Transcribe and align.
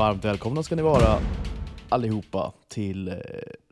Varmt 0.00 0.24
välkomna 0.24 0.62
ska 0.62 0.76
ni 0.76 0.82
vara 0.82 1.18
allihopa 1.88 2.52
till 2.68 3.08
eh, 3.08 3.14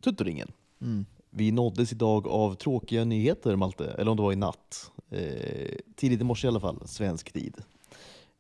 Tuttoringen. 0.03 0.49
Mm. 0.81 1.07
Vi 1.31 1.53
nåddes 1.53 1.93
idag 1.93 2.29
av 2.29 2.55
tråkiga 2.55 3.05
nyheter 3.05 3.57
Malte, 3.57 3.91
eller 3.99 4.11
om 4.11 4.17
det 4.17 4.23
var 4.23 4.33
i 4.33 4.37
natt. 4.37 4.91
Eh, 5.11 5.69
tidigt 5.97 6.21
i 6.21 6.25
morse 6.25 6.47
i 6.47 6.49
alla 6.49 6.61
fall, 6.61 6.83
svensk 6.89 7.33
tid. 7.33 7.55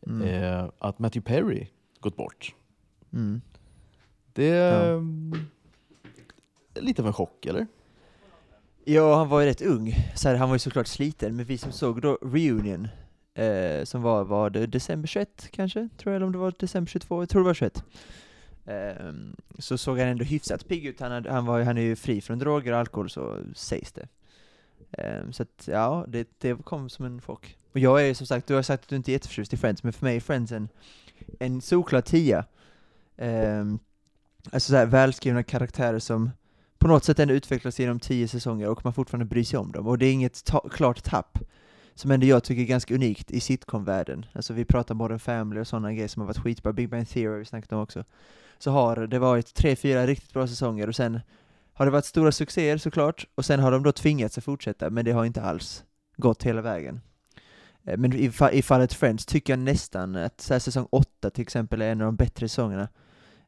Mm. 0.06 0.28
Eh, 0.28 0.68
att 0.78 0.98
Matthew 0.98 1.34
Perry 1.34 1.66
gått 2.00 2.16
bort. 2.16 2.54
Mm. 3.12 3.40
Det 4.32 4.44
Ja. 4.46 4.54
är 4.54 4.92
mm, 4.92 5.34
lite 6.74 7.02
av 7.02 7.06
en 7.06 7.14
chock, 7.14 7.46
eller? 7.46 7.66
Ja, 8.84 9.16
han 9.16 9.28
var 9.28 9.40
ju 9.40 9.46
rätt 9.46 9.62
ung, 9.62 9.94
så 10.16 10.28
här, 10.28 10.36
han 10.36 10.48
var 10.48 10.54
ju 10.54 10.60
såklart 10.60 10.86
sliten, 10.86 11.36
men 11.36 11.44
vi 11.44 11.58
som 11.58 11.72
såg 11.72 12.02
då 12.02 12.18
Reunion, 12.22 12.88
eh, 13.38 13.84
som 13.84 14.02
var, 14.02 14.24
var 14.24 14.50
det 14.50 14.66
december 14.66 15.08
21 15.08 15.48
kanske, 15.50 15.88
tror 15.96 16.12
jag, 16.12 16.16
eller 16.16 16.26
om 16.26 16.32
det 16.32 16.38
var 16.38 16.54
december 16.58 16.90
22, 16.90 17.22
jag 17.22 17.28
tror 17.28 17.42
det 17.42 17.46
var 17.46 17.54
21. 17.54 17.84
Ehm, 18.66 19.36
så 19.58 19.78
såg 19.78 19.98
han 19.98 20.08
ändå 20.08 20.24
hyfsat 20.24 20.68
pigg 20.68 20.86
ut, 20.86 21.00
han, 21.00 21.12
hade, 21.12 21.32
han, 21.32 21.46
var, 21.46 21.60
han 21.62 21.78
är 21.78 21.82
ju 21.82 21.96
fri 21.96 22.20
från 22.20 22.38
droger 22.38 22.72
och 22.72 22.78
alkohol, 22.78 23.10
så 23.10 23.38
sägs 23.54 23.92
det. 23.92 24.08
Ehm, 24.92 25.32
så 25.32 25.42
att, 25.42 25.68
ja, 25.72 26.04
det, 26.08 26.28
det 26.38 26.64
kom 26.64 26.88
som 26.90 27.04
en 27.04 27.20
chock. 27.20 27.56
Och 27.72 27.78
jag 27.78 28.00
är 28.00 28.04
ju 28.04 28.14
som 28.14 28.26
sagt, 28.26 28.46
du 28.46 28.54
har 28.54 28.62
sagt 28.62 28.82
att 28.82 28.88
du 28.88 28.96
inte 28.96 29.10
är 29.10 29.12
jätteförtjust 29.12 29.52
i 29.52 29.56
Friends, 29.56 29.82
men 29.82 29.92
för 29.92 30.06
mig 30.06 30.16
är 30.16 30.20
Friends 30.20 30.52
en, 30.52 30.68
en 31.38 31.60
solklar 31.60 32.00
tia. 32.00 32.44
Ehm, 33.16 33.78
alltså 34.52 34.70
såhär 34.70 34.86
välskrivna 34.86 35.42
karaktärer 35.42 35.98
som 35.98 36.30
på 36.78 36.88
något 36.88 37.04
sätt 37.04 37.18
ändå 37.18 37.34
utvecklas 37.34 37.78
genom 37.80 38.00
tio 38.00 38.28
säsonger 38.28 38.68
och 38.68 38.84
man 38.84 38.94
fortfarande 38.94 39.26
bryr 39.26 39.44
sig 39.44 39.58
om 39.58 39.72
dem. 39.72 39.86
Och 39.86 39.98
det 39.98 40.06
är 40.06 40.12
inget 40.12 40.44
ta- 40.44 40.68
klart 40.68 41.02
tapp, 41.04 41.38
som 41.98 42.10
ändå 42.10 42.26
jag 42.26 42.44
tycker 42.44 42.62
är 42.62 42.66
ganska 42.66 42.94
unikt 42.94 43.30
i 43.30 43.40
sitcom-världen. 43.40 44.26
Alltså 44.32 44.52
vi 44.52 44.64
pratar 44.64 44.94
Modern 44.94 45.18
Family 45.18 45.60
och 45.60 45.66
sådana 45.66 45.92
grejer 45.92 46.08
som 46.08 46.20
har 46.20 46.26
varit 46.26 46.38
skitbra, 46.38 46.72
Big 46.72 46.88
Bang 46.88 47.08
Theory 47.08 47.32
har 47.32 47.38
vi 47.38 47.44
snackat 47.44 47.72
om 47.72 47.80
också. 47.80 48.04
Så 48.58 48.70
har 48.70 49.06
det 49.06 49.18
varit 49.18 49.54
tre, 49.54 49.76
fyra 49.76 50.06
riktigt 50.06 50.32
bra 50.32 50.46
säsonger 50.46 50.88
och 50.88 50.96
sen 50.96 51.20
har 51.72 51.84
det 51.84 51.92
varit 51.92 52.04
stora 52.04 52.32
succéer 52.32 52.76
såklart, 52.76 53.26
och 53.34 53.44
sen 53.44 53.60
har 53.60 53.72
de 53.72 53.82
då 53.82 53.92
tvingats 53.92 54.38
att 54.38 54.44
fortsätta, 54.44 54.90
men 54.90 55.04
det 55.04 55.12
har 55.12 55.24
inte 55.24 55.42
alls 55.42 55.84
gått 56.16 56.42
hela 56.42 56.62
vägen. 56.62 57.00
Eh, 57.84 57.96
men 57.96 58.12
i, 58.12 58.28
fa- 58.28 58.50
i 58.50 58.62
fallet 58.62 58.92
Friends 58.92 59.26
tycker 59.26 59.52
jag 59.52 59.58
nästan 59.58 60.16
att 60.16 60.40
så 60.40 60.54
här, 60.54 60.58
säsong 60.58 60.86
8 60.90 61.30
till 61.30 61.42
exempel 61.42 61.82
är 61.82 61.92
en 61.92 62.00
av 62.00 62.04
de 62.04 62.16
bättre 62.16 62.48
säsongerna. 62.48 62.88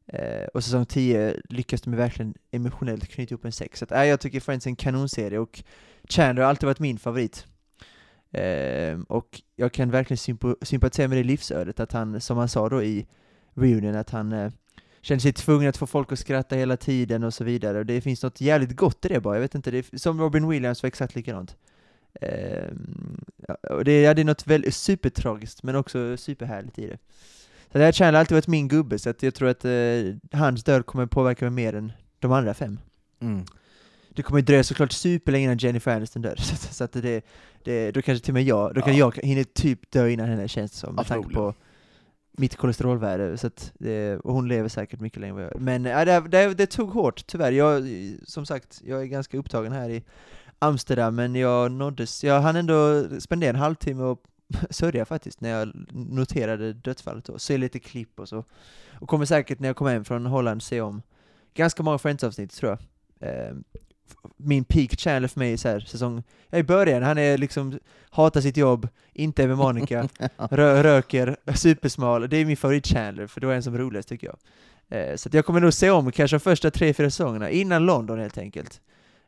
Eh, 0.07 0.47
och 0.55 0.65
säsong 0.65 0.87
10 0.87 1.37
lyckas 1.49 1.83
de 1.83 1.97
verkligen 1.97 2.35
emotionellt 2.51 3.09
knyta 3.09 3.33
ihop 3.33 3.45
en 3.45 3.53
sex. 3.53 3.79
Så 3.79 3.85
att, 3.85 3.93
äh, 3.93 4.05
jag 4.05 4.21
tycker 4.21 4.41
Friends 4.41 4.67
är 4.67 4.71
en 4.71 4.77
kanonserie 4.77 5.39
och 5.39 5.63
Chandler 6.09 6.43
har 6.43 6.51
alltid 6.51 6.67
varit 6.67 6.79
min 6.79 6.99
favorit. 6.99 7.47
Eh, 8.33 9.01
och 9.09 9.43
jag 9.57 9.73
kan 9.73 9.91
verkligen 9.91 10.19
sympo- 10.19 10.65
sympatisera 10.65 11.09
med 11.09 11.19
det 11.19 11.25
livsödet, 11.25 11.81
att 11.81 11.93
han, 11.93 12.21
som 12.21 12.39
han 12.39 12.49
sa 12.49 12.69
då 12.69 12.83
i 12.83 13.07
reunion, 13.55 13.95
att 13.95 14.11
han 14.11 14.33
eh, 14.33 14.53
känner 15.01 15.21
sig 15.21 15.33
tvungen 15.33 15.69
att 15.69 15.77
få 15.77 15.87
folk 15.87 16.13
att 16.13 16.19
skratta 16.19 16.57
hela 16.57 16.77
tiden 16.77 17.25
och 17.25 17.35
så 17.35 17.45
vidare. 17.45 17.79
Och 17.79 17.87
det 17.87 18.01
finns 18.01 18.23
något 18.23 18.41
jävligt 18.41 18.77
gott 18.77 19.05
i 19.05 19.09
det 19.09 19.21
bara, 19.21 19.35
jag 19.35 19.41
vet 19.41 19.55
inte, 19.55 19.71
det 19.71 19.93
är, 19.93 19.99
som 19.99 20.21
Robin 20.21 20.49
Williams 20.49 20.83
var 20.83 20.89
exakt 20.89 21.15
likadant. 21.15 21.57
Eh, 22.21 22.69
och 23.71 23.85
det, 23.85 24.01
ja, 24.01 24.15
det 24.15 24.23
är 24.23 24.25
något 24.25 24.47
väldigt 24.47 24.75
supertragiskt, 24.75 25.63
men 25.63 25.77
också 25.77 26.17
superhärligt 26.17 26.79
i 26.79 26.87
det. 26.87 26.99
Så 27.73 27.79
det 27.79 27.85
här 27.85 27.93
Chandler 27.93 28.13
har 28.13 28.21
alltid 28.21 28.35
varit 28.35 28.47
min 28.47 28.69
gubbe, 28.69 28.99
så 28.99 29.11
att 29.11 29.23
jag 29.23 29.35
tror 29.35 29.49
att 29.49 29.65
eh, 29.65 29.71
hans 30.33 30.65
död 30.65 30.87
kommer 30.87 31.07
påverka 31.07 31.45
mig 31.45 31.65
mer 31.65 31.75
än 31.75 31.93
de 32.19 32.33
andra 32.33 32.55
fem. 32.55 32.79
Mm. 33.21 33.45
Det 34.09 34.23
kommer 34.23 34.41
ju 34.41 34.45
dröja 34.45 34.65
såklart 34.65 34.93
superlänge 34.93 35.45
innan 35.45 35.59
Jennifer 35.59 35.97
Aniston 35.97 36.23
dör, 36.23 36.37
så, 36.39 36.57
så 36.57 36.85
att 36.85 36.93
det, 36.93 37.25
det, 37.65 37.91
då 37.93 38.03
kanske 38.03 38.25
till 38.25 38.33
och 38.33 38.35
med 38.35 38.43
jag, 38.43 38.75
då 38.75 38.81
kan 38.83 38.97
Ja. 38.97 39.13
jag 39.17 39.25
hinna 39.25 39.45
typ 39.45 39.91
dö 39.91 40.09
innan 40.09 40.29
henne 40.29 40.49
känns 40.49 40.71
det 40.73 40.77
som, 40.79 40.95
med 40.95 41.07
tanke 41.07 41.35
på 41.35 41.55
mitt 42.33 42.57
kolesterolvärde, 42.57 43.39
så 43.39 43.51
det, 43.75 44.17
och 44.17 44.33
hon 44.35 44.49
lever 44.49 44.69
säkert 44.69 45.01
mycket 45.01 45.21
längre 45.21 45.31
än 45.31 45.35
vad 45.37 45.45
jag 45.45 45.53
gör. 45.55 45.61
Men 45.61 45.85
ja, 45.85 46.05
det, 46.05 46.21
det, 46.29 46.55
det 46.55 46.67
tog 46.67 46.91
hårt, 46.91 47.27
tyvärr. 47.27 47.53
Jag, 47.53 47.83
som 48.25 48.47
sagt, 48.47 48.81
jag 48.85 49.03
är 49.03 49.07
ganska 49.07 49.39
upptagen 49.39 49.73
här 49.73 49.91
i 49.91 50.05
Amsterdam, 50.59 51.15
men 51.15 51.35
jag 51.35 51.73
nåddes, 51.73 52.25
jag 52.25 52.41
hann 52.41 52.57
ändå 52.57 53.05
spendera 53.21 53.51
en 53.51 53.57
halvtimme 53.57 54.03
och 54.05 54.23
sörja 54.71 55.05
faktiskt, 55.05 55.41
när 55.41 55.51
jag 55.51 55.73
noterade 55.93 56.73
dödsfallet 56.73 57.25
då, 57.25 57.39
se 57.39 57.59
lite 57.59 57.79
klipp 57.79 58.21
och 58.21 58.29
så. 58.29 58.45
Och 59.01 59.09
kommer 59.09 59.25
säkert 59.25 59.59
när 59.61 59.69
jag 59.69 59.77
kommer 59.77 59.93
hem 59.93 60.05
från 60.05 60.27
Holland 60.27 60.63
se 60.63 60.81
om 60.81 61.03
ganska 61.55 61.83
många 61.83 61.99
Friends-avsnitt 61.99 62.53
tror 62.53 62.79
jag. 63.19 63.29
Eh, 63.49 63.55
min 64.37 64.65
peak 64.65 65.01
channel 65.01 65.29
för 65.29 65.39
mig 65.39 65.53
är 65.53 65.57
så 65.57 65.69
här, 65.69 65.81
säsong, 65.81 66.23
ja, 66.51 66.59
i 66.59 66.63
början, 66.63 67.03
han 67.03 67.19
är 67.19 67.39
liksom, 67.39 67.79
hatar 68.11 68.41
sitt 68.41 68.57
jobb, 68.57 68.89
inte 69.13 69.43
är 69.43 69.49
med 69.49 69.57
Monica, 69.57 70.09
rö 70.51 70.83
röker, 70.83 71.37
supersmal, 71.55 72.29
det 72.29 72.37
är 72.37 72.45
min 72.45 72.57
favorit-channel, 72.57 73.29
för 73.29 73.41
då 73.41 73.49
är 73.49 73.53
han 73.53 73.63
som 73.63 73.79
roligast 73.79 74.09
tycker 74.09 74.27
jag. 74.27 74.37
Eh, 74.89 75.17
så 75.17 75.29
jag 75.33 75.47
kommer 75.47 75.61
nog 75.61 75.75
se 75.75 75.91
om 75.91 76.13
kanske 76.13 76.37
de 76.37 76.41
första 76.41 76.71
tre, 76.71 76.95
fyra 76.95 77.11
säsongerna, 77.11 77.51
innan 77.51 77.87
London 77.87 78.19
helt 78.19 78.39
enkelt. 78.39 78.81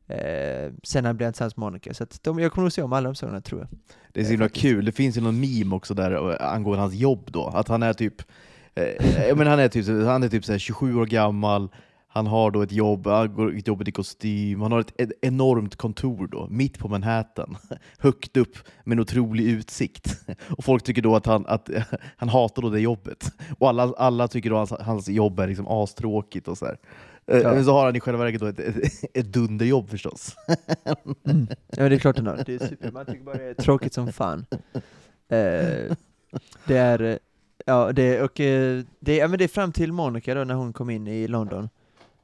Eh, 0.06 0.72
sen 0.82 1.04
han 1.04 1.18
tillsammans 1.18 1.56
med 1.56 1.64
Monica, 1.64 1.94
så 1.94 2.06
de, 2.22 2.38
jag 2.38 2.52
kommer 2.52 2.64
nog 2.64 2.72
se 2.72 2.82
om 2.82 2.92
alla 2.92 3.08
de 3.08 3.14
säsongerna 3.14 3.40
tror 3.40 3.60
jag. 3.60 3.68
Det 4.12 4.20
är 4.20 4.24
så 4.24 4.28
Eh, 4.28 4.30
himla 4.30 4.48
kul, 4.48 4.84
det 4.84 4.92
finns 4.92 5.16
ju 5.16 5.20
någon 5.20 5.40
meme 5.40 5.74
också 5.74 5.94
där 5.94 6.30
eh, 6.30 6.52
angående 6.52 6.82
hans 6.82 6.94
jobb 6.94 7.28
då, 7.32 7.46
att 7.46 7.68
han 7.68 7.82
är 7.82 7.92
typ 7.92 8.22
eh, 8.74 9.36
menar, 9.36 9.50
han 9.50 9.58
är 9.58 9.68
typ, 9.68 9.86
han 9.86 10.22
är 10.22 10.28
typ 10.28 10.44
så 10.44 10.52
här 10.52 10.58
27 10.58 10.96
år 10.96 11.06
gammal, 11.06 11.68
han 12.14 12.26
har 12.26 12.50
då 12.50 12.62
ett 12.62 12.72
jobb, 12.72 13.08
till 13.36 13.62
jobbet 13.68 13.88
i 13.88 13.92
kostym, 13.92 14.60
han 14.60 14.72
har 14.72 14.80
ett, 14.80 15.00
ett 15.00 15.12
enormt 15.22 15.76
kontor 15.76 16.26
då, 16.26 16.46
mitt 16.50 16.78
på 16.78 16.88
Manhattan, 16.88 17.56
högt 17.98 18.36
upp 18.36 18.56
med 18.84 18.96
en 18.96 19.00
otrolig 19.00 19.44
utsikt. 19.44 20.20
Och 20.48 20.64
folk 20.64 20.82
tycker 20.82 21.02
då 21.02 21.16
att 21.16 21.26
han, 21.26 21.46
att, 21.46 21.70
han 22.16 22.28
hatar 22.28 22.62
då 22.62 22.70
det 22.70 22.80
jobbet. 22.80 23.32
Och 23.58 23.68
alla, 23.68 23.94
alla 23.96 24.28
tycker 24.28 24.50
då 24.50 24.58
att 24.58 24.70
hans, 24.70 24.82
hans 24.82 25.08
jobb 25.08 25.40
är 25.40 25.48
liksom 25.48 25.68
astråkigt 25.68 26.48
och 26.48 26.58
så 26.58 26.64
här. 26.66 26.76
Eh, 27.26 27.38
Ja. 27.38 27.54
Men 27.54 27.64
så 27.64 27.72
har 27.72 27.84
han 27.84 27.96
i 27.96 28.00
själva 28.00 28.24
verket 28.24 28.40
då 28.40 28.46
ett, 28.46 28.58
ett, 28.58 28.92
ett 29.14 29.32
dunderjobb 29.32 29.90
förstås. 29.90 30.36
Mm. 31.24 31.48
Ja 31.76 31.88
det 31.88 31.94
är 31.94 31.98
klart 31.98 32.16
han 32.16 32.26
har, 32.26 32.42
det 32.46 32.54
är 32.54 32.66
super, 32.68 32.92
man 32.92 33.06
tycker 33.06 33.24
bara 33.24 33.36
det 33.36 33.44
är 33.44 33.54
tråkigt 33.54 33.94
som 33.94 34.12
fan. 34.12 34.46
Eh, 35.28 35.96
det 36.64 36.76
är, 36.76 37.18
ja 37.66 37.92
det, 37.92 38.22
och 38.22 38.40
eh, 38.40 38.82
det, 39.00 39.16
ja, 39.16 39.28
men 39.28 39.38
det 39.38 39.44
är 39.44 39.48
fram 39.48 39.72
till 39.72 39.92
Monica 39.92 40.34
då 40.34 40.44
när 40.44 40.54
hon 40.54 40.72
kom 40.72 40.90
in 40.90 41.06
i 41.06 41.28
London. 41.28 41.68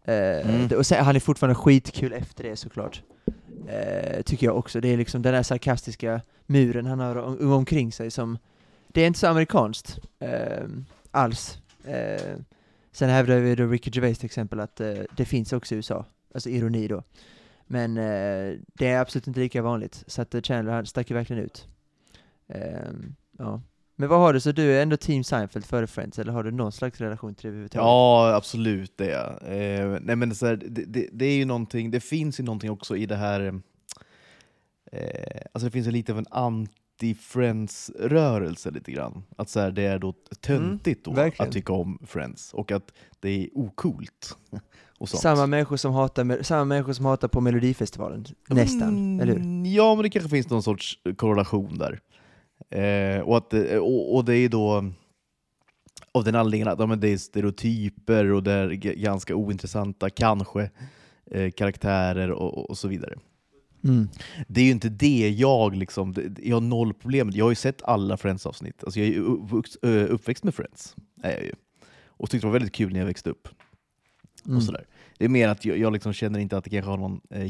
Eh, 0.09 0.49
Mm. 0.51 0.79
och 0.79 0.87
sen, 0.87 1.05
han 1.05 1.17
är 1.17 1.21
fortfarande 1.21 1.55
skitkul 1.55 2.13
efter 2.13 2.45
det 2.45 2.57
såklart. 2.57 3.03
Eh, 3.69 4.23
tycker 4.23 4.47
jag 4.47 4.57
också, 4.57 4.81
det 4.81 4.89
är 4.89 4.97
liksom 4.97 5.23
den 5.23 5.35
där 5.35 5.43
sarkastiska 5.43 6.21
muren 6.47 6.87
han 6.87 6.99
har 7.01 7.17
om, 7.17 7.53
omkring 7.53 7.93
sig 7.93 8.11
som, 8.11 8.39
det 8.89 9.01
är 9.03 9.07
inte 9.07 9.19
så 9.19 9.27
amerikanskt 9.27 9.99
eh, 10.19 10.67
alls. 11.11 11.59
Eh, 11.85 12.37
sen 12.93 13.11
hävdar 13.11 13.37
vi 13.39 13.55
då 13.55 13.67
Ricky 13.67 13.91
Gervais 13.95 14.19
till 14.19 14.27
exempel 14.27 14.61
att 14.61 14.81
eh, 14.81 14.95
det 15.17 15.25
finns 15.25 15.53
också 15.53 15.75
i 15.75 15.77
USA, 15.77 16.05
alltså 16.35 16.49
ironi 16.49 16.89
då. 16.89 17.03
Men 17.67 17.97
eh, 17.97 18.55
det 18.75 18.87
är 18.89 19.01
absolut 19.01 19.27
inte 19.27 19.41
lika 19.41 19.63
vanligt, 19.63 20.05
så 20.07 20.23
att 20.23 20.35
Chandler 20.47 20.73
han 20.73 20.87
stack 20.87 21.11
ju 21.11 21.17
verkligen 21.17 21.43
ut. 21.43 21.69
Ehm, 22.49 23.15
ja. 23.39 23.61
Men 24.01 24.09
vad 24.09 24.19
har 24.19 24.33
du, 24.33 24.41
så 24.41 24.53
du 24.53 24.73
är 24.77 24.83
ändå 24.83 24.97
team 24.97 25.25
Seinfeld 25.25 25.65
före 25.65 25.87
Friends, 25.87 26.19
eller 26.19 26.33
har 26.33 26.43
du 26.45 26.51
någon 26.51 26.73
slags 26.73 27.01
relation 27.01 27.35
till 27.35 27.43
det 27.43 27.49
överhuvudtaget? 27.49 27.85
Ja, 27.85 28.35
absolut 28.35 28.93
det 28.97 29.11
är 29.11 29.13
jag. 29.13 29.39
eh, 29.93 29.99
nej, 30.03 30.17
men 30.17 30.35
så 30.35 30.47
här, 30.47 30.57
det, 30.57 30.85
det, 30.85 31.09
det 31.13 31.25
är 31.25 31.37
ju 31.37 31.45
någonting, 31.45 31.91
det 31.91 32.01
finns 32.01 32.41
ju 32.41 32.45
någonting 32.45 32.71
också 32.71 32.97
i 32.97 33.07
det 33.07 33.17
här, 33.17 33.61
eh, 34.93 35.41
alltså 35.53 35.67
det 35.67 35.71
finns 35.71 35.87
ju 35.87 35.91
lite 35.91 36.13
av 36.13 36.19
en 36.19 36.27
anti-Friends-rörelse 36.27 38.71
lite 38.71 38.93
grann. 38.93 39.23
Att 39.37 39.49
så 39.49 39.61
här, 39.61 39.71
det 39.71 39.83
är 39.83 39.99
då 39.99 40.15
töntigt 40.41 41.05
då 41.05 41.13
verkligen. 41.13 41.49
att 41.49 41.55
tycka 41.55 41.73
om 41.73 41.99
Friends, 42.07 42.55
och 42.55 42.73
att 42.73 42.93
det 43.21 43.29
är 43.31 43.49
sånt. 45.09 45.23
Samma 45.23 45.47
människor 45.47 45.77
som 45.77 45.93
hatar, 45.93 46.43
samma 46.43 46.65
människor 46.65 46.93
som 46.93 47.05
hatar 47.05 47.29
på 47.29 47.41
Melodifestivalen, 47.41 48.25
nästan, 48.49 48.89
Mm, 48.89 49.21
eller 49.21 49.37
hur? 49.37 49.67
Ja, 49.75 49.95
men 49.95 50.03
det 50.03 50.11
kanske 50.11 50.31
finns 50.31 50.51
någon 50.51 50.63
sorts 50.63 50.99
korrelation 51.17 51.79
där. 51.79 52.01
Eh, 52.71 53.21
och, 53.21 53.37
att, 53.37 53.51
det- 53.51 53.79
och, 53.79 54.15
och 54.17 54.25
det 54.25 54.37
är 54.37 54.49
då 54.49 54.91
av 56.13 56.25
den 56.25 56.35
anledningen 56.35 56.69
att 56.69 56.79
ja, 56.79 56.97
det 56.97 57.09
är 57.09 57.19
stereotyper 57.19 58.33
och 58.33 58.43
det 58.43 58.53
är 58.53 58.69
ganska 58.95 59.35
ointressanta, 59.35 60.11
kanske, 60.11 60.71
eh, 61.31 61.51
karaktärer 61.51 62.31
och, 62.31 62.71
och 62.71 62.79
så 62.79 62.89
vidare. 62.89 63.15
Mm. 63.85 64.09
Det 64.49 64.61
är 64.61 64.65
ju 64.65 64.71
inte 64.71 64.89
det 64.89 65.29
jag 65.31 65.77
liksom, 65.77 66.15
jag 66.43 66.57
har 66.57 66.61
noll 66.61 66.95
problem 66.95 67.31
Jag 67.35 67.45
har 67.45 67.51
ju 67.51 67.55
sett 67.55 67.83
alla 67.83 68.17
Friends-avsnitt. 68.17 68.85
Alltså 68.85 69.01
jag 69.01 69.09
är 69.09 69.13
ju 69.13 70.07
uppväxt 70.07 70.45
med 70.45 70.55
Friends, 70.55 70.97
är 71.23 71.31
jag 71.33 71.43
ju. 71.45 71.53
Och 72.07 72.31
tyckte 72.31 72.47
det 72.47 72.49
var 72.49 72.53
väldigt 72.59 72.75
kul 72.75 72.93
när 72.93 72.99
jag 73.01 73.07
växte 73.07 73.31
upp. 73.31 73.49
Mm. 74.47 74.57
Och 74.57 74.63
sådär. 74.63 74.87
Det 75.19 75.25
är 75.25 75.29
mer 75.29 75.49
att 75.49 75.65
jag, 75.65 75.79
jag 75.79 75.93
liksom 75.93 76.13
känner 76.13 76.39
inte 76.39 76.57
att 76.57 76.65
det 76.65 76.71
kanske 76.71 76.91
har 76.91 76.97
någon 76.97 77.21
eh, 77.31 77.45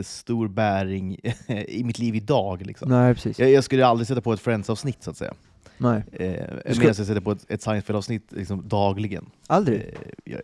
jättestor 0.00 0.48
bäring 0.48 1.16
i 1.68 1.84
mitt 1.84 1.98
liv 1.98 2.14
idag. 2.14 2.66
Liksom. 2.66 2.88
Nej, 2.88 3.14
precis. 3.14 3.38
Jag, 3.38 3.50
jag 3.50 3.64
skulle 3.64 3.86
aldrig 3.86 4.06
sätta 4.06 4.20
på 4.20 4.32
ett 4.32 4.40
Friends-avsnitt 4.40 5.02
så 5.02 5.10
att 5.10 5.16
säga. 5.16 5.34
Nej. 5.78 6.02
Eh, 6.12 6.28
Medan 6.64 6.86
jag 6.86 6.96
sätter 6.96 7.20
på 7.20 7.32
ett, 7.32 7.46
ett 7.48 7.62
Seinfeld-avsnitt 7.62 8.32
liksom, 8.32 8.68
dagligen. 8.68 9.30
Aldrig? 9.46 9.80
Eh, 9.80 9.84
jag, 10.24 10.40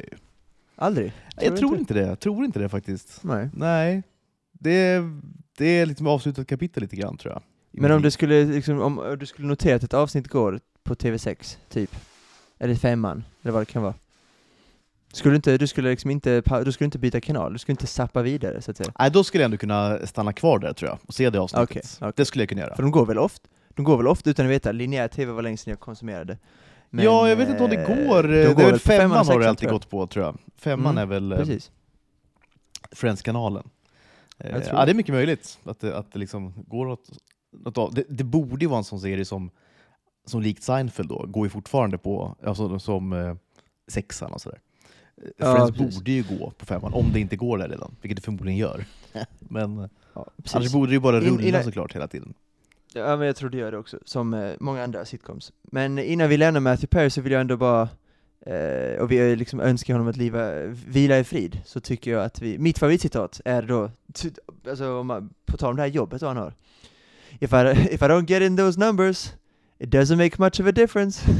Aldrig? 0.76 1.12
jag 1.40 1.56
tror 1.56 1.70
inte. 1.70 1.80
inte 1.80 1.94
det, 1.94 2.06
jag 2.06 2.20
tror 2.20 2.44
inte 2.44 2.58
det 2.58 2.68
faktiskt. 2.68 3.20
Nej. 3.22 3.48
Nej, 3.54 4.02
det, 4.52 5.02
det 5.58 5.66
är 5.66 5.86
liksom 5.86 6.06
avslutat 6.06 6.46
kapitel 6.46 6.82
lite 6.82 6.96
grann 6.96 7.16
tror 7.16 7.32
jag. 7.34 7.42
Men 7.70 7.92
om 7.92 8.02
du 8.02 8.10
skulle, 8.10 8.44
liksom, 8.44 8.80
om 8.80 9.16
du 9.20 9.26
skulle 9.26 9.48
notera 9.48 9.76
att 9.76 9.82
ett 9.82 9.94
avsnitt 9.94 10.28
går 10.28 10.60
på 10.82 10.94
TV6, 10.94 11.56
typ, 11.68 11.96
eller 12.58 12.74
femman, 12.74 13.24
eller 13.42 13.52
vad 13.52 13.62
det 13.62 13.72
kan 13.72 13.82
vara. 13.82 13.94
Skulle 15.16 15.36
inte, 15.36 15.58
du 15.58 15.66
skulle 15.66 15.90
liksom 15.90 16.10
inte, 16.10 16.42
du 16.64 16.72
skulle 16.72 16.84
inte 16.84 16.98
byta 16.98 17.20
kanal, 17.20 17.52
du 17.52 17.58
skulle 17.58 17.72
inte 17.72 17.86
zappa 17.86 18.22
vidare 18.22 18.62
så 18.62 18.70
att 18.70 18.76
säga. 18.76 18.92
Nej, 18.98 19.10
då 19.10 19.24
skulle 19.24 19.42
jag 19.42 19.44
ändå 19.44 19.56
kunna 19.56 20.06
stanna 20.06 20.32
kvar 20.32 20.58
där 20.58 20.72
tror 20.72 20.90
jag, 20.90 20.98
och 21.06 21.14
se 21.14 21.30
det 21.30 21.38
avsnittet. 21.40 21.70
Okej, 21.70 21.82
okej. 22.00 22.12
Det 22.16 22.24
skulle 22.24 22.42
jag 22.42 22.48
kunna 22.48 22.60
göra. 22.60 22.76
För 22.76 22.82
de 22.82 22.90
går 22.92 23.06
väl 23.06 23.18
ofta, 23.18 23.48
de 23.68 23.84
går 23.84 23.96
väl 23.96 24.06
ofta 24.08 24.30
utan 24.30 24.46
att 24.46 24.52
veta, 24.52 24.72
linjär 24.72 25.08
tv 25.08 25.32
var 25.32 25.42
länge 25.42 25.56
sedan 25.56 25.70
jag 25.70 25.80
konsumerade. 25.80 26.38
Men, 26.90 27.04
ja, 27.04 27.28
jag 27.28 27.36
vet 27.36 27.48
inte 27.48 27.64
om 27.64 27.70
det 27.70 27.76
eh, 27.76 28.06
går. 28.06 28.22
de 28.22 28.28
det 28.28 28.42
är 28.42 28.54
går 28.54 28.62
väl 28.62 28.78
femman 28.78 29.10
femman 29.10 29.26
har 29.26 29.40
det 29.40 29.48
alltid 29.48 29.68
gått 29.68 29.90
på 29.90 30.06
tror 30.06 30.24
jag. 30.24 30.38
Femman 30.56 30.98
Mm, 30.98 31.02
är 31.02 31.06
väl 31.06 31.32
eh, 31.32 31.38
Precis. 31.38 31.70
Friends-kanalen. 32.92 33.68
Eh, 34.38 34.62
Ja, 34.70 34.84
det. 34.84 34.90
är 34.92 34.94
mycket 34.94 35.14
möjligt 35.14 35.58
att 35.64 35.80
det, 35.80 35.98
att 35.98 36.12
det 36.12 36.18
liksom 36.18 36.54
går 36.66 36.86
åt 36.86 37.10
av. 37.74 37.94
Det, 37.94 38.04
det 38.08 38.24
borde 38.24 38.64
ju 38.64 38.68
vara 38.68 38.78
en 38.78 38.84
sån 38.84 39.00
serie 39.00 39.24
som, 39.24 39.50
som 40.26 40.42
likt 40.42 40.62
Seinfeld 40.62 41.08
då, 41.08 41.26
går 41.26 41.46
ju 41.46 41.50
fortfarande 41.50 41.98
på, 41.98 42.36
alltså 42.44 42.78
som 42.78 43.12
eh, 43.12 43.34
sexan 43.88 44.32
och 44.32 44.40
sådär. 44.40 44.60
Ja, 45.36 45.54
Friends 45.54 45.70
precis. 45.78 45.94
borde 45.98 46.10
ju 46.12 46.22
gå 46.38 46.50
på 46.58 46.66
femman, 46.66 46.94
om 46.94 47.12
det 47.12 47.20
inte 47.20 47.36
går 47.36 47.58
där 47.58 47.68
redan, 47.68 47.94
vilket 48.00 48.16
det 48.16 48.22
förmodligen 48.22 48.58
gör. 48.58 48.84
Men 49.38 49.88
Ja, 50.14 50.26
annars 50.52 50.72
borde 50.72 50.90
det 50.90 50.94
ju 50.94 51.00
bara 51.00 51.16
In- 51.18 51.24
rulla 51.24 51.42
innan- 51.48 51.64
såklart 51.64 51.94
hela 51.94 52.08
tiden. 52.08 52.34
Ja, 52.94 53.16
men 53.16 53.26
jag 53.26 53.36
tror 53.36 53.50
det 53.50 53.58
gör 53.58 53.70
det 53.72 53.78
också, 53.78 53.98
som 54.04 54.34
eh, 54.34 54.52
många 54.60 54.84
andra 54.84 55.04
sitcoms. 55.04 55.52
Men 55.62 55.98
innan 55.98 56.28
vi 56.28 56.36
lämnar 56.36 56.60
Matthew 56.60 56.86
Perry 56.86 57.10
så 57.10 57.20
vill 57.20 57.32
jag 57.32 57.40
ändå 57.40 57.56
bara, 57.56 57.88
eh, 58.46 59.00
och 59.00 59.10
vi 59.12 59.36
liksom 59.36 59.60
önskar 59.60 59.94
honom 59.94 60.08
att 60.08 60.16
liva, 60.16 60.62
vila 60.66 61.18
i 61.18 61.24
frid, 61.24 61.60
så 61.64 61.80
tycker 61.80 62.10
jag 62.10 62.24
att 62.24 62.42
vi, 62.42 62.58
mitt 62.58 62.78
favoritcitat 62.78 63.40
är 63.44 63.62
då, 63.62 63.90
alltså 64.68 64.92
om 64.98 65.06
man, 65.06 65.30
på 65.46 65.56
tal 65.56 65.70
om 65.70 65.76
det 65.76 65.82
här 65.82 65.88
jobbet 65.88 66.22
han 66.22 66.36
har. 66.36 66.54
If 67.40 67.52
I, 67.52 67.56
if 67.94 68.02
I 68.02 68.04
don't 68.04 68.26
get 68.30 68.42
in 68.42 68.56
those 68.56 68.80
numbers, 68.80 69.32
it 69.78 69.88
doesn't 69.90 70.16
make 70.16 70.38
much 70.42 70.60
of 70.60 70.66
a 70.66 70.72
difference. 70.72 71.22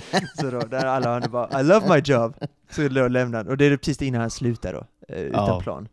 så 0.40 0.50
då, 0.50 0.60
där 0.60 0.86
alla 0.86 1.14
andra 1.14 1.28
bara, 1.28 1.60
I 1.60 1.64
love 1.64 1.88
my 1.94 2.00
job. 2.04 2.34
Så 2.70 2.88
då 2.88 3.08
lämnar 3.08 3.38
han, 3.38 3.48
och 3.48 3.56
det 3.56 3.64
är 3.64 3.76
precis 3.76 4.02
innan 4.02 4.20
han 4.20 4.30
slutar 4.30 4.72
då, 4.72 4.86
eh, 5.14 5.20
utan 5.22 5.46
Ja. 5.46 5.60
plan. 5.60 5.88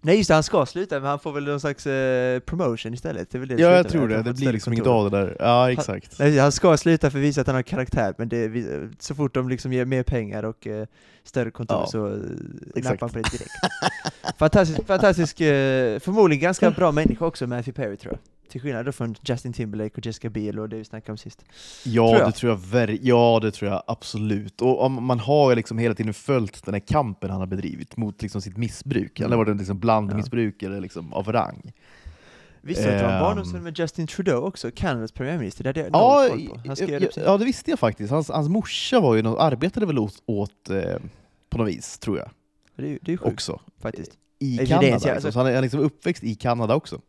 Nej 0.00 0.16
just 0.16 0.28
det, 0.28 0.34
han 0.34 0.42
ska 0.42 0.66
sluta, 0.66 1.00
men 1.00 1.08
han 1.08 1.18
får 1.18 1.32
väl 1.32 1.44
någon 1.44 1.60
slags 1.60 1.86
eh, 1.86 2.38
promotion 2.40 2.94
istället. 2.94 3.30
Det 3.30 3.38
är 3.38 3.40
väl 3.40 3.48
det 3.48 3.54
Ja, 3.62 3.70
jag 3.70 3.88
tror 3.88 4.00
med, 4.00 4.10
det. 4.10 4.14
han 4.14 4.24
Det 4.24 4.32
blir 4.34 4.52
liksom 4.52 4.72
inget 4.72 4.86
av 4.86 5.10
det 5.10 5.18
där. 5.18 5.36
Ja, 5.38 5.72
exakt. 5.72 6.18
Nej, 6.18 6.38
han 6.38 6.52
ska 6.52 6.76
sluta 6.76 7.10
för 7.10 7.18
att 7.18 7.24
visa 7.24 7.40
att 7.40 7.46
han 7.46 7.56
har 7.56 7.62
karaktär, 7.62 8.14
men 8.18 8.28
det, 8.28 8.50
så 8.98 9.14
fort 9.14 9.34
de 9.34 9.48
liksom 9.48 9.72
ger 9.72 9.84
mer 9.84 10.02
pengar 10.02 10.42
och 10.42 10.66
eh, 10.66 10.86
större 11.28 11.50
kontor 11.50 11.76
Ja, 11.80 11.86
så 11.86 11.98
nappar 12.80 12.98
han 13.00 13.10
på 13.10 13.18
det 13.18 13.30
direkt. 13.30 13.50
fantastisk, 14.38 14.86
fantastisk 14.86 15.40
eh, 15.40 15.98
förmodligen 15.98 16.42
ganska 16.42 16.70
bra 16.70 16.92
människa 16.92 17.26
också, 17.26 17.46
Matthew 17.46 17.82
Perry 17.82 17.96
tror 17.96 18.12
jag. 18.12 18.50
Till 18.50 18.60
skillnad 18.60 18.84
då 18.86 18.92
från 18.92 19.14
Justin 19.22 19.52
Timberlake 19.52 19.94
och 19.96 20.06
Jessica 20.06 20.30
Biel 20.30 20.58
och 20.58 20.68
det 20.68 20.76
vi 20.76 20.84
snackade 20.84 21.12
om 21.12 21.18
sist. 21.18 21.44
Ja, 21.84 22.08
Tror 22.16 22.26
det 22.26 22.32
tror 22.32 22.52
jag 22.52 22.58
ver- 22.58 22.98
ja, 23.02 23.38
det 23.42 23.50
tror 23.50 23.70
jag 23.70 23.82
absolut. 23.86 24.62
Och 24.62 24.82
om 24.82 25.04
man 25.04 25.18
har 25.18 25.56
liksom 25.56 25.78
hela 25.78 25.94
tiden 25.94 26.14
följt 26.14 26.64
den 26.64 26.74
här 26.74 26.80
kampen 26.80 27.30
han 27.30 27.40
har 27.40 27.46
bedrivit 27.46 27.96
mot 27.96 28.22
liksom 28.22 28.40
sitt 28.42 28.56
missbruk. 28.56 29.20
Han 29.20 29.30
har 29.30 29.38
varit 29.38 29.48
en 29.48 29.56
liksom 29.58 29.78
blandmissbrukare 29.78 30.80
liksom, 30.80 31.12
av 31.12 31.32
rang. 31.32 31.72
Visste 32.68 32.84
du 32.84 32.90
att 32.90 32.98
det 32.98 33.02
var 33.04 33.10
en 33.10 33.16
Ehm. 33.16 33.22
barndomsvän 33.24 33.62
med 33.62 33.78
Justin 33.78 34.06
Trudeau 34.06 34.40
också? 34.46 34.70
Kanadas 34.74 35.12
premiärminister? 35.12 35.64
Det 35.64 35.68
hade 35.68 35.80
jag 35.80 35.88
Ja, 35.92 36.26
koll 36.30 36.46
på. 36.48 36.60
Han 36.66 36.76
skrev 36.76 37.02
ja, 37.02 37.08
ja, 37.24 37.36
det 37.38 37.44
visste 37.44 37.70
jag 37.70 37.78
faktiskt. 37.78 38.10
Hans, 38.10 38.28
hans 38.28 38.48
morsa 38.48 39.00
var 39.00 39.14
ju 39.14 39.22
något, 39.22 39.38
arbetade 39.40 39.86
väl 39.86 39.98
åt, 39.98 40.22
åt 40.26 40.70
eh, 40.70 40.82
på 41.50 41.58
något 41.58 41.68
vis, 41.68 41.98
tror 41.98 42.18
jag, 42.18 42.30
Det 42.76 42.82
är 42.82 42.98
det 43.02 43.08
är 43.10 43.12
ju 43.12 43.18
sjukt 43.18 43.32
också. 43.32 43.60
faktiskt. 43.80 44.12
I 44.38 44.58
är 44.60 44.66
Kanada. 44.66 44.86
liksom. 44.92 45.10
alltså- 45.10 45.32
Så 45.32 45.38
han 45.38 45.46
är 45.48 45.62
liksom 45.62 45.80
uppväxt 45.80 46.24
i 46.24 46.34
Kanada 46.34 46.74
också. 46.74 47.00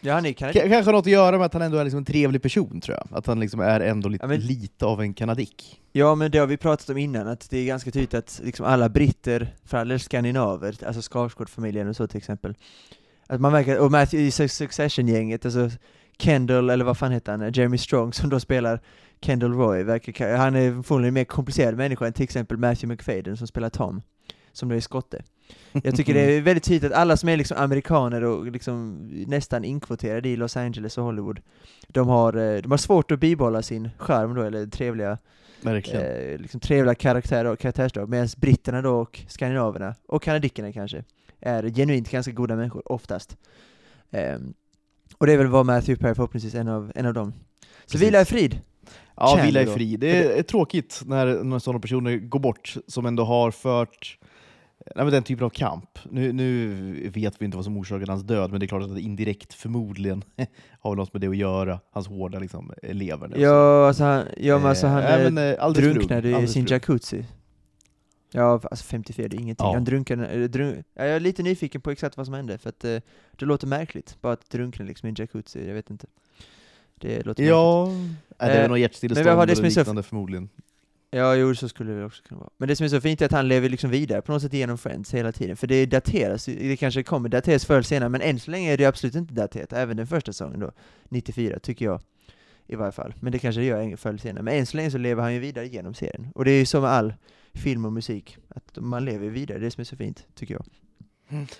Ja, 0.00 0.14
han 0.14 0.26
är 0.26 0.32
K- 0.32 0.46
kanske 0.52 0.74
har 0.82 0.92
något 0.92 1.06
att 1.06 1.12
göra 1.12 1.36
med 1.38 1.46
att 1.46 1.52
han 1.52 1.62
ändå 1.62 1.78
är 1.78 1.84
liksom 1.84 1.98
en 1.98 2.04
trevlig 2.04 2.42
person, 2.42 2.80
tror 2.80 2.96
jag. 2.96 3.18
Att 3.18 3.26
han 3.26 3.40
liksom 3.40 3.60
är 3.60 3.80
ändå 3.80 4.08
lite, 4.08 4.24
Ja, 4.24 4.28
men- 4.28 4.40
lite 4.40 4.86
av 4.86 5.00
en 5.00 5.14
kanadick. 5.14 5.80
Ja, 5.92 6.14
men 6.14 6.30
det 6.30 6.38
har 6.38 6.46
vi 6.46 6.56
pratat 6.56 6.88
om 6.88 6.96
innan, 6.98 7.28
att 7.28 7.50
det 7.50 7.58
är 7.58 7.66
ganska 7.66 7.90
tydligt 7.90 8.14
att 8.14 8.40
liksom 8.44 8.66
alla 8.66 8.88
britter, 8.88 9.54
för 9.64 9.78
alla 9.78 9.98
skandinaver, 9.98 10.74
alltså 10.86 11.02
Skarsgård-familjen 11.02 11.88
och 11.88 11.96
så 11.96 12.06
till 12.06 12.18
exempel, 12.18 12.54
att 13.28 13.40
man 13.40 13.52
märker, 13.52 13.78
och 13.78 13.90
Matthew 13.90 14.26
i 14.26 14.30
Suc- 14.30 14.48
Succession-gänget, 14.48 15.44
alltså 15.44 15.70
Kendall, 16.18 16.70
eller 16.70 16.84
vad 16.84 16.98
fan 16.98 17.12
heter 17.12 17.32
han, 17.32 17.52
Jeremy 17.52 17.78
Strong 17.78 18.12
som 18.12 18.30
då 18.30 18.40
spelar 18.40 18.80
Kendall 19.20 19.52
Roy, 19.52 19.82
verkar, 19.82 20.36
han 20.36 20.56
är 20.56 20.82
förmodligen 20.82 21.08
en 21.08 21.14
mer 21.14 21.24
komplicerad 21.24 21.76
människa 21.76 22.06
än 22.06 22.12
till 22.12 22.24
exempel 22.24 22.56
Matthew 22.56 22.86
McFadden 22.94 23.36
som 23.36 23.46
spelar 23.46 23.70
Tom, 23.70 24.02
som 24.52 24.68
då 24.68 24.74
är 24.74 24.80
skotte. 24.80 25.22
Jag 25.82 25.96
tycker 25.96 26.14
det 26.14 26.20
är 26.20 26.40
väldigt 26.40 26.64
tydligt 26.64 26.92
att 26.92 26.98
alla 26.98 27.16
som 27.16 27.28
är 27.28 27.36
liksom 27.36 27.56
amerikaner 27.58 28.24
och 28.24 28.46
liksom 28.46 29.06
nästan 29.26 29.64
inkvoterade 29.64 30.28
i 30.28 30.36
Los 30.36 30.56
Angeles 30.56 30.98
och 30.98 31.04
Hollywood, 31.04 31.40
de 31.88 32.08
har, 32.08 32.36
eh, 32.36 32.62
de 32.62 32.70
har 32.70 32.78
svårt 32.78 33.10
att 33.10 33.20
bibehålla 33.20 33.62
sin 33.62 33.90
charm 33.98 34.34
då, 34.34 34.42
eller 34.42 34.66
trevliga 34.66 35.18
eh, 36.32 36.38
liksom 36.38 36.60
trevliga 36.60 36.94
karaktärer 36.94 37.44
och 37.50 37.58
karaktärsdrag, 37.58 38.08
medan 38.08 38.28
britterna 38.36 38.82
då 38.82 38.94
och 39.00 39.20
skandinaverna, 39.28 39.94
och 40.06 40.22
kanadickerna 40.22 40.72
kanske, 40.72 41.04
är 41.40 41.70
genuint 41.70 42.10
ganska 42.10 42.32
goda 42.32 42.56
människor, 42.56 42.92
oftast. 42.92 43.36
Ehm, 44.10 44.54
och 45.18 45.26
det 45.26 45.32
är 45.32 45.38
väl 45.38 45.46
vad 45.46 45.66
Matthew 45.66 46.02
Perry 46.02 46.14
förhoppningsvis 46.14 46.54
en 46.54 46.68
av, 46.68 46.92
en 46.94 47.06
av 47.06 47.14
dem. 47.14 47.32
Så 47.32 47.92
Precis. 47.92 48.02
vila 48.02 48.20
i 48.20 48.24
frid! 48.24 48.60
Ja, 49.16 49.26
Chandler 49.26 49.46
vila 49.46 49.62
i 49.62 49.66
frid. 49.66 50.00
Det 50.00 50.38
är 50.38 50.42
tråkigt 50.42 51.02
när, 51.06 51.44
när 51.44 51.58
sådana 51.58 51.80
personer 51.80 52.16
går 52.16 52.40
bort 52.40 52.76
som 52.86 53.06
ändå 53.06 53.24
har 53.24 53.50
fört 53.50 54.18
nej, 54.94 55.04
men 55.04 55.12
den 55.12 55.22
typen 55.22 55.44
av 55.44 55.50
kamp. 55.50 55.98
Nu, 56.10 56.32
nu 56.32 57.10
vet 57.14 57.34
vi 57.38 57.44
inte 57.44 57.56
vad 57.56 57.64
som 57.64 57.76
orsakade 57.76 58.12
hans 58.12 58.22
död, 58.22 58.50
men 58.50 58.60
det 58.60 58.66
är 58.66 58.68
klart 58.68 58.82
att 58.82 58.94
det 58.94 59.00
indirekt 59.00 59.54
förmodligen 59.54 60.24
har 60.80 60.96
något 60.96 61.12
med 61.12 61.20
det 61.20 61.28
att 61.28 61.36
göra. 61.36 61.80
Hans 61.90 62.06
hårda 62.06 62.38
liksom, 62.38 62.72
så. 63.36 63.40
Ja, 63.40 63.86
alltså 63.86 64.04
han, 64.04 64.24
ja, 64.36 64.58
men 64.58 64.66
alltså 64.66 64.86
han 64.86 65.02
eh, 65.02 65.30
men, 65.30 65.54
eh, 65.58 65.72
drunknade 65.72 66.42
i 66.42 66.48
sin 66.48 66.66
jacuzzi. 66.66 67.24
Ja, 68.30 68.60
alltså 68.70 68.84
54, 68.84 69.28
det 69.28 69.36
är 69.36 69.40
ingenting. 69.40 69.66
Ja. 69.66 69.74
Han 69.74 69.84
drunknade, 69.84 70.48
drunk, 70.48 70.86
ja, 70.94 71.04
jag 71.04 71.16
är 71.16 71.20
lite 71.20 71.42
nyfiken 71.42 71.80
på 71.80 71.90
exakt 71.90 72.16
vad 72.16 72.26
som 72.26 72.34
hände, 72.34 72.58
för 72.58 72.68
att 72.68 72.84
eh, 72.84 72.98
det 73.36 73.44
låter 73.44 73.66
märkligt, 73.66 74.16
bara 74.20 74.32
att 74.32 74.50
drunkna 74.50 74.84
liksom 74.84 75.06
i 75.06 75.10
en 75.10 75.16
jacuzzi, 75.18 75.66
jag 75.66 75.74
vet 75.74 75.90
inte. 75.90 76.06
Det 76.94 77.16
låter 77.16 77.26
märkligt. 77.26 77.48
Ja, 77.48 77.86
nej, 77.86 78.16
det 78.38 78.44
är 78.44 78.54
Eh, 78.54 78.60
väl 78.60 78.70
något 78.70 78.80
hjärtstillestånd 78.80 79.50
eller 79.50 79.62
liknande 79.62 80.02
förmodligen. 80.02 80.48
Ja, 81.10 81.34
jo, 81.34 81.54
så 81.54 81.68
skulle 81.68 81.92
det 81.92 82.04
också 82.04 82.22
kunna 82.22 82.40
vara. 82.40 82.50
Men 82.56 82.68
det 82.68 82.76
som 82.76 82.84
är 82.84 82.88
så 82.88 83.00
fint 83.00 83.22
är 83.22 83.26
att 83.26 83.32
han 83.32 83.48
lever 83.48 83.68
liksom 83.68 83.90
vidare 83.90 84.22
på 84.22 84.32
något 84.32 84.42
sätt 84.42 84.52
genom 84.52 84.78
Friends 84.78 85.14
hela 85.14 85.32
tiden, 85.32 85.56
för 85.56 85.66
det 85.66 85.86
dateras, 85.86 86.44
det 86.44 86.76
kanske 86.76 87.02
kommer 87.02 87.28
dateras 87.28 87.64
förr 87.64 87.74
eller 87.74 87.82
senare, 87.82 88.08
men 88.08 88.20
än 88.20 88.40
så 88.40 88.50
länge 88.50 88.72
är 88.72 88.76
det 88.76 88.84
absolut 88.84 89.14
inte 89.14 89.34
daterat, 89.34 89.72
även 89.72 89.96
den 89.96 90.06
första 90.06 90.32
säsongen 90.32 90.60
då, 90.60 90.72
94, 91.08 91.58
tycker 91.58 91.84
jag. 91.84 92.00
I 92.70 92.76
varje 92.76 92.92
fall. 92.92 93.14
Men 93.20 93.32
det 93.32 93.38
kanske 93.38 93.60
det 93.60 93.66
gör 93.66 93.96
förr 93.96 94.10
eller 94.10 94.18
senare. 94.18 94.42
Men 94.42 94.54
än 94.54 94.66
så 94.66 94.76
länge 94.76 94.90
så 94.90 94.98
lever 94.98 95.22
han 95.22 95.34
ju 95.34 95.40
vidare 95.40 95.66
genom 95.66 95.94
serien. 95.94 96.28
Och 96.34 96.44
det 96.44 96.50
är 96.50 96.58
ju 96.58 96.66
som 96.66 96.82
med 96.82 96.90
all 96.90 97.14
film 97.54 97.84
och 97.84 97.92
musik, 97.92 98.36
att 98.48 98.78
man 98.80 99.04
lever 99.04 99.28
vidare, 99.28 99.58
det 99.58 99.62
är 99.62 99.64
det 99.64 99.70
som 99.70 99.80
är 99.80 99.84
så 99.84 99.96
fint, 99.96 100.26
tycker 100.34 100.54
jag. 100.54 100.64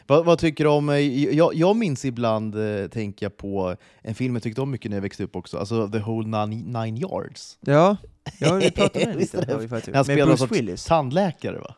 Vad, 0.06 0.24
vad 0.24 0.38
tycker 0.38 0.64
du 0.64 0.70
om, 0.70 0.88
eh, 0.88 0.96
jag, 1.34 1.54
jag 1.54 1.76
minns 1.76 2.04
ibland, 2.04 2.54
eh, 2.80 2.86
tänker 2.88 3.26
jag 3.26 3.36
på 3.36 3.76
en 4.02 4.14
film 4.14 4.34
jag 4.34 4.42
tyckte 4.42 4.60
om 4.60 4.70
mycket 4.70 4.90
när 4.90 4.96
jag 4.96 5.02
växte 5.02 5.24
upp 5.24 5.36
också, 5.36 5.58
alltså 5.58 5.88
The 5.88 5.98
Whole 5.98 6.46
Nine, 6.46 6.72
nine 6.72 6.96
Yards. 6.96 7.58
Ja, 7.60 7.96
ja 8.40 8.54
vi 8.54 8.70
pratade 8.70 8.98
med 9.06 9.14
den 9.14 9.18
lite. 9.20 9.40
det- 9.44 9.68
faktiskt. 9.68 9.94
han 9.96 10.04
spelar 10.04 10.26
Bruce 10.26 10.46
Willis. 10.54 10.84
Tandläkare 10.84 11.58
va? 11.58 11.74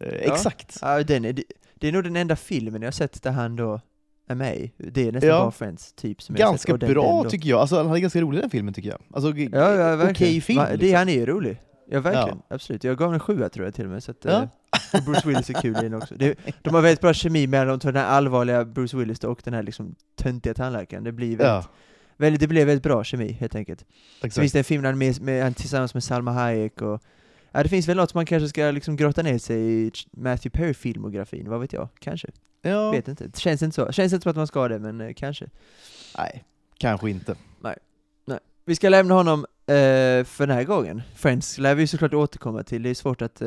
Eh, 0.00 0.08
Exakt. 0.32 0.78
Ja, 0.82 1.02
den 1.02 1.24
är, 1.24 1.32
det, 1.32 1.44
det 1.74 1.88
är 1.88 1.92
nog 1.92 2.04
den 2.04 2.16
enda 2.16 2.36
filmen 2.36 2.82
jag 2.82 2.86
har 2.86 2.92
sett 2.92 3.22
där 3.22 3.30
han 3.30 3.56
då 3.56 3.80
är 4.28 4.34
med. 4.34 4.70
Det 4.78 5.08
är 5.08 5.12
nästan 5.12 5.30
Ja. 5.30 5.38
bara 5.38 5.50
Friends, 5.50 5.92
typ. 5.92 6.22
Som 6.22 6.36
jag 6.36 6.40
sett. 6.46 6.50
Ganska 6.52 6.72
Och 6.72 6.78
den- 6.78 6.92
bra 6.92 7.14
den 7.14 7.22
då. 7.24 7.30
tycker 7.30 7.48
jag, 7.48 7.60
alltså, 7.60 7.76
han 7.82 7.92
är 7.92 7.98
ganska 7.98 8.20
rolig 8.20 8.38
i 8.38 8.40
den 8.40 8.50
filmen 8.50 8.74
tycker 8.74 8.88
jag. 8.88 9.00
Alltså, 9.12 9.32
Ja, 9.36 9.74
ja 9.74 10.10
okej 10.10 10.40
film. 10.40 10.58
Va- 10.58 10.68
det, 10.70 10.76
liksom. 10.76 10.98
Han 10.98 11.08
är 11.08 11.12
ju 11.12 11.26
rolig. 11.26 11.60
Ja, 11.86 12.00
verkligen. 12.00 12.42
Absolut. 12.48 12.84
Jag 12.84 12.98
gav 12.98 13.08
den 13.08 13.14
en 13.14 13.20
sjua 13.20 13.48
tror 13.48 13.66
jag 13.66 13.74
till 13.74 13.84
och 13.84 13.90
med. 13.90 14.02
Så 14.02 14.10
att, 14.10 14.24
Ja. 14.24 14.48
eh, 14.94 15.04
Bruce 15.04 15.28
Willis 15.28 15.50
är 15.50 15.54
kul 15.54 15.76
i 15.76 15.80
den 15.80 15.94
också. 15.94 16.14
Det, 16.14 16.38
de 16.62 16.74
har 16.74 16.82
väldigt 16.82 17.00
bra 17.00 17.14
kemi 17.14 17.46
mellan 17.46 17.68
de 17.68 17.80
två, 17.80 17.90
den 17.90 18.02
här 18.02 18.08
allvarliga 18.08 18.64
Bruce 18.64 18.96
Willis 18.96 19.24
och 19.24 19.40
den 19.44 19.54
här 19.54 19.62
liksom 19.62 19.94
töntiga 20.16 20.54
tandläkaren. 20.54 21.04
Det 21.04 21.12
blir 21.12 21.28
väldigt, 21.28 21.46
Ja, 21.46 21.64
väldigt, 22.16 22.40
det 22.40 22.48
blev 22.48 22.66
väldigt 22.66 22.82
bra 22.82 23.04
kemi 23.04 23.32
helt 23.32 23.54
enkelt. 23.54 23.80
Så 24.20 24.26
exakt. 24.26 24.40
finns 24.42 24.52
det 24.52 24.58
en 24.58 24.64
film 24.64 24.98
med, 24.98 25.20
med, 25.20 25.42
han 25.42 25.54
tillsammans 25.54 25.94
med 25.94 26.04
Salma 26.04 26.32
Hayek 26.32 26.82
och 26.82 27.02
Ja, 27.56 27.62
det 27.62 27.68
finns 27.68 27.88
väl 27.88 27.96
något 27.96 28.10
som 28.10 28.18
man 28.18 28.26
kanske 28.26 28.48
ska 28.48 28.70
liksom 28.70 28.96
grotta 28.96 29.22
ner 29.22 29.38
sig 29.38 29.86
i 29.86 29.92
Matthew 30.12 30.50
Perry-filmografin, 30.58 31.48
vad 31.50 31.60
vet 31.60 31.72
jag? 31.72 31.88
Kanske. 31.98 32.28
Ja. 32.62 32.90
Vet 32.90 33.08
inte. 33.08 33.26
Det 33.26 33.38
känns 33.38 33.62
inte 33.62 33.74
så. 33.74 33.92
Känns 33.92 34.12
inte 34.12 34.22
som 34.22 34.30
att 34.30 34.36
man 34.36 34.46
ska 34.46 34.68
det, 34.68 34.78
men 34.78 35.00
eh, 35.00 35.12
kanske. 35.14 35.46
Nej, 36.18 36.44
kanske 36.78 37.10
inte. 37.10 37.36
Vi 38.66 38.76
ska 38.76 38.88
lämna 38.88 39.14
honom 39.14 39.46
eh, 39.66 40.24
för 40.24 40.46
den 40.46 40.56
här 40.56 40.64
gången. 40.64 41.02
Friends 41.14 41.58
lär 41.58 41.74
vi 41.74 41.86
såklart 41.86 42.14
återkomma 42.14 42.62
till. 42.62 42.82
Det 42.82 42.90
är 42.90 42.94
svårt 42.94 43.22
att... 43.22 43.42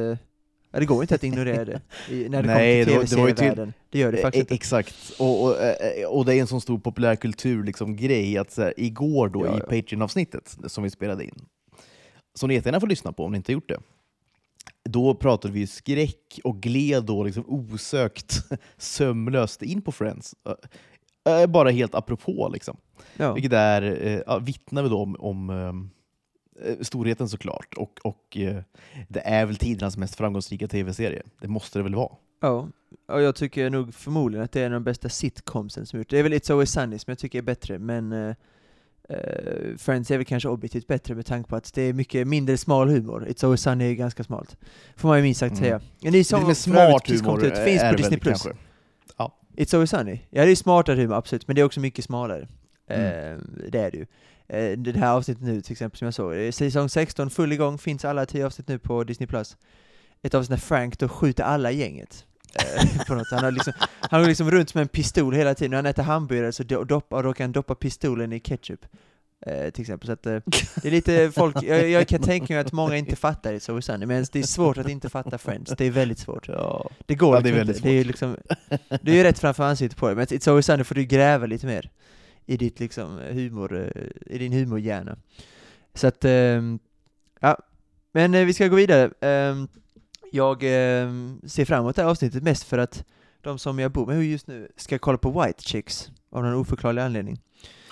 Ja, 0.72 0.80
det 0.80 0.86
går 0.86 1.04
inte 1.04 1.16
att 1.16 1.24
ignorera 1.24 1.66
det 1.66 1.82
i, 2.10 2.30
när 2.30 2.42
det 2.42 2.48
Nej, 2.48 2.86
kommer 2.86 3.00
till 3.00 3.16
tv-serievärlden. 3.16 3.74
Det 3.90 4.00
gör 4.00 4.12
det 4.12 4.18
Eh, 4.18 4.22
faktiskt 4.22 4.42
inte. 4.42 4.54
Exakt, 4.54 4.96
och, 5.20 5.44
och, 5.44 5.56
och 6.08 6.26
det 6.26 6.36
är 6.36 6.42
en 6.42 6.48
sån 6.48 6.62
stor 6.62 6.80
populärkultur 6.80 7.64
liksom, 7.64 7.96
grej 7.96 8.38
att 8.38 8.52
så 8.52 8.62
här, 8.62 8.74
igår 8.78 9.30
då 9.30 9.46
Ja, 9.46 9.58
i 9.58 9.60
ja. 9.60 9.66
Patreon-avsnittet 9.66 10.58
som 10.68 10.84
vi 10.84 10.90
spelade 10.90 11.24
in, 11.24 11.46
som 12.34 12.48
ni 12.48 12.54
jättegärna 12.54 12.80
får 12.80 12.88
lyssna 12.88 13.12
på 13.12 13.26
om 13.26 13.32
ni 13.32 13.38
inte 13.38 13.52
gjort 13.52 13.70
det, 13.70 13.80
då 14.90 15.16
pratade 15.16 15.54
vi 15.54 15.68
skräck 15.68 16.40
och 16.44 16.60
gled 16.62 17.04
då 17.04 17.24
liksom 17.24 17.44
osökt 17.48 18.44
sömlöst 18.78 19.62
in 19.62 19.82
på 19.82 19.92
Friends. 19.92 20.36
Bara 21.50 21.70
helt 21.70 21.96
apropå 21.96 22.50
liksom. 22.54 22.78
Ja. 23.18 23.34
Vilket 23.34 23.54
är, 23.54 24.40
vittnar 24.40 24.84
vi 24.84 24.90
då 24.90 24.98
om, 24.98 25.16
om, 25.20 25.90
storheten 26.82 27.30
såklart. 27.30 27.74
Och, 27.78 28.00
och 28.04 28.38
eh, 28.38 28.58
det 29.08 29.20
är 29.28 29.46
väl 29.46 29.56
tidernas 29.56 29.98
mest 29.98 30.16
framgångsrika 30.16 30.68
tv-serie. 30.68 31.24
Det 31.42 31.48
måste 31.48 31.80
det 31.80 31.84
väl 31.84 31.96
vara? 31.96 32.12
Ja, 32.42 32.68
och 33.08 33.22
jag 33.22 33.36
tycker 33.36 33.70
nog 33.70 33.94
förmodligen 33.94 34.44
att 34.46 34.52
det 34.52 34.62
är 34.62 34.66
en 34.66 34.74
av 34.74 34.80
de 34.80 34.84
bästa 34.84 35.10
sitcomsen 35.10 35.86
som 35.86 36.00
gjort. 36.00 36.10
Det 36.10 36.20
är 36.20 36.24
väl 36.24 36.34
It's 36.34 36.52
Always 36.52 36.72
Sunny 36.72 37.00
som 37.00 37.12
jag 37.12 37.18
tycker 37.20 37.38
är 37.40 37.44
bättre, 37.44 37.80
men 37.80 38.12
eh, 38.12 38.36
eh, 39.10 39.78
Friends 39.78 40.12
är 40.12 40.18
väl 40.18 40.26
kanske 40.26 40.50
objektivt 40.50 40.88
bättre 40.88 41.16
med 41.16 41.26
tanke 41.26 41.50
på 41.50 41.56
att 41.56 41.74
det 41.74 41.82
är 41.82 41.94
mycket 41.94 42.28
mindre 42.28 42.58
smal 42.58 42.90
humor. 42.90 43.26
It's 43.30 43.46
Always 43.46 43.62
Sunny 43.62 43.92
är 43.92 43.94
ganska 43.94 44.24
smalt. 44.24 44.58
Får 44.96 45.08
man 45.08 45.18
ju 45.18 45.24
minst 45.24 45.40
sagt 45.40 45.52
Mm. 45.52 45.64
säga. 45.64 45.82
En 46.02 46.12
ny 46.12 46.24
sång 46.24 46.56
smart 46.56 47.10
humor 47.10 47.46
ut, 47.46 47.58
finns 47.58 47.82
på 47.82 47.96
Disney+. 47.98 48.20
Plus. 48.20 48.42
kanske. 48.44 48.60
It's 49.58 49.74
Always 49.76 49.90
Sunny. 49.90 50.20
Ja, 50.30 50.46
det 50.46 50.52
är 50.52 50.56
smartare 50.56 50.96
humor, 51.02 51.16
absolut, 51.16 51.48
men 51.48 51.56
det 51.56 51.62
är 51.62 51.66
också 51.66 51.80
mycket 51.80 52.06
smalare. 52.06 52.48
Mm. 52.88 53.34
Eh, 53.34 53.40
det 53.72 53.80
är 53.80 53.92
det 53.92 53.98
ju. 53.98 54.06
Eh, 54.50 54.78
det 54.78 54.98
här 54.98 55.12
avsnittet 55.14 55.44
nu 55.44 55.62
till 55.62 55.72
exempel 55.72 55.98
som 55.98 56.06
jag 56.06 56.14
såg, 56.14 56.36
eh, 56.38 56.52
säsong 56.52 56.90
16 56.90 57.30
full 57.30 57.52
igång, 57.52 57.78
finns 57.78 58.06
alla 58.06 58.26
tio 58.26 58.46
avsnitt 58.46 58.68
nu 58.68 58.80
på 58.80 59.04
Disney+. 59.04 59.28
Plus. 59.28 59.58
Ett 60.22 60.34
avsnitt 60.34 60.50
när 60.50 60.58
Frank 60.58 61.00
då 61.00 61.08
skjuter 61.10 61.44
alla 61.44 61.72
i 61.72 61.78
gänget. 61.80 62.26
Eh, 62.56 63.06
på 63.08 63.16
något. 63.16 63.28
Han, 63.32 63.44
har 63.44 63.52
liksom, 63.52 63.74
han 64.00 64.22
går 64.22 64.28
liksom 64.28 64.52
runt 64.52 64.74
med 64.74 64.82
en 64.82 64.88
pistol 64.88 65.34
hela 65.36 65.56
tiden, 65.56 65.72
när 65.72 65.78
han 65.78 65.86
äter 65.86 66.04
hamburgare 66.04 66.52
så 66.52 66.64
do- 66.64 66.86
doppar, 66.86 67.24
råkar 67.24 67.44
han 67.44 67.52
doppa 67.52 67.76
pistolen 67.76 68.34
i 68.34 68.40
ketchup. 68.40 68.86
Eh, 69.46 69.70
till 69.70 69.82
exempel, 69.82 70.08
så 70.08 70.14
att 70.14 70.26
eh, 70.26 70.40
det 70.82 70.88
är 70.88 70.92
lite 70.92 71.32
folk, 71.32 71.64
jag, 71.64 71.90
jag 71.90 72.08
kan 72.08 72.22
tänka 72.22 72.54
mig 72.54 72.62
att 72.62 72.72
många 72.72 72.98
inte 72.98 73.16
fattar 73.16 73.54
It's 73.54 73.70
Always 73.70 73.86
Sunny, 73.86 74.06
men 74.06 74.26
det 74.32 74.40
är 74.40 74.44
svårt 74.44 74.78
att 74.78 74.90
inte 74.90 75.10
fatta 75.10 75.38
Friends, 75.38 75.74
det 75.78 75.86
är 75.86 75.92
väldigt 75.92 76.20
svårt. 76.20 76.48
Ja. 76.48 76.90
Det 77.06 77.16
går 77.16 77.36
Ja, 77.36 77.42
det 77.42 77.50
är 77.50 77.64
liksom 77.64 77.70
inte. 77.70 77.82
Det 77.82 77.90
är 77.90 77.94
ju 77.94 78.04
liksom, 78.04 78.38
du 79.02 79.12
är 79.12 79.16
ju 79.16 79.24
rätt 79.24 79.40
framför 79.40 79.64
ansiktet 79.64 80.00
på 80.00 80.10
det, 80.10 80.16
men 80.16 80.26
It's 80.26 80.50
Always 80.50 80.66
Sunny 80.66 80.84
får 80.84 80.96
du 80.96 81.04
gräva 81.06 81.46
lite 81.46 81.66
mer 81.66 81.90
i 82.48 82.58
ditt 82.58 82.80
liksom 82.80 83.20
humor, 83.32 83.92
eh, 83.96 84.36
i 84.36 84.38
din 84.38 84.54
humorhjärna. 84.54 85.18
Så 85.94 86.08
att, 86.08 86.26
ehm, 86.26 86.80
ja. 87.40 87.58
Men 88.12 88.34
eh, 88.34 88.46
vi 88.46 88.54
ska 88.54 88.68
gå 88.68 88.76
vidare. 88.76 89.12
Ehm, 89.22 89.68
jag 90.32 90.64
ehm, 90.64 91.42
ser 91.46 91.66
fram 91.66 91.80
emot 91.80 91.96
det 91.96 92.02
här 92.02 92.10
avsnittet 92.10 92.44
mest 92.44 92.64
för 92.64 92.78
att 92.78 93.06
de 93.42 93.60
som 93.60 93.80
jag 93.80 93.92
bor 93.92 94.06
med 94.06 94.24
just 94.24 94.48
nu 94.48 94.72
ska 94.76 95.00
kolla 95.00 95.18
på 95.18 95.42
White 95.42 95.64
Chicks 95.64 96.12
av 96.30 96.44
någon 96.44 96.54
oförklarlig 96.54 97.02
anledning. 97.02 97.42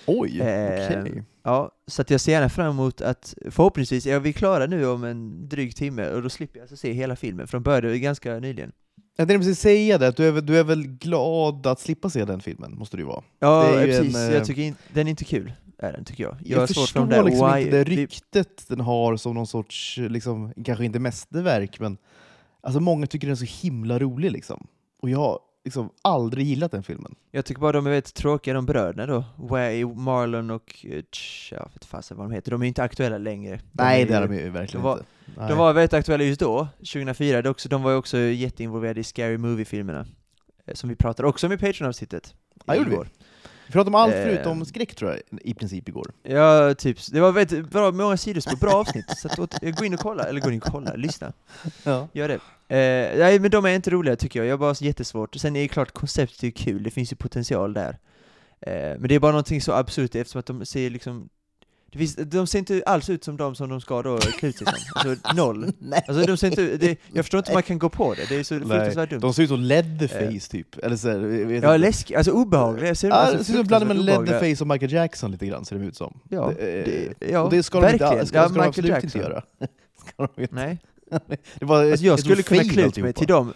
Oj, 0.06 0.42
Eh, 0.42 1.00
okej. 1.00 1.24
Ja, 1.44 1.72
så 1.88 2.02
att 2.02 2.10
jag 2.10 2.22
ser 2.22 2.32
gärna 2.32 2.50
fram 2.50 2.70
emot 2.70 3.02
att 3.02 3.36
förhoppningsvis 3.52 4.06
är 4.06 4.20
vi 4.20 4.34
klara 4.34 4.66
nu 4.66 4.88
om 4.88 5.04
en 5.04 5.50
dryg 5.50 5.76
timme 5.76 6.10
och 6.10 6.22
då 6.24 6.30
slipper 6.30 6.60
jag 6.60 6.64
alltså 6.64 6.78
se 6.78 6.92
hela 6.92 7.16
filmen, 7.16 7.48
för 7.48 7.58
de 7.58 7.64
började 7.64 7.94
ju 7.94 8.00
ganska 8.00 8.40
nyligen. 8.40 8.72
Jag 9.16 9.28
tänkte 9.28 9.46
precis 9.48 9.60
säga 9.60 9.98
det, 9.98 10.08
att 10.08 10.18
du 10.18 10.28
är, 10.28 10.42
du 10.42 10.58
är 10.60 10.64
väl 10.64 10.88
glad 10.88 11.68
att 11.68 11.80
slippa 11.80 12.10
se 12.10 12.26
den 12.26 12.40
filmen, 12.42 12.76
måste 12.78 12.98
du 12.98 13.04
ju 13.04 13.08
vara. 13.08 13.24
Ja, 13.40 13.64
Det 13.64 13.78
är 13.82 13.86
ju 13.88 13.98
precis. 13.98 14.16
en, 14.16 14.30
eh, 14.30 14.36
jag 14.36 14.46
tycker 14.46 14.62
in, 14.62 14.76
den 14.94 15.08
är 15.08 15.10
inte 15.10 15.26
kul, 15.26 15.54
är 15.78 15.92
den 15.92 16.06
tycker 16.06 16.24
jag. 16.24 16.38
Jag, 16.46 16.68
för 16.68 16.74
förstår 16.74 17.06
där 17.06 17.24
liksom 17.24 17.48
why- 17.54 17.60
inte 17.62 17.78
det 17.84 17.90
vi- 17.90 17.96
ryktet 17.98 18.66
den 18.68 18.80
har 18.80 19.18
som 19.18 19.34
någon 19.36 19.48
sorts, 19.48 19.98
liksom, 19.98 20.54
kanske 20.66 20.86
inte 20.86 21.00
mästerverk, 21.00 21.80
men 21.80 21.98
alltså 22.62 22.80
många 22.80 23.08
tycker 23.08 23.28
den 23.28 23.32
är 23.32 23.46
så 23.46 23.68
himla 23.68 24.00
rolig 24.00 24.32
liksom. 24.32 24.68
Och 25.02 25.10
jag 25.10 25.18
har 25.20 25.40
liksom 25.66 25.90
aldrig 26.02 26.48
gillat 26.48 26.72
den 26.72 26.84
filmen. 26.84 27.16
Jag 27.32 27.46
tycker 27.46 27.62
bara 27.62 27.72
de 27.72 27.86
är 27.88 27.92
väldigt 27.92 28.14
tråkiga, 28.14 28.54
de 28.54 28.66
bröderna 28.66 29.06
då. 29.06 29.24
Way, 29.38 29.86
Marlon 29.86 30.50
och, 30.52 30.86
eh, 30.90 31.04
jag 31.52 31.70
vet 31.74 31.86
fasen 31.86 32.18
vad 32.18 32.26
de 32.30 32.34
heter. 32.34 32.52
De 32.52 32.62
är 32.62 32.66
inte 32.68 32.84
aktuella 32.84 33.18
längre. 33.18 33.56
De 33.72 33.84
Nej, 33.84 34.02
är 34.02 34.06
det 34.06 34.12
ju- 34.12 34.18
är 34.18 34.28
de 34.28 34.36
ju 34.36 34.50
verkligen 34.50 34.84
de 34.84 34.90
var- 34.90 34.98
inte. 34.98 35.06
Nej. 35.38 35.50
De 35.50 35.58
var 35.58 35.74
väldigt 35.74 35.94
aktuella 35.94 36.24
just 36.24 36.40
då, 36.40 36.68
2004. 36.78 37.42
Det 37.42 37.48
är 37.48 37.52
också, 37.52 37.70
de 37.70 37.84
var 37.84 37.92
ju 37.92 37.98
också 37.98 38.18
jätteinvolverade 38.18 39.00
i 39.00 39.04
Scary 39.04 39.38
Movie-filmerna. 39.38 40.06
eh, 40.68 40.74
Som 40.74 40.90
vi 40.90 40.96
pratade 40.96 41.28
också 41.30 41.48
om 41.48 41.54
i 41.54 41.58
Patreon-avsnittet. 41.58 42.34
Ja, 42.66 42.76
gjorde 42.76 42.90
vi. 42.90 42.98
Vi 43.68 43.72
pratade 43.72 43.88
om 43.90 43.96
allt 43.96 44.14
Eh. 44.14 44.24
förutom 44.24 44.66
skräck 44.66 44.96
tror 44.96 45.12
jag, 45.12 45.40
i 45.42 45.54
princip 45.54 45.90
igår. 45.90 46.12
Ja, 46.24 46.74
typ. 46.74 46.98
Det 47.12 47.20
var 47.20 47.32
väldigt 47.32 47.70
bra, 47.70 47.92
många 47.92 48.18
sidospår, 48.18 48.58
bra 48.58 48.72
avsnitt. 48.74 49.10
Så 49.18 49.28
att, 49.44 49.78
gå 49.78 49.86
in 49.86 49.94
och 49.94 50.00
kolla, 50.00 50.24
eller 50.24 50.42
gå 50.42 50.52
in 50.52 50.62
och 50.62 50.72
kolla, 50.72 50.94
lyssna. 50.96 51.34
Ja. 51.84 52.08
Gör 52.14 52.28
det. 52.28 52.34
Eh, 52.76 53.20
nej, 53.20 53.40
men 53.40 53.52
de 53.52 53.66
är 53.66 53.70
inte 53.76 53.90
roliga 53.90 54.16
tycker 54.16 54.40
jag, 54.40 54.48
jag 54.48 54.54
har 54.54 54.58
bara 54.58 54.76
jättesvårt. 54.80 55.36
Sen 55.36 55.56
är 55.56 55.62
det 55.62 55.68
klart, 55.68 55.92
konceptet 55.92 56.44
är 56.44 56.52
kul, 56.52 56.84
det 56.84 56.92
finns 56.92 57.12
ju 57.12 57.16
potential 57.16 57.74
där. 57.74 57.98
Eh, 58.62 58.74
men 59.00 59.08
det 59.08 59.16
är 59.16 59.20
bara 59.20 59.32
någonting 59.32 59.62
så 59.62 59.72
absurt 59.72 60.16
eftersom 60.16 60.40
att 60.40 60.46
de 60.46 60.66
ser 60.66 60.90
liksom 60.90 61.30
det 61.92 61.98
finns, 62.00 62.16
de 62.16 62.48
ser 62.48 62.60
inte 62.60 62.84
alls 62.86 63.10
ut 63.10 63.24
som 63.24 63.38
de 63.38 63.56
som 63.56 63.70
de 63.70 63.82
ska 63.82 64.02
då 64.02 64.18
klä 64.18 64.50
ut 64.50 64.58
sig 64.58 64.68
som. 64.68 64.76
Alltså 64.96 65.34
noll. 65.36 65.72
Alltså 66.08 66.26
de 66.26 66.38
ser 66.38 66.48
inte 66.48 66.62
ut, 66.62 66.80
det, 66.82 66.98
jag 67.14 67.26
förstår 67.26 67.38
inte 67.38 67.52
hur 67.52 67.56
man 67.56 67.64
kan 67.64 67.80
gå 67.80 67.90
på 67.90 68.14
det, 68.14 68.26
det 68.30 68.36
är 68.36 68.44
så 68.44 68.56
fruktansvärt 68.60 69.10
dumt. 69.10 69.20
De 69.20 69.34
ser 69.34 69.44
ut 69.44 69.50
som 69.50 69.60
Leatherface 69.62 70.52
typ. 70.52 70.78
Eller 70.78 70.96
så, 70.96 71.10
här, 71.10 71.16
jag 71.18 71.22
vet 71.48 71.64
Ja, 71.64 71.76
inte. 71.76 71.78
läskigt, 71.78 72.18
alltså 72.18 72.32
obehagliga. 72.32 72.96
Ser 72.96 73.08
Ja, 73.10 73.14
alltså 73.16 73.44
ser 73.44 73.54
ut 73.54 73.70
mellan 73.70 73.82
fruktansvärt 73.88 74.00
obehagliga. 74.04 74.32
Leatherface 74.40 74.64
och 74.64 74.68
Michael 74.68 74.92
Jackson 74.92 75.32
lite 75.32 75.46
grann, 75.46 75.66
ser 75.66 75.76
det 75.76 75.86
ut 75.86 75.96
som. 75.96 76.20
Ja, 76.30 76.54
det, 76.58 76.86
eh, 77.20 77.30
ja, 77.32 77.40
och 77.42 77.52
det 77.52 77.64
ska 77.64 77.82
de 77.82 77.92
inte, 77.94 78.04
verkligen. 78.04 78.28
ska, 78.28 78.38
Ja, 78.38 78.44
ska 78.50 78.54
de 78.54 78.54
Michael 78.54 78.70
absolut 78.70 78.90
Jackson. 78.90 79.06
inte 79.08 79.18
göra. 79.20 79.42
ska 80.08 80.28
de 80.36 80.42
inte. 80.42 80.56
Nej. 80.56 80.78
Det 81.60 81.66
var 81.66 81.84
Alltså 81.92 82.06
jag 82.06 82.20
skulle 82.20 82.44
kunna 82.44 82.64
klä 82.64 82.92
mig 83.04 83.14
till 83.14 83.28
dem, 83.28 83.54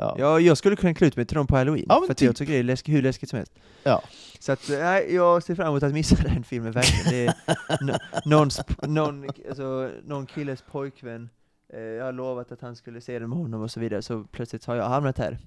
Ja. 0.00 0.14
ja, 0.18 0.40
jag 0.40 0.58
skulle 0.58 0.76
kunna 0.76 0.94
klä 0.94 1.06
ut 1.06 1.16
mig 1.16 1.24
till 1.26 1.34
dem 1.36 1.46
på 1.46 1.56
halloween, 1.56 1.86
Ja, 1.88 2.02
för 2.06 2.12
att 2.12 2.20
jag 2.20 2.30
typ. 2.30 2.36
tycker 2.38 2.52
det 2.52 2.58
är 2.58 2.62
läsk, 2.62 2.88
hur 2.88 3.02
läskigt 3.02 3.30
som 3.30 3.36
helst. 3.36 3.52
Ja. 3.82 4.02
Så 4.38 4.52
att, 4.52 4.60
nej, 4.68 5.14
jag 5.14 5.42
ser 5.42 5.54
fram 5.54 5.66
emot 5.68 5.82
att 5.82 5.92
missa 5.92 6.16
den 6.22 6.44
filmen 6.44 6.72
verkligen. 6.72 7.10
Det 7.10 7.26
är 7.26 7.34
no, 7.84 7.92
någon, 8.24 8.48
någon, 8.82 9.30
alltså, 9.48 9.90
någon 10.04 10.26
killes 10.26 10.62
pojkvän, 10.62 11.28
eh, 11.74 11.80
jag 11.80 12.04
har 12.04 12.12
lovat 12.12 12.52
att 12.52 12.60
han 12.60 12.76
skulle 12.76 13.00
se 13.00 13.18
den 13.18 13.28
med 13.28 13.38
honom 13.38 13.62
och 13.62 13.70
så 13.70 13.80
vidare, 13.80 14.02
så 14.02 14.24
plötsligt 14.24 14.64
har 14.64 14.74
jag 14.76 14.88
hamnat 14.88 15.18
här. 15.18 15.38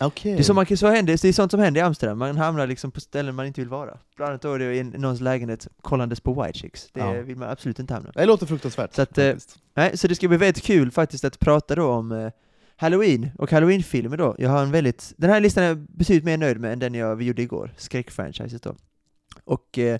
Okej. 0.00 0.36
Det 0.36 0.48
är, 0.48 0.54
man, 0.54 0.76
så 0.76 0.86
händer, 0.88 1.18
det 1.22 1.28
är 1.28 1.32
sånt 1.32 1.50
som 1.50 1.60
händer 1.60 1.80
i 1.80 1.84
Amsterdam, 1.84 2.18
man 2.18 2.36
hamnar 2.36 2.66
liksom 2.66 2.90
på 2.90 3.00
ställen 3.00 3.34
man 3.34 3.46
inte 3.46 3.60
vill 3.60 3.68
vara. 3.68 3.98
Bland 4.16 4.28
annat 4.30 4.42
då 4.42 4.52
är 4.52 4.58
det 4.58 4.74
i 4.76 4.84
någons 4.84 5.20
lägenhet 5.20 5.68
kollandes 5.82 6.20
på 6.20 6.42
White 6.42 6.58
Chicks. 6.58 6.88
Det 6.92 7.00
Ja. 7.00 7.12
vill 7.12 7.36
man 7.36 7.48
absolut 7.50 7.78
inte 7.78 7.94
hamna. 7.94 8.10
Det 8.14 8.26
låter 8.26 8.46
fruktansvärt. 8.46 8.94
Så 8.94 9.02
att, 9.02 9.18
eh. 9.18 9.34
Nej, 9.74 9.96
så 9.98 10.08
det 10.08 10.14
ska 10.14 10.28
bli 10.28 10.36
väldigt 10.36 10.64
kul 10.64 10.90
faktiskt 10.90 11.24
att 11.24 11.38
prata 11.38 11.74
då 11.74 11.86
om 11.88 12.12
eh, 12.12 12.30
Halloween 12.82 13.30
och 13.38 13.50
Halloween-filmer 13.50 14.16
då. 14.16 14.34
Jag 14.38 14.50
har 14.50 14.62
en 14.62 14.70
väldigt, 14.70 15.12
den 15.16 15.30
här 15.30 15.40
listan 15.40 15.64
är 15.64 15.68
jag 15.68 15.78
betydligt 15.78 16.24
mer 16.24 16.36
nöjd 16.36 16.60
med 16.60 16.72
än 16.72 16.78
den 16.78 16.94
jag, 16.94 17.16
vi 17.16 17.24
gjorde 17.24 17.42
igår, 17.42 17.74
skräckfranchiset 17.76 18.62
då. 18.62 18.76
Och 19.44 19.78
eh, 19.78 19.98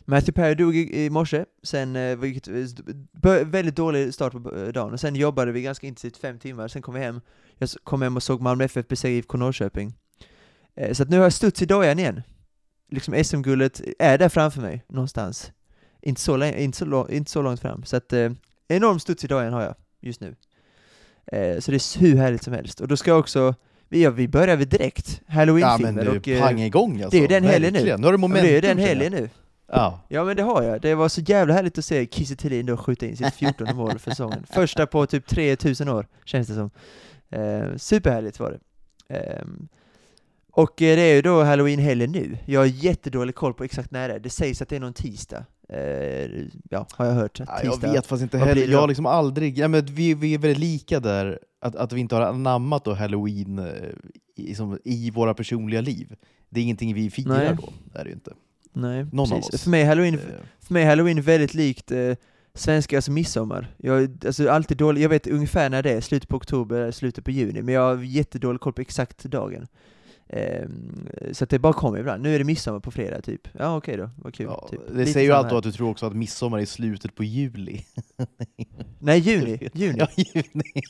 Matthew 0.00 0.32
Perry 0.32 0.54
dog 0.54 0.76
i, 0.76 1.04
i 1.04 1.10
morse, 1.10 1.44
sen, 1.62 1.96
eh, 1.96 2.16
vilket, 2.16 2.48
eh, 2.48 3.44
väldigt 3.44 3.76
dålig 3.76 4.14
start 4.14 4.32
på 4.32 4.56
eh, 4.56 4.68
dagen, 4.68 4.92
och 4.92 5.00
sen 5.00 5.14
jobbade 5.14 5.52
vi 5.52 5.62
ganska 5.62 5.86
intensivt 5.86 6.16
fem 6.16 6.38
timmar, 6.38 6.68
sen 6.68 6.82
kom 6.82 6.94
vi 6.94 7.00
hem, 7.00 7.20
jag 7.58 7.68
kom 7.84 8.02
hem 8.02 8.16
och 8.16 8.22
såg 8.22 8.40
Malmö 8.40 8.64
FF 8.64 8.88
besegra 8.88 9.14
IFK 9.14 9.38
Norrköping. 9.38 9.94
Eh, 10.74 10.92
så 10.92 11.02
att 11.02 11.08
nu 11.08 11.16
har 11.16 11.24
jag 11.24 11.32
studs 11.32 11.62
i 11.62 11.66
dojan 11.66 11.98
igen. 11.98 12.22
Liksom 12.90 13.24
SM-guldet 13.24 13.80
är 13.98 14.18
där 14.18 14.28
framför 14.28 14.60
mig, 14.60 14.84
någonstans. 14.88 15.52
Inte 16.02 16.20
så, 16.20 16.36
länge, 16.36 16.60
inte 16.60 16.78
så, 16.78 16.84
lång, 16.84 17.10
inte 17.10 17.30
så 17.30 17.42
långt 17.42 17.60
fram, 17.60 17.84
så 17.84 17.96
att 17.96 18.12
eh, 18.12 18.32
enorm 18.68 19.00
studs 19.00 19.24
i 19.24 19.26
dojan 19.26 19.52
har 19.52 19.62
jag 19.62 19.74
just 20.00 20.20
nu. 20.20 20.36
Eh, 21.26 21.58
så 21.58 21.70
det 21.70 21.76
är 21.76 22.00
hur 22.00 22.16
härligt 22.16 22.42
som 22.42 22.52
helst. 22.52 22.80
Och 22.80 22.88
då 22.88 22.96
ska 22.96 23.10
jag 23.10 23.18
också, 23.18 23.54
vi, 23.88 24.02
ja, 24.02 24.10
vi 24.10 24.28
börjar 24.28 24.56
väl 24.56 24.68
direkt, 24.68 25.20
Ja 25.26 25.32
halloween-filmer 25.34 25.92
men 25.92 26.08
och... 26.08 26.22
du, 26.22 26.34
eh, 26.34 26.42
pang 26.42 26.60
igång 26.60 26.92
alltså. 26.92 27.10
det 27.10 27.16
är 27.16 27.20
ju 27.20 27.26
den 27.26 27.44
helgen 27.44 27.72
nu. 27.72 27.84
Nu 27.84 27.90
har 27.90 27.98
du 27.98 28.06
ja, 28.08 28.16
momentum. 28.16 28.46
det 28.46 28.56
är 28.56 28.62
den 28.62 28.78
helgen 28.78 29.12
nu. 29.12 29.28
Ja. 29.72 30.00
Ja 30.08 30.24
men 30.24 30.36
det 30.36 30.42
har 30.42 30.62
jag. 30.62 30.80
Det 30.80 30.94
var 30.94 31.08
så 31.08 31.20
jävla 31.20 31.54
härligt 31.54 31.78
att 31.78 31.84
se 31.84 32.06
Kiese 32.06 32.36
Thelin 32.36 32.66
då 32.66 32.76
skjuta 32.76 33.06
in 33.06 33.16
sitt 33.16 33.34
14 33.56 33.76
mål 33.76 33.98
för 33.98 34.10
säsongen. 34.10 34.46
Första 34.50 34.86
på 34.86 35.06
typ 35.06 35.26
3000 35.26 35.88
år, 35.88 36.06
känns 36.24 36.48
det 36.48 36.54
som. 36.54 36.70
Eh, 37.30 37.76
superhärligt 37.76 38.40
var 38.40 38.50
det. 38.50 38.58
Ehm, 39.14 39.68
och 40.52 40.82
eh, 40.82 40.96
det 40.96 41.02
är 41.02 41.14
ju 41.14 41.22
då 41.22 41.42
halloween-helgen 41.42 42.12
nu. 42.12 42.38
Jag 42.44 42.60
har 42.60 42.66
jättedålig 42.66 43.34
koll 43.34 43.54
på 43.54 43.64
exakt 43.64 43.90
när 43.90 44.08
det 44.08 44.14
är. 44.14 44.18
Det 44.18 44.30
sägs 44.30 44.62
att 44.62 44.68
det 44.68 44.76
är 44.76 44.80
någon 44.80 44.94
tisdag. 44.94 45.44
Eh, 45.72 46.46
ja, 46.70 46.86
har 46.92 47.06
jag 47.06 47.12
hört. 47.12 47.38
Ja, 47.38 47.46
jag 47.64 47.72
Tisdag. 47.72 47.92
vet 47.92 48.06
fast 48.06 48.22
inte 48.22 48.38
heller. 48.38 48.68
Jag 48.68 48.78
har 48.80 48.88
liksom 48.88 49.06
aldrig, 49.06 49.58
ja, 49.58 49.68
men 49.68 49.84
vi, 49.84 50.14
vi 50.14 50.34
är 50.34 50.38
väldigt 50.38 50.58
lika 50.58 51.00
där, 51.00 51.38
att, 51.60 51.76
att 51.76 51.92
vi 51.92 52.00
inte 52.00 52.14
har 52.14 52.22
anammat 52.22 52.84
då 52.84 52.94
halloween 52.94 53.58
eh, 53.58 53.66
i, 54.84 55.10
våra 55.10 55.34
personliga 55.34 55.80
liv. 55.80 56.14
Det 56.50 56.60
är 56.60 56.64
ingenting 56.64 56.94
vi 56.94 57.10
firar 57.10 57.28
Nej. 57.28 57.56
då, 57.60 57.72
det 57.92 57.98
är 57.98 58.04
det 58.04 58.10
ju 58.10 58.14
inte. 58.14 58.32
Nej, 58.72 59.06
Någon 59.12 59.32
av 59.32 59.36
precis. 59.36 59.54
oss. 59.54 59.62
För 59.62 59.70
mig 59.70 59.82
är 59.82 59.86
halloween 59.86 60.14
Eh, 60.14 60.20
För 60.60 60.74
mig 60.74 60.82
är 60.82 60.86
halloween 60.88 61.22
väldigt 61.22 61.54
likt 61.54 61.90
eh, 61.90 62.14
svenskars 62.54 63.08
midsommar. 63.08 63.74
Jag 63.76 64.24
alltså, 64.26 64.48
alltid 64.48 64.76
dålig, 64.76 65.02
jag 65.02 65.08
vet 65.08 65.26
ungefär 65.26 65.70
när 65.70 65.82
det 65.82 65.90
är, 65.92 66.00
slutet 66.00 66.28
på 66.28 66.36
oktober, 66.36 66.90
slutet 66.90 67.24
på 67.24 67.30
juni, 67.30 67.62
men 67.62 67.74
jag 67.74 67.80
har 67.96 68.02
jättedålig 68.02 68.60
koll 68.60 68.72
på 68.72 68.80
exakt 68.80 69.24
dagen. 69.24 69.66
Ehm, 70.28 71.08
så 71.32 71.44
att 71.44 71.50
det 71.50 71.58
bara 71.58 71.72
kommer 71.72 71.98
ibland. 71.98 72.22
Nu 72.22 72.34
är 72.34 72.38
det 72.38 72.44
midsommar 72.44 72.80
på 72.80 72.90
fredag, 72.90 73.22
typ. 73.22 73.48
Ja, 73.58 73.76
okej 73.76 73.96
då, 73.96 74.10
vad 74.16 74.34
kul. 74.34 74.46
Ja, 74.46 74.68
typ. 74.70 74.80
det 74.88 74.94
Lite 74.94 75.12
säger 75.12 75.26
ju 75.26 75.30
samma 75.30 75.38
allt 75.38 75.48
då 75.48 75.54
här. 75.54 75.58
att 75.58 75.64
du 75.64 75.72
tror 75.72 75.90
också 75.90 76.06
att 76.06 76.16
midsommar 76.16 76.58
är 76.58 76.66
slutet 76.66 77.14
på 77.14 77.24
juli. 77.24 77.84
Nej, 78.98 79.18
juni. 79.18 79.68
juni. 79.74 79.98
Ja, 79.98 80.08
juni. 80.16 80.64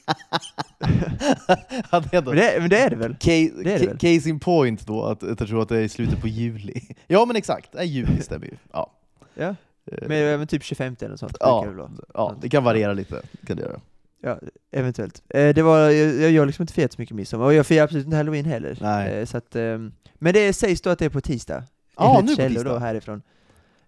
ja, 1.90 2.00
det. 2.00 2.24
Men, 2.24 2.36
det, 2.36 2.56
men 2.60 2.70
det 2.70 2.78
är 2.78 2.90
det 2.90 2.96
väl? 2.96 3.14
Case, 3.14 3.50
det 3.64 3.72
är 3.72 3.78
det 3.78 3.86
väl? 3.86 3.98
case 3.98 4.28
in 4.28 4.40
point 4.40 4.86
då, 4.86 5.04
att, 5.04 5.22
att 5.22 5.40
jag 5.40 5.48
tror 5.48 5.62
att 5.62 5.68
det 5.68 5.78
är 5.78 5.88
slutet 5.88 6.20
på 6.20 6.28
juli. 6.28 6.80
Ja 7.06 7.24
men 7.26 7.36
exakt, 7.36 7.70
ja, 7.72 7.82
juli 7.82 8.22
stämmer 8.22 8.46
ju. 8.46 8.56
Ja. 8.72 8.90
Ja, 9.34 9.54
Eh, 9.86 10.08
men, 10.08 10.38
men 10.38 10.46
typ 10.46 10.62
25 10.64 10.96
eller 11.00 11.08
något 11.08 11.20
sånt. 11.20 11.36
ja, 11.40 11.66
det 11.66 12.04
ja, 12.14 12.36
det 12.40 12.48
kan 12.48 12.64
variera 12.64 12.92
lite. 12.92 13.22
Kan 13.46 13.56
det 13.56 13.62
göra. 13.62 13.80
Ja, 14.24 14.38
eventuellt. 14.70 15.22
Eh, 15.28 15.54
det 15.54 15.62
var, 15.62 15.78
jag, 15.90 16.14
jag 16.22 16.30
gör 16.30 16.46
liksom 16.46 16.62
inte 16.62 16.72
firat 16.74 16.92
så 16.92 17.00
mycket 17.00 17.16
midsommar, 17.16 17.44
och 17.46 17.54
jag 17.54 17.66
firar 17.66 17.84
absolut 17.84 18.04
inte 18.04 18.16
halloween 18.16 18.44
heller. 18.44 18.78
Nej. 18.80 19.12
Eh, 19.12 19.24
så 19.26 19.36
att, 19.36 19.56
ehm, 19.56 19.92
men 20.14 20.34
det 20.34 20.52
sägs 20.52 20.80
då 20.80 20.90
att 20.90 20.98
det 20.98 21.04
är 21.04 21.08
på 21.08 21.20
tisdag. 21.20 21.64
Ja, 21.96 22.18
Enligt 22.18 22.38
nu 22.38 22.44
på 22.44 22.48
tisdag. 22.54 22.70
Då 22.70 22.78
härifrån. 22.78 23.22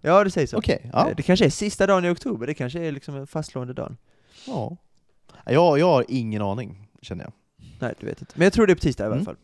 Ja, 0.01 0.25
det 0.25 0.31
sägs 0.31 0.51
så. 0.51 0.59
Okej, 0.59 0.91
ja. 0.93 1.09
Eh, 1.11 1.17
Det 1.17 1.23
kanske 1.23 1.45
är 1.47 1.51
sista 1.51 1.87
dagen 1.87 2.05
i 2.05 2.09
oktober, 2.11 2.47
det 2.47 2.55
kanske 2.55 2.81
är 2.81 2.93
liksom 2.93 3.17
en 3.17 3.27
fastslående 3.27 3.75
dagen. 3.75 3.97
ja. 4.47 4.77
Jag, 5.47 5.79
jag 5.79 5.87
har 5.87 6.05
ingen 6.09 6.43
aning, 6.43 6.89
känner 7.03 7.25
jag. 7.25 7.33
Nej, 7.81 7.95
du 8.01 8.07
vet 8.07 8.21
inte. 8.21 8.33
Men 8.37 8.45
jag 8.45 8.53
tror 8.53 8.67
det 8.67 8.73
är 8.73 8.75
på 8.75 8.81
tisdag 8.81 9.05
i 9.05 9.07
alla 9.07 9.15
Mm. 9.15 9.25
fall. 9.25 9.37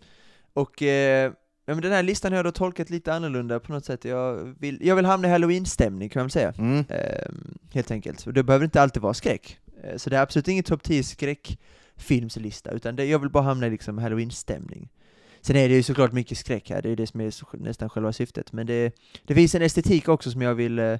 Och 0.52 0.82
eh, 0.82 1.32
ja, 1.66 1.74
men 1.74 1.80
den 1.82 1.92
här 1.92 2.02
listan 2.02 2.32
har 2.32 2.36
jag 2.38 2.44
då 2.44 2.52
tolkat 2.52 2.90
lite 2.90 3.14
annorlunda 3.14 3.60
på 3.60 3.72
något 3.72 3.84
sätt. 3.84 4.04
Jag 4.04 4.54
vill, 4.58 4.78
jag 4.86 4.96
vill 4.96 5.04
hamna 5.04 5.28
i 5.28 5.30
halloween-stämning 5.30 6.08
kan 6.08 6.20
man 6.20 6.24
väl 6.24 6.30
säga. 6.30 6.52
Mm. 6.58 6.84
Ehm, 6.88 7.58
helt 7.72 7.90
enkelt. 7.90 8.26
Och 8.26 8.32
det 8.32 8.42
behöver 8.42 8.64
inte 8.64 8.82
alltid 8.82 9.02
vara 9.02 9.14
skräck. 9.14 9.58
Eh, 9.84 9.96
så 9.96 10.10
det 10.10 10.16
är 10.16 10.22
absolut 10.22 10.48
ingen 10.48 10.64
topp 10.64 10.82
10 10.82 11.02
skräckfilmslista, 11.02 12.70
utan 12.70 12.96
det, 12.96 13.04
jag 13.04 13.18
vill 13.18 13.30
bara 13.30 13.44
hamna 13.44 13.66
i 13.66 13.70
liksom 13.70 13.98
halloween-stämning. 13.98 14.88
Sen 15.40 15.56
är 15.56 15.68
det 15.68 15.74
ju 15.74 15.82
såklart 15.82 16.12
mycket 16.12 16.38
skräck 16.38 16.70
här, 16.70 16.82
det 16.82 16.90
är 16.90 16.96
det 16.96 17.06
som 17.06 17.20
är 17.20 17.56
nästan 17.56 17.90
själva 17.90 18.12
syftet. 18.12 18.52
Men 18.52 18.66
det, 18.66 18.94
det 19.24 19.34
finns 19.34 19.54
en 19.54 19.62
estetik 19.62 20.08
också 20.08 20.30
som 20.30 20.42
jag 20.42 20.54
vill 20.54 20.78
eh, 20.78 20.98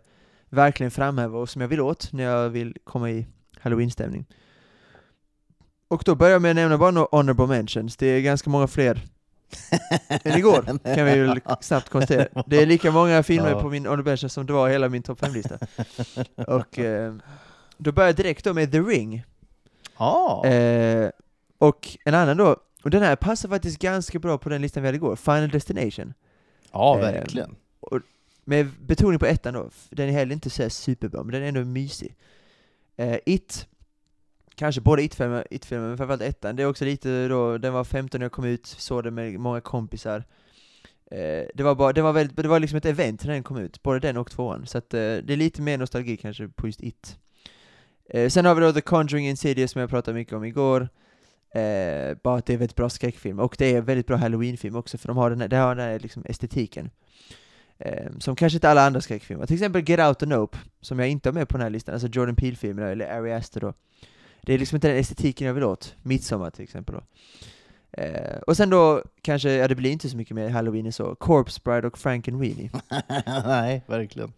verkligen 0.49 0.91
framhäva 0.91 1.39
och 1.39 1.49
som 1.49 1.61
jag 1.61 1.69
vill 1.69 1.81
åt 1.81 2.13
när 2.13 2.25
jag 2.25 2.49
vill 2.49 2.77
komma 2.85 3.11
i 3.11 3.27
halloween-stämning. 3.61 4.27
Och 5.89 6.03
då 6.07 6.15
börjar 6.15 6.33
jag 6.33 6.43
med 6.43 6.51
att 6.51 6.57
nämna 6.57 6.79
bara 6.79 6.91
några 6.91 7.09
honorable 7.11 7.47
mentions, 7.47 7.97
det 7.97 8.07
är 8.07 8.21
ganska 8.21 8.51
många 8.51 8.67
fler 8.67 9.01
än 10.09 10.39
igår, 10.39 10.63
kan 10.95 11.05
vi 11.05 11.21
väl 11.21 11.41
snabbt 11.61 11.89
konstatera. 11.89 12.45
Det 12.47 12.63
är 12.63 12.67
lika 12.67 12.91
många 12.91 13.23
filmer 13.23 13.55
på 13.55 13.69
min 13.69 13.87
honorable 13.87 14.11
mentions 14.11 14.33
som 14.33 14.47
det 14.47 14.53
var 14.53 14.69
hela 14.69 14.89
min 14.89 15.03
topp 15.03 15.21
5-lista. 15.21 15.59
Och 16.55 16.79
eh, 16.79 17.15
då 17.81 17.93
börjar 17.93 18.09
jag 18.09 18.17
direkt 18.17 18.45
då 18.45 18.55
med 18.55 18.73
The 18.73 18.81
Ring. 18.81 19.25
Ja. 19.99 20.47
Eh, 20.47 21.11
och 21.59 21.99
en 22.05 22.15
annan 22.15 22.37
då, 22.37 22.57
och 22.83 22.91
den 22.91 23.03
här 23.03 23.17
passar 23.17 23.49
faktiskt 23.49 23.79
ganska 23.79 24.19
bra 24.19 24.39
på 24.39 24.49
den 24.49 24.63
listan 24.63 24.83
vi 24.83 24.89
hade 24.89 24.97
igår, 24.97 25.17
Final 25.17 25.49
Destination. 25.49 26.15
ja, 26.73 26.99
eh, 26.99 27.01
verkligen. 27.01 27.57
Med 28.45 28.69
betoning 28.87 29.19
på 29.19 29.27
ettan 29.27 29.55
då, 29.55 29.71
den 29.91 30.09
är 30.09 30.13
heller 30.13 30.33
inte 30.33 30.51
så 30.51 30.71
superbra, 30.71 31.23
men 31.23 31.33
den 31.33 31.43
är 31.43 31.49
ändå 31.49 31.65
mysig. 31.65 32.15
Eh, 32.97 33.19
It, 33.27 33.69
kanske 34.55 34.81
både 34.81 35.03
It-filmen, 35.03 35.45
It 35.51 35.71
men 35.71 35.97
framförallt 35.97 36.23
ettan, 36.23 36.57
det 36.57 36.63
är 36.63 36.67
också 36.67 36.85
lite 36.85 37.29
då, 37.29 37.59
den 37.59 37.73
var 37.73 37.85
15 37.85 38.19
när 38.19 38.25
jag 38.25 38.33
kom 38.33 38.45
ut, 38.45 38.67
såg 38.67 39.05
den 39.05 39.15
med 39.15 39.41
många 39.41 39.61
kompisar. 39.61 40.25
Eh, 41.11 41.47
det 41.55 41.63
var 41.63 41.75
bara, 41.75 41.93
det 41.93 42.03
var 42.03 42.13
väldigt, 42.13 42.37
det 42.37 42.49
var 42.49 42.61
liksom 42.61 42.77
ett 42.77 42.85
event 42.85 43.25
när 43.25 43.33
den 43.33 43.43
kom 43.43 43.57
ut, 43.57 43.83
både 43.83 44.01
den 44.01 44.17
och 44.17 44.31
tvåan, 44.31 44.67
så 44.67 44.79
att 44.79 44.95
eh, 44.95 44.99
det 44.99 45.33
är 45.33 45.37
lite 45.37 45.63
mer 45.63 45.79
nostalgi 45.79 46.17
kanske 46.17 46.49
på 46.49 46.67
just 46.67 46.83
It. 46.83 47.19
Eh, 48.11 48.29
sen 48.29 48.45
har 48.45 48.55
vi 48.55 48.61
då 48.61 48.73
The 48.73 48.81
Conjuring 48.81 49.29
Insidious 49.29 49.71
som 49.71 49.81
jag 49.81 49.91
pratade 49.91 50.19
mycket 50.19 50.35
om 50.35 50.45
igår. 50.45 50.89
Eh, 51.55 52.17
bara 52.23 52.39
att 52.39 52.47
det 52.47 52.53
är 52.53 52.59
väldigt 52.59 52.77
bra 52.77 52.89
skräckfilm, 52.89 53.39
och 53.39 53.55
det 53.59 53.75
är 53.75 53.81
väldigt 53.81 54.07
bra 54.07 54.17
halloweenfilm 54.17 54.77
också, 54.77 54.99
för 54.99 55.09
de 55.09 55.17
har 55.17 55.31
den 55.31 55.41
här, 55.41 55.61
har 55.61 55.75
den 55.75 55.85
här 55.85 55.99
liksom 55.99 56.25
estetiken. 56.27 56.91
Eh, 57.79 58.11
som 58.19 58.37
kanske 58.37 58.57
inte 58.57 58.71
alla 58.71 58.87
andra 58.87 59.01
skräckfilmer. 59.01 59.47
Till 59.47 59.57
exempel 59.57 59.89
Get 59.89 60.01
Out 60.01 60.23
och 60.23 60.29
Nope, 60.29 60.59
som 60.81 60.99
jag 60.99 61.09
inte 61.09 61.29
har 61.29 61.35
med 61.35 61.49
på 61.49 61.57
den 61.57 61.63
här 61.63 61.71
listan, 61.71 61.93
alltså 61.95 62.09
Jordan 62.09 62.37
Peele-filmerna, 62.37 62.89
eller 62.89 63.19
Ari 63.19 63.33
Aster 63.33 63.61
då. 63.61 63.75
Det 64.43 64.55
är 64.55 64.59
liksom 64.59 64.77
inte 64.77 64.89
den 64.89 64.97
estetiken 64.97 65.47
jag 65.47 65.55
vill 65.55 65.65
åt. 65.65 65.95
Midsommar 66.03 66.51
till 66.51 66.63
exempel 66.63 66.95
då. 66.95 67.03
Eh, 68.03 68.39
och 68.47 68.57
sen 68.57 68.71
då, 68.71 69.03
kanske, 69.23 69.53
ja 69.53 69.69
det 69.69 69.75
blir 69.75 69.91
inte 69.91 70.09
så 70.09 70.17
mycket 70.17 70.35
mer 70.35 70.49
halloween 70.49 70.87
än 70.87 70.93
så, 70.93 71.15
Corpse 71.15 71.61
Bride 71.65 71.87
och 71.87 71.99
Frankenweenie. 71.99 72.71
Nej, 73.27 73.83
verkligen. 73.87 74.33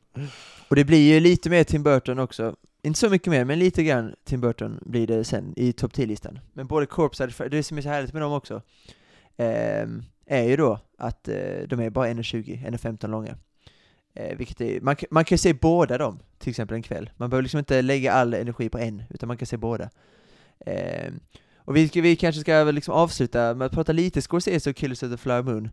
Och 0.68 0.76
det 0.76 0.84
blir 0.84 1.14
ju 1.14 1.20
lite 1.20 1.50
mer 1.50 1.64
Tim 1.64 1.82
Burton 1.82 2.18
också. 2.18 2.56
Inte 2.82 2.98
så 2.98 3.10
mycket 3.10 3.30
mer, 3.30 3.44
men 3.44 3.58
lite 3.58 3.82
grann 3.82 4.14
Tim 4.24 4.40
Burton 4.40 4.78
blir 4.86 5.06
det 5.06 5.24
sen 5.24 5.52
i 5.56 5.72
topp 5.72 5.92
10-listan. 5.92 6.38
Men 6.52 6.66
både 6.66 6.86
Corpse 6.86 7.24
och 7.38 7.50
det 7.50 7.62
som 7.62 7.78
är 7.78 7.82
så 7.82 7.88
härligt 7.88 8.12
med 8.12 8.22
dem 8.22 8.32
också, 8.32 8.62
eh, 9.36 9.86
är 10.26 10.42
ju 10.42 10.56
då 10.56 10.78
att 10.98 11.28
eh, 11.28 11.34
de 11.68 11.80
är 11.80 11.90
bara 11.90 12.08
1,20, 12.08 12.66
1,15 12.66 13.08
långa. 13.10 13.36
Eh, 14.14 14.36
vilket 14.36 14.60
är, 14.60 14.80
man, 14.80 14.96
kan- 14.96 15.06
man 15.10 15.24
kan 15.24 15.38
se 15.38 15.52
båda 15.54 15.98
dem, 15.98 16.18
till 16.38 16.50
exempel 16.50 16.74
en 16.74 16.82
kväll. 16.82 17.10
Man 17.16 17.30
behöver 17.30 17.42
liksom 17.42 17.58
inte 17.58 17.82
lägga 17.82 18.12
all 18.12 18.34
energi 18.34 18.68
på 18.68 18.78
en, 18.78 19.02
utan 19.10 19.26
man 19.26 19.36
kan 19.36 19.46
se 19.46 19.56
båda. 19.56 19.90
Eh, 20.66 21.12
och 21.56 21.76
vi, 21.76 21.86
vi 21.94 22.16
kanske 22.16 22.40
ska 22.40 22.64
väl 22.64 22.74
liksom 22.74 22.94
avsluta 22.94 23.54
med 23.54 23.66
att 23.66 23.72
prata 23.72 23.92
lite 23.92 24.22
Scorsese 24.22 24.70
och 24.70 24.76
Killers 24.76 25.02
of 25.02 25.10
the 25.10 25.16
Flower 25.16 25.42
Moon. 25.42 25.70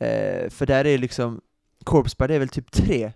Eh, 0.00 0.50
för 0.50 0.66
där 0.66 0.84
är 0.86 0.98
liksom, 0.98 1.40
Corpse 1.84 2.14
Bride 2.18 2.34
är 2.34 2.38
väl 2.38 2.48
typ 2.48 2.70
tre 2.70 3.12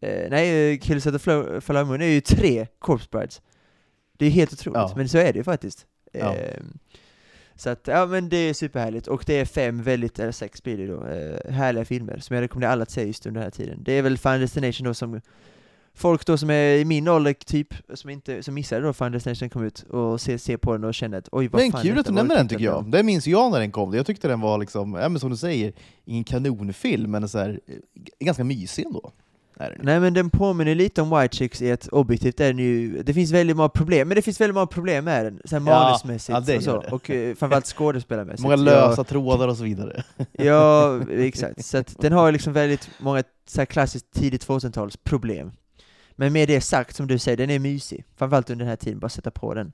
Eh, 0.00 0.30
nej, 0.30 0.72
eh, 0.72 0.78
Killers 0.78 1.06
of 1.06 1.12
the 1.12 1.18
Flow- 1.30 1.60
Flower 1.60 1.84
Moon 1.84 2.02
är 2.02 2.06
ju 2.06 2.20
tre 2.20 2.66
Corpse 2.78 3.08
Brides. 3.10 3.42
Det 4.18 4.26
är 4.26 4.30
helt 4.30 4.52
otroligt, 4.52 4.76
Ja. 4.76 4.92
men 4.96 5.08
så 5.08 5.18
är 5.18 5.32
det 5.32 5.36
ju 5.38 5.44
faktiskt. 5.44 5.86
Ja. 6.12 6.34
Ehm, 6.34 6.78
så 7.54 7.70
att, 7.70 7.86
ja 7.86 8.06
men 8.06 8.28
det 8.28 8.36
är 8.36 8.54
superhärligt, 8.54 9.06
och 9.06 9.22
det 9.26 9.34
är 9.40 9.44
fem 9.44 9.82
väldigt, 9.82 10.18
eller 10.18 10.32
sex 10.32 10.62
blir 10.62 10.76
det 10.78 10.86
då, 10.86 11.06
eh, 11.06 11.52
härliga 11.52 11.84
filmer 11.84 12.18
som 12.18 12.36
jag 12.36 12.42
rekommenderar 12.42 12.72
alla 12.72 12.82
att 12.82 12.90
se 12.90 13.04
just 13.04 13.26
under 13.26 13.40
den 13.40 13.44
här 13.46 13.50
tiden. 13.50 13.82
Det 13.84 13.92
är 13.92 14.02
väl 14.02 14.18
Final 14.18 14.40
Destination 14.40 14.84
då 14.86 14.94
som 14.94 15.20
folk 15.94 16.26
då 16.26 16.36
som 16.38 16.50
är 16.50 16.74
i 16.76 16.84
min 16.84 17.08
ålder 17.08 17.32
typ, 17.32 17.74
som 17.94 18.10
inte, 18.10 18.42
som 18.42 18.54
missade 18.54 18.82
då 18.82 18.92
Final 18.92 19.12
Destination 19.12 19.50
kom 19.50 19.64
ut, 19.64 19.82
och 19.82 20.20
ser 20.20 20.38
se 20.38 20.58
på 20.58 20.72
den 20.72 20.84
och 20.84 20.94
känner 20.94 21.18
att 21.18 21.28
oj 21.32 21.48
vad 21.48 21.62
Men 21.62 21.72
fan 21.72 21.82
kul 21.82 21.98
att 21.98 22.06
du 22.06 22.12
nämner 22.12 22.36
den 22.36 22.48
tycker 22.48 22.64
jag. 22.64 22.90
Det 22.90 23.02
minns 23.02 23.26
jag 23.26 23.52
när 23.52 23.60
den 23.60 23.72
kom. 23.72 23.94
Jag 23.94 24.06
tyckte 24.06 24.28
den 24.28 24.40
var 24.40 24.58
liksom, 24.58 24.94
ja 24.94 25.08
men 25.08 25.20
som 25.20 25.30
du 25.30 25.36
säger, 25.36 25.72
ingen 26.04 26.24
kanonfilm, 26.24 27.10
men 27.10 27.28
så 27.28 27.38
här, 27.38 27.60
eh, 27.66 27.74
ganska 28.26 28.44
mysig 28.44 28.86
ändå. 28.86 29.12
Är 29.60 29.70
den. 29.70 29.78
Nej 29.82 30.00
men 30.00 30.14
den 30.14 30.30
påminner 30.30 30.74
lite 30.74 31.02
om 31.02 31.20
White 31.20 31.36
Chicks 31.36 31.62
i 31.62 31.70
ett 31.70 31.88
objektivt 31.88 32.40
är 32.40 32.46
den 32.46 32.58
ju, 32.58 33.02
det 33.02 33.14
finns 33.14 33.32
väldigt 33.32 33.56
många 33.56 33.68
problem, 33.68 34.08
men 34.08 34.14
det 34.14 34.22
finns 34.22 34.40
väldigt 34.40 34.54
många 34.54 34.66
problem 34.66 35.04
med 35.04 35.24
den, 35.24 35.40
så 35.44 35.56
här 35.58 35.70
Ja, 35.70 35.80
manusmässigt 35.80 36.48
ja, 36.48 36.56
och 36.56 36.62
så, 36.62 36.80
det. 36.80 36.88
och 36.88 37.10
eh, 37.10 37.34
framförallt 37.34 37.66
skådespelarmässigt. 37.66 38.42
Många 38.42 38.56
lösa 38.56 39.04
trådar 39.04 39.48
och 39.48 39.56
så 39.56 39.64
vidare. 39.64 40.02
Ja, 40.16 40.24
ja, 40.34 41.00
exakt. 41.10 41.64
Så 41.64 41.78
att 41.78 41.98
den 41.98 42.12
har 42.12 42.32
liksom 42.32 42.52
väldigt 42.52 42.90
många 42.98 43.22
så 43.48 43.60
här 43.60 43.66
klassiskt 43.66 44.12
tidigt 44.12 44.46
2000-tals 44.46 44.96
problem. 44.96 45.52
Men 46.12 46.32
med 46.32 46.48
det 46.48 46.60
sagt, 46.60 46.96
som 46.96 47.06
du 47.06 47.18
säger, 47.18 47.36
den 47.36 47.50
är 47.50 47.58
mysig. 47.58 48.04
Framförallt 48.16 48.50
under 48.50 48.64
den 48.64 48.70
här 48.70 48.76
tiden, 48.76 48.98
bara 48.98 49.08
sätta 49.08 49.30
på 49.30 49.54
den 49.54 49.72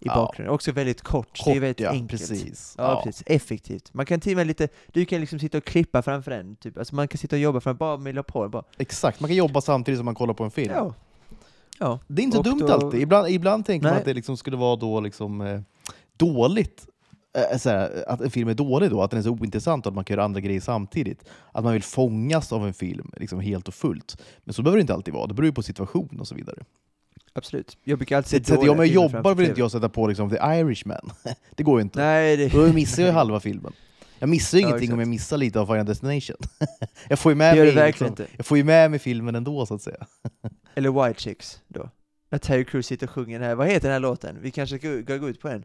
i 0.00 0.06
Ja. 0.06 0.14
bakgrunden. 0.14 0.54
Också 0.54 0.72
väldigt 0.72 1.02
kort, 1.02 1.28
det 1.32 1.40
är 1.50 1.54
Kort, 1.54 1.62
väldigt 1.62 1.80
ja, 1.80 1.90
enkelt. 1.90 2.10
precis. 2.28 2.74
Ja, 2.78 3.00
precis. 3.04 3.22
Effektivt. 3.26 3.94
Man 3.94 4.06
kan 4.06 4.20
till 4.20 4.32
och 4.32 4.36
med 4.36 4.46
lite, 4.46 4.68
du 4.92 5.04
kan 5.04 5.20
liksom 5.20 5.38
sitta 5.38 5.58
och 5.58 5.64
klippa 5.64 6.02
framför 6.02 6.30
den, 6.30 6.56
typ. 6.56 6.78
Alltså 6.78 6.94
man 6.94 7.08
kan 7.08 7.18
sitta 7.18 7.36
och 7.36 7.40
jobba 7.40 7.60
framför 7.60 7.78
bara 7.78 7.96
med 7.96 8.26
på 8.26 8.48
bara. 8.48 8.62
Exakt, 8.78 9.20
man 9.20 9.28
kan 9.28 9.36
jobba 9.36 9.60
samtidigt 9.60 9.98
som 9.98 10.04
man 10.04 10.14
kollar 10.14 10.34
på 10.34 10.44
en 10.44 10.50
film. 10.50 10.72
Ja. 10.76 10.94
Ja. 11.78 11.98
Det 12.06 12.22
är 12.22 12.24
inte 12.24 12.36
så 12.36 12.42
dumt 12.42 12.58
då- 12.58 12.72
alltid. 12.72 13.00
Ibland, 13.02 13.28
ibland 13.28 13.66
tänker 13.66 13.84
man 13.84 13.92
Nej. 13.92 13.98
att 13.98 14.04
det 14.04 14.14
liksom 14.14 14.36
skulle 14.36 14.56
vara 14.56 14.76
då 14.76 15.00
liksom, 15.00 15.40
eh, 15.40 15.60
dåligt. 16.16 16.86
Eh, 17.52 17.58
så 17.58 17.70
här, 17.70 18.04
att 18.08 18.20
en 18.20 18.30
film 18.30 18.48
är 18.48 18.54
dålig 18.54 18.90
då, 18.90 19.02
att 19.02 19.10
den 19.10 19.18
är 19.18 19.22
så 19.22 19.30
ointressant 19.30 19.86
och 19.86 19.90
att 19.90 19.94
man 19.94 20.04
kan 20.04 20.14
göra 20.14 20.24
andra 20.24 20.40
grejer 20.40 20.60
samtidigt. 20.60 21.24
Att 21.52 21.64
man 21.64 21.72
vill 21.72 21.82
fångas 21.82 22.52
av 22.52 22.66
en 22.66 22.74
film 22.74 23.10
liksom 23.16 23.40
helt 23.40 23.68
och 23.68 23.74
fullt. 23.74 24.22
Men 24.44 24.54
så 24.54 24.62
behöver 24.62 24.76
det 24.76 24.80
inte 24.80 24.94
alltid 24.94 25.14
vara, 25.14 25.26
det 25.26 25.34
beror 25.34 25.46
ju 25.46 25.52
på 25.52 25.62
situation 25.62 26.20
och 26.20 26.28
så 26.28 26.34
vidare. 26.34 26.62
Absolut. 27.38 27.78
Jag 27.84 27.98
brukar 27.98 28.16
alltid 28.16 28.46
Så, 28.46 28.70
om 28.70 28.78
jag 28.78 28.86
jobbar 28.86 29.34
vill 29.34 29.48
inte 29.48 29.60
jag 29.60 29.70
sätta 29.70 29.88
på 29.88 30.06
liksom, 30.06 30.30
The 30.30 30.36
Irishman. 30.36 31.10
det 31.56 31.62
går 31.62 31.78
ju 31.78 31.82
inte. 31.82 31.98
Nej, 32.00 32.36
det... 32.36 32.48
Då 32.48 32.72
missar 32.72 33.02
jag 33.02 33.12
halva 33.12 33.40
filmen. 33.40 33.72
Jag 34.18 34.28
missar 34.28 34.58
ju 34.58 34.62
Ja, 34.62 34.68
ingenting 34.68 34.84
exakt. 34.84 34.94
om 34.94 35.00
jag 35.00 35.08
missar 35.08 35.36
lite 35.36 35.60
av 35.60 35.66
Final 35.66 35.86
Destination. 35.86 36.36
jag, 37.08 37.18
får 37.18 37.32
ju 37.32 37.36
med 37.36 37.56
Det 37.56 37.74
mig, 37.74 37.86
liksom, 37.86 38.16
jag 38.36 38.46
får 38.46 38.58
ju 38.58 38.64
med 38.64 38.90
mig 38.90 38.98
filmen 38.98 39.34
ändå 39.34 39.66
så 39.66 39.74
att 39.74 39.82
säga. 39.82 40.06
Eller 40.74 41.06
White 41.06 41.20
Chicks 41.22 41.60
då. 41.68 41.90
När 42.30 42.38
Terry 42.38 42.64
Crews 42.64 42.86
sitter 42.86 43.06
och 43.06 43.10
sjunger 43.10 43.38
den 43.38 43.48
här, 43.48 43.54
vad 43.54 43.66
heter 43.66 43.88
den 43.88 43.92
här 43.92 44.00
låten? 44.00 44.38
Vi 44.42 44.50
kanske 44.50 44.78
ska 44.78 45.16
gå, 45.16 45.28
ut 45.28 45.40
på 45.40 45.48
den. 45.48 45.64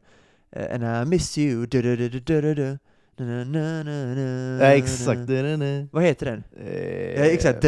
Uh, 0.58 0.76
and 0.76 1.08
I 1.08 1.10
miss 1.10 1.38
you, 1.38 1.66
du 1.66 1.82
du 1.82 1.96
du 1.96 2.10
du 2.10 2.20
du 2.20 2.54
du 2.54 2.78
na, 3.18 3.44
na, 3.44 3.84
na, 3.84 4.66
Ja, 4.66 4.72
exakt. 4.74 5.20
Vad 5.92 6.04
heter 6.04 6.26
den? 6.26 6.44
Eh, 6.58 7.20
Ja, 7.20 7.26
exakt. 7.26 7.62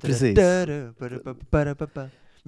Precis. 0.00 0.38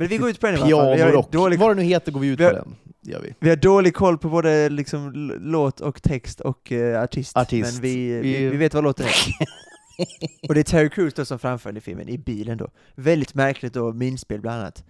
Men 0.00 0.08
vi 0.08 0.16
går 0.18 0.30
ut 0.30 0.40
på 0.40 0.46
den 0.46 0.54
i 0.56 0.58
Pianorock. 0.58 1.32
dålig, 1.32 1.58
Vad 1.58 1.70
det 1.70 1.74
nu 1.74 1.82
heter 1.82 2.12
går 2.12 2.20
vi 2.20 2.26
ut 2.28 2.40
Vi 2.40 2.44
har- 2.44 2.50
på 2.50 2.56
den. 2.56 2.76
Gör 3.02 3.20
vi. 3.20 3.34
vi 3.40 3.48
har 3.48 3.56
dålig 3.56 3.94
koll 3.94 4.18
på 4.18 4.28
både 4.28 4.68
liksom 4.68 5.12
låt 5.40 5.80
och 5.80 6.02
text 6.02 6.40
och 6.40 6.72
eh, 6.72 7.02
artist. 7.02 7.36
Artist. 7.36 7.72
Men 7.72 7.82
vi, 7.82 8.12
vi, 8.12 8.20
Vi- 8.20 8.48
vi 8.48 8.56
vet 8.56 8.74
vad 8.74 8.84
låten 8.84 9.06
är. 9.06 9.12
och 10.48 10.54
det 10.54 10.60
är 10.60 10.64
Terry 10.64 10.88
Crews 10.90 11.14
då 11.14 11.24
som 11.24 11.38
framför 11.38 11.70
den 11.70 11.76
i 11.76 11.80
filmen, 11.80 12.08
i 12.08 12.18
bilen 12.18 12.58
då. 12.58 12.68
Väldigt 12.94 13.34
märkligt 13.34 13.72
då, 13.74 13.92
minspel 13.92 14.40
bland 14.40 14.60
annat. 14.60 14.84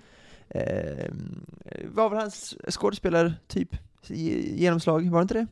Eh, 0.48 1.10
var 1.94 2.10
väl 2.10 2.18
hans 2.18 2.56
skådespelartyp 2.70 3.68
genomslag, 4.08 5.10
var 5.10 5.18
det 5.18 5.22
inte 5.22 5.34
det? 5.34 5.46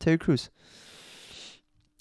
Terry 0.00 0.18
Crews. 0.18 0.50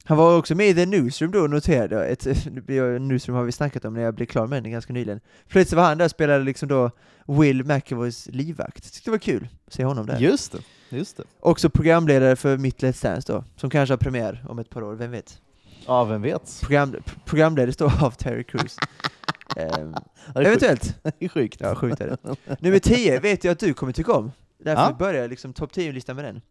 Han 0.08 0.18
var 0.18 0.38
också 0.38 0.56
med 0.56 0.68
i 0.68 0.74
The 0.74 0.86
Newsroom 0.86 1.32
då, 1.32 1.40
noterade 1.40 1.96
jag. 1.96 2.12
Ett, 2.12 2.26
Newsroom 3.02 3.38
har 3.38 3.44
vi 3.44 3.52
snackat 3.52 3.86
om 3.86 3.94
när 3.94 4.02
jag 4.02 4.14
blev 4.16 4.26
klar 4.26 4.48
med 4.48 4.64
den 4.64 4.72
ganska 4.72 4.94
nyligen. 4.94 5.20
Plötsligt 5.48 5.78
var 5.78 5.84
han 5.84 5.98
där 5.98 6.06
och 6.06 6.12
spelade 6.12 6.44
liksom 6.44 6.70
då 6.70 6.92
Will 7.28 7.64
McAvoys 7.64 8.28
livvakt. 8.32 8.94
Tyckte 8.94 9.08
det 9.10 9.12
var 9.12 9.18
kul 9.18 9.48
att 9.68 9.74
se 9.74 9.84
honom 9.86 10.06
där. 10.06 10.20
Just 10.20 10.52
det. 10.52 10.60
Just 10.98 11.18
det. 11.18 11.24
Också 11.40 11.70
programledare 11.70 12.36
för 12.36 12.58
Mitt 12.58 12.82
Let's 12.84 13.04
Dance 13.04 13.34
då, 13.34 13.44
som 13.56 13.70
kanske 13.70 13.94
har 13.94 13.98
premiär 13.98 14.46
om 14.50 14.60
ett 14.60 14.70
par 14.70 14.84
år, 14.84 14.96
vem 14.96 15.12
vet? 15.12 15.42
Ja, 15.86 16.04
vem 16.04 16.22
vet? 16.22 16.60
Program, 16.62 16.96
programledare 17.26 17.76
då 17.78 18.06
av 18.06 18.12
Terry 18.12 18.44
Crews. 18.44 18.78
Ehm, 19.58 19.96
det 20.34 20.40
eventuellt. 20.46 20.96
Det 21.04 21.26
är 21.26 21.30
sjukt. 21.30 21.58
Ja, 21.62 21.76
sjukt 21.76 22.02
är 22.02 22.08
det. 22.08 22.36
Nummer 22.60 22.80
10 22.80 23.20
vet 23.20 23.44
jag 23.44 23.52
att 23.52 23.60
du 23.60 23.74
kommer 23.74 23.94
tycka 23.94 24.14
om. 24.14 24.32
Därför 24.64 24.82
Ja. 24.82 24.96
börjar 25.00 25.22
jag 25.22 25.30
liksom 25.30 25.54
topp 25.54 25.72
10-listan 25.76 26.16
med 26.16 26.26
den. 26.26 26.42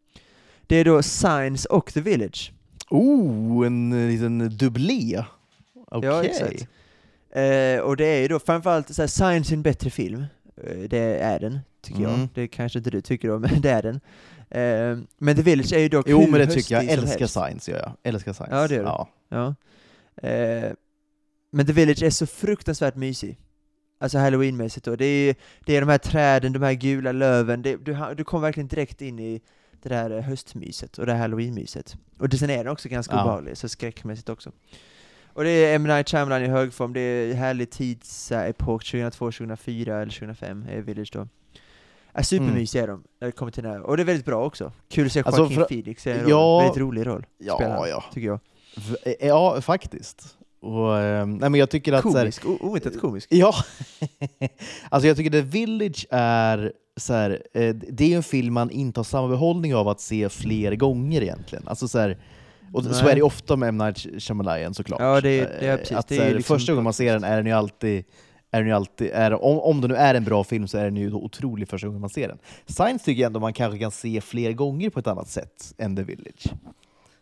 Det 0.67 0.77
är 0.77 0.85
då 0.85 1.03
Signs 1.03 1.65
och 1.65 1.93
The 1.93 2.01
Village. 2.01 2.53
Oh, 2.91 3.67
en 3.67 3.93
eh, 3.93 4.09
liten 4.09 4.57
dubblé. 4.57 5.25
Okej. 5.87 6.11
Ja, 6.11 6.25
exakt. 6.25 6.69
Eh, 7.31 7.81
och 7.81 7.97
det 7.97 8.07
är 8.07 8.21
ju 8.21 8.29
då 8.29 8.39
framförallt 8.39 8.95
så 8.95 9.03
här, 9.03 9.07
science 9.07 9.53
är 9.53 9.57
en 9.57 9.63
bättre 9.63 9.91
film. 9.91 10.25
Eh, 10.57 10.79
det 10.79 11.19
är 11.19 11.41
den, 11.41 11.61
tycker 11.83 12.03
jag. 12.03 12.15
Mm. 12.15 12.29
Det 12.35 12.49
kanske 12.49 12.79
inte 12.79 12.91
du 12.91 13.01
tycker 13.01 13.29
då, 13.29 13.39
men 13.39 13.61
det 13.61 13.71
är 13.71 13.83
den. 13.83 14.01
Eh, 14.51 15.05
men 15.19 15.37
The 15.37 15.43
Village 15.43 15.73
är 15.73 15.79
ju 15.79 15.89
dock 15.89 16.09
Jo 16.09 16.21
men 16.21 16.33
det 16.33 16.47
tycker 16.47 16.75
jag, 16.75 16.85
som 16.85 16.93
älskar 16.93 17.27
science 17.27 17.71
gör 17.71 17.79
jag. 17.79 17.93
Älskar 18.03 18.33
science. 18.33 18.57
Ja, 18.57 18.69
det 18.69 18.75
gör 18.75 18.83
du. 18.83 18.89
Ja. 18.89 19.09
Ja. 19.29 19.55
Eh, 20.29 20.73
men 21.53 21.67
The 21.67 21.73
Village 21.73 22.03
är 22.03 22.11
så 22.11 22.27
fruktansvärt 22.27 22.97
mysig. 22.97 23.39
Alltså 24.01 24.19
halloweenmässigt 24.19 24.87
då. 24.87 24.97
Det 24.97 25.05
är, 25.05 25.35
det 25.67 25.77
är 25.77 25.81
de 25.81 25.89
här 25.89 25.99
träden, 25.99 26.53
de 26.53 26.63
här 26.63 26.73
gula 26.73 27.13
löven, 27.13 27.63
det, 27.63 27.77
du, 27.77 27.97
du 28.17 28.25
kommer 28.25 28.43
verkligen 28.43 28.69
direkt 28.69 29.03
in 29.03 29.19
i 29.19 29.41
det 29.89 29.95
där 29.95 30.11
eh, 30.11 30.21
höstmyset 30.23 30.99
och 30.99 31.07
det 31.07 31.13
här 31.13 31.21
halloweenmyset. 31.21 31.97
Och 32.19 32.29
det, 32.29 32.39
sen 32.39 32.51
är 32.51 32.65
den 32.65 32.73
också 32.73 32.89
ganska 32.89 33.15
Ja. 33.15 33.23
obehaglig, 33.23 33.57
så 33.57 33.69
skräckmässigt 33.69 34.29
också. 34.29 34.53
Och 35.33 35.45
det 35.45 35.51
är 35.51 35.75
M. 35.75 35.83
Night 35.83 36.09
Shyamalan 36.11 36.43
i 36.45 36.47
hög 36.49 36.73
form, 36.73 36.93
det 36.93 37.01
är 37.01 37.35
härlig 37.35 37.71
tidsepok, 37.71 38.85
2002, 38.85 39.25
2004 39.33 40.03
eller 40.03 40.13
2005 40.13 40.67
är 40.71 40.81
Village 40.81 41.11
då. 41.13 41.29
Är 42.13 42.23
supermysiga 42.23 42.83
är 42.83 42.87
de, 42.89 43.05
när 43.21 43.27
det 43.29 43.33
kommer 43.33 43.53
till 43.53 43.63
den 43.63 43.73
här. 43.73 43.81
Och 43.81 43.97
det 43.97 44.03
är 44.03 44.05
väldigt 44.05 44.27
bra 44.27 44.45
också. 44.45 44.73
Kul 44.89 45.07
att 45.07 45.13
se 45.13 45.23
Alltså, 45.23 45.41
Joaquin 45.43 45.57
för- 45.59 45.65
Phoenix 45.65 46.07
i 46.07 46.11
en. 46.11 46.29
Ja. 46.29 46.59
Väldigt 46.61 46.79
rolig 46.79 47.07
roll, 47.07 47.27
spelar 47.41 47.61
Ja, 47.71 47.77
han, 47.79 47.89
ja. 47.89 48.05
tycker 48.13 48.27
jag. 48.29 48.41
V- 49.05 49.17
Ja, 49.21 49.61
faktiskt. 49.61 50.37
Och, 50.61 50.99
eh, 50.99 51.27
nej 51.27 51.51
men 51.51 51.55
jag 51.61 51.71
tycker 51.71 51.93
att... 51.93 52.03
Komisk, 52.03 52.43
oväntat 52.47 53.01
komisk. 53.01 53.29
Ja, 53.33 53.55
alltså 54.89 55.07
jag 55.09 55.17
tycker 55.17 55.31
The 55.31 55.41
Village 55.41 56.07
är 56.11 56.73
så 56.97 57.13
här, 57.13 57.43
eh, 57.55 57.75
det 57.75 58.05
är 58.05 58.09
ju 58.09 58.15
en 58.15 58.23
film 58.23 58.55
man 58.55 58.71
inte 58.71 59.01
har 59.01 59.05
samma 59.05 59.29
behållning 59.29 59.75
av 59.75 59.89
att 59.89 60.01
se 60.01 60.29
fler 60.29 60.75
gånger 60.77 61.23
egentligen. 61.23 61.69
Alltså 61.69 61.89
så 61.89 61.99
här, 61.99 62.19
och 62.73 62.85
så 62.85 62.91
Nej. 62.91 63.11
är 63.13 63.15
det 63.15 63.23
ofta 63.23 63.57
med 63.57 63.69
M. 63.69 63.79
Night 63.79 64.23
Shyamalan 64.23 64.75
såklart. 64.75 65.01
Ja, 65.01 65.21
det 65.21 65.41
det 65.61 65.67
är 65.67 65.73
Eh, 65.73 65.79
precis. 65.79 65.97
Att, 65.97 66.09
Det 66.09 66.17
så 66.17 66.23
är 66.23 66.27
här, 66.27 66.35
liksom 66.35 66.59
första 66.59 66.73
gången 66.73 66.85
man 66.85 66.93
ser 66.93 67.13
den 67.13 67.25
är 67.25 67.37
den 67.37 67.47
ju 67.47 67.53
alltid 67.53 68.05
är 68.51 68.63
den 68.63 68.73
alltid, 68.73 69.11
är, 69.13 69.45
om, 69.45 69.59
om 69.61 69.81
det 69.81 69.89
nu 69.89 69.95
är 69.97 70.15
en 70.15 70.25
bra 70.25 70.45
film 70.45 70.69
så 70.69 70.79
är 70.79 70.85
den 70.85 70.97
ju 70.97 71.13
otrolig 71.13 71.69
första 71.69 71.87
gången 71.87 72.01
man 72.01 72.11
ser 72.11 72.29
den. 72.29 72.39
Science 72.67 73.05
tycker 73.05 73.23
jag 73.23 73.27
ändå 73.27 73.41
man 73.41 73.53
kanske 73.53 73.79
kan 73.79 73.91
se 73.91 74.21
fler 74.21 74.53
gånger 74.53 74.91
på 74.91 75.01
ett 75.01 75.07
annat 75.07 75.29
sätt 75.29 75.75
än 75.79 75.97
The 75.97 76.03
Village. 76.03 76.47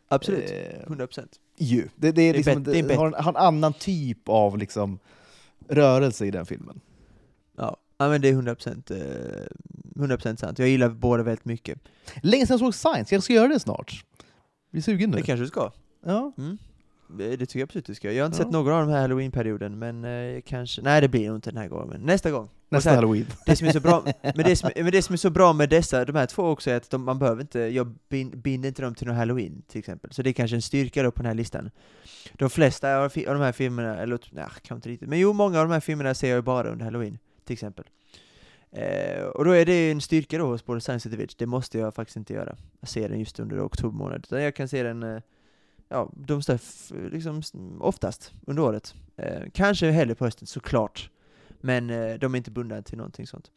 Absolut, 0.08 0.50
Eh, 0.50 0.90
100%. 0.92 1.26
ju. 1.58 1.88
Det, 1.96 2.12
det, 2.12 2.22
är 2.22 2.30
är 2.30 2.34
liksom, 2.34 2.62
det 2.64 2.82
det 2.82 2.94
har, 2.94 3.06
en, 3.06 3.14
har 3.14 3.32
en 3.32 3.36
annan 3.36 3.72
typ 3.72 4.28
av 4.28 4.58
liksom, 4.58 4.98
rörelse 5.68 6.26
i 6.26 6.30
den 6.30 6.46
filmen. 6.46 6.80
Ja. 8.02 8.08
men 8.10 8.20
det 8.20 8.28
är 8.28 8.32
100%, 8.32 8.90
eh, 8.90 8.96
100% 9.96 10.36
sant. 10.40 10.58
Jag 10.58 10.68
gillar 10.68 10.88
båda 10.88 11.22
väldigt 11.22 11.44
mycket. 11.44 11.78
Länge 12.22 12.46
sedan 12.46 12.54
jag 12.54 12.74
såg 12.74 12.74
Science, 12.92 13.14
jag 13.14 13.22
ska 13.22 13.32
göra 13.32 13.48
det 13.48 13.60
snart. 13.60 14.04
Blir 14.70 14.82
sugen 14.82 15.10
nu. 15.10 15.16
Det 15.16 15.22
kanske 15.22 15.44
du 15.44 15.48
ska. 15.48 15.70
Ja. 16.06 16.32
Mm. 16.38 16.58
Det 17.18 17.36
tycker 17.36 17.58
jag 17.58 17.66
absolut 17.66 17.86
du 17.86 17.94
ska. 17.94 18.12
Jag 18.12 18.24
har 18.24 18.26
inte 18.26 18.38
Ja. 18.38 18.44
sett 18.44 18.52
någon 18.52 18.72
av 18.72 18.86
de 18.86 18.92
här 18.92 19.00
halloween-perioden, 19.00 19.78
men 19.78 20.04
eh, 20.04 20.40
kanske... 20.46 20.82
Nej, 20.82 21.00
det 21.00 21.08
blir 21.08 21.26
nog 21.28 21.36
inte 21.36 21.50
den 21.50 21.56
här 21.58 21.68
gången, 21.68 21.88
men 21.88 22.00
nästa 22.00 22.30
gång. 22.30 22.48
Nästa 22.68 22.90
sen, 22.90 22.94
halloween. 22.96 23.26
det 23.46 23.56
som 23.56 23.66
är 23.68 23.72
så 23.72 23.80
bra, 23.80 24.04
men 24.22 24.44
det 24.44 24.56
som, 24.56 24.70
men 24.76 24.92
det 24.92 25.02
som 25.02 25.12
är 25.12 25.16
så 25.16 25.30
bra 25.30 25.52
med 25.52 25.68
dessa, 25.68 26.04
de 26.04 26.14
här 26.16 26.26
två 26.26 26.42
också, 26.48 26.70
är 26.70 26.76
att 26.76 26.90
de, 26.90 27.04
man 27.04 27.18
behöver 27.18 27.40
inte, 27.42 27.58
jag 27.60 27.94
bin, 28.08 28.40
binder 28.40 28.68
inte 28.68 28.82
dem 28.82 28.94
till 28.94 29.06
någon 29.06 29.16
halloween 29.16 29.62
till 29.68 29.78
exempel, 29.78 30.12
så 30.12 30.22
det 30.22 30.30
är 30.30 30.32
kanske 30.32 30.56
en 30.56 30.62
styrka 30.62 31.02
då 31.02 31.10
på 31.10 31.22
den 31.22 31.26
här 31.26 31.34
listan. 31.34 31.70
De 32.32 32.50
flesta 32.50 32.96
av, 32.96 33.10
de 33.14 33.40
här 33.40 33.52
filmerna, 33.52 33.96
eller 33.96 34.18
nej, 34.30 34.44
kanske 34.62 34.74
inte 34.74 34.88
riktigt, 34.88 35.08
men 35.08 35.18
jo, 35.18 35.32
många 35.32 35.60
av 35.60 35.68
de 35.68 35.72
här 35.72 35.80
filmerna 35.80 36.14
ser 36.14 36.28
jag 36.28 36.36
ju 36.36 36.42
bara 36.42 36.70
under 36.70 36.84
halloween, 36.84 37.18
till 37.44 37.52
exempel. 37.52 37.84
Eh, 38.70 39.24
och 39.24 39.44
då 39.44 39.50
är 39.50 39.66
det 39.66 39.90
en 39.90 40.00
styrka 40.00 40.38
då 40.38 40.46
hos 40.46 40.64
både 40.64 40.80
Science 40.80 41.08
och 41.08 41.28
det 41.38 41.46
måste 41.46 41.78
jag 41.78 41.94
faktiskt 41.94 42.16
inte 42.16 42.32
göra. 42.32 42.56
Jag 42.80 42.88
ser 42.88 43.08
den 43.08 43.18
just 43.18 43.40
under 43.40 43.66
oktober 43.66 43.98
månad, 43.98 44.18
utan 44.18 44.42
jag 44.42 44.56
kan 44.56 44.68
se 44.68 44.82
den, 44.82 45.02
eh, 45.02 45.22
ja, 45.88 46.10
de 46.16 46.42
står 46.42 46.58
liksom 47.10 47.42
oftast 47.80 48.32
under 48.46 48.62
året. 48.62 48.94
Eh, 49.16 49.42
kanske 49.52 49.90
hellre 49.90 50.14
på 50.14 50.24
hösten, 50.24 50.46
såklart. 50.46 51.10
Men 51.62 51.90
eh, 51.90 52.14
de 52.14 52.34
är 52.34 52.38
inte 52.38 52.50
bundna 52.50 52.82
till 52.82 52.98
någonting 52.98 53.26
sånt. 53.26 53.50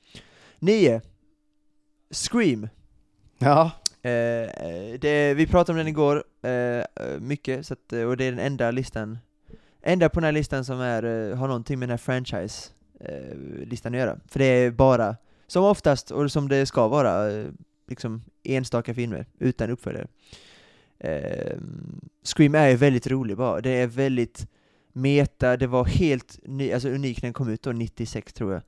9. 0.60 1.02
Scream. 2.12 2.70
Ja. 3.38 3.72
Eh, 4.02 4.12
eh, 4.12 5.00
det, 5.00 5.34
vi 5.34 5.48
pratade 5.48 5.72
om 5.72 5.78
den 5.78 5.88
igår, 5.88 6.24
mycket, 7.20 7.66
så 7.66 7.74
att, 7.74 7.94
och 7.94 8.18
det 8.18 8.26
är 8.26 8.32
den 8.32 8.40
enda 8.40 8.72
listan, 8.72 9.18
enda 9.82 10.10
på 10.10 10.20
den 10.20 10.26
här 10.26 10.32
listan 10.32 10.66
som 10.66 10.80
är, 10.80 11.34
har 11.36 11.48
någonting 11.48 11.80
med 11.80 11.90
den 11.90 11.94
här 11.94 11.98
eh, 13.10 13.68
listan 13.68 13.94
att 13.94 14.00
göra. 14.00 14.20
För 14.28 14.40
det 14.40 14.46
är 14.46 14.72
bara, 14.72 15.16
som 15.48 15.64
oftast, 15.64 16.12
och 16.12 16.32
som 16.32 16.50
det 16.50 16.66
ska 16.66 16.88
vara, 16.88 17.32
eh, 17.32 17.46
liksom 17.88 18.24
enstaka 18.44 18.94
filmer, 18.94 19.26
utan 19.40 19.70
uppföljare. 19.70 20.08
Eh, 21.00 21.58
Scream 22.24 22.56
är 22.56 22.68
ju 22.70 22.76
väldigt 22.76 23.08
rolig 23.08 23.38
bara, 23.38 23.62
det 23.62 23.70
är 23.70 23.88
väldigt 23.88 24.48
meta, 24.94 25.58
det 25.58 25.68
var 25.68 25.86
helt 25.86 26.40
ny, 26.44 26.72
alltså 26.72 26.90
unik 26.90 27.22
när 27.22 27.28
den 27.28 27.34
kom 27.34 27.50
ut 27.50 27.62
då, 27.62 27.72
96 27.72 28.34
tror 28.34 28.54
jag. 28.54 28.62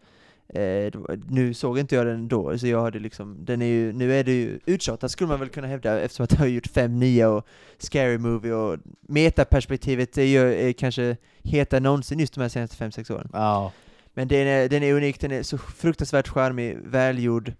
Eh, 0.50 0.94
nu 1.30 1.54
såg 1.54 1.80
inte 1.80 1.96
jag 1.96 2.06
den 2.06 2.28
då, 2.28 2.58
så 2.58 2.68
jag 2.68 2.82
hade 2.82 3.00
liksom, 3.00 3.38
den 3.46 3.62
är 3.62 3.66
ju, 3.66 3.94
nu 3.94 4.14
är 4.14 4.24
det 4.24 4.32
ju 4.32 4.60
uttjatad 4.66 5.12
skulle 5.12 5.28
man 5.28 5.40
väl 5.40 5.50
kunna 5.50 5.68
hävda 5.68 6.00
eftersom 6.00 6.24
att 6.24 6.32
jag 6.32 6.40
har 6.40 6.48
gjort 6.48 6.68
fem 6.68 7.00
nya 7.00 7.30
och 7.30 7.48
Scary 7.78 8.18
Movie 8.18 8.54
och 8.54 8.78
metaperspektivet 9.02 10.18
är 10.18 10.24
ju 10.24 10.70
är 10.70 10.74
kanske 10.74 11.18
hetare 11.44 11.78
än 11.78 11.84
någonsin 11.84 12.20
just 12.20 12.34
de 12.34 12.42
här 12.42 12.50
senaste 12.50 12.76
fem 12.76 12.92
sex 12.92 13.10
åren. 13.10 13.30
ja. 13.34 13.72
Men 14.18 14.28
den 14.28 14.48
är, 14.48 14.70
den 14.70 14.84
är 14.84 14.94
unik, 14.94 15.20
den 15.20 15.32
är 15.32 15.44
så 15.44 15.58
fruktansvärt 15.58 16.28
charmig, 16.28 16.78
välgjord. 16.84 17.54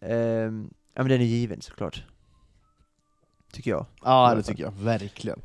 Ehm, 0.00 0.70
ja 0.94 1.02
men 1.02 1.08
den 1.08 1.20
är 1.20 1.24
given 1.24 1.60
såklart. 1.62 2.04
Tycker 3.52 3.70
jag. 3.70 3.86
Ja, 4.02 4.34
det 4.34 4.42
tycker 4.42 4.62
jag. 4.62 4.72
Verkligen. 4.72 5.40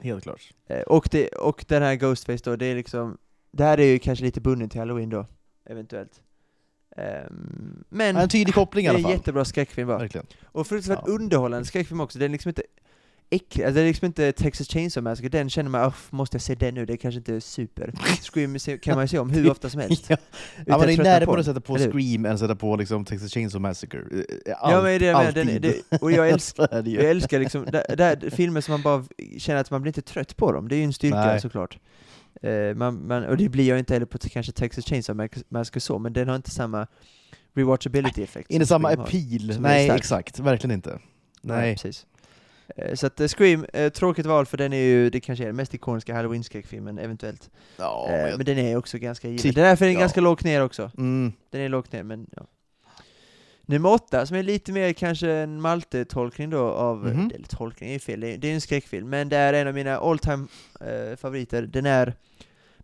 Helt 0.00 0.22
klart. 0.22 0.40
Eh, 0.66 0.80
och, 0.80 1.08
det, 1.10 1.28
och 1.28 1.64
den 1.68 1.82
här 1.82 1.94
Ghostface 1.94 2.44
då, 2.50 2.56
det 2.56 2.66
är 2.66 2.74
liksom, 2.74 3.18
det 3.52 3.64
här 3.64 3.80
är 3.80 3.84
ju 3.86 3.98
kanske 3.98 4.24
lite 4.24 4.40
bunden 4.40 4.68
till 4.68 4.80
Halloween 4.80 5.10
då, 5.10 5.26
eventuellt. 5.66 6.22
Ehm, 6.96 7.84
men 7.88 8.16
En 8.16 8.28
tydlig 8.28 8.54
koppling 8.54 8.84
i 8.84 8.88
det 8.88 8.90
är 8.90 8.90
alla 8.90 8.98
en 8.98 9.02
fall. 9.04 9.12
jättebra 9.12 9.44
skräckfilm 9.44 9.88
bara. 9.88 9.98
Verkligen. 9.98 10.26
Och 10.44 10.66
fruktansvärt 10.66 11.04
Ja. 11.06 11.12
underhållande 11.12 11.64
skräckfilm 11.66 12.00
också, 12.00 12.18
den 12.18 12.30
är 12.30 12.32
liksom 12.32 12.48
inte 12.48 12.62
äcklig, 13.34 13.64
alltså 13.64 13.74
det 13.74 13.80
är 13.80 13.86
liksom 13.86 14.06
inte 14.06 14.32
Texas 14.32 14.68
Chainsaw 14.68 15.10
Massacre, 15.10 15.28
den 15.28 15.50
känner 15.50 15.70
man, 15.70 15.86
"Åh, 15.86 15.94
måste 16.10 16.34
jag 16.34 16.42
se 16.42 16.54
den 16.54 16.74
nu? 16.74 16.86
Det 16.86 16.92
är 16.92 16.96
kanske 16.96 17.18
inte 17.18 17.34
är 17.34 17.40
super. 17.40 17.92
Scream 18.32 18.78
kan 18.78 18.94
man 18.94 19.04
ju 19.04 19.08
se 19.08 19.18
om 19.18 19.30
hur 19.30 19.50
ofta 19.50 19.70
som 19.70 19.80
helst. 19.80 20.04
Ja. 20.10 20.16
Ja, 20.66 20.78
men 20.78 20.86
det 20.86 20.92
är 20.92 21.02
närmare 21.02 21.40
att 21.40 21.46
sätta 21.46 21.60
på? 21.60 21.76
Scream 21.78 22.26
än 22.26 22.32
att 22.32 22.40
sätta 22.40 22.56
på 22.56 22.76
liksom 22.76 23.04
Texas 23.04 23.32
Chainsaw 23.34 23.68
Massacre. 23.68 24.00
Eh, 24.12 24.24
Ja 24.46 24.82
men 24.82 24.84
det 24.84 24.98
det, 24.98 25.06
den, 25.06 25.16
alltid. 25.16 25.62
det, 25.62 26.02
och 26.02 26.12
jag 26.12 26.28
älskar. 26.30 26.88
Jag 26.88 27.04
älskar 27.04 27.38
liksom, 27.40 27.64
där, 27.64 27.96
där, 27.96 28.30
filmer 28.30 28.60
som 28.60 28.72
man 28.72 28.82
bara 28.82 29.04
känner 29.38 29.60
att 29.60 29.70
man 29.70 29.82
blir 29.82 29.90
inte 29.90 30.02
trött 30.02 30.36
på 30.36 30.52
dem, 30.52 30.68
det 30.68 30.74
är 30.74 30.78
ju 30.78 30.84
en 30.84 30.92
styrka 30.92 31.16
Nej. 31.26 31.40
såklart. 31.40 31.78
Eh, 32.42 32.74
man, 32.74 33.06
man, 33.06 33.24
och 33.24 33.36
det 33.36 33.48
blir 33.48 33.68
jag 33.68 33.78
inte 33.78 33.92
heller 33.94 34.06
på 34.06 34.18
kanske 34.18 34.52
Texas 34.52 34.84
Chainsaw 34.84 35.28
Massacre 35.48 35.80
så, 35.80 35.98
men 35.98 36.12
den 36.12 36.28
har 36.28 36.36
inte 36.36 36.50
samma 36.50 36.86
rewatchability 37.54 38.22
effekt. 38.22 38.50
Inte 38.50 38.66
samma 38.66 38.88
appeal. 38.88 39.60
Nej, 39.60 39.90
exakt. 39.90 40.38
Verkligen 40.38 40.74
inte. 40.74 40.98
Nej. 41.42 41.74
precis. 41.74 42.06
Eh, 42.76 42.94
så 42.94 43.06
att 43.06 43.20
eh, 43.20 43.26
Scream, 43.28 43.66
eh, 43.72 43.92
tråkigt 43.92 44.26
val 44.26 44.46
för 44.46 44.56
den 44.56 44.72
är 44.72 44.76
ju, 44.82 45.10
det 45.10 45.20
kanske 45.20 45.44
är 45.44 45.46
den 45.46 45.56
mest 45.56 45.74
ikoniska 45.74 46.14
halloween-skräckfilmen 46.14 46.98
eventuellt. 46.98 47.50
Ja, 47.76 48.06
men 48.10 48.20
jag- 48.20 48.36
men 48.36 48.46
den 48.46 48.58
är 48.58 48.76
också 48.76 48.98
ganska 48.98 49.28
given. 49.28 49.52
Den 49.54 49.64
är 49.64 49.68
därför 49.68 49.84
är 49.86 49.90
ja. 49.90 50.00
ganska 50.00 50.20
lågt 50.20 50.44
ner 50.44 50.62
också. 50.62 50.90
mm. 50.98 51.32
Den 51.50 51.60
är 51.60 51.68
lågt 51.68 51.92
ner, 51.92 52.02
men 52.02 52.26
ja. 52.36 52.42
Nummer 53.66 53.92
åtta, 53.92 54.26
som 54.26 54.36
är 54.36 54.42
lite 54.42 54.72
mer 54.72 54.92
kanske 54.92 55.30
en 55.32 55.60
Malte-tolkning 55.60 56.50
då 56.50 56.58
av, 56.68 56.98
Mhm. 57.06 57.30
eller 57.34 57.46
tolkning 57.46 57.88
är 57.88 57.92
ju 57.92 57.98
fel, 57.98 58.20
det 58.20 58.28
är, 58.28 58.44
är 58.44 58.54
en 58.54 58.60
skräckfilm, 58.60 59.08
men 59.10 59.28
det 59.28 59.36
är 59.36 59.52
en 59.52 59.68
av 59.68 59.74
mina 59.74 59.96
all 59.98 60.18
time 60.18 60.46
eh, 60.80 61.16
favoriter. 61.16 61.62
Den 61.62 61.86
är 61.86 62.14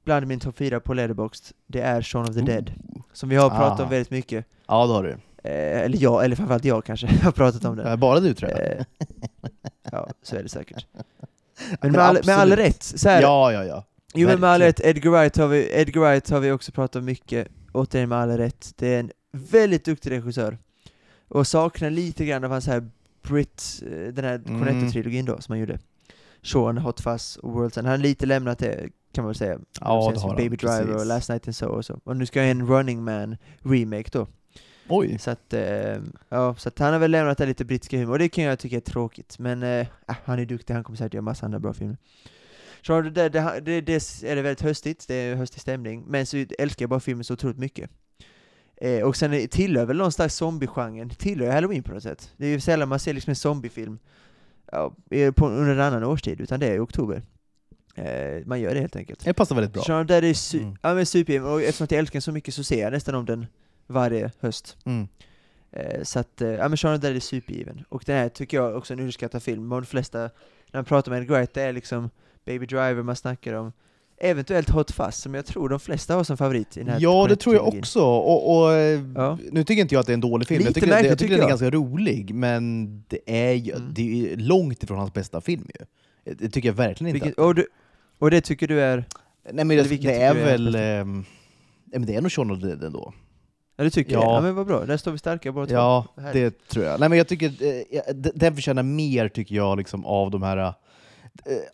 bland 0.04 0.26
min 0.26 0.40
topp 0.40 0.56
fyra 0.58 0.80
på 0.80 0.94
Letterboxd. 0.94 1.52
Det 1.66 1.80
är 1.80 2.02
Shaun 2.02 2.28
of 2.28 2.34
the 2.34 2.40
Dead, 2.40 2.72
som 3.12 3.28
vi 3.28 3.36
har 3.36 3.50
pratat 3.50 3.80
Ah. 3.80 3.82
om 3.84 3.90
väldigt 3.90 4.10
mycket. 4.10 4.44
Ja, 4.66 4.86
det 4.86 4.92
har 4.92 5.02
du. 5.02 5.16
Eh, 5.44 5.80
eller 5.80 5.98
jag, 6.02 6.24
eller 6.24 6.36
framförallt 6.36 6.64
jag 6.64 6.84
kanske, 6.84 7.06
har 7.22 7.32
pratat 7.32 7.64
om. 7.64 7.78
Eh, 7.78 7.96
Bara 7.96 8.20
du 8.20 8.34
tror 8.34 8.50
jag. 8.50 8.60
Eh, 8.60 8.84
ja, 9.92 10.08
så 10.22 10.36
är 10.36 10.42
det 10.42 10.48
säkert. 10.48 10.86
Men 11.70 11.76
Men 11.80 11.92
med 11.92 12.00
all, 12.00 12.14
med 12.26 12.34
all 12.36 12.52
absolut. 12.52 12.58
rätt, 12.68 12.82
så 12.82 13.08
här, 13.08 13.22
Ja, 13.22 13.52
ja, 13.52 13.64
ja. 13.64 13.84
Jo 14.14 14.28
men 14.28 14.40
med 14.40 14.50
all 14.50 14.60
rätt, 14.60 14.80
Edgar 14.80 15.10
Wright, 15.10 15.36
har 15.36 15.48
vi, 15.48 15.68
Edgar 15.72 16.00
Wright 16.02 16.30
har 16.30 16.40
vi 16.40 16.50
också 16.52 16.72
pratat 16.72 16.96
om 16.96 17.04
mycket, 17.04 17.48
återigen 17.72 18.08
med 18.08 18.18
all 18.18 18.30
rätt. 18.36 18.72
Det 18.76 18.94
är 18.94 19.00
en 19.00 19.10
väldigt 19.32 19.84
duktig 19.84 20.10
regissör. 20.10 20.58
Och 21.28 21.46
saknar 21.46 21.90
lite 21.90 22.24
grann 22.24 22.44
av 22.44 22.50
hans 22.50 22.66
här 22.66 22.90
Brit, 23.22 23.82
eh, 23.86 24.12
den 24.12 24.24
här 24.24 24.34
Mm. 24.46 24.62
Cornetto-trilogin 24.62 25.26
då, 25.26 25.40
som 25.40 25.52
han 25.52 25.60
gjorde. 25.60 25.78
Sean, 26.42 26.78
Hot 26.78 27.00
Fuzz 27.00 27.36
och 27.36 27.50
World's 27.54 27.78
End. 27.78 27.86
Han 27.88 27.96
har 27.98 27.98
lite 27.98 28.26
lämnat 28.26 28.58
det, 28.58 28.88
kan 29.12 29.24
man 29.24 29.28
väl 29.28 29.34
säga. 29.34 29.58
Ja, 29.80 30.10
det 30.14 30.20
har 30.20 30.28
han, 30.28 30.36
Baby 30.36 30.56
Driver 30.56 30.78
precis. 30.84 30.94
och 31.00 31.06
Last 31.06 31.28
Night 31.28 31.46
in 31.46 31.54
Soho 31.54 31.72
och 31.72 31.84
så. 31.84 32.00
Och 32.04 32.16
nu 32.16 32.26
ska 32.26 32.40
jag 32.40 32.50
en 32.50 32.66
Running 32.66 33.04
Man 33.04 33.36
remake 33.64 34.08
då. 34.12 34.26
Oj. 34.90 35.18
Så 35.18 35.30
att, 35.30 35.52
eh, 35.52 35.96
ja, 36.28 36.54
så 36.58 36.68
att 36.68 36.78
han 36.78 36.92
har 36.92 37.00
väl 37.00 37.10
lämnat 37.10 37.38
det 37.38 37.46
lite 37.46 37.64
brittiska 37.64 37.98
humor, 37.98 38.12
och 38.12 38.18
det 38.18 38.28
kan 38.28 38.44
jag 38.44 38.58
tycka 38.58 38.76
är 38.76 38.80
tråkigt. 38.80 39.38
Men 39.38 39.86
ah, 40.06 40.14
han 40.24 40.38
är 40.38 40.44
duktig, 40.44 40.74
han 40.74 40.84
kommer 40.84 40.96
säkert 40.96 41.14
göra 41.14 41.22
massa 41.22 41.46
andra 41.46 41.58
bra 41.58 41.74
filmer. 41.74 41.96
Så 42.86 43.00
det, 43.00 43.10
det, 43.10 43.60
det, 43.60 43.80
det, 43.80 43.92
är 44.24 44.36
det 44.36 44.42
väldigt 44.42 44.62
höstigt, 44.62 45.08
det 45.08 45.14
är 45.14 45.34
höstig 45.34 45.60
stämning, 45.60 46.04
men 46.06 46.26
så 46.26 46.44
älskar 46.58 46.82
jag 46.82 46.90
bara 46.90 47.00
filmen 47.00 47.24
så 47.24 47.34
otroligt 47.34 47.58
mycket. 47.58 47.90
Eh, 48.76 49.02
och 49.02 49.16
sen 49.16 49.48
tillhör 49.48 49.86
väl 49.86 49.96
någon 49.96 50.12
slags 50.12 50.34
zombie-genren, 50.36 51.10
tillhör 51.10 51.50
halloween 51.52 51.82
på 51.82 51.92
något 51.92 52.02
sätt. 52.02 52.30
Det 52.36 52.46
är 52.46 52.50
ju 52.50 52.60
sällan 52.60 52.88
man 52.88 52.98
ser 52.98 53.12
liksom 53.14 53.30
en 53.30 53.36
zombiefilm 53.36 53.98
ja, 54.72 54.94
på, 55.36 55.48
under 55.48 55.72
en 55.72 55.80
annan 55.80 56.04
årstid, 56.04 56.40
utan 56.40 56.60
det 56.60 56.66
är 56.66 56.74
i 56.74 56.78
oktober. 56.78 57.22
Eh, 57.94 58.46
man 58.46 58.60
gör 58.60 58.74
det 58.74 58.80
helt 58.80 58.96
enkelt. 58.96 59.24
Det 59.24 59.32
passar 59.34 59.54
väldigt 59.54 59.72
bra. 59.72 59.82
The 59.82 59.92
Dead 59.92 60.24
är 60.24 60.32
su- 60.32 60.62
Mm. 60.62 60.76
ja, 60.82 60.94
men 60.94 61.06
supergiven, 61.06 61.48
och 61.52 61.62
eftersom 61.62 61.84
att 61.84 61.90
jag 61.90 61.98
älskar 61.98 62.16
den 62.16 62.22
så 62.22 62.32
mycket 62.32 62.54
så 62.54 62.64
ser 62.64 62.80
jag 62.80 62.92
nästan 62.92 63.14
om 63.14 63.24
den 63.24 63.46
varje 63.90 64.30
höst. 64.40 64.76
Mm. 64.84 65.08
Eh, 65.72 66.02
så 66.02 66.18
att, 66.18 66.40
eh, 66.40 66.48
ja 66.48 66.68
men 66.68 66.76
Shaun 66.76 67.00
Dead 67.00 67.16
är 67.16 67.20
supergiven. 67.20 67.84
Och 67.88 68.02
den 68.06 68.16
här 68.16 68.28
tycker 68.28 68.56
jag 68.56 68.76
också 68.76 68.92
är 68.92 68.96
en 68.96 69.00
underskattad 69.00 69.42
film. 69.42 69.68
De 69.68 69.84
flesta, 69.84 70.18
när 70.18 70.30
man 70.72 70.84
pratar 70.84 71.12
med 71.12 71.20
Edgar 71.22 71.34
Wright, 71.36 71.54
det 71.54 71.62
är 71.62 71.72
liksom 71.72 72.10
Baby 72.46 72.66
Driver 72.66 73.02
man 73.02 73.16
snackar 73.16 73.54
om. 73.54 73.72
Eventuellt 74.22 74.70
Hot 74.70 74.90
Fuzz, 74.90 75.16
som 75.16 75.34
jag 75.34 75.46
tror 75.46 75.68
de 75.68 75.80
flesta 75.80 76.14
har 76.14 76.24
som 76.24 76.36
favorit 76.36 76.76
i 76.76 76.80
den 76.80 76.88
här 76.88 77.00
Ja, 77.00 77.26
det 77.28 77.36
tror 77.36 77.54
jag 77.54 77.68
också. 77.68 78.02
Och, 78.02 78.56
och, 78.62 78.72
eh, 78.72 79.00
Ja. 79.14 79.38
Nu 79.52 79.64
tycker 79.64 79.82
inte 79.82 79.94
jag 79.94 80.00
att 80.00 80.06
det 80.06 80.12
är 80.12 80.14
en 80.14 80.20
dålig 80.20 80.48
film. 80.48 80.58
Lite 80.58 80.68
jag 80.68 80.74
tycker, 80.74 80.86
det, 80.86 80.92
jag 80.92 81.02
märkligt, 81.02 81.18
tycker 81.18 81.24
tycker 81.28 81.36
den 81.36 81.44
är 81.46 81.50
jag. 81.50 81.58
ganska 81.60 81.70
rolig, 81.70 82.34
men 82.34 82.88
det 83.08 83.18
är, 83.26 83.52
ju, 83.52 83.72
Mm. 83.72 83.90
det 83.94 84.32
är 84.32 84.36
långt 84.36 84.82
ifrån 84.82 84.98
hans 84.98 85.12
bästa 85.12 85.40
film 85.40 85.66
ju. 85.78 85.86
Det 86.34 86.48
tycker 86.48 86.68
jag 86.68 86.74
verkligen 86.74 87.14
inte. 87.16 87.24
Vilket, 87.24 87.38
och, 87.44 87.54
du, 87.54 87.66
och 88.18 88.30
det 88.30 88.40
tycker 88.40 88.68
du 88.68 88.80
är... 88.80 89.04
Nej 89.52 89.64
men 89.64 89.76
det, 89.76 89.82
det 90.02 90.22
är 90.22 90.34
är 90.34 90.44
väl... 90.44 90.74
ehm, 90.74 91.24
ja, 91.92 91.98
men 91.98 92.06
det 92.06 92.14
är 92.14 92.20
nog 92.20 92.32
Shaun 92.32 92.50
of 92.50 92.60
the 92.60 92.66
Dead 92.66 92.84
ändå. 92.84 93.14
Ja 93.80 93.84
du 93.84 93.90
tycker 93.90 94.12
Ja. 94.12 94.20
det? 94.20 94.26
Ja 94.26 94.40
men 94.40 94.54
vad 94.54 94.66
bra, 94.66 94.84
där 94.84 94.96
står 94.96 95.12
vi 95.12 95.18
starka 95.18 95.52
båda 95.52 95.66
två. 95.66 95.74
Ja, 95.74 96.06
Härligt. 96.16 96.58
det 96.58 96.68
tror 96.68 96.84
jag. 96.84 97.00
Nej, 97.00 97.08
men 97.08 97.18
jag 97.18 97.28
tycker, 97.28 97.46
eh, 97.92 98.14
den 98.34 98.54
förtjänar 98.54 98.82
mer 98.82 99.28
tycker 99.28 99.54
jag 99.54 99.78
liksom, 99.78 100.04
av 100.06 100.30
de 100.30 100.42
här 100.42 100.56
eh, 100.56 100.72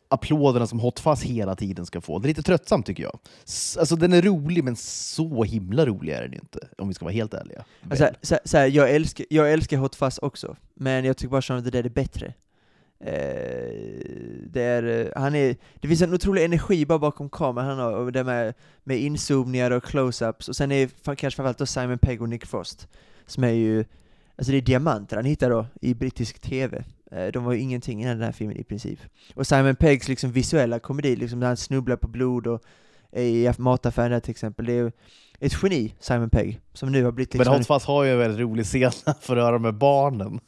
applåderna 0.09 0.67
som 0.67 0.81
Hot 0.81 1.01
Fuzz 1.01 1.23
hela 1.23 1.55
tiden 1.57 1.87
ska 1.87 2.01
få. 2.01 2.19
Det 2.19 2.27
är 2.27 2.29
lite 2.29 2.43
tröttsamt 2.43 2.87
tycker 2.87 3.03
jag. 3.03 3.19
S- 3.47 3.77
Alltså 3.81 3.97
den 3.97 4.13
är 4.13 4.23
rolig, 4.23 4.65
men 4.65 4.77
så 4.77 5.45
himla 5.45 5.87
rolig 5.87 6.13
är 6.13 6.23
den 6.23 6.33
ju 6.33 6.39
inte, 6.39 6.59
om 6.79 6.89
vi 6.89 6.95
ska 6.95 7.05
vara 7.05 7.15
helt 7.15 7.35
ärliga. 7.35 7.65
Alltså, 7.91 8.05
Väl. 8.05 8.15
så, 8.23 8.39
så 8.45 8.57
här, 8.59 8.67
jag, 8.67 8.91
älskar, 8.95 9.27
jag 9.31 9.53
älskar 9.53 9.77
Hot 9.77 9.95
Fuzz 9.95 10.19
också, 10.19 10.57
men 10.75 11.05
jag 11.05 11.17
tycker 11.17 11.31
bara 11.31 11.59
of 11.59 11.65
the 11.65 11.71
Dead 11.71 11.87
är 11.87 11.91
bättre. 11.91 12.35
Eh, 13.01 13.97
det, 14.47 14.63
är, 14.63 14.83
eh, 14.83 15.23
han 15.23 15.35
är, 15.35 15.57
det 15.81 15.89
finns 15.89 16.03
en 16.03 16.15
otrolig 16.15 16.45
energi 16.45 16.87
bara 16.87 16.99
bakom 16.99 17.31
kameran 17.31 17.69
han 17.69 17.79
har, 17.79 17.93
och 17.93 18.13
det 18.13 18.25
med, 18.25 18.55
med 18.85 18.99
inzoomningar 18.99 19.71
och 19.71 19.85
close-ups, 19.85 20.49
och 20.49 20.57
sen 20.57 20.73
är 20.73 20.87
kanske 21.05 21.31
framförallt 21.31 21.59
då 21.59 21.67
Simon 21.67 21.99
Pegg 21.99 22.23
och 22.23 22.29
Nick 22.29 22.47
Frost, 22.47 22.89
som 23.27 23.45
är 23.45 23.51
ju, 23.51 23.85
alltså 24.37 24.53
det 24.53 24.59
är 24.59 24.63
diamanter 24.63 25.17
han 25.17 25.25
hittar 25.25 25.51
då 25.51 25.67
i 25.81 25.95
brittisk 25.95 26.39
TV. 26.39 26.85
Eh, 27.13 27.27
de 27.27 27.45
var 27.45 27.53
ju 27.53 27.61
ingenting 27.61 28.03
i 28.03 28.07
den 28.07 28.23
här 28.23 28.33
filmen 28.33 28.57
i 28.57 28.65
princip. 28.65 28.99
Och 29.35 29.47
Simon 29.47 29.77
Peggs 29.77 30.09
liksom 30.09 30.33
visuella 30.33 30.79
komedi, 30.79 31.17
liksom 31.17 31.41
när 31.41 31.47
han 31.47 31.57
snubblar 31.57 31.97
på 31.97 32.09
blod 32.09 32.47
och 32.47 32.63
i 33.13 33.51
mataffären 33.59 34.11
där 34.11 34.21
till 34.21 34.31
exempel, 34.31 34.67
det 34.67 34.73
är 34.73 34.93
ett 35.41 35.63
geni, 35.63 35.95
Simon 36.01 36.31
Pegg, 36.31 36.61
som 36.73 36.93
nu 36.93 37.05
har 37.05 37.13
blivit 37.13 37.35
Men 37.35 37.39
liksom 37.39 37.55
en 37.55 37.59
Hot 37.61 37.67
Fuzz 37.67 37.85
har 37.85 38.05
ju 38.05 38.13
en 38.13 38.19
väldigt 38.19 38.41
rolig 38.41 38.65
scen 38.67 38.93
för 39.21 39.37
att 39.37 39.45
höra 39.45 39.59
med 39.59 39.75
barnen. 39.75 40.41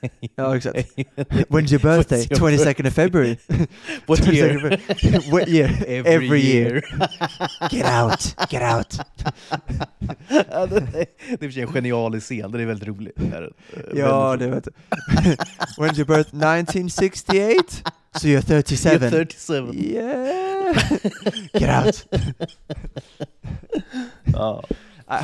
Ja, 0.36 0.56
exakt. 0.56 0.76
When's 1.50 1.70
your 1.70 1.80
birthday? 1.80 2.26
What's 2.26 2.40
your 2.40 2.50
22nd 2.50 2.86
of 2.86 2.94
February. 2.94 3.38
What 4.06 4.20
22nd 4.20 4.32
year? 4.32 4.78
What 5.30 5.48
year? 5.48 5.70
Every 5.86 6.40
year. 6.40 6.82
Get 7.70 7.84
out, 7.84 8.34
get 8.50 8.62
out. 8.62 8.98
ja, 10.50 10.66
det, 10.66 10.80
det 10.90 11.32
är 11.32 11.48
för 11.48 11.50
sig 11.50 11.62
en 11.62 11.72
genialisk 11.72 12.26
scen, 12.26 12.52
den 12.52 12.60
är 12.60 12.66
väldigt 12.66 12.88
rolig. 12.88 13.12
Ja, 13.94 14.36
det 14.36 14.46
vet. 14.46 14.68
When's 15.78 15.96
your 15.98 16.06
birthday? 16.06 16.40
1968? 16.40 17.82
So 18.16 18.28
you're 18.28 18.42
37? 18.42 18.98
rolig. 18.98 19.10
37. 19.10 19.72
Yeah! 19.74 20.74
Get 21.52 21.70
out. 21.70 22.06
Ja. 24.24 24.62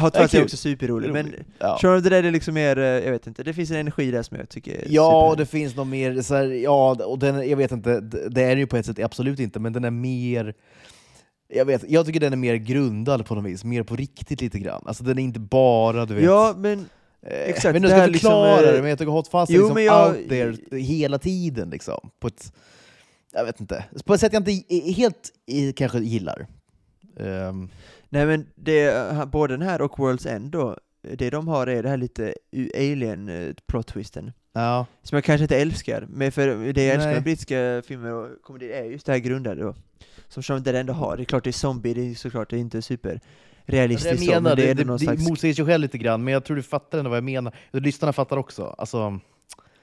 Hot 0.01 0.14
Ja, 0.14 0.20
Fuzz 0.22 0.35
är 0.35 0.38
kul. 0.38 0.44
också 0.44 0.57
superrolig, 0.57 1.12
men 1.12 1.33
Ja. 1.59 1.79
The 1.81 1.87
Dead 2.01 2.25
är 2.25 2.31
liksom 2.31 2.55
mer, 2.55 2.79
eh, 2.79 2.85
jag 2.85 3.12
vet 3.12 3.27
inte, 3.27 3.42
det 3.42 3.55
finns 3.55 3.70
en 3.70 3.77
energi 3.77 4.11
där 4.11 4.22
som 4.22 4.37
jag 4.37 4.49
tycker 4.49 4.72
är 4.75 4.85
Ja, 4.88 5.29
och 5.31 5.37
det 5.37 5.46
finns 5.46 5.77
något 5.77 5.87
mer, 5.88 6.22
så 6.22 6.35
här, 6.35 6.44
ja, 6.46 7.05
och 7.05 7.18
den, 7.18 7.49
jag 7.49 7.57
vet 7.57 7.72
inte, 7.72 8.01
det 8.31 8.42
är 8.42 8.57
ju 8.57 8.66
på 8.66 8.77
ett 8.77 8.87
sätt 8.87 8.99
absolut 8.99 9.38
inte, 9.40 9.61
men 9.61 9.72
den 9.72 9.85
är 9.85 9.90
mer 9.90 10.55
jag, 11.49 11.64
vet, 11.64 11.85
jag 11.88 12.07
tycker 12.07 12.20
den 12.20 12.33
är 12.33 12.37
mer 12.37 12.55
grundad 12.57 13.27
på 13.27 13.35
något 13.35 13.44
vis, 13.44 13.64
mer 13.64 13.83
på 13.83 13.96
riktigt 13.96 14.40
lite 14.40 14.59
grann. 14.59 14.83
Alltså 14.87 15.05
den 15.05 15.18
är 15.18 15.22
inte 15.22 15.40
bara, 15.40 16.07
du 16.07 16.14
vet... 16.14 16.25
Ja, 16.25 16.55
men 16.59 16.79
eh, 17.22 17.40
exakt, 17.40 17.72
Men 17.72 17.83
nu 17.83 17.88
det 17.88 17.94
ska 17.94 18.07
liksom, 18.07 18.31
förklara 18.31 18.61
eh, 18.68 18.72
det, 18.75 18.81
men 18.81 18.90
jag 18.90 18.99
tycker 18.99 19.12
Hot 19.12 19.29
Fuzz 19.29 19.51
är 19.51 19.55
liksom 19.59 19.83
jag- 19.83 20.16
out 20.16 20.29
there 20.29 20.79
hela 20.81 21.18
tiden. 21.18 21.70
Liksom, 21.70 22.11
på 22.20 22.27
ett, 22.27 22.53
jag 23.33 23.44
vet 23.44 23.61
inte, 23.61 23.85
på 24.05 24.14
ett 24.14 24.20
sätt 24.20 24.33
jag 24.33 24.49
inte 24.49 24.75
helt 24.92 25.33
kanske 25.77 25.99
gillar. 25.99 26.46
Ehm, 27.20 27.68
Nej 28.16 28.26
men 28.26 28.46
det, 28.55 29.12
ha- 29.14 29.26
både 29.26 29.55
den 29.55 29.62
här 29.62 29.81
och 29.83 29.96
World's 29.98 30.29
End 30.29 30.50
då, 30.50 30.76
det 31.02 31.31
de 31.31 31.48
har 31.48 31.66
är 31.66 31.83
det 31.83 31.88
här 31.88 31.96
lite 31.96 32.35
alien 32.76 33.29
eh, 33.29 33.55
plot 33.66 33.87
twisten 33.87 34.33
ja. 34.52 34.87
Som 35.02 35.16
jag 35.16 35.24
kanske 35.24 35.42
inte 35.44 35.57
älskar, 35.57 36.07
men 36.11 36.33
för 36.33 36.72
det 36.72 36.85
jag 36.85 36.94
älskar 36.94 37.12
med 37.12 37.22
brittiska 37.22 37.83
filmer 37.87 38.12
och 38.12 38.29
komedier 38.42 38.83
är 38.83 38.85
just 38.85 39.07
det 39.07 39.12
här 39.12 39.18
grundade 39.18 39.62
då 39.62 39.74
Som 40.29 40.42
the 40.42 40.52
Dead 40.59 40.76
ändå 40.81 40.92
har, 40.92 41.16
det 41.16 41.22
är 41.22 41.24
klart 41.24 41.44
det 41.44 41.50
är 41.50 41.52
zombie, 41.52 41.94
det 41.94 42.11
är 42.11 42.14
såklart 42.14 42.50
det 42.50 42.57
är 42.57 42.61
inte 42.61 42.83
super 42.83 43.20
realistiskt 43.64 44.12
jag 44.12 44.18
så, 44.18 44.31
menar, 44.31 44.40
men 44.40 44.57
det 44.57 44.62
är 44.62 44.66
det, 44.66 44.74
det, 44.74 44.85
någon 44.85 44.98
det 44.98 45.05
slags... 45.05 45.29
motsäger 45.29 45.55
sig 45.55 45.64
själv 45.64 45.83
lite 45.83 45.98
grann, 45.98 46.24
men 46.24 46.33
jag 46.35 46.44
tror 46.44 46.57
du 46.57 46.62
fattar 46.62 46.98
ändå 46.98 47.11
vad 47.11 47.16
jag 47.16 47.24
menar. 47.24 47.55
Lyssnarna 47.72 48.12
fattar 48.12 48.37
också. 48.37 48.74
Alltså, 48.79 49.20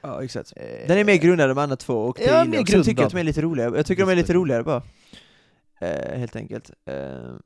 Ja 0.01 0.23
exakt 0.23 0.53
eh, 0.55 0.87
Den 0.87 0.97
är 0.97 1.03
mer 1.03 1.15
grundad 1.15 1.49
än 1.49 1.55
de 1.55 1.61
andra 1.61 1.75
två, 1.75 1.93
och 2.05 2.17
det 2.19 2.25
Ja, 2.25 2.45
mer 2.45 2.57
jag. 2.57 2.69
Sen 2.69 2.83
tycker 2.83 3.01
jag 3.01 3.07
att 3.07 3.13
de 3.13 3.19
är 3.19 3.23
lite 3.23 3.41
roligare, 3.41 3.75
jag 3.77 3.85
tycker 3.85 4.05
de 4.05 4.11
är 4.11 4.15
lite 4.15 4.33
det. 4.33 4.37
roligare 4.37 4.63
bara 4.63 4.81
Eh, 5.83 6.19
helt 6.19 6.35
enkelt. 6.35 6.71
Eh, 6.85 6.95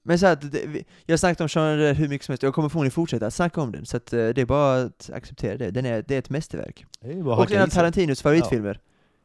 men 0.03 0.19
så 0.19 0.27
att, 0.27 0.51
det, 0.51 0.61
vi, 0.67 0.85
jag 1.05 1.13
har 1.13 1.17
snackat 1.17 1.41
om 1.55 1.61
Dead 1.77 1.95
hur 1.95 2.07
mycket 2.07 2.25
som 2.25 2.31
helst, 2.31 2.43
jag 2.43 2.53
kommer 2.53 2.69
förmodligen 2.69 2.91
fortsätta 2.91 3.31
snacka 3.31 3.61
om 3.61 3.71
den, 3.71 3.85
så 3.85 3.97
att, 3.97 4.13
eh, 4.13 4.27
det 4.27 4.41
är 4.41 4.45
bara 4.45 4.81
att 4.81 5.09
acceptera 5.13 5.57
det. 5.57 5.71
Den 5.71 5.85
är, 5.85 6.03
det 6.07 6.15
är 6.15 6.19
ett 6.19 6.29
mästerverk. 6.29 6.85
är 7.01 7.27
Och 7.27 7.51
en 7.51 7.61
av. 7.61 7.67
Tarantinos 7.67 8.21
favoritfilmer. 8.21 8.79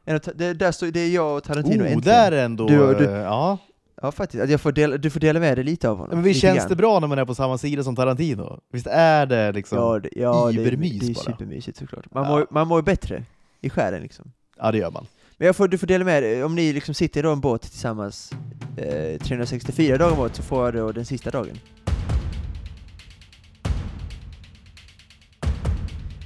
En 0.05 0.15
av, 0.15 0.19
ta- 0.19 0.31
det, 0.35 0.53
där 0.53 0.71
står, 0.71 0.87
det 0.87 0.99
är 0.99 1.09
jag 1.09 1.37
och 1.37 1.43
Tarantino 1.43 1.83
Oh, 1.83 1.91
äntligen. 1.91 2.01
där 2.01 2.31
är 2.31 2.45
ändå... 2.45 2.67
Du- 2.67 2.93
du- 2.95 3.05
eh, 3.05 3.11
ja. 3.17 3.57
Ja 4.01 4.11
faktiskt, 4.11 4.49
jag 4.49 4.61
får 4.61 4.71
dela, 4.71 4.97
du 4.97 5.09
får 5.09 5.19
dela 5.19 5.39
med 5.39 5.57
dig 5.57 5.63
lite 5.65 5.89
av 5.89 5.97
honom. 5.97 6.15
Men 6.15 6.23
visst 6.23 6.41
känns 6.41 6.57
grann. 6.59 6.69
det 6.69 6.75
bra 6.75 6.99
när 6.99 7.07
man 7.07 7.19
är 7.19 7.25
på 7.25 7.35
samma 7.35 7.57
sida 7.57 7.83
som 7.83 7.95
Tarantino? 7.95 8.59
Visst 8.71 8.87
är 8.87 9.25
det 9.25 9.51
liksom... 9.51 9.77
Ja, 9.77 9.99
det, 9.99 10.09
ja 10.15 10.45
det, 10.47 10.61
Ibermys 10.61 10.99
det 10.99 11.07
är 11.09 11.13
bara. 11.13 11.23
supermysigt 11.23 11.77
såklart. 11.77 12.11
Man, 12.13 12.23
Ja. 12.23 12.29
mår, 12.29 12.47
man 12.49 12.67
mår 12.67 12.79
ju 12.79 12.83
bättre 12.83 13.23
i 13.61 13.69
själen 13.69 14.01
liksom. 14.01 14.31
Ja, 14.57 14.71
det 14.71 14.77
gör 14.77 14.91
man. 14.91 15.05
Men 15.37 15.45
jag 15.45 15.55
får, 15.55 15.67
du 15.67 15.77
får 15.77 15.87
dela 15.87 16.05
med 16.05 16.23
dig, 16.23 16.43
om 16.43 16.55
ni 16.55 16.73
liksom 16.73 16.93
sitter 16.93 17.25
i 17.25 17.31
en 17.31 17.39
båt 17.41 17.61
tillsammans 17.61 18.31
eh, 18.77 19.19
364 19.19 19.97
dagar 19.97 20.13
om 20.13 20.19
året 20.19 20.35
så 20.35 20.43
får 20.43 20.65
jag 20.65 20.73
då 20.73 20.91
den 20.91 21.05
sista 21.05 21.31
dagen. 21.31 21.57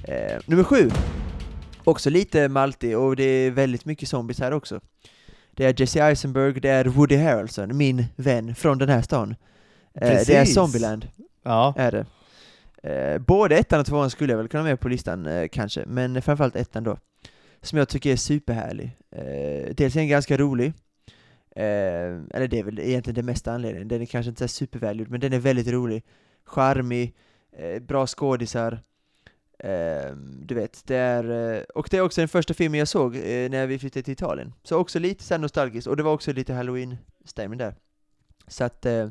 Eh, 0.03 0.39
nummer 0.45 0.63
sju. 0.63 0.89
Också 1.83 2.09
lite 2.09 2.49
maltig 2.49 2.97
och 2.97 3.15
det 3.15 3.23
är 3.23 3.51
väldigt 3.51 3.85
mycket 3.85 4.09
zombies 4.09 4.39
här 4.39 4.51
också. 4.53 4.79
Det 5.51 5.65
är 5.65 5.81
Jesse 5.81 6.03
Eisenberg, 6.03 6.59
det 6.59 6.69
är 6.69 6.85
Woody 6.85 7.15
Harrelson, 7.17 7.77
min 7.77 8.05
vän 8.15 8.55
från 8.55 8.77
den 8.77 8.89
här 8.89 9.01
stan. 9.01 9.35
Eh, 10.01 10.09
det 10.27 10.29
är. 10.29 10.45
Zombieland, 10.45 11.07
Ja. 11.43 11.73
är 11.77 11.91
det. 11.91 12.05
Eh, 12.83 13.17
både 13.19 13.57
ettan 13.57 13.79
och 13.79 13.85
tvåan 13.85 14.09
skulle 14.09 14.33
jag 14.33 14.37
väl 14.37 14.47
kunna 14.47 14.63
med 14.63 14.79
på 14.79 14.89
listan 14.89 15.25
eh, 15.25 15.47
kanske, 15.47 15.83
men 15.87 16.21
framförallt 16.21 16.55
ettan 16.55 16.83
då. 16.83 16.97
Som 17.67 17.79
jag 17.79 17.89
tycker 17.89 18.11
är 18.11 18.15
superhärlig. 18.15 18.97
Eh, 19.11 19.73
dels 19.75 19.95
är 19.95 19.99
den 19.99 20.07
ganska 20.07 20.37
rolig, 20.37 20.73
eh, 21.55 22.21
eller 22.33 22.47
det 22.47 22.59
är 22.59 22.63
väl 22.63 22.79
egentligen 22.79 23.15
den 23.15 23.25
mesta 23.25 23.51
anledningen. 23.51 23.87
Den 23.87 24.01
är 24.01 24.05
kanske 24.05 24.29
inte 24.29 24.47
så 24.47 24.53
supervälgjord, 24.53 25.09
men 25.09 25.19
den 25.19 25.33
är 25.33 25.39
väldigt 25.39 25.67
rolig. 25.67 26.03
Charmig, 26.45 27.15
eh, 27.51 27.81
bra 27.81 28.07
skådisar. 28.07 28.79
Eh, 29.59 30.15
du 30.41 30.55
vet, 30.55 30.87
det 30.87 30.95
är, 30.95 31.55
eh, 31.55 31.61
och 31.75 31.87
det 31.91 31.97
är 31.97 32.01
också 32.01 32.21
den 32.21 32.27
första 32.27 32.53
filmen 32.53 32.79
jag 32.79 32.87
såg 32.87 33.15
eh, 33.15 33.49
när 33.49 33.67
vi 33.67 33.79
flyttade 33.79 34.03
till 34.03 34.11
Italien. 34.11 34.53
Så 34.63 34.77
också 34.77 34.99
lite 34.99 35.23
så 35.23 35.37
nostalgiskt, 35.37 35.87
och 35.87 35.97
det 35.97 36.03
var 36.03 36.13
också 36.13 36.33
lite 36.33 36.53
halloween-stämning 36.53 37.57
där. 37.57 37.75
Så 38.47 38.63
att, 38.63 38.85
eh, 38.85 39.09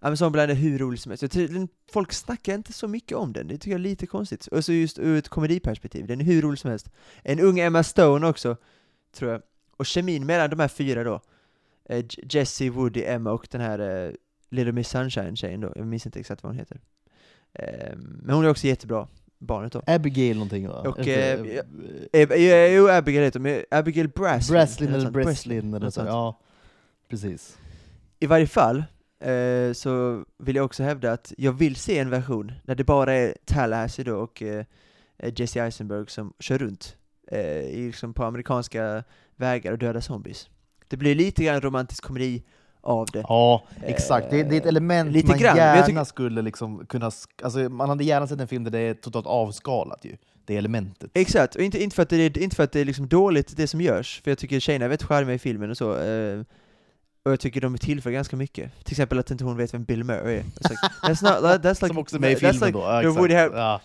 ja 0.00 0.08
men 0.08 0.16
Zombieland 0.16 0.50
är 0.50 0.54
hur 0.54 0.78
rolig 0.78 1.00
som 1.00 1.10
helst. 1.10 1.22
Jag 1.34 1.68
folk 1.92 2.12
snackar 2.12 2.54
inte 2.54 2.72
så 2.72 2.88
mycket 2.88 3.16
om 3.16 3.32
den, 3.32 3.48
det 3.48 3.54
tycker 3.54 3.70
jag 3.70 3.78
är 3.78 3.82
lite 3.82 4.06
konstigt. 4.06 4.46
Och 4.46 4.64
så 4.64 4.72
just 4.72 4.98
ur 4.98 5.18
ett 5.18 5.28
komediperspektiv, 5.28 6.06
den 6.06 6.20
är 6.20 6.24
hur 6.24 6.42
rolig 6.42 6.58
som 6.58 6.70
helst. 6.70 6.90
En 7.22 7.40
ung 7.40 7.58
Emma 7.58 7.82
Stone 7.82 8.26
också, 8.26 8.56
tror 9.12 9.30
jag. 9.32 9.42
Och 9.76 9.86
kemin 9.86 10.26
mellan 10.26 10.50
de 10.50 10.60
här 10.60 10.68
fyra 10.68 11.04
då, 11.04 11.20
eh, 11.88 11.98
J- 11.98 12.24
Jessie, 12.30 12.70
Woody, 12.70 13.04
Emma 13.04 13.30
och 13.32 13.48
den 13.50 13.60
här 13.60 14.06
eh, 14.06 14.12
Little 14.50 14.72
Miss 14.72 14.88
Sunshine-tjejen 14.94 15.60
då, 15.60 15.72
jag 15.76 15.86
minns 15.86 16.06
inte 16.06 16.20
exakt 16.20 16.42
vad 16.42 16.52
hon 16.52 16.58
heter. 16.58 16.80
Eh, 17.52 17.96
men 17.96 18.34
hon 18.34 18.44
är 18.44 18.48
också 18.50 18.66
jättebra, 18.66 19.08
barnet 19.38 19.72
då. 19.72 19.82
Abigail 19.86 20.36
någonting 20.36 20.68
va? 20.68 20.80
Och, 20.80 21.08
eh, 21.08 21.40
eh, 21.40 21.64
Eh, 22.12 22.30
eh, 22.30 22.72
Jo, 22.74 22.88
Abigail 22.88 23.24
heter 23.24 23.40
hon, 23.40 23.78
Abigail 23.78 24.08
Braslin. 24.08 24.54
Breslin 24.56 24.90
något 24.90 25.00
eller. 25.00 25.10
Breslin 25.10 25.74
eller 25.74 25.90
så. 25.90 26.00
Ja, 26.00 26.40
precis. 27.08 27.58
I 28.20 28.26
varje 28.26 28.46
fall 28.46 28.84
eh, 29.20 29.72
så 29.72 30.24
vill 30.38 30.56
jag 30.56 30.64
också 30.64 30.82
hävda 30.82 31.12
att 31.12 31.32
jag 31.36 31.52
vill 31.52 31.76
se 31.76 31.98
en 31.98 32.10
version 32.10 32.52
där 32.64 32.74
det 32.74 32.84
bara 32.84 33.12
är 33.14 33.34
Tallahassee 33.44 34.04
då 34.04 34.16
och 34.16 34.42
eh, 34.42 34.64
eh, 35.18 35.32
Jesse 35.36 35.64
Eisenberg 35.64 36.10
som 36.10 36.32
kör 36.38 36.58
runt 36.58 36.96
eh, 37.30 37.62
liksom 37.62 38.14
på 38.14 38.24
amerikanska 38.24 39.04
vägar 39.36 39.72
och 39.72 39.78
dödar 39.78 40.00
zombies. 40.00 40.48
Det 40.88 40.96
blir 40.96 41.14
lite 41.14 41.44
grann 41.44 41.60
romantisk 41.60 42.04
komedi 42.04 42.42
av 42.80 43.06
det. 43.12 43.24
Ja, 43.28 43.64
exakt. 43.84 44.30
Det, 44.30 44.42
det 44.42 44.56
är 44.56 44.60
ett 44.60 44.64
Eh, 44.64 44.68
element 44.68 45.12
lite 45.12 45.28
man 45.28 45.38
grann, 45.38 45.56
gärna 45.56 46.04
skulle 46.04 46.42
liksom 46.42 46.86
kunna... 46.86 47.10
Alltså, 47.42 47.58
man 47.58 47.88
hade 47.88 48.04
gärna 48.04 48.26
sett 48.26 48.40
en 48.40 48.48
film 48.48 48.64
där 48.64 48.70
det 48.70 48.78
är 48.78 48.94
totalt 48.94 49.26
avskalat 49.26 50.04
ju. 50.04 50.16
Det 50.44 50.56
elementet. 50.56 51.10
Exakt, 51.14 51.54
och 51.54 51.62
inte, 51.62 51.82
inte 51.82 51.96
för 51.96 52.02
att 52.02 52.08
det 52.08 52.16
är, 52.16 52.38
inte 52.38 52.56
för 52.56 52.64
att 52.64 52.72
det 52.72 52.80
är 52.80 52.84
liksom 52.84 53.08
dåligt 53.08 53.56
det 53.56 53.66
som 53.66 53.80
görs, 53.80 54.20
för 54.24 54.30
jag 54.30 54.38
tycker 54.38 54.60
tjejerna 54.60 54.84
är 54.84 54.88
väldigt 54.88 55.06
charmiga 55.06 55.34
i 55.34 55.38
filmen 55.38 55.70
och 55.70 55.76
så. 55.76 55.96
Och 57.22 57.32
jag 57.32 57.40
tycker 57.40 57.60
de 57.60 57.78
tillför 57.78 58.10
ganska 58.10 58.36
mycket. 58.36 58.84
Till 58.84 58.92
exempel 58.92 59.18
att 59.18 59.30
inte 59.30 59.44
hon 59.44 59.56
vet 59.56 59.74
vem 59.74 59.84
Bill 59.84 60.04
Murray 60.04 60.36
är. 60.36 60.42
It's 60.42 60.70
like, 60.70 60.80
that's 61.02 61.24
not, 61.24 61.42
that- 61.44 61.58
that's 61.62 61.68
like, 61.82 61.86
Som 61.86 61.98
också 61.98 62.16
är 62.16 62.20
med 62.20 62.32
i 62.32 62.36
filmen 62.36 62.54
like, 62.54 62.70
då. 62.72 62.78
Ja, 62.80 63.10
Woody. 63.10 63.34
Har- 63.34 63.50
Ja. 63.56 63.80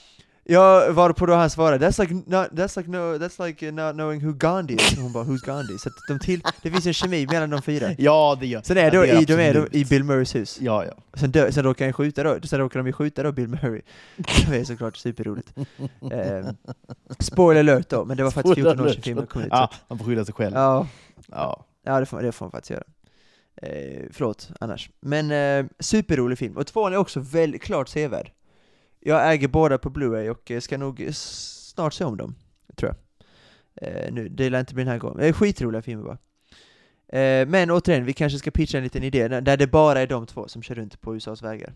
Ja, 0.45 0.87
varpå 0.91 1.25
då 1.25 1.33
han 1.35 1.49
svarade 1.49 1.87
that's 1.87 2.01
like, 2.01 2.13
not, 2.13 2.47
that's 2.51 2.77
like, 2.77 2.89
no, 2.89 2.97
that's 3.17 3.45
like 3.47 3.71
not 3.71 3.93
knowing 3.93 4.25
who 4.25 4.33
Gandhi 4.33 4.73
is. 4.75 4.97
Hon 4.97 5.11
bara, 5.13 5.23
who's 5.23 5.45
Gandhi? 5.45 5.77
Så 5.77 5.89
att 5.89 5.95
de 6.07 6.19
till, 6.19 6.41
det 6.61 6.71
finns 6.71 6.85
en 6.85 6.93
kemi 6.93 7.27
mellan 7.27 7.49
de 7.49 7.61
fyra. 7.61 7.89
ja, 7.97 8.37
det 8.39 8.47
gör 8.47 8.61
Sen 8.61 8.77
är 8.77 8.83
ja, 8.83 8.89
då, 8.91 9.01
det 9.01 9.21
i, 9.21 9.25
de 9.25 9.33
är 9.33 9.53
då 9.53 9.67
i 9.71 9.85
Bill 9.85 10.03
Murrays 10.03 10.35
hus. 10.35 10.57
Ja, 10.61 10.85
ja. 10.85 10.91
Sen, 11.13 11.31
dö, 11.31 11.51
sen 11.51 11.63
råkar 11.63 11.85
han 11.85 11.93
skjuta 11.93 12.23
då, 12.23 12.37
sen 12.43 12.59
råkar 12.59 12.79
de 12.79 12.87
ju 12.87 12.93
skjuta 12.93 13.23
då 13.23 13.31
Bill 13.31 13.47
Murray. 13.47 13.81
Det 14.49 14.57
är 14.59 14.63
såklart 14.63 14.97
superroligt. 14.97 15.53
Ehm, 16.11 16.45
spoiler 17.19 17.59
alert 17.59 17.89
då, 17.89 18.05
men 18.05 18.17
det 18.17 18.23
var 18.23 18.31
faktiskt 18.31 18.55
14 18.55 18.79
år 18.79 18.87
sedan 18.89 19.01
filmen 19.03 19.27
kom 19.27 19.41
ut. 19.41 19.47
Ja, 19.51 19.69
han 19.89 19.97
får 19.97 20.05
skylla 20.05 20.25
sig 20.25 20.33
själv. 20.33 20.55
ja, 20.55 20.87
Ja. 21.27 21.65
ja 21.85 21.99
det, 21.99 22.05
får, 22.05 22.21
det 22.21 22.31
får 22.31 22.45
man 22.45 22.51
faktiskt 22.51 22.71
göra. 22.71 22.83
Eh, 23.55 24.05
förlåt 24.11 24.51
annars. 24.59 24.89
Men 24.99 25.31
eh, 25.31 25.71
superrolig 25.79 26.37
film, 26.37 26.57
och 26.57 26.67
tvåan 26.67 26.93
är 26.93 26.97
också 26.97 27.19
väldigt 27.19 27.61
klart 27.61 27.89
sevärd. 27.89 28.31
Jag 28.99 29.33
äger 29.33 29.47
båda 29.47 29.77
på 29.77 29.89
Blu-ray 29.89 30.29
och 30.29 30.51
eh, 30.51 30.59
ska 30.59 30.77
nog 30.77 31.09
snart 31.13 31.93
se 31.93 32.03
om 32.03 32.17
dem, 32.17 32.35
tror 32.75 32.91
jag. 32.91 32.97
Eh, 33.75 34.13
nu, 34.13 34.29
det 34.29 34.49
lär 34.49 34.59
inte 34.59 34.73
bli 34.73 34.83
den 34.83 34.91
här 34.91 34.99
gången. 34.99 35.17
Det 35.17 35.27
är 35.27 35.33
skitroliga 35.33 35.81
filmer 35.81 36.03
bara. 36.03 36.17
Eh, 37.19 37.47
men 37.47 37.71
återigen, 37.71 38.05
vi 38.05 38.13
kanske 38.13 38.39
ska 38.39 38.51
pitcha 38.51 38.77
en 38.77 38.83
liten 38.83 39.03
idé 39.03 39.27
där 39.27 39.57
det 39.57 39.67
bara 39.67 39.99
är 39.99 40.07
de 40.07 40.25
två 40.25 40.47
som 40.47 40.61
kör 40.61 40.75
runt 40.75 41.01
på 41.01 41.15
USAs 41.15 41.41
vägar. 41.43 41.73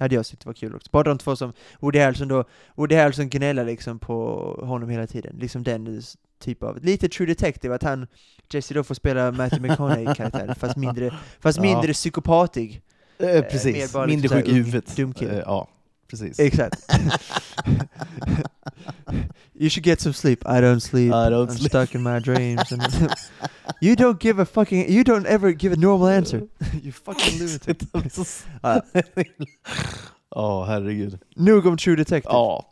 Hade 0.00 0.14
jag 0.14 0.26
tyckt 0.26 0.46
var 0.46 0.52
kul 0.52 0.74
också. 0.74 0.88
Bara 0.92 1.02
de 1.02 1.18
två 1.18 1.36
som, 1.36 1.52
Woody 1.80 1.98
Harrelson 1.98 2.28
då, 2.28 2.44
Woody 2.74 2.94
Harrelson 2.94 3.28
gnäller 3.28 3.64
liksom 3.64 3.98
på 3.98 4.16
honom 4.64 4.88
hela 4.88 5.06
tiden. 5.06 5.36
Liksom 5.40 5.62
den 5.62 6.02
typ 6.38 6.62
av, 6.62 6.84
lite 6.84 7.08
True 7.08 7.26
Detective, 7.26 7.74
att 7.74 7.82
han, 7.82 8.06
Jesse 8.52 8.74
då 8.74 8.82
får 8.84 8.94
spela 8.94 9.32
Matthew 9.32 9.68
McConaughey-karaktär, 9.68 10.54
fast 10.58 10.76
mindre, 10.76 11.10
fast 11.40 11.56
Ja. 11.58 11.62
mindre 11.62 11.92
psykopatig. 11.92 12.82
Eh, 13.18 13.26
mer 13.26 13.42
precis, 13.42 13.92
bara 13.92 14.06
mindre 14.06 14.28
sjuk 14.28 14.48
i 14.48 14.52
huvudet. 14.52 14.96
dum 14.96 15.14
kille. 15.14 15.32
Eh, 15.32 15.38
ja, 15.46 15.68
precis. 16.10 16.38
Exakt. 16.38 16.82
you 19.54 19.68
should 19.70 19.84
get 19.84 20.00
some 20.00 20.12
sleep. 20.14 20.44
I 20.46 20.60
don't 20.60 20.80
sleep. 20.80 21.12
I 21.12 21.30
don't 21.30 21.48
I'm 21.50 21.56
sleep. 21.56 21.70
stuck 21.70 21.94
in 21.94 22.02
my 22.02 22.20
dreams. 22.20 22.72
And 22.72 22.82
you 23.80 23.94
don't 23.96 24.20
give 24.20 24.42
a 24.42 24.44
fucking. 24.46 24.88
You 24.90 25.02
don't 25.04 25.26
ever 25.26 25.50
give 25.52 25.72
a 25.72 25.76
normal 25.76 26.08
answer. 26.08 26.38
you 26.82 26.92
fucking 26.92 27.38
lunatic. 27.38 27.78
Ja. 28.62 28.80
Ja, 30.34 30.64
herregud. 30.64 31.18
Nog 31.36 31.66
om 31.66 31.76
True 31.78 31.96
Detective. 31.96 32.32
Ja. 32.34 32.66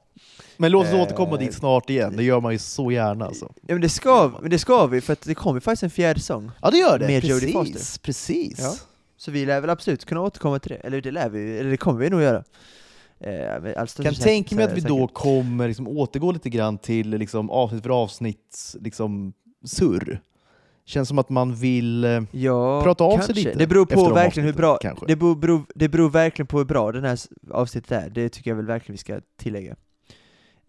Men 0.56 0.72
låt 0.72 0.86
oss 0.86 0.92
Eh. 0.92 1.00
återkomma 1.00 1.36
dit 1.36 1.54
snart 1.54 1.90
igen, 1.90 2.16
det 2.16 2.22
gör 2.24 2.40
man 2.40 2.52
ju 2.52 2.58
så 2.58 2.90
gärna 2.92 3.26
alltså. 3.26 3.52
Ja, 3.66 3.74
men 3.74 3.80
det 3.80 3.88
ska, 3.88 4.32
men 4.42 4.50
det 4.50 4.58
ska 4.58 4.86
vi, 4.86 5.00
för 5.00 5.12
att 5.12 5.20
det 5.22 5.34
kommer 5.34 5.60
faktiskt 5.60 5.82
en 5.82 5.90
fjärde 5.90 6.20
säsong. 6.20 6.50
Ja 6.62 6.70
det 6.70 6.76
gör 6.78 6.98
det, 6.98 7.06
Med 7.06 7.24
Jodie 7.24 7.52
precis. 7.52 7.74
Foster. 7.74 8.00
precis. 8.02 8.58
Ja. 8.58 8.74
Så 9.16 9.30
vi 9.30 9.46
lär 9.46 9.60
väl 9.60 9.70
absolut 9.70 10.04
kunna 10.04 10.20
återkomma 10.20 10.58
till 10.58 10.70
det. 10.70 10.76
Eller 10.76 11.00
det 11.00 11.10
lär 11.10 11.28
vi 11.28 11.58
eller 11.58 11.70
det 11.70 11.76
kommer 11.76 12.00
vi 12.00 12.10
nog 12.10 12.22
göra. 12.22 12.44
Med 13.20 13.74
all 13.76 13.88
största 13.88 14.10
kan 14.10 14.14
tänka 14.14 14.54
mig 14.56 14.64
att 14.64 14.72
vi 14.72 14.80
säkerhet. 14.80 15.00
då 15.00 15.06
kommer 15.08 15.68
liksom 15.68 15.88
återgå 15.88 16.32
lite 16.32 16.50
grann 16.50 16.78
till 16.78 17.10
liksom 17.10 17.50
avsnitt 17.50 17.82
för 17.82 17.90
avsnitt 18.02 18.76
liksom 18.80 19.32
surr. 19.64 20.20
Känns 20.84 21.08
som 21.08 21.18
att 21.18 21.28
man 21.28 21.54
vill... 21.54 22.04
eh, 22.04 22.22
Ja, 22.30 22.82
prata 22.82 23.04
av 23.04 23.10
sig 23.10 23.18
kanske. 23.18 23.32
lite 23.32 23.58
Det 23.58 23.66
beror 23.66 23.86
på 23.86 24.14
verkligen 24.14 24.46
hur 24.46 24.52
bra, 24.54 24.76
kanske. 24.76 25.06
det 25.06 25.16
beror, 25.16 25.36
beror, 25.36 25.62
det 25.74 25.88
beror 25.88 26.10
verkligen 26.10 26.46
på 26.46 26.58
hur 26.58 26.64
bra 26.64 26.92
den 26.92 27.04
här 27.04 27.18
avsnittet 27.50 27.92
är, 27.92 28.10
det 28.10 28.28
tycker 28.28 28.50
jag 28.50 28.56
väl 28.56 28.66
verkligen 28.66 28.94
vi 28.94 28.98
ska 28.98 29.20
tillägga. 29.38 29.76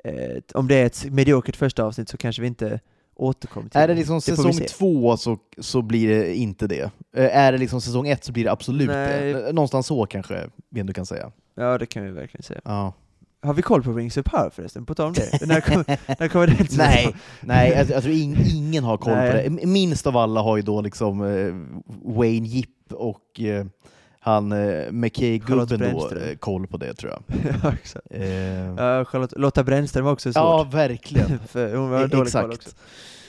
Eh, 0.04 0.42
om 0.54 0.68
det 0.68 0.76
är 0.76 0.86
ett 0.86 1.06
mediokert 1.12 1.56
första 1.56 1.84
avsnitt 1.84 2.10
så 2.10 2.18
kanske 2.18 2.42
vi 2.42 2.48
inte 2.48 2.80
återkommer 3.20 3.70
till 3.70 3.82
Är 3.82 3.88
det 3.88 3.94
liksom 3.94 4.16
Det 4.16 4.22
säsong 4.22 4.54
två 4.54 5.18
så, 5.18 5.38
så 5.58 5.82
blir 5.82 6.10
det 6.10 6.36
inte 6.36 6.68
det. 6.68 6.92
Eh, 7.16 7.38
Är 7.38 7.52
det 7.52 7.58
liksom 7.58 7.82
säsong 7.82 8.08
ett 8.08 8.24
så 8.24 8.32
blir 8.32 8.44
det 8.44 8.52
absolut 8.52 8.90
Nej. 8.90 9.34
det. 9.34 9.48
Eh, 9.48 9.54
Någonstans 9.54 9.88
så 9.88 10.06
kanske 10.06 10.50
vi 10.70 10.80
ändå 10.80 10.94
kan 10.94 11.06
säga. 11.06 11.32
Ja, 11.56 11.78
det 11.78 11.86
kan 11.86 12.04
vi 12.06 12.12
verkligen 12.12 12.44
säga. 12.44 12.62
Ja. 12.64 12.94
Har 13.42 13.54
vi 13.54 13.62
koll 13.62 13.84
på 13.84 13.94
Rings 13.94 14.18
of 14.18 14.26
Power 14.26 14.50
förresten, 14.50 14.86
på 14.86 14.96
tal 14.96 15.08
om 15.08 15.14
det? 15.14 15.46
När 15.48 15.62
kommer, 15.62 15.86
när 16.20 16.28
kommer 16.28 16.48
till 16.48 16.78
Nej, 16.78 17.16
nej 17.42 17.72
jag, 17.72 17.90
jag 17.90 18.04
tror 18.04 18.16
in, 18.16 18.38
ingen 18.56 18.84
har 18.84 18.98
koll 18.98 19.14
Nej. 19.14 19.32
på 19.50 19.50
det. 19.56 19.66
Minst 19.66 20.08
av 20.08 20.18
alla 20.18 20.42
har 20.42 20.58
ju 20.58 20.64
då 20.64 20.82
liksom 20.82 21.22
eh, 21.22 21.54
Wayne 22.16 22.48
Jipp 22.48 22.94
och 22.94 23.40
eh, 23.42 23.66
han 24.20 24.52
eh, 24.52 24.92
McKay-gubben 24.92 25.80
då 25.80 26.12
eh, 26.16 26.36
koll 26.36 26.68
på 26.68 26.78
det 26.78 26.94
tror 26.94 27.12
jag. 27.12 27.24
ja, 27.64 27.74
exakt. 27.74 28.06
Eh, 28.12 28.24
Ja, 28.78 29.06
Charlotte, 29.06 29.34
Lotta 29.38 29.64
Brännström 29.64 30.06
var 30.06 30.12
också 30.12 30.30
svårt. 30.34 30.36
ja, 30.36 30.68
verkligen. 30.72 31.40
för 31.48 31.76
hon 31.76 31.90
var 31.90 32.08
dålig 32.08 32.32
koll 32.34 32.46
också. 32.46 32.52
Exakt. 32.70 32.76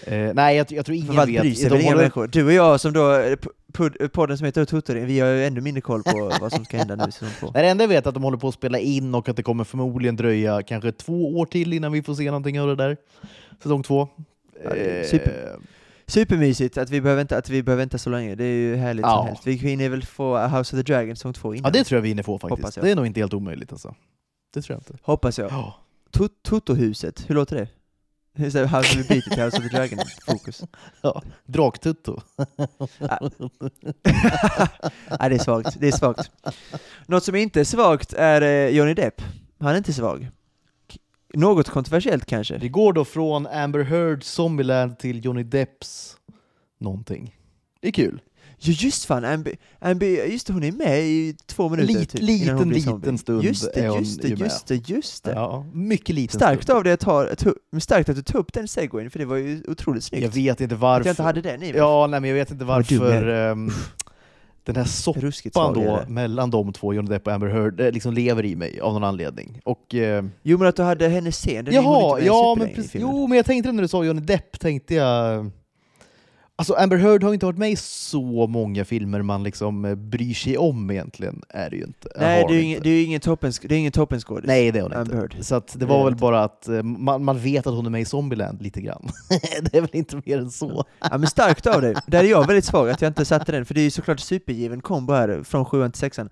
Eh, 0.05 0.31
nej, 0.35 0.57
jag, 0.57 0.73
jag 0.73 0.87
tror 0.87 0.95
ingen 0.97 1.07
Framförallt 1.07 1.31
vet. 1.31 1.43
bryr 1.71 1.71
De 1.71 1.85
håller-. 1.85 2.27
Du 2.29 2.45
och 2.47 2.53
jag 2.53 2.81
som 2.81 2.93
då, 2.93 3.13
eh, 3.15 3.37
pod- 3.73 4.09
podden 4.13 4.39
som 4.39 4.45
heter 4.45 4.65
Tuttoring, 4.65 5.07
vi 5.07 5.21
har 5.21 5.29
ju 5.29 5.45
ännu 5.45 5.61
mindre 5.61 5.81
koll 5.81 6.03
på 6.03 6.33
vad 6.41 6.53
som 6.53 6.65
ska 6.65 6.77
hända 6.77 6.97
nu 6.97 7.13
säsong 7.13 7.29
två. 7.41 7.51
Nej, 7.55 7.63
det 7.63 7.69
enda 7.69 7.85
jag 7.85 7.89
vet 7.89 8.05
är 8.05 8.09
att 8.09 8.15
de 8.15 8.23
håller 8.23 8.39
på 8.39 8.49
att 8.49 8.55
spela 8.55 8.79
in 8.79 9.15
och 9.15 9.29
att 9.29 9.37
det 9.37 9.43
kommer 9.43 9.65
förmodligen 9.65 10.17
dröja 10.17 10.63
kanske 10.63 10.93
två 10.93 11.39
år 11.39 11.47
till 11.47 11.73
innan 11.73 11.93
vi 11.93 12.03
får 12.03 12.15
se 12.15 12.25
någonting 12.25 12.61
av 12.61 12.69
det 12.69 12.77
där. 12.77 12.97
Säsong 13.63 13.83
två. 13.83 14.09
Ja, 14.65 14.77
Eh, 14.77 15.07
super. 15.07 15.33
Supermysigt 16.11 16.79
att 16.79 16.91
vi 16.91 17.01
behöver 17.01 17.21
vänta, 17.21 17.37
att 17.37 17.49
vi 17.49 17.63
behöver 17.63 17.83
vänta 17.83 17.99
så 17.99 18.11
länge, 18.11 18.35
det 18.35 18.45
är 18.45 18.55
ju 18.57 18.77
härligt 18.77 19.03
Ja. 19.03 19.17
som 19.19 19.27
helst. 19.27 19.47
Vi 19.47 19.53
hinner 19.53 19.89
väl 19.89 20.03
få 20.05 20.39
House 20.47 20.77
of 20.77 20.85
the 20.85 20.93
Dragon 20.93 21.17
säsong 21.17 21.33
två 21.33 21.55
innan. 21.55 21.69
Ja, 21.75 21.79
det 21.79 21.85
tror 21.85 21.97
jag 21.97 22.03
vi 22.03 22.09
hinner 22.09 22.23
få 22.23 22.39
faktiskt. 22.39 22.81
Det 22.81 22.91
är 22.91 22.97
nog 22.97 23.07
inte 23.07 23.21
helt 23.21 23.35
omöjligt 23.35 23.73
alltså. 23.73 23.95
Det 24.55 24.63
tror 24.63 24.75
jag 24.75 24.81
inte. 24.81 25.03
Hoppas 25.03 25.39
jag. 25.39 25.51
Ja. 25.53 25.75
Toto-huset, 26.43 27.25
hur 27.31 27.35
låter 27.35 27.57
det? 27.57 27.69
Hur 28.35 28.51
säger 28.51 28.67
House 28.67 29.01
of 29.01 29.07
the 29.07 29.15
Beat 29.15 29.25
till 29.25 29.43
House 29.43 29.57
of 29.59 29.63
the 29.63 29.77
Dragon-fokus? 29.77 30.63
Ja. 31.03 31.23
Draktutto. 31.47 32.21
Nej, 35.21 35.31
det 35.31 35.35
är 35.35 35.39
svagt. 35.39 35.77
Det 35.81 35.89
är 35.89 35.93
svagt. 35.93 36.31
Något 37.07 37.25
som 37.25 37.35
inte 37.37 37.61
är 37.61 37.65
svagt 37.65 38.13
är 38.13 38.43
eh, 38.43 38.69
Johnny 38.77 38.95
Depp. 38.95 39.23
Han 39.61 39.73
är 39.73 39.77
inte 39.79 39.93
svag. 39.93 40.31
Något 41.35 41.69
kontroversiellt 41.69 42.27
kanske. 42.27 42.59
Vi 42.59 42.69
går 42.69 42.93
då 42.93 43.05
från 43.05 43.47
Amber 43.47 43.81
Heard 43.85 44.25
Zombieland 44.25 44.99
till 44.99 45.25
Johnny 45.25 45.43
Depps 45.43 46.17
någonting. 46.81 47.37
Det 47.81 47.89
är 47.89 47.93
kul. 47.93 48.21
Ja 48.63 48.73
just 48.73 49.05
fan, 49.05 49.25
Ambi, 49.25 49.57
Ambi, 49.79 50.33
just 50.33 50.47
det, 50.47 50.53
hon 50.53 50.63
är 50.65 50.73
med 50.73 51.01
i 51.01 51.37
två 51.47 51.69
minuter 51.69 51.93
Lit- 51.95 52.11
typ, 52.11 52.23
innan 52.23 52.59
hon 52.59 52.69
liten, 52.71 52.97
liten 52.97 53.19
stund 53.19 53.45
Just 53.45 53.75
det, 53.75 53.81
är 53.81 53.89
hon 53.89 53.99
just 53.99 54.23
det, 54.23 54.29
ju 54.29 54.35
med. 54.37 54.45
just 54.45 54.67
det, 54.67 54.89
just 54.89 55.25
det. 55.25 55.33
Ja, 55.33 55.67
mycket 55.73 56.15
liten 56.15 56.39
Starkt 56.39 56.63
stund. 56.63 56.77
av 56.77 56.85
dig 56.85 56.93
att 56.93 57.01
ta, 57.01 57.27
starkt 57.81 58.09
att 58.09 58.17
du 58.17 58.23
tog 58.23 58.41
upp 58.41 58.53
den 58.53 58.69
segwayn, 58.69 59.11
för 59.11 59.19
det 59.19 59.25
var 59.25 59.37
ju 59.37 59.63
otroligt 59.69 60.05
snyggt. 60.05 60.23
Jag 60.25 60.31
vet 60.31 60.61
inte 60.61 60.75
att 60.75 60.81
varför. 60.81 61.07
jag 61.09 61.13
inte 61.13 61.23
hade 61.23 61.41
den 61.41 61.55
i 61.63 61.67
mig. 61.67 61.77
Ja, 61.77 62.07
nej, 62.07 62.21
men 62.21 62.31
jag 62.31 62.35
vet 62.35 62.51
inte 62.51 62.65
varför 62.65 63.29
ehm, 63.29 63.71
den 64.73 64.83
här 64.85 64.91
soppan 64.91 65.75
då 65.75 66.01
mellan 66.09 66.51
de 66.51 66.73
två, 66.73 66.95
Johnny 66.95 67.09
Depp 67.09 67.27
och 67.27 67.33
Amber 67.33 67.49
Heard, 67.49 67.81
eh, 67.81 67.93
liksom 67.93 68.13
lever 68.15 68.45
i 68.45 68.57
mig 68.57 68.81
av 68.81 68.93
någon 68.93 69.05
anledning. 69.05 69.61
Och, 69.65 69.95
eh, 69.95 70.25
Jo 70.43 70.59
men 70.59 70.69
att 70.69 70.77
du 70.77 70.83
hade 70.83 71.09
hennes 71.09 71.37
scen, 71.37 71.65
den 71.65 71.75
jaha, 71.75 72.21
ja 72.21 72.55
men 72.59 72.75
precis. 72.75 72.95
Jo, 73.01 73.27
men 73.27 73.37
jag 73.37 73.47
tänkte 73.47 73.73
när 73.73 73.83
du 73.83 73.89
sa 73.89 74.05
Johnny 74.05 74.21
Depp 74.21 74.61
tänkte 74.61 74.95
jag... 74.95 75.51
Alltså 76.61 76.75
Amber 76.75 76.97
Heard 76.97 77.23
har 77.23 77.35
inte 77.35 77.47
varit 77.47 77.59
med 77.59 77.71
i 77.71 77.77
så 77.77 78.47
många 78.47 78.85
filmer 78.85 79.23
man 79.23 79.43
liksom 79.43 79.85
eh, 79.85 79.95
bryr 79.95 80.35
sig 80.35 80.59
om 80.59 80.91
egentligen, 80.91 81.43
är 81.49 81.71
det 81.71 81.77
ju 81.77 81.83
inte. 81.85 82.09
Nej, 82.17 82.45
det 82.49 82.55
är 82.55 82.63
ingen, 82.63 82.77
inte. 82.77 82.89
det 82.89 82.95
är 82.95 82.99
ju 82.99 83.03
ingen 83.03 83.21
toppens, 83.21 83.59
det 83.61 83.75
är 83.75 83.79
ingen 83.79 83.93
toppenskådis. 83.93 84.47
Nej, 84.47 84.71
det 84.73 84.79
är 84.79 84.83
hon 84.83 84.93
Amber 84.93 85.01
inte. 85.05 85.17
Heard. 85.17 85.37
Så 85.41 85.55
att 85.55 85.73
det 85.73 85.79
Det 85.79 85.87
var 85.87 86.01
är 86.01 86.05
väl 86.05 86.13
inte. 86.13 86.21
bara 86.21 86.45
att 86.45 86.69
eh, 86.69 86.83
man, 86.83 87.25
man 87.25 87.39
vet 87.39 87.67
att 87.67 87.75
hon 87.75 87.87
är 87.87 87.91
med 87.91 88.01
i 88.01 88.05
Zombieland 88.05 88.63
lite 88.63 88.81
grann. 88.81 89.09
det 89.63 89.77
är 89.77 89.81
väl 89.81 89.91
inte 89.93 90.23
mer 90.25 90.39
än 90.39 90.51
så. 90.51 90.85
Ja 91.11 91.19
men 91.19 91.27
starkt 91.27 91.67
av 91.67 91.81
dig. 91.83 91.95
Där 92.07 92.25
är 92.25 92.29
jag 92.29 92.47
väldigt 92.47 92.65
svag 92.65 92.91
att 92.91 93.01
jag 93.03 93.09
inte 93.11 93.25
satte 93.25 93.53
den, 93.53 93.65
för 93.65 93.75
det 93.75 93.81
är 93.81 93.85
ju 93.85 93.91
såklart 93.91 94.21
supergiven 94.21 94.81
kombo 94.81 95.13
här, 95.13 95.43
från 95.43 95.65
sjuan 95.65 95.93
till 95.93 96.01
sexan. 96.01 96.31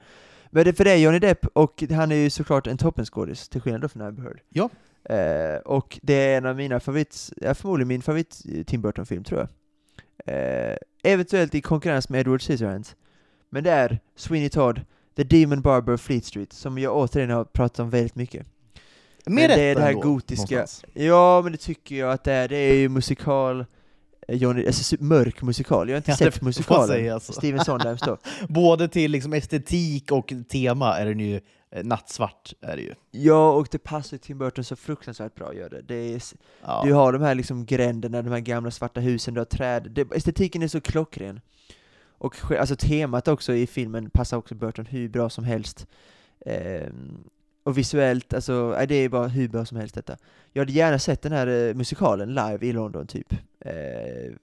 Men 0.51 0.65
det, 0.65 0.73
för 0.73 0.85
det 0.85 0.91
är 0.93 0.97
Johnny 0.97 1.19
Depp, 1.19 1.47
och 1.53 1.83
han 1.91 2.13
är 2.13 2.17
ju 2.17 2.31
såklart 2.31 2.67
en 2.67 2.79
toppenskådis, 2.79 3.49
till 3.49 3.61
skillnad 3.61 3.91
från 3.93 4.03
Amber 4.03 4.23
Heard. 4.23 4.41
Ja. 4.49 4.69
Eh, 5.15 5.61
och 5.65 5.99
det 6.03 6.15
är 6.15 6.39
en 6.39 6.47
av 6.47 6.57
mina 6.57 6.81
favorit, 6.81 7.31
ja, 7.37 7.55
förmodligen 7.55 7.89
min 7.89 8.03
favorit 8.03 8.43
eh, 8.55 8.63
Tim 8.65 8.83
Burton-film 8.83 9.25
tror 9.25 9.41
jag. 9.41 9.49
Eh, 10.27 10.77
eventuellt 11.03 11.55
i 11.55 11.61
konkurrens 11.61 12.09
med 12.09 12.21
Edward 12.21 12.43
Scissorhands. 12.43 12.97
Men 13.51 13.65
det 13.65 13.71
är 13.71 13.99
Sweeney 14.17 14.49
Todd, 14.49 14.81
The 15.17 15.25
Demon 15.25 15.61
Barber 15.63 15.93
of 15.95 16.01
Fleet 16.01 16.25
Street, 16.25 16.53
som 16.53 16.79
jag 16.79 16.97
återigen 16.97 17.31
har 17.31 17.45
pratat 17.45 17.79
om 17.79 17.91
väldigt 17.91 18.15
mycket. 18.15 18.47
Med 19.27 19.35
Men 19.35 19.49
det 19.59 19.63
är 19.65 19.75
det 19.75 19.81
här 19.81 19.89
ändå, 19.89 20.01
gotiska- 20.01 20.55
någonstans. 20.55 20.85
Ja, 20.95 21.41
men 21.43 21.53
det 21.53 21.59
tycker 21.59 21.97
jag 21.97 22.13
att 22.13 22.25
det 22.25 22.33
är. 22.33 22.49
Det 22.49 22.57
är 22.57 22.75
ju 22.75 22.89
musikal, 22.89 23.65
eh, 24.29 24.37
Johnny, 24.37 24.67
alltså 24.67 24.97
mörk 25.01 25.43
musikal. 25.43 25.89
Jag 25.89 25.95
har 25.95 25.99
inte 25.99 26.11
Ja, 26.11 26.17
sett 26.17 26.43
musikalen. 26.43 27.13
alltså. 27.13 27.33
Steven 27.33 27.65
Sondheims 27.65 28.01
då. 28.07 28.19
Både 28.49 28.89
till 28.89 29.11
liksom 29.11 29.33
estetik 29.33 30.13
och 30.13 30.33
tema 30.51 30.99
är 30.99 31.07
den 31.07 31.21
ju 31.21 31.41
nattsvart. 31.71 32.53
Är 32.61 32.77
det 32.77 32.83
ju. 32.83 32.95
Ja, 33.11 33.53
och 33.53 33.69
det 33.71 33.79
passar 33.79 34.17
Tim 34.17 34.39
Burton 34.39 34.65
så 34.65 34.77
fruktansvärt 34.77 35.35
bra 35.35 35.55
gör 35.55 35.71
det. 35.71 35.83
det 35.83 36.15
är, 36.15 36.23
Ja. 36.63 36.83
Du 36.85 36.93
har 36.93 37.13
de 37.13 37.23
här 37.23 37.35
liksom 37.35 37.67
gränderna, 37.67 38.23
de 38.23 38.31
här 38.31 38.41
gamla 38.41 38.71
svarta 38.71 39.01
husen, 39.01 39.35
du 39.35 39.41
har 39.41 39.45
träd. 39.45 39.91
Det, 39.91 40.07
estetiken 40.15 40.63
är 40.63 40.69
så 40.69 40.81
klockren. 40.81 41.41
Och 42.19 42.53
alltså 42.53 42.77
temat 42.77 43.29
också 43.29 43.55
i 43.55 43.67
filmen 43.67 44.11
passar 44.11 44.37
också 44.37 44.55
Burton 44.55 44.87
hur 44.87 45.09
bra 45.09 45.31
som 45.31 45.45
helst. 45.45 45.87
Ehm, 46.47 47.25
och 47.69 47.79
visuellt, 47.79 48.35
alltså, 48.35 48.85
det 48.89 48.95
är 48.95 49.09
bara 49.09 49.29
hur 49.29 49.49
bra 49.49 49.65
som 49.65 49.77
helst 49.79 49.95
detta. 49.95 50.17
Jag 50.53 50.61
hade 50.61 50.73
gärna 50.73 50.99
sett 50.99 51.23
den 51.23 51.33
här 51.33 51.47
eh, 51.47 51.75
musikalen 51.75 52.29
live 52.29 52.59
i 52.61 52.73
London, 52.73 53.07
typ. 53.07 53.33
Eh, 53.61 54.35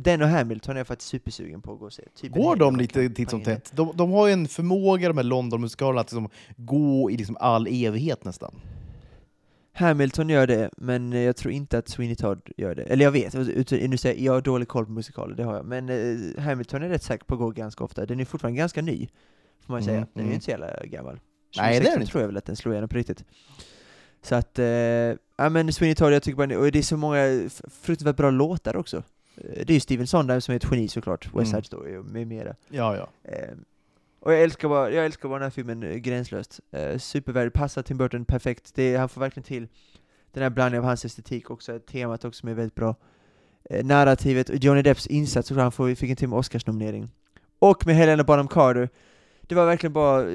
den 0.00 0.22
och 0.22 0.28
Hamilton 0.28 0.76
är 0.76 0.80
jag 0.80 0.86
faktiskt 0.86 1.10
supersugen 1.10 1.62
på 1.62 1.72
att 1.72 1.78
gå 1.78 1.84
och 1.86 1.92
se. 1.92 2.02
Typ 2.14 2.32
Går 2.32 2.56
de 2.56 2.76
lite 2.76 3.08
titt 3.08 3.30
som 3.30 3.42
tätt? 3.42 3.72
De, 3.74 3.92
de 3.94 4.10
har 4.10 4.26
ju 4.26 4.32
en 4.32 4.48
förmåga, 4.48 5.08
de 5.08 5.16
här 5.16 5.24
London-musikalerna, 5.24 6.00
att 6.00 6.12
liksom 6.12 6.28
gå 6.56 7.10
i 7.10 7.16
liksom 7.16 7.36
all 7.40 7.66
evighet 7.66 8.24
nästan. 8.24 8.54
Hamilton 9.72 10.28
gör 10.28 10.46
det, 10.46 10.70
men 10.76 11.12
eh, 11.12 11.20
jag 11.20 11.36
tror 11.36 11.52
inte 11.54 11.78
att 11.78 11.88
Sweeney 11.88 12.16
Todd 12.16 12.50
gör 12.56 12.74
det. 12.74 12.82
Eller 12.82 13.04
jag 13.04 13.12
vet, 13.12 13.34
ut- 13.34 13.70
nu 13.70 13.96
säger 13.96 14.16
jag, 14.16 14.24
jag 14.24 14.32
har 14.32 14.40
dålig 14.40 14.68
koll 14.68 14.86
på 14.86 14.92
musikaler, 14.92 15.36
det 15.36 15.44
har 15.44 15.54
jag. 15.56 15.66
Men 15.66 15.88
eh, 15.88 16.42
Hamilton 16.42 16.82
är 16.82 16.88
rätt 16.88 17.02
säker 17.02 17.24
på 17.24 17.34
att 17.34 17.40
gå 17.40 17.50
ganska 17.50 17.84
ofta. 17.84 18.06
Den 18.06 18.20
är 18.20 18.24
fortfarande 18.24 18.58
ganska 18.58 18.82
ny, 18.82 19.08
får 19.66 19.72
man 19.72 19.80
ju 19.80 19.84
säga. 19.84 19.96
Mm, 19.96 20.08
Den 20.14 20.20
är 20.20 20.24
ju 20.24 20.26
mm. 20.26 20.34
inte 20.34 20.44
så 20.44 20.50
jävla 20.50 20.84
gammal. 20.84 21.20
Nej, 21.56 21.80
det 21.80 21.86
är 21.86 21.90
2016 21.90 21.98
den 22.00 22.06
tror 22.08 22.22
jag 22.22 22.28
väl 22.28 22.36
att 22.36 22.44
den 22.44 22.56
slog 22.56 22.74
igenom 22.74 22.88
på 22.88 22.96
riktigt. 22.96 23.24
Så 24.22 24.34
att, 24.34 24.58
eh, 24.58 24.66
ja 24.66 25.48
men 25.50 25.72
Sweeney 25.72 25.94
Todd, 25.94 26.12
jag 26.12 26.22
tycker 26.22 26.46
bara, 26.46 26.58
och 26.58 26.72
det 26.72 26.78
är 26.78 26.82
så 26.82 26.96
många 26.96 27.48
fruktansvärt 27.82 28.16
bra 28.16 28.30
låtar 28.30 28.76
också. 28.76 28.96
Eh, 29.36 29.42
Det 29.66 29.70
är 29.70 29.74
ju 29.74 29.80
Steven 29.80 30.06
Sondheim 30.06 30.40
som 30.40 30.52
är 30.52 30.56
ett 30.56 30.66
geni 30.70 30.88
såklart, 30.88 31.24
West 31.26 31.34
Mm. 31.34 31.46
Side 31.46 31.66
Story 31.66 31.96
och 31.96 32.04
med 32.04 32.26
mera. 32.26 32.54
Ja, 32.68 32.96
ja. 32.96 33.08
Eh, 33.32 33.54
och 34.20 34.32
jag 34.32 34.42
älskar 34.42 34.68
bara, 34.68 34.90
jag 34.90 35.04
älskar 35.04 35.28
bara 35.28 35.38
den 35.38 35.46
här 35.46 35.50
filmen 35.50 35.82
eh, 35.82 35.94
gränslöst. 35.96 36.60
Eh, 36.70 36.98
supervärdig, 36.98 37.52
passar 37.52 37.82
Tim 37.82 37.96
Burton 37.98 38.24
perfekt. 38.24 38.74
Det, 38.74 38.96
han 38.96 39.08
får 39.08 39.20
verkligen 39.20 39.44
till 39.44 39.68
den 40.32 40.42
här 40.42 40.50
blandningen 40.50 40.82
av 40.84 40.88
hans 40.88 41.04
estetik 41.04 41.50
också, 41.50 41.78
temat 41.78 42.24
också 42.24 42.40
som 42.40 42.48
är 42.48 42.54
väldigt 42.54 42.74
bra. 42.74 42.96
Eh, 43.70 43.84
narrativet 43.84 44.48
och 44.48 44.56
Johnny 44.56 44.82
Depps 44.82 45.06
insats, 45.06 45.50
och 45.50 45.56
han 45.56 45.72
får, 45.72 45.94
fick 45.94 46.10
en 46.10 46.16
till 46.16 46.28
med 46.28 46.38
Oscarsnominering. 46.38 47.10
Och 47.58 47.86
med 47.86 47.94
Helena 47.96 48.24
Bonham 48.24 48.48
Carter. 48.48 48.88
Det 49.42 49.54
var 49.54 49.66
verkligen 49.66 49.92
bara 49.92 50.26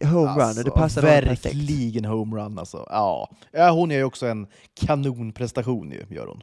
eh, 0.00 0.08
home 0.08 0.30
run, 0.30 0.58
och 0.58 0.64
det. 0.64 0.70
Alltså, 0.70 1.00
Verkligen 1.00 2.04
homerun 2.04 2.58
alltså. 2.58 2.86
Ja. 2.90 3.30
ja, 3.52 3.70
hon 3.70 3.90
gör 3.90 3.98
ju 3.98 4.04
också 4.04 4.26
en 4.26 4.46
kanonprestation 4.74 5.90
ju, 5.90 6.14
gör 6.16 6.26
hon. 6.26 6.42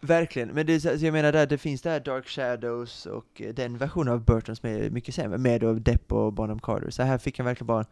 Verkligen, 0.00 0.48
men 0.48 0.66
det, 0.66 0.72
är 0.84 0.90
alltså 0.90 1.06
jag 1.06 1.12
menar 1.12 1.32
där, 1.32 1.46
det 1.46 1.58
finns 1.58 1.82
där 1.82 2.00
Dark 2.00 2.28
Shadows 2.28 3.06
och 3.06 3.40
eh, 3.42 3.54
den 3.54 3.78
versionen 3.78 4.12
av 4.14 4.24
Burton 4.24 4.56
som 4.56 4.68
är 4.70 4.90
mycket 4.90 5.14
sämre, 5.14 5.38
med 5.38 5.60
då 5.60 5.72
Depp 5.72 6.12
och 6.12 6.32
Bonham 6.32 6.58
Carter. 6.58 6.90
Så 6.90 7.02
här 7.02 7.18
fick 7.18 7.38
han 7.38 7.44
verkligen 7.46 7.66
bara 7.66 7.84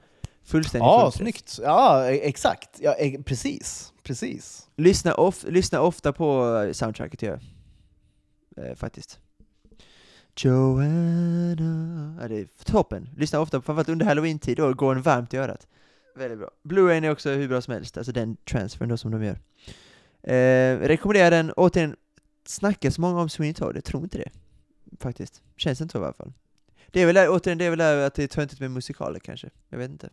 fullständig 0.44 0.86
Ja, 0.86 1.01
fullträff. 1.01 1.22
snyggt. 1.22 1.59
Ja, 1.62 2.11
e- 2.11 2.20
exakt. 2.28 2.68
Ja, 2.80 2.94
e- 2.99 3.22
precis. 3.26 3.92
Precis. 4.03 4.68
Lyssna, 4.76 5.14
of, 5.14 5.44
lyssna 5.49 5.80
ofta 5.80 6.12
på 6.12 6.57
eh, 6.66 6.72
soundtracket 6.72 7.22
gör. 7.22 7.40
Eh, 8.57 8.74
faktiskt. 8.76 9.18
Joanna... 10.37 12.18
Ja, 12.20 12.28
det 12.28 12.41
är 12.41 12.47
toppen. 12.64 13.09
Lyssnar 13.16 13.41
ofta, 13.41 13.62
framförallt 13.62 13.89
under 13.89 14.07
halloween-tid, 14.07 14.57
då 14.57 14.74
går 14.74 14.95
en 14.95 15.03
varmt 15.03 15.34
i 15.34 15.37
örat. 15.37 15.66
Väldigt 16.16 16.39
bra. 16.39 16.51
Blue 16.62 16.91
Rain 16.91 17.05
är 17.05 17.11
också 17.11 17.30
hur 17.30 17.49
bra 17.49 17.61
som 17.61 17.74
helst, 17.74 17.97
alltså 17.97 18.12
den 18.12 18.37
transfern 18.37 18.89
då 18.89 18.97
som 18.97 19.11
de 19.11 19.24
gör. 19.24 19.39
Eh, 20.22 20.78
rekommenderar 20.78 21.30
den, 21.30 21.53
återigen, 21.53 21.97
snackas 22.47 22.99
många 22.99 23.20
om 23.20 23.28
Sweeney 23.28 23.55
Todd? 23.55 23.76
Jag 23.76 23.84
tror 23.84 24.03
inte 24.03 24.18
det. 24.18 24.30
Faktiskt. 25.01 25.43
Känns 25.57 25.80
inte 25.80 25.93
så 25.93 25.99
i 25.99 26.05
alla 26.05 26.12
fall. 26.12 26.32
Det 26.91 27.03
är 27.03 27.07
väl 27.07 27.28
återigen, 27.28 27.59
det 27.59 27.64
är 27.64 27.70
väl 27.70 27.80
att 27.80 28.14
det 28.14 28.22
är 28.22 28.28
töntigt 28.28 28.61
med 28.61 28.70
musikaler 28.70 29.18
kanske. 29.18 29.51
Jag 29.68 29.78
vet 29.78 29.91
inte. 29.91 30.11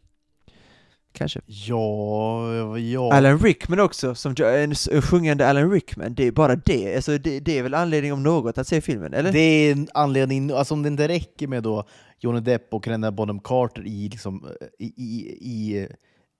Kanske. 1.13 1.41
Ja, 1.45 2.77
ja. 2.77 3.13
Alan 3.13 3.39
Rickman 3.39 3.79
också, 3.79 4.15
som 4.15 4.35
en 4.39 4.75
sjungande 5.01 5.47
Alan 5.47 5.71
Rickman, 5.71 6.13
det 6.13 6.27
är 6.27 6.31
bara 6.31 6.55
det, 6.55 6.95
alltså 6.95 7.17
det, 7.17 7.39
det 7.39 7.57
är 7.57 7.63
väl 7.63 7.73
anledning 7.73 8.13
om 8.13 8.23
något 8.23 8.57
att 8.57 8.67
se 8.67 8.81
filmen, 8.81 9.13
eller? 9.13 9.31
Det 9.31 9.39
är 9.39 9.71
en 9.71 9.87
anledning, 9.93 10.51
alltså 10.51 10.73
om 10.73 10.83
det 10.83 10.87
inte 10.87 11.07
räcker 11.07 11.47
med 11.47 11.63
då 11.63 11.83
Johnny 12.19 12.39
Depp 12.39 12.73
och 12.73 12.85
Helena 12.85 13.11
Bonham 13.11 13.39
Carter 13.39 13.87
i, 13.87 14.09
liksom, 14.09 14.47
i, 14.79 14.85
i, 14.85 15.37
i 15.41 15.87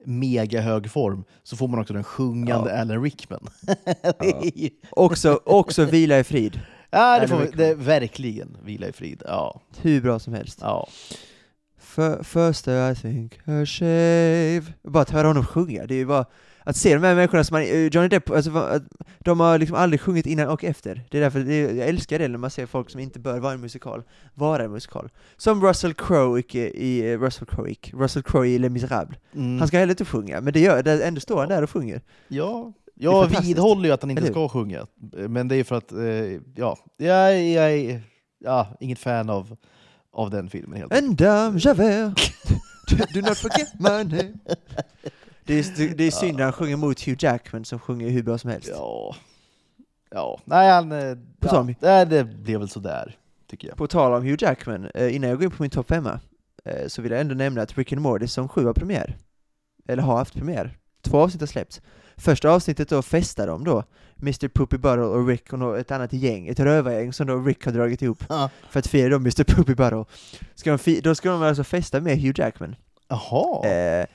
mega 0.06 0.62
hög 0.62 0.92
form, 0.92 1.24
så 1.44 1.56
får 1.58 1.68
man 1.68 1.80
också 1.80 1.94
den 1.94 2.04
sjungande 2.04 2.72
Ja. 2.72 2.82
Alan 2.82 3.04
Rickman. 3.04 3.48
Ja. 4.02 4.14
Också, 4.90 5.40
också 5.44 5.86
vila 5.86 6.20
i 6.20 6.24
frid, 6.24 6.60
ja, 6.90 7.00
det 7.00 7.04
Alan 7.04 7.28
får 7.30 7.38
vi, 7.40 7.52
det 7.64 7.76
verkligen 7.76 8.58
vila 8.64 8.88
i 8.88 8.92
frid. 8.92 9.24
Ja. 9.26 9.62
hur 9.82 10.02
bra 10.02 10.20
som 10.20 10.34
helst. 10.34 10.60
Ja. 10.62 10.88
För, 11.94 12.24
first 12.24 12.68
I 12.68 13.02
think 13.02 13.34
I 13.48 13.66
shave. 13.66 14.64
Bara 14.84 15.02
att 15.02 15.10
höra 15.10 15.28
honom 15.28 15.46
sjunga, 15.46 15.86
det 15.86 15.94
är 15.94 15.98
ju 15.98 16.06
bara 16.06 16.26
att 16.64 16.76
se 16.76 16.94
de 16.94 17.04
här 17.04 17.16
människorna 17.16 17.44
som 17.44 17.56
man, 17.56 17.62
eh, 17.62 17.88
Johnny 17.88 18.08
Depp, 18.08 18.30
alltså, 18.30 18.80
de 19.20 19.40
har 19.40 19.58
liksom 19.58 19.78
aldrig 19.78 20.02
sjungit 20.02 20.26
innan 20.26 20.50
och 20.50 20.64
efter. 20.64 21.02
Det 21.10 21.18
är 21.18 21.22
därför 21.22 21.40
det, 21.40 21.60
jag 21.60 21.88
älskar 21.88 22.20
det 22.20 22.28
när 22.28 22.38
man 22.38 22.50
ser 22.50 22.66
folk 22.66 22.90
som 22.90 23.00
inte 23.00 23.20
bör 23.20 23.40
vara 23.40 23.54
en 23.54 23.62
musikal, 23.62 24.04
vara 24.34 24.64
en 24.64 24.72
musikal. 24.72 25.10
Som 25.38 25.66
Russell 25.66 25.94
Crowe 25.94 26.40
i, 26.40 26.58
i 26.60 27.12
eh, 27.12 27.20
Russell 27.20 27.48
Crowe, 27.48 27.76
Russell 27.94 28.24
Crowe 28.24 28.48
i 28.48 28.60
Les 28.60 28.72
Misérables. 28.72 29.20
Mm. 29.36 29.60
Han 29.60 29.68
ska 29.68 29.78
heller 29.78 29.94
inte 29.94 30.06
sjunga, 30.06 30.42
men 30.42 30.54
det 30.54 30.60
gör 30.60 30.84
det, 30.84 31.08
ändå 31.08 31.22
står 31.22 31.40
han 31.40 31.50
där 31.50 31.62
och 31.62 31.70
sjunger. 31.70 32.02
Ja, 32.28 32.74
jag 32.96 33.42
vidhåller 33.42 33.86
ju 33.86 33.92
att 33.92 34.02
han 34.02 34.12
inte 34.12 34.28
ska 34.28 34.50
sjunga, 34.50 34.88
men 35.30 35.48
det 35.48 35.56
är 35.56 35.64
för 35.64 35.76
att, 35.76 35.92
eh, 35.92 36.42
ja, 36.56 36.78
jag, 36.98 37.44
jag 37.44 37.74
är 37.74 38.02
ja, 38.40 38.68
inget 38.80 39.00
fan 39.00 39.30
av, 39.30 39.58
av 40.14 40.30
den 40.30 40.50
filmen 40.50 40.80
helt 40.80 40.94
enkelt. 40.94 41.10
And 41.10 41.18
Dame 41.18 41.60
Javert, 41.60 42.34
do 43.14 43.22
not 43.22 43.38
forget 43.38 43.74
my 43.80 43.90
name. 44.18 44.34
Det 45.46 45.54
är, 45.60 45.96
det 45.96 46.04
är 46.04 46.12
synd 46.12 46.38
när 46.38 46.44
han 46.44 46.54
sjunger 46.54 46.76
mot 46.78 47.02
Hugh 47.02 47.18
Jackman 47.24 47.66
som 47.66 47.80
sjunger 47.80 48.10
hur 48.10 48.24
bra 48.24 48.38
som 48.38 48.50
helst. 48.50 48.70
Ja, 48.72 49.16
ja. 50.10 50.40
nej 50.46 50.72
han, 50.72 50.92
eh, 50.92 51.18
ja, 51.40 51.60
om- 51.60 51.76
nej, 51.80 52.06
det 52.06 52.24
blev 52.24 52.60
väl 52.60 52.70
sådär, 52.70 53.18
tycker 53.50 53.68
jag. 53.68 53.78
På 53.78 53.88
tal 53.88 54.14
om 54.14 54.24
Hugh 54.24 54.44
Jackman, 54.44 54.86
eh, 54.96 55.16
innan 55.16 55.30
jag 55.30 55.38
går 55.40 55.46
in 55.46 55.52
på 55.52 55.64
min 55.64 55.70
topp 55.70 55.88
femma, 55.88 56.20
eh, 56.66 56.88
så 56.88 57.02
vill 57.02 57.12
jag 57.12 57.22
ändå 57.22 57.36
nämna 57.36 57.62
att 57.62 57.78
Rick 57.78 57.92
and 57.92 58.02
Morty 58.02 58.28
som 58.28 58.50
sju 58.50 58.66
har 58.66 58.74
premiär. 58.74 59.18
Eller 59.88 60.04
har 60.04 60.18
haft 60.18 60.34
premiär. 60.34 60.78
Två 61.02 61.18
avsnitt 61.20 61.42
har 61.42 61.48
släppts. 61.48 61.82
Första 62.18 62.50
avsnittet 62.52 62.90
då 62.90 63.02
festar 63.02 63.48
de 63.48 63.64
då, 63.64 63.84
Mr 64.24 64.48
Poopy 64.48 64.78
Buttle 64.78 65.02
och 65.04 65.28
Rick 65.28 65.54
och 65.54 65.60
nå- 65.60 65.74
ett 65.76 65.92
annat 65.92 66.14
gäng, 66.14 66.48
ett 66.48 66.60
rövargäng 66.60 67.14
som 67.14 67.28
då 67.28 67.40
Rick 67.40 67.66
har 67.66 67.72
dragit 67.72 68.02
ihop 68.02 68.24
Ja. 68.30 68.50
för 68.70 68.80
att 68.80 68.88
fira 68.88 69.10
då 69.10 69.16
Mr 69.16 69.44
Poopy 69.44 69.76
Buttle. 69.76 70.06
Ska 70.56 70.78
de 70.78 71.00
då 71.02 71.16
ska 71.16 71.30
de 71.32 71.44
alltså 71.44 71.64
festa 71.64 72.00
med 72.02 72.18
Hugh 72.22 72.40
Jackman. 72.40 72.76
Jaha, 73.08 73.68
Eh, 73.68 74.06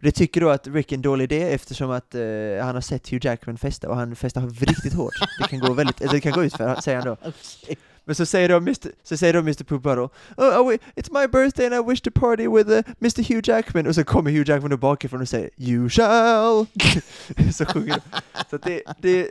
det 0.00 0.10
tycker 0.12 0.40
då 0.40 0.50
att 0.50 0.66
Rick 0.66 0.92
är 0.92 0.96
en 0.96 1.02
dålig 1.02 1.24
idé 1.32 1.42
eftersom 1.54 1.90
att 1.90 2.14
eh, 2.14 2.20
han 2.62 2.74
har 2.74 2.80
sett 2.80 3.08
Hugh 3.08 3.26
Jackman 3.26 3.58
festa 3.58 3.88
och 3.88 3.96
han 3.96 4.16
festar 4.16 4.40
riktigt 4.66 4.94
hårt. 4.94 5.12
Det 5.42 5.48
kan 5.48 5.58
gå 5.60 5.72
väldigt, 5.72 6.10
det 6.10 6.20
kan 6.20 6.32
gå 6.32 6.44
ut 6.44 6.56
för 6.56 6.74
säger 6.74 6.98
han 6.98 7.06
då. 7.06 7.16
Men 8.08 8.14
så 8.14 8.26
säger 8.26 8.48
då 8.48 8.56
Mr, 8.56 8.90
så 9.02 9.16
säger 9.16 9.32
då 9.32 9.38
Mr 9.38 9.64
Poop 9.64 9.82
Buttle 9.82 10.02
oh, 10.36 10.60
oh, 10.60 10.74
It's 10.96 11.20
my 11.20 11.26
birthday 11.26 11.66
and 11.66 11.74
I 11.74 11.90
wish 11.90 12.00
to 12.00 12.10
party 12.10 12.48
with 12.48 12.70
uh, 12.70 12.82
Mr 13.00 13.22
Hugh 13.22 13.40
Jackman 13.44 13.86
och 13.86 13.94
så 13.94 14.04
kommer 14.04 14.30
Hugh 14.30 14.50
Jackman 14.50 14.70
då 14.70 14.76
bakifrån 14.76 15.20
och 15.20 15.28
säger 15.28 15.50
You 15.56 15.88
shall! 15.88 16.66
så 17.52 17.66
sjunger 17.66 17.94
de. 17.94 18.20
Så 18.50 18.56
det, 18.56 18.82
det, 18.98 19.28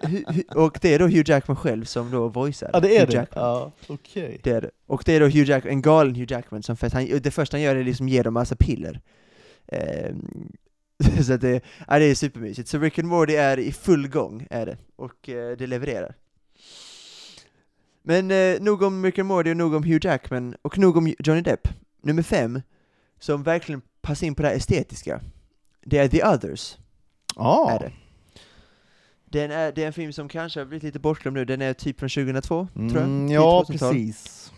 och 0.56 0.78
det 0.82 0.94
är 0.94 1.00
då 1.00 1.06
Hugh 1.06 1.30
Jackman 1.30 1.58
själv 1.58 1.86
som 1.86 2.12
då 2.12 2.28
voicear 2.28 2.70
ja 2.74 2.80
det 2.80 2.98
är 2.98 3.00
Hugh 3.00 3.12
det. 3.12 3.18
Jackman. 3.18 3.44
Ja, 3.44 3.72
okej. 3.88 4.40
Det 4.44 4.52
är 4.52 4.62
det. 4.62 4.72
Och 4.88 5.04
det 5.06 5.16
är 5.16 5.20
då 5.20 5.26
Hugh 5.26 5.50
Jackman, 5.50 5.74
en 5.74 5.82
galen 5.82 6.16
Hugh 6.16 6.32
Jackman 6.32 6.64
som 6.64 6.78
fest, 6.78 6.94
han, 6.94 7.20
det 7.22 7.32
första 7.32 7.58
han 7.58 7.62
gör 7.62 7.76
är 7.76 7.84
liksom 7.84 8.10
ge 8.10 8.24
dem 8.24 8.34
massa 8.34 8.56
piller. 8.56 9.02
Ehm, 9.68 10.52
så 11.26 11.38
det, 11.38 11.64
ja, 11.88 12.00
det 12.00 12.06
är 12.06 12.16
supermysigt. 12.16 12.70
Så 12.70 12.80
Rick 12.80 13.00
and 13.00 13.08
Morty 13.08 13.34
är 13.36 13.60
i 13.60 13.72
full 13.72 14.08
gång, 14.08 14.48
är 14.50 14.66
det. 14.66 14.78
Och 14.96 15.30
eh, 15.30 15.58
det 15.58 15.68
levererar. 15.68 16.16
Men 18.08 18.32
eh, 18.32 18.62
nog 18.62 18.82
om 18.82 19.06
Rick 19.06 19.20
and 19.20 19.28
Morty 19.28 19.52
och 19.52 19.58
nog 19.58 19.74
om 19.74 19.84
Hugh 19.84 20.06
Jackman 20.06 20.56
och 20.62 20.78
nog 20.78 20.98
om 20.98 21.14
Johnny 21.20 21.42
Depp. 21.42 21.68
Nummer 22.02 22.24
fem, 22.24 22.62
som 23.20 23.44
verkligen 23.44 23.82
passar 24.02 24.28
in 24.28 24.36
på 24.36 24.42
det 24.42 24.48
här 24.48 24.56
estetiska, 24.56 25.22
det 25.86 25.98
är 25.98 26.08
The 26.08 26.24
Others. 26.24 26.78
Ja, 27.36 27.72
Är 27.72 27.80
det. 27.80 27.92
Den 29.26 29.52
är, 29.52 29.72
det 29.72 29.84
är 29.84 29.88
en 29.88 29.94
film 29.94 30.14
som 30.14 30.30
kanske 30.30 30.60
har 30.60 30.66
blivit 30.66 30.84
lite 30.84 31.00
bortglömd 31.00 31.38
nu, 31.38 31.46
den 31.46 31.62
är 31.62 31.74
typ 31.74 32.00
från 32.00 32.10
2002, 32.10 32.68
tror 32.74 32.92
jag. 32.92 33.04
Mm, 33.04 33.30
ja 33.30 33.66
2000-tal. 33.68 33.94
precis. 33.94 34.52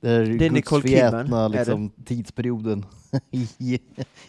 Det 0.00 0.10
är 0.10 0.42
är 0.42 0.50
Nicole 0.50 0.82
Kidman, 0.82 1.10
gudsförgätna 1.10 1.44
är 1.44 1.48
liksom, 1.48 1.90
tidsperioden 2.04 2.86
i, 3.30 3.80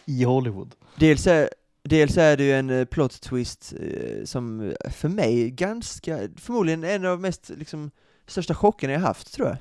i 0.05 0.23
Hollywood. 0.23 0.75
Dels 0.99 1.27
är, 1.27 1.49
dels 1.83 2.17
är 2.17 2.37
det 2.37 2.43
ju 2.43 2.53
en 2.53 2.69
eh, 2.69 2.85
plot 2.85 3.21
twist 3.21 3.73
eh, 3.81 4.23
som 4.23 4.73
för 4.91 5.09
mig 5.09 5.51
ganska, 5.51 6.19
förmodligen 6.35 6.83
en 6.83 7.05
av 7.05 7.11
de 7.11 7.21
mest 7.21 7.51
liksom, 7.57 7.91
största 8.27 8.55
chocken 8.55 8.89
jag 8.89 8.99
haft 8.99 9.33
tror 9.33 9.47
jag, 9.47 9.57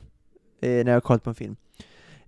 eh, 0.70 0.84
när 0.84 0.92
jag 0.92 0.96
har 0.96 1.00
kollat 1.00 1.22
på 1.22 1.30
en 1.30 1.34
film. 1.34 1.56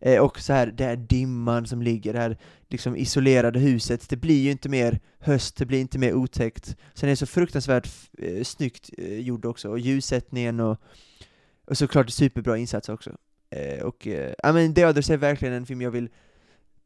Eh, 0.00 0.20
och 0.20 0.40
så 0.40 0.52
här, 0.52 0.66
den 0.66 0.88
här 0.88 0.96
dimman 0.96 1.66
som 1.66 1.82
ligger, 1.82 2.12
det 2.12 2.18
här 2.18 2.38
liksom 2.68 2.96
isolerade 2.96 3.58
huset, 3.58 4.08
det 4.08 4.16
blir 4.16 4.42
ju 4.42 4.50
inte 4.50 4.68
mer 4.68 5.00
höst, 5.18 5.56
det 5.56 5.66
blir 5.66 5.80
inte 5.80 5.98
mer 5.98 6.14
otäckt. 6.14 6.76
Sen 6.94 7.08
är 7.08 7.12
det 7.12 7.16
så 7.16 7.26
fruktansvärt 7.26 7.88
eh, 8.18 8.42
snyggt 8.42 8.90
eh, 8.98 9.18
gjord 9.18 9.44
också, 9.44 9.70
och 9.70 9.78
ljussättningen 9.78 10.60
och, 10.60 10.80
och 11.66 11.78
såklart 11.78 12.10
superbra 12.10 12.58
insats 12.58 12.88
också. 12.88 13.10
Eh, 13.50 13.82
och 13.82 14.06
eh, 14.06 14.34
ja 14.42 14.52
men 14.52 14.74
The 14.74 14.86
Others 14.86 15.10
är 15.10 15.16
verkligen 15.16 15.54
en 15.54 15.66
film 15.66 15.82
jag 15.82 15.90
vill 15.90 16.08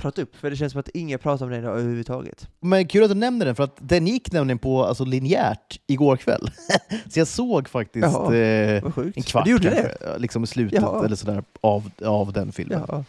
prata 0.00 0.22
upp, 0.22 0.36
för 0.36 0.50
det 0.50 0.56
känns 0.56 0.72
som 0.72 0.80
att 0.80 0.88
ingen 0.88 1.18
pratar 1.18 1.44
om 1.44 1.50
den 1.50 1.60
idag 1.60 1.78
överhuvudtaget. 1.78 2.48
Men 2.60 2.88
kul 2.88 3.04
att 3.04 3.10
du 3.10 3.14
nämner 3.14 3.46
den, 3.46 3.54
för 3.54 3.64
att 3.64 3.76
den 3.80 4.06
gick 4.06 4.32
nämligen 4.32 4.58
på 4.58 4.84
alltså, 4.84 5.04
linjärt 5.04 5.80
igår 5.86 6.16
kväll. 6.16 6.50
Så 7.08 7.20
jag 7.20 7.26
såg 7.26 7.68
faktiskt 7.68 8.06
Jaha, 8.12 8.36
eh, 8.36 8.84
en 9.14 9.22
kvart 9.22 9.44
du 9.44 9.50
gjorde 9.50 9.70
kanske, 9.70 9.82
det? 9.82 10.18
liksom 10.18 10.44
i 10.44 10.46
slutet 10.46 10.82
Jaha. 10.82 11.04
eller 11.04 11.16
sådär, 11.16 11.44
av, 11.60 11.90
av 12.04 12.32
den 12.32 12.52
filmen. 12.52 12.82
Ja. 12.88 13.04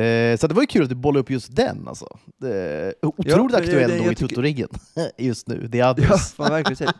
Eh, 0.00 0.36
så 0.36 0.46
det 0.46 0.54
var 0.54 0.62
ju 0.62 0.66
kul 0.66 0.82
att 0.82 0.88
du 0.88 0.94
bollade 0.94 1.20
upp 1.20 1.30
just 1.30 1.56
den 1.56 1.88
alltså. 1.88 2.18
Det, 2.40 2.94
otroligt 3.02 3.32
Ja, 3.36 3.48
det- 3.48 3.56
aktuell 3.56 3.90
det- 3.90 3.98
då 3.98 4.04
jag 4.04 4.12
i 4.12 4.16
Tuttoriggen 4.16 4.68
just 5.18 5.48
nu. 5.48 5.68
The 5.68 5.78
Ja, 5.78 5.90
Others. 5.90 6.32
får 6.32 6.44
man 6.44 6.52
verkligen 6.52 6.92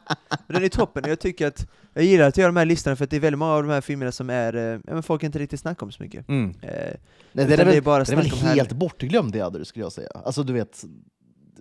den 0.49 0.65
är 0.65 0.69
toppen, 0.69 1.03
jag 1.07 1.21
tycker 1.21 1.47
att 1.47 1.67
jag 1.95 2.05
gillar 2.05 2.29
att 2.29 2.37
göra 2.37 2.49
de 2.49 2.57
här 2.57 2.65
listorna 2.65 2.97
för 2.97 3.07
det 3.07 3.17
är 3.17 3.21
väldigt 3.21 3.39
många 3.39 3.53
av 3.53 3.63
de 3.63 3.69
här 3.73 3.81
filmerna 3.81 4.13
som 4.13 4.31
är, 4.31 4.55
eh, 4.57 4.63
ja, 4.63 4.79
men 4.95 5.03
folk 5.03 5.23
inte 5.23 5.39
riktigt 5.39 5.61
snackar 5.61 5.87
om 5.87 5.93
så 5.93 6.03
mycket. 6.03 6.29
Mm. 6.29 6.51
Eh, 6.63 6.69
Nej, 6.69 6.97
den 7.33 7.53
är 7.53 7.57
väl, 7.57 7.67
det 7.67 7.77
är 7.77 7.81
bara 7.81 8.05
den 8.05 8.19
är 8.19 8.23
väl 8.23 8.33
om 8.33 8.39
här- 8.39 8.55
helt 8.55 8.73
bortglömd 8.73 9.33
The 9.33 9.43
Others 9.43 9.69
skulle 9.69 9.85
jag 9.85 9.93
säga. 9.93 10.09
Alltså 10.15 10.43
du 10.43 10.53
vet, 10.53 10.85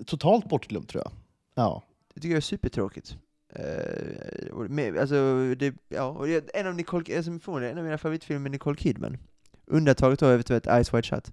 totalt 0.06 0.50
bortglömd 0.50 0.88
tror 0.88 1.04
jag. 1.06 1.12
Ja. 1.56 1.84
Det 2.14 2.22
tycker 2.22 2.30
jag 2.34 2.38
är 2.38 2.42
supertråkigt. 2.42 3.16
Uh, 3.60 4.68
med, 4.70 4.98
alltså, 4.98 5.16
det, 5.56 5.76
ja, 5.90 6.22
det, 6.26 6.56
en 6.56 6.68
av 6.68 6.76
Nicole, 6.76 7.18
alltså, 7.18 7.32
en 7.62 7.78
av 7.78 7.84
mina 7.84 7.98
favoritfilmer 7.98 8.40
med 8.40 8.52
Nicole 8.52 8.78
Kidman. 8.78 9.18
Undantaget 9.66 10.20
då 10.20 10.28
eventuellt 10.28 10.66
Ice 10.66 10.94
White 10.94 11.08
Shut. 11.08 11.32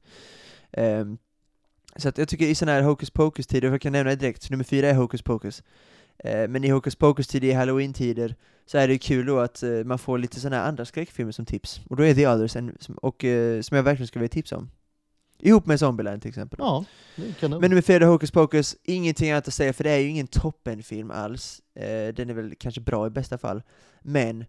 Ehm, 0.72 1.18
så 1.96 2.08
att 2.08 2.18
jag 2.18 2.28
tycker 2.28 2.46
i 2.46 2.54
sådana 2.54 2.72
här 2.72 2.82
Hocus 2.82 3.10
Pocus-tider, 3.10 3.70
jag 3.70 3.80
kan 3.80 3.92
nämna 3.92 4.10
det 4.10 4.16
direkt, 4.16 4.50
nummer 4.50 4.64
fyra 4.64 4.88
är 4.88 4.94
Hocus 4.94 5.22
Pocus. 5.22 5.62
Eh, 6.18 6.48
men 6.48 6.64
i 6.64 6.68
Hocus 6.68 6.96
Pocus-tider, 6.96 7.48
i 7.48 7.52
Halloween-tider, 7.52 8.34
så 8.66 8.78
är 8.78 8.86
det 8.86 8.92
ju 8.92 8.98
kul 8.98 9.26
då 9.26 9.38
att 9.38 9.62
eh, 9.62 9.70
man 9.70 9.98
får 9.98 10.18
lite 10.18 10.40
sådana 10.40 10.56
här 10.56 10.68
andra 10.68 10.84
skräckfilmer 10.84 11.32
som 11.32 11.46
tips. 11.46 11.80
Och 11.90 11.96
då 11.96 12.02
är 12.02 12.14
The 12.14 12.28
Others 12.28 12.56
en, 12.56 12.76
som, 12.80 12.94
och, 12.94 13.24
eh, 13.24 13.60
som 13.60 13.76
jag 13.76 13.82
verkligen 13.82 14.06
skulle 14.06 14.20
vilja 14.20 14.32
tipsa 14.32 14.56
om. 14.56 14.70
Ihop 15.38 15.66
med 15.66 15.80
Zombieland 15.80 16.22
till 16.22 16.28
exempel. 16.28 16.58
ja 16.62 16.84
är 17.16 17.32
kanon. 17.32 17.60
Men 17.60 17.70
nummer 17.70 17.82
fyra, 17.82 18.06
Hocus 18.06 18.30
Pocus, 18.30 18.76
ingenting 18.82 19.30
annat 19.30 19.48
att 19.48 19.54
säga 19.54 19.72
för 19.72 19.84
det 19.84 19.90
är 19.90 19.98
ju 19.98 20.08
ingen 20.08 20.26
toppenfilm 20.26 21.10
alls. 21.10 21.60
Eh, 21.74 22.14
den 22.14 22.30
är 22.30 22.34
väl 22.34 22.54
kanske 22.58 22.80
bra 22.80 23.06
i 23.06 23.10
bästa 23.10 23.38
fall. 23.38 23.62
Men 24.00 24.44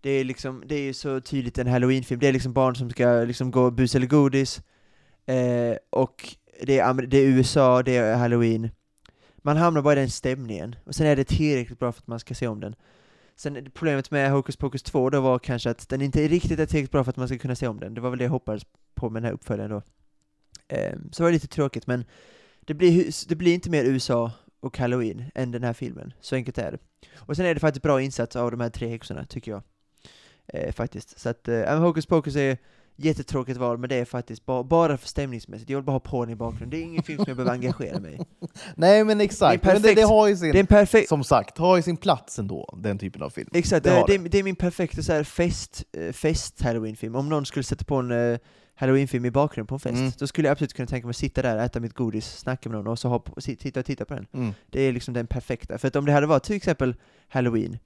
det 0.00 0.10
är 0.10 0.24
liksom, 0.24 0.62
det 0.66 0.74
är 0.74 0.82
ju 0.82 0.92
så 0.92 1.20
tydligt 1.20 1.58
en 1.58 1.66
halloweenfilm. 1.66 2.20
Det 2.20 2.28
är 2.28 2.32
liksom 2.32 2.52
barn 2.52 2.76
som 2.76 2.90
ska 2.90 3.24
liksom 3.26 3.50
gå 3.50 3.70
bus 3.70 3.94
eller 3.94 4.06
godis. 4.06 4.62
Eh, 5.26 5.76
och 5.90 6.34
det 6.62 6.78
är, 6.78 6.92
det 6.94 7.18
är 7.18 7.26
USA, 7.26 7.82
det 7.82 7.96
är 7.96 8.16
halloween. 8.16 8.70
Man 9.36 9.56
hamnar 9.56 9.82
bara 9.82 9.92
i 9.92 9.96
den 9.96 10.10
stämningen. 10.10 10.76
Och 10.84 10.94
sen 10.94 11.06
är 11.06 11.16
det 11.16 11.24
tillräckligt 11.24 11.78
bra 11.78 11.92
för 11.92 12.00
att 12.00 12.06
man 12.06 12.20
ska 12.20 12.34
se 12.34 12.46
om 12.46 12.60
den. 12.60 12.74
Sen 13.36 13.70
problemet 13.74 14.10
med 14.10 14.30
Hocus 14.30 14.56
Pocus 14.56 14.82
2 14.82 15.10
då 15.10 15.20
var 15.20 15.38
kanske 15.38 15.70
att 15.70 15.88
den 15.88 16.02
inte 16.02 16.28
riktigt 16.28 16.58
är 16.58 16.66
tillräckligt 16.66 16.90
bra 16.90 17.04
för 17.04 17.10
att 17.10 17.16
man 17.16 17.28
ska 17.28 17.38
kunna 17.38 17.54
se 17.54 17.68
om 17.68 17.80
den. 17.80 17.94
Det 17.94 18.00
var 18.00 18.10
väl 18.10 18.18
det 18.18 18.24
jag 18.24 18.30
hoppades 18.30 18.62
på 18.94 19.10
med 19.10 19.22
den 19.22 19.26
här 19.26 19.34
uppföljaren 19.34 19.70
då. 19.70 19.82
Eh, 20.68 20.96
så 21.12 21.22
var 21.22 21.30
det 21.30 21.34
lite 21.34 21.48
tråkigt, 21.48 21.86
men 21.86 22.04
det 22.60 22.74
blir, 22.74 23.28
det 23.28 23.34
blir 23.34 23.54
inte 23.54 23.70
mer 23.70 23.84
USA 23.84 24.32
och 24.60 24.78
Halloween 24.78 25.24
än 25.34 25.50
den 25.50 25.62
här 25.62 25.72
filmen. 25.72 26.12
Så 26.20 26.34
enkelt 26.34 26.58
är 26.58 26.72
det. 26.72 26.78
Och 27.16 27.36
sen 27.36 27.46
är 27.46 27.54
det 27.54 27.60
faktiskt 27.60 27.82
bra 27.82 28.02
insats 28.02 28.36
av 28.36 28.50
de 28.50 28.60
här 28.60 28.70
tre 28.70 28.88
häxorna, 28.88 29.24
tycker 29.24 29.50
jag. 29.50 29.62
Eh, 30.54 30.72
faktiskt. 30.72 31.18
Så 31.20 31.28
att, 31.28 31.48
eh, 31.48 31.78
Hocus 31.80 32.06
Pocus 32.06 32.36
är 32.36 32.58
jättetråkigt 32.96 33.58
val, 33.58 33.78
men 33.78 33.88
det 33.88 33.96
är 33.96 34.04
faktiskt 34.04 34.46
ba 34.46 34.62
bara 34.62 34.96
för 34.96 35.08
stämningsmässigt. 35.08 35.70
Jag 35.70 35.78
vill 35.78 35.84
bara 35.84 36.00
ha 36.04 36.20
den 36.24 36.30
i 36.32 36.36
bakgrunden. 36.36 36.70
Det 36.70 36.76
är 36.76 36.82
ingen 36.82 37.02
film 37.02 37.18
som 37.18 37.24
jag 37.28 37.36
behöver 37.36 37.52
engagera 37.52 38.00
mig 38.00 38.14
i. 38.14 38.46
Nej 38.76 39.04
men 39.04 39.20
exakt, 39.20 39.62
Det 39.62 39.68
är 39.70 39.72
men 39.74 39.82
det, 39.82 39.88
det 39.88 39.94
perfekt. 39.94 40.08
har 40.08 40.28
ju 40.28 40.36
sin, 40.36 40.52
Det 40.52 40.58
är 40.58 40.60
en 40.60 40.66
perfekt... 40.66 41.08
som 41.08 41.24
sagt, 41.24 41.58
har 41.58 41.76
ju 41.76 41.82
sin 41.82 41.96
plats 41.96 42.38
ändå, 42.38 42.78
den 42.82 42.98
typen 42.98 43.22
av 43.22 43.30
film. 43.30 43.48
Exakt, 43.52 43.84
det 43.84 44.04
det, 44.06 44.18
det, 44.18 44.38
är, 44.38 44.42
min 44.42 44.56
perfekta 44.56 45.02
så 45.02 45.12
här, 45.12 45.24
fest, 45.24 45.84
eh, 45.92 46.12
fest 46.12 46.62
halloweenfilm. 46.62 47.14
Om 47.14 47.28
någon 47.28 47.46
skulle 47.46 47.62
sätta 47.64 47.84
på 47.84 47.94
en 47.96 48.10
eh, 48.32 48.38
halloweenfilm 48.74 49.24
i 49.24 49.30
bakgrunden 49.30 49.66
på 49.66 49.74
en 49.74 49.80
fest, 49.80 49.98
Mm. 49.98 50.12
då 50.18 50.26
skulle 50.26 50.48
jag 50.48 50.52
absolut 50.52 50.72
kunna 50.74 50.86
tänka 50.86 51.06
mig 51.06 51.10
att 51.10 51.16
sitta 51.16 51.42
där, 51.42 51.58
äta 51.58 51.80
mitt 51.80 51.94
godis, 51.94 52.26
snacka 52.38 52.68
med 52.68 52.78
någon 52.78 52.86
och 52.86 52.98
så 52.98 53.08
ha 53.08 53.18
på, 53.18 53.40
si- 53.40 53.56
titta 53.56 53.80
och 53.80 53.86
titta 53.86 54.04
på 54.04 54.14
den. 54.14 54.26
Mm. 54.32 54.52
Det 54.66 54.80
är 54.82 54.92
liksom 54.92 55.14
den 55.14 55.26
perfekta. 55.26 55.78
För 55.78 55.88
att 55.88 55.96
om 55.96 56.04
det 56.04 56.12
hade 56.12 56.26
varit 56.26 56.42
till 56.44 56.56
exempel 56.56 56.94
Halloween, 57.28 57.78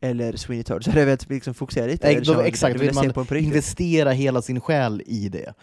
eller 0.00 0.36
Sweeney 0.36 0.64
Todd, 0.64 0.84
så 0.84 0.90
hade 0.90 1.00
jag 1.00 1.06
velat 1.06 1.28
liksom 1.28 1.54
fokusera 1.54 1.86
lite. 1.86 2.06
Nej, 2.06 2.20
då- 2.20 2.40
exakt, 2.40 2.80
vill 2.80 2.94
man 2.94 3.12
på. 3.12 3.36
Investera 3.36 4.10
hela 4.10 4.42
sin 4.42 4.60
själ 4.60 5.02
i 5.06 5.28
det. 5.28 5.54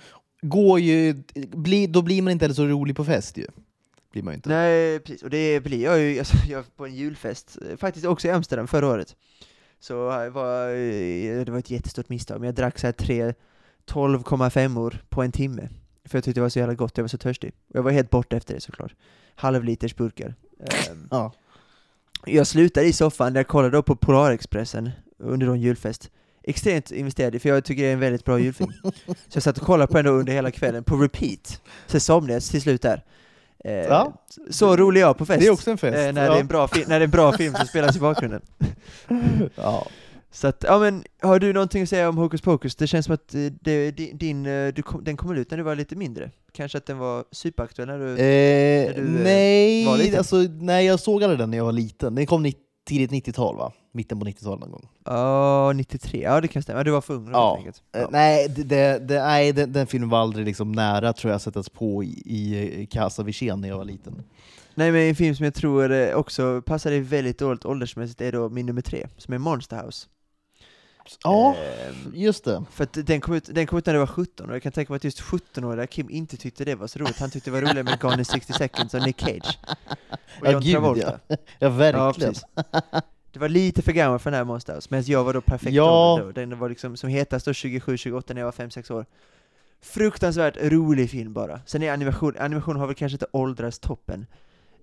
Går 0.41 0.79
ju, 0.79 1.23
bli, 1.35 1.87
då 1.87 2.01
blir 2.01 2.21
man 2.21 2.31
inte 2.31 2.43
heller 2.45 2.55
så 2.55 2.65
rolig 2.65 2.95
på 2.95 3.05
fest 3.05 3.37
ju. 3.37 3.47
Blir 4.11 4.23
man 4.23 4.33
inte. 4.33 4.49
Nej, 4.49 4.99
precis. 4.99 5.23
Och 5.23 5.29
det 5.29 5.59
blir 5.63 5.83
jag 5.83 5.99
ju, 6.01 6.19
alltså, 6.19 6.37
jag 6.49 6.75
på 6.75 6.85
en 6.85 6.95
julfest, 6.95 7.57
eh, 7.71 7.77
faktiskt 7.77 8.05
också 8.05 8.27
i 8.27 8.31
Amsterdam 8.31 8.67
förra 8.67 8.87
året. 8.87 9.15
Så 9.79 9.95
var, 10.29 10.69
eh, 10.69 11.45
det 11.45 11.51
var 11.51 11.59
ett 11.59 11.71
jättestort 11.71 12.09
misstag, 12.09 12.39
men 12.39 12.45
jag 12.45 12.55
drack 12.55 12.79
så 12.79 12.87
här 12.87 12.91
tre 12.91 13.33
12,5 13.85 14.97
på 15.09 15.23
en 15.23 15.31
timme. 15.31 15.69
För 16.05 16.17
jag 16.17 16.23
tyckte 16.23 16.39
det 16.39 16.43
var 16.43 16.49
så 16.49 16.59
jävla 16.59 16.73
gott, 16.73 16.97
jag 16.97 17.03
var 17.03 17.07
så 17.07 17.17
törstig. 17.17 17.51
Jag 17.73 17.83
var 17.83 17.91
helt 17.91 18.09
borta 18.09 18.37
efter 18.37 18.53
det 18.53 18.61
såklart. 18.61 18.95
Halvliters 19.35 19.95
burkar. 19.95 20.35
Ehm, 20.59 21.07
Ja. 21.11 21.33
Jag 22.25 22.47
slutade 22.47 22.85
i 22.85 22.93
soffan 22.93 23.33
där 23.33 23.39
jag 23.39 23.47
kollade 23.47 23.83
på 23.83 23.95
Polarexpressen 23.95 24.91
under 25.19 25.47
en 25.47 25.61
julfest. 25.61 26.09
Extremt 26.43 26.91
investerad 26.91 27.35
i, 27.35 27.39
för 27.39 27.49
jag 27.49 27.65
tycker 27.65 27.83
det 27.83 27.89
är 27.89 27.93
en 27.93 27.99
väldigt 27.99 28.25
bra 28.25 28.39
julfilm. 28.39 28.71
så 29.05 29.13
jag 29.33 29.43
satt 29.43 29.57
och 29.57 29.65
kollade 29.65 29.91
på 29.91 29.97
den 29.97 30.07
under 30.07 30.33
hela 30.33 30.51
kvällen, 30.51 30.83
på 30.83 30.95
repeat. 30.95 31.61
Så 31.87 31.99
somnade 31.99 32.33
jag 32.33 32.43
till 32.43 32.61
slut 32.61 32.81
där. 32.81 33.03
Eh, 33.65 33.73
Ja. 33.73 34.13
Så 34.49 34.77
rolig 34.77 35.01
jag 35.01 35.17
på 35.17 35.25
fest. 35.25 35.39
Det 35.39 35.47
är 35.47 35.51
också 35.51 35.71
en 35.71 35.77
fest. 35.77 35.97
Eh, 35.97 36.13
när, 36.13 36.23
ja. 36.25 36.31
det 36.31 36.37
är 36.37 36.41
en 36.41 36.47
bra 36.47 36.69
när 36.73 36.85
det 36.87 36.95
är 36.95 37.01
en 37.01 37.09
bra 37.09 37.33
film 37.37 37.55
som 37.55 37.67
spelas 37.67 37.95
i 37.95 37.99
bakgrunden. 37.99 38.41
ja. 39.55 39.87
Så 40.35 40.47
att, 40.47 40.63
ja 40.67 40.79
men, 40.79 41.03
har 41.21 41.39
du 41.39 41.53
någonting 41.53 41.83
att 41.83 41.89
säga 41.89 42.09
om 42.09 42.17
Hocus 42.17 42.41
Pocus? 42.41 42.75
Det 42.75 42.87
känns 42.87 43.05
som 43.05 43.15
att 43.15 43.35
eh, 43.35 43.41
det, 43.61 43.91
din, 43.91 44.45
eh, 44.45 44.73
du 44.73 44.83
den 45.01 45.17
kom 45.17 45.37
ut 45.37 45.51
när 45.51 45.57
du 45.57 45.63
var 45.63 45.75
lite 45.75 45.95
mindre. 45.95 46.31
Kanske 46.51 46.77
att 46.77 46.85
den 46.85 46.97
var 46.97 47.25
superaktuell 47.31 47.87
när 47.87 47.99
du... 47.99 48.09
Eh, 48.11 48.95
du, 48.95 49.01
eh, 49.01 49.07
var 49.07 49.23
nej, 49.23 49.97
liten? 49.97 50.17
alltså, 50.17 50.35
nej, 50.59 50.85
jag 50.85 50.99
såg 50.99 51.23
aldrig 51.23 51.39
den 51.39 51.51
när 51.51 51.57
jag 51.57 51.65
var 51.65 51.71
liten. 51.71 52.15
Den 52.15 52.25
kom 52.25 52.51
tidigt 52.87 53.11
90-tal 53.11 53.55
va? 53.55 53.71
Mitten 53.91 54.19
på 54.19 54.25
90-talet 54.25 54.59
någon 54.59 54.71
gång. 54.71 54.87
Ja, 55.05 55.71
93. 55.75 56.21
Ja, 56.23 56.41
det 56.41 56.47
kan 56.47 56.61
stämma. 56.61 56.83
Du 56.83 56.91
var 56.91 57.01
för 57.01 57.13
ung 57.13 57.29
Ja. 57.31 57.55
helt 57.55 57.57
enkelt. 57.67 57.83
Eh, 57.95 58.07
nej, 58.11 58.49
det, 58.49 58.99
det, 59.07 59.23
nej 59.23 59.53
den, 59.53 59.73
den 59.73 59.87
filmen 59.87 60.09
var 60.09 60.19
aldrig 60.19 60.45
liksom 60.45 60.71
nära 60.71 61.13
tror 61.13 61.31
jag 61.31 61.41
sättas 61.41 61.69
på 61.69 62.03
i, 62.03 62.09
i 62.25 62.87
Casa 62.91 63.23
Vicen 63.23 63.61
när 63.61 63.69
jag 63.69 63.77
var 63.77 63.85
liten. 63.85 64.23
Nej 64.75 64.91
men 64.91 65.01
en 65.01 65.15
film 65.15 65.35
som 65.35 65.43
jag 65.43 65.53
tror 65.53 66.13
också 66.13 66.61
passar 66.65 66.89
dig 66.89 66.99
väldigt 66.99 67.39
dåligt 67.39 67.65
åldersmässigt 67.65 68.21
är 68.21 68.31
då 68.31 68.49
min 68.49 68.65
nummer 68.65 68.81
tre, 68.81 69.07
som 69.17 69.33
är 69.33 69.37
Monster 69.37 69.83
House. 69.83 70.07
Ja, 71.23 71.55
Ehm, 71.55 72.11
just 72.15 72.43
det. 72.43 72.63
För 72.71 72.83
att 72.83 72.93
den 73.07 73.21
kom, 73.21 73.33
ut, 73.33 73.49
den 73.55 73.67
kom 73.67 73.77
ut 73.79 73.85
när 73.85 73.93
du 73.93 73.99
var 73.99 74.07
17, 74.07 74.49
och 74.49 74.55
jag 74.55 74.63
kan 74.63 74.71
tänka 74.71 74.93
mig 74.93 74.97
att 74.97 75.03
just 75.03 75.21
17-åriga 75.21 75.87
Kim 75.87 76.09
inte 76.09 76.37
tyckte 76.37 76.65
det 76.65 76.75
var 76.75 76.87
så 76.87 76.99
roligt. 76.99 77.17
Han 77.19 77.29
tyckte 77.29 77.49
det 77.49 77.53
var 77.53 77.61
roligare 77.61 77.83
med 77.83 77.99
Gone 77.99 78.17
in 78.19 78.25
60 78.25 78.53
seconds 78.53 78.93
och 78.93 79.01
Nick 79.05 79.21
Cage. 79.21 79.59
Och 80.41 80.47
Ja, 80.47 80.51
John 80.51 80.61
gud, 80.61 80.71
Travolta. 80.73 81.19
Ja, 81.27 81.37
Ja, 81.59 81.69
verkligen. 81.69 82.33
precis. 82.33 82.43
Det 83.33 83.39
var 83.39 83.49
lite 83.49 83.81
för 83.81 83.91
gammal 83.91 84.19
för 84.19 84.31
den 84.31 84.37
här 84.37 84.43
Monster 84.45 84.75
House, 84.75 84.87
medan 84.91 85.03
jag 85.07 85.23
var 85.23 85.33
då 85.33 85.41
perfekt 85.41 85.73
Ja. 85.73 86.19
då. 86.23 86.31
Den 86.31 86.59
var 86.59 86.69
liksom 86.69 86.97
som 86.97 87.09
hetast 87.09 87.45
då 87.45 87.51
27-28 87.51 88.33
när 88.33 88.41
jag 88.41 88.45
var 88.45 88.51
5-6 88.51 88.91
år. 88.93 89.05
Fruktansvärt 89.81 90.57
rolig 90.61 91.09
film 91.09 91.33
bara. 91.33 91.59
Sen 91.65 91.83
är 91.83 91.93
animation, 91.93 92.33
animation 92.39 92.75
har 92.75 92.87
väl 92.87 92.95
kanske 92.95 93.13
inte 93.15 93.27
åldrats 93.31 93.79
toppen. 93.79 94.25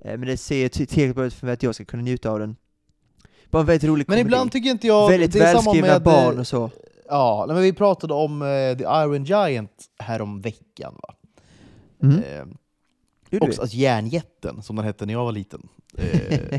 Eh, 0.04 0.18
men 0.18 0.28
det 0.28 0.36
ser 0.36 0.68
tillräckligt 0.68 1.14
bra 1.16 1.24
ut 1.24 1.34
för 1.34 1.46
att 1.48 1.62
jag 1.62 1.74
ska 1.74 1.84
kunna 1.84 2.02
njuta 2.02 2.30
av 2.30 2.38
den. 2.38 2.56
Bara 3.52 3.60
en 3.60 3.66
väldigt 3.66 3.88
rolig 3.88 4.04
Men 4.08 4.14
komedi. 4.14 4.20
ibland 4.20 4.52
tycker 4.52 4.70
inte 4.70 4.86
jag... 4.86 5.08
väldigt 5.08 5.32
det 5.32 5.38
är 5.38 5.46
samma 5.46 5.54
välskrivna 5.72 5.88
med, 5.88 6.02
barn 6.02 6.38
och 6.38 6.46
så. 6.46 6.70
Ja, 7.08 7.44
men 7.48 7.62
vi 7.62 7.72
pratade 7.72 8.14
om 8.14 8.42
eh, 8.42 8.48
The 8.78 8.84
Iron 8.84 9.24
Giant 9.24 9.72
härom 9.98 10.40
veckan 10.40 10.94
va? 11.02 11.14
Mm. 12.02 12.16
Eh, 12.18 12.44
Gjorde 13.30 13.46
också, 13.46 13.60
alltså 13.60 13.76
Järnjätten, 13.76 14.62
som 14.62 14.76
den 14.76 14.84
hette 14.84 15.06
när 15.06 15.12
jag 15.14 15.24
var 15.24 15.32
liten. 15.32 15.68
Eh, 15.98 16.04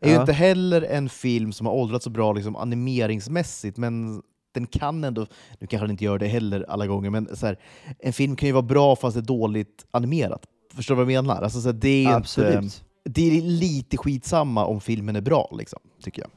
är 0.00 0.08
ju 0.08 0.14
Ja. 0.14 0.20
inte 0.20 0.32
heller 0.32 0.82
en 0.82 1.08
film 1.08 1.52
som 1.52 1.66
har 1.66 1.74
åldrats 1.74 2.04
så 2.04 2.10
bra 2.10 2.32
liksom, 2.32 2.56
animeringsmässigt, 2.56 3.76
men 3.76 4.22
den 4.52 4.66
kan 4.66 5.04
ändå, 5.04 5.26
nu 5.58 5.66
kanske 5.66 5.84
den 5.86 5.90
inte 5.90 6.04
gör 6.04 6.18
det 6.18 6.26
heller 6.26 6.64
alla 6.68 6.86
gånger, 6.86 7.10
men 7.10 7.36
så 7.36 7.46
här, 7.46 7.58
en 7.98 8.12
film 8.12 8.36
kan 8.36 8.46
ju 8.46 8.52
vara 8.52 8.62
bra 8.62 8.96
fast 8.96 9.14
det 9.14 9.20
är 9.20 9.22
dåligt 9.22 9.86
animerat. 9.90 10.42
Förstår 10.74 10.94
du 10.96 11.04
vad 11.04 11.12
jag 11.12 11.24
menar? 11.24 11.42
Alltså, 11.42 11.60
så 11.60 11.68
här, 11.68 11.72
det, 11.72 12.04
är 12.04 12.14
Absolut. 12.16 12.54
Inte, 12.62 12.76
det 13.14 13.38
är 13.38 13.42
lite 13.42 13.96
skitsamma 13.96 14.64
om 14.64 14.80
filmen 14.80 15.16
är 15.16 15.20
bra, 15.20 15.54
liksom, 15.58 15.80
tycker 16.02 16.22
jag. 16.22 16.30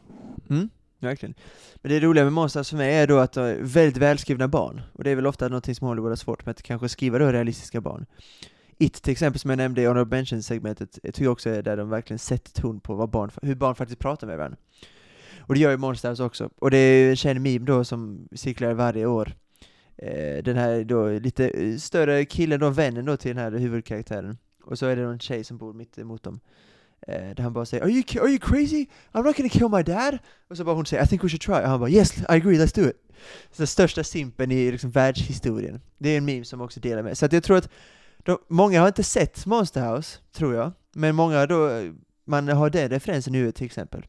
Mm, 0.50 0.70
verkligen. 1.00 1.36
Men 1.76 1.92
det 1.92 2.00
roliga 2.00 2.24
med 2.24 2.34
Monsters 2.34 2.70
för 2.70 2.78
mig 2.78 2.96
är 2.96 3.08
då 3.08 3.18
att 3.18 3.34
de 3.34 3.42
är 3.42 3.58
väldigt 3.62 3.98
välskrivna 3.98 4.48
barn. 4.48 4.82
Och 4.94 5.04
det 5.04 5.12
är 5.12 5.16
väl 5.16 5.28
ofta 5.28 5.48
något 5.48 5.78
som 5.78 5.88
Hollywood 5.88 6.12
har 6.12 6.16
svårt 6.16 6.46
med, 6.46 6.52
att 6.52 6.62
kanske 6.62 6.90
skriva 6.90 7.20
då 7.20 7.32
realistiska 7.32 7.82
barn. 7.82 8.06
It 8.78 8.94
till 8.94 9.12
exempel, 9.12 9.40
som 9.40 9.50
jag 9.50 9.58
nämnde 9.58 9.82
i 9.82 9.86
Honorable 9.86 10.18
Mention-segmentet, 10.18 11.00
jag 11.04 11.14
tycker 11.14 11.26
jag 11.26 11.32
också 11.32 11.50
är 11.50 11.62
där 11.62 11.78
de 11.78 11.90
verkligen 11.90 12.20
sätter 12.20 12.62
ton 12.62 12.80
på 12.80 12.96
vad 12.96 13.10
barn, 13.10 13.32
hur 13.42 13.56
barn 13.56 13.76
faktiskt 13.76 14.00
pratar 14.00 14.28
med 14.28 14.38
varandra. 14.38 14.58
Och 15.40 15.54
det 15.54 15.60
gör 15.60 15.72
ju 15.72 15.78
Monsters 15.78 16.20
också. 16.20 16.50
Och 16.60 16.72
det 16.72 16.78
är 16.78 17.04
ju 17.04 17.10
en 17.10 17.16
känd 17.16 17.42
meme 17.42 17.66
då 17.66 17.84
som 17.84 18.28
cirkulerar 18.36 18.74
varje 18.74 19.06
år. 19.06 19.34
Eh, 19.98 20.44
den 20.44 20.58
här 20.58 20.84
då 20.84 21.10
lite 21.10 21.50
eh, 21.50 21.78
större 21.78 22.26
killen, 22.26 22.60
då 22.60 22.70
vännen 22.70 23.06
då 23.06 23.18
till 23.18 23.36
den 23.36 23.44
här 23.44 23.52
huvudkaraktären. 23.52 24.38
Och 24.66 24.80
så 24.80 24.86
är 24.86 24.96
det 24.96 25.02
en 25.02 25.20
tjej 25.20 25.44
som 25.44 25.58
bor 25.58 25.74
mitt 25.74 25.98
emot 25.98 26.24
dem. 26.24 26.40
Eh, 27.08 27.36
där 27.36 27.44
han 27.44 27.54
bara 27.54 27.66
säger 27.66 27.84
are 27.84 27.92
you, 27.92 28.04
are 28.22 28.30
you 28.30 28.40
crazy? 28.40 28.86
I'm 29.12 29.24
not 29.24 29.38
gonna 29.38 29.50
kill 29.50 29.70
my 29.70 29.84
dad! 29.84 30.18
Och 30.50 30.58
så 30.58 30.64
bara 30.64 30.76
hon 30.76 30.86
säger 30.86 31.04
I 31.04 31.08
think 31.08 31.24
we 31.24 31.30
should 31.30 31.42
try. 31.42 31.54
Och 31.54 31.70
han 31.70 31.80
bara 31.80 31.90
yes, 31.90 32.18
I 32.18 32.24
agree, 32.28 32.58
let's 32.58 32.76
do 32.76 32.90
it. 32.90 32.96
Så 33.52 33.58
den 33.58 33.68
största 33.68 34.04
simpen 34.04 34.52
i 34.52 34.72
liksom 34.72 34.92
världshistorien. 34.92 35.82
Det 35.98 36.10
är 36.10 36.18
en 36.18 36.26
meme 36.26 36.46
som 36.46 36.62
också 36.62 36.80
delar 36.80 37.04
med. 37.04 37.18
Så 37.18 37.26
att 37.26 37.34
jag 37.34 37.44
tror 37.44 37.58
att 37.58 37.70
de, 38.18 38.38
många 38.48 38.80
har 38.80 38.88
inte 38.88 39.04
sett 39.04 39.46
Monster 39.46 39.96
House, 39.96 40.20
tror 40.32 40.56
jag. 40.56 40.72
Men 40.94 41.16
många 41.16 41.46
då, 41.46 41.92
man 42.26 42.48
har 42.48 42.70
den 42.70 42.90
referensen 42.90 43.34
nu 43.34 43.52
till 43.52 43.66
exempel. 43.66 44.06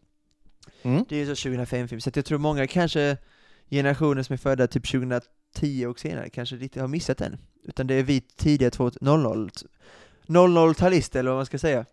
Mm. 0.83 1.05
Det 1.09 1.17
är 1.17 1.25
ju 1.25 1.37
så 1.37 1.49
2005-film, 1.49 2.01
så 2.01 2.09
att 2.09 2.17
jag 2.17 2.25
tror 2.25 2.39
många 2.39 2.67
kanske 2.67 3.17
generationer 3.71 4.23
som 4.23 4.33
är 4.33 4.37
födda 4.37 4.67
typ 4.67 4.91
2010 4.91 5.87
och 5.87 6.01
senare 6.01 6.29
kanske 6.29 6.57
lite 6.57 6.81
har 6.81 6.89
missat 6.89 7.19
den. 7.19 7.37
utan 7.65 7.87
det 7.87 7.95
är 7.95 8.03
vi 8.03 8.21
tidiga 8.21 8.71
00 9.01 9.51
00-talister 10.27 11.19
eller 11.19 11.31
vad 11.31 11.39
man 11.39 11.47
ska 11.47 11.59
säga. 11.59 11.85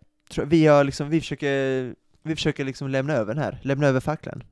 Vi, 0.46 0.66
har 0.66 0.84
liksom, 0.84 1.10
vi 1.10 1.20
försöker, 1.20 1.94
vi 2.22 2.34
försöker 2.34 2.64
liksom 2.64 2.90
lämna 2.90 3.12
över 3.12 3.34
den 3.34 3.42
här, 3.42 3.58
lämna 3.62 3.86
över 3.86 4.00
facklan. 4.00 4.42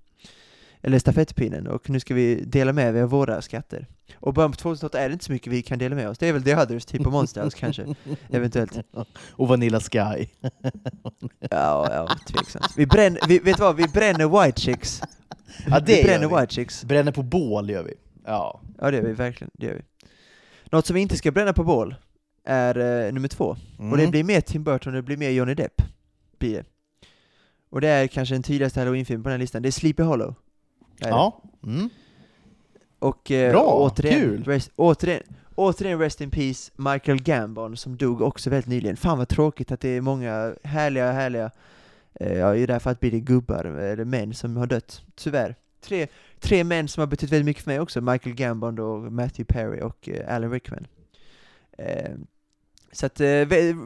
Eller 0.83 0.99
stafettpinnen, 0.99 1.66
och 1.66 1.91
nu 1.91 2.01
ska 2.01 2.14
vi 2.14 2.45
dela 2.45 2.72
med 2.72 2.97
oss 2.97 3.03
av 3.03 3.11
våra 3.11 3.43
skatter. 3.43 3.87
Och 4.14 4.35
början 4.35 4.51
på 4.51 4.57
2008 4.57 5.01
är 5.01 5.09
det 5.09 5.12
inte 5.12 5.24
så 5.24 5.33
mycket 5.33 5.53
vi 5.53 5.62
kan 5.62 5.78
dela 5.78 5.97
med 5.97 6.09
oss, 6.09 6.18
det 6.18 6.28
är 6.28 6.33
väl 6.33 6.43
The 6.43 6.57
Others, 6.57 6.85
typ 6.85 7.03
på 7.03 7.11
Monster 7.11 7.45
House 7.45 7.59
kanske, 7.59 7.95
eventuellt. 8.31 8.78
Och 9.31 9.49
Vanilla 9.49 9.81
Sky. 9.81 10.26
Ja, 11.51 11.89
ja, 11.91 12.09
tveksamt. 12.26 12.74
Vi 12.76 12.87
bränner, 12.87 13.20
vi, 13.28 13.39
vet 13.39 13.57
du 13.57 13.62
vad, 13.62 13.76
vi 13.76 13.89
bränner 13.89 14.45
White 14.45 14.61
Chicks. 14.61 15.03
Ja, 15.66 15.81
det 15.81 15.97
vi 15.97 16.03
bränner 16.03 16.28
vi. 16.28 16.41
White 16.41 16.55
Chicks. 16.55 16.85
Bränner 16.85 17.12
på 17.12 17.22
bål 17.22 17.70
gör 17.70 17.83
vi. 17.83 17.95
Ja. 18.24 18.61
Ja 18.78 18.91
det 18.91 18.97
gör 18.97 19.05
vi 19.05 19.12
verkligen, 19.12 19.51
det 19.55 19.66
gör 19.66 19.74
vi. 19.74 19.83
Något 20.70 20.87
som 20.87 20.95
vi 20.95 21.01
inte 21.01 21.16
ska 21.16 21.31
bränna 21.31 21.53
på 21.53 21.64
bål 21.64 21.95
är 22.51 23.07
eh, 23.07 23.12
nummer 23.12 23.28
två. 23.28 23.57
Mm. 23.78 23.92
Och 23.92 23.98
det 23.98 24.07
blir 24.07 24.24
mer 24.24 24.40
Tim 24.40 24.64
Burton, 24.64 24.92
det 24.92 25.03
blir 25.03 25.16
mer 25.16 25.30
Johnny 25.30 25.55
Depp. 25.55 25.82
Blir 26.38 26.55
det. 26.55 26.64
Och 27.70 27.80
det 27.80 27.88
är 27.88 28.07
kanske 28.07 28.34
den 28.34 28.42
tydligaste 28.42 28.80
halloween-filmen 28.80 29.22
på 29.22 29.28
den 29.28 29.34
här 29.34 29.38
listan, 29.38 29.62
det 29.62 29.68
är 29.68 29.70
Sleepy 29.70 30.03
Hollow. 30.03 30.34
Är. 31.01 31.09
Ja. 31.09 31.42
Mm. 31.66 31.88
Och 32.98 33.30
eh, 33.30 33.53
Bra, 33.53 33.72
återigen, 33.74 34.20
kul. 34.20 34.44
Rest, 34.44 34.70
återigen, 34.76 35.22
återigen 35.55 35.98
Rest 35.98 36.20
in 36.20 36.30
Peace, 36.30 36.72
Michael 36.76 37.22
Gambon 37.22 37.76
som 37.76 37.96
dog 37.96 38.20
också 38.20 38.51
väldigt 38.51 38.68
nyligen. 38.68 38.96
Fan 38.96 39.18
vad 39.18 39.28
tråkigt 39.28 39.72
att 39.72 39.80
det 39.80 39.88
är 39.88 40.01
många 40.01 40.55
härliga, 40.64 41.12
härliga, 41.12 41.51
eh, 42.14 42.38
ja 42.38 42.55
i 42.57 42.66
det 42.66 42.72
här 42.72 42.80
fallet 42.80 43.01
blir 43.01 43.11
det 43.11 43.20
gubbar, 43.20 43.64
eller 43.64 44.05
män 44.05 44.34
som 44.34 44.57
har 44.57 44.66
dött, 44.66 45.03
tyvärr. 45.14 45.55
Tre, 45.80 46.07
tre 46.40 46.64
män 46.64 46.88
som 46.88 47.01
har 47.01 47.07
betytt 47.07 47.32
väldigt 47.32 47.46
mycket 47.46 47.64
för 47.64 47.70
mig 47.70 47.80
också, 47.80 48.01
Michael 48.01 48.36
Gambon 48.36 48.74
då, 48.74 48.96
Matthew 48.96 49.44
Perry 49.44 49.80
och 49.80 50.09
eh, 50.09 50.34
Alan 50.34 50.51
Rickman. 50.51 50.86
Eh, 52.91 52.95
så 52.95 53.07
att, 53.07 53.20
eh, 53.20 53.26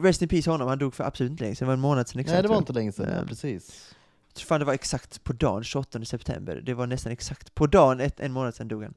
Rest 0.03 0.21
in 0.21 0.27
Peace 0.27 0.49
honom, 0.49 0.67
han 0.67 0.77
dog 0.77 0.93
för 0.93 1.03
absolut 1.03 1.31
inte 1.31 1.43
länge 1.43 1.55
sedan, 1.55 1.65
det 1.65 1.67
var 1.67 1.73
en 1.73 1.79
månad 1.79 2.07
sedan 2.07 2.19
exakt. 2.21 2.33
Nej, 2.33 2.41
det 2.41 2.47
var 2.49 2.57
inte 2.57 2.73
länge 2.73 2.91
sedan. 2.91 3.13
Ja. 3.19 3.27
Precis. 3.27 3.95
Jag 4.27 4.35
tror 4.35 4.45
fan 4.47 4.59
det 4.59 4.65
var 4.65 4.73
exakt 4.73 5.23
på 5.23 5.33
dagen, 5.33 5.63
28 5.63 6.05
september. 6.05 6.61
Det 6.65 6.73
var 6.73 6.87
nästan 6.87 7.11
exakt 7.11 7.55
på 7.55 7.67
dagen, 7.67 7.99
ett, 7.99 8.19
en 8.19 8.31
månad 8.31 8.55
sedan 8.55 8.67
dog 8.67 8.83
han. 8.83 8.93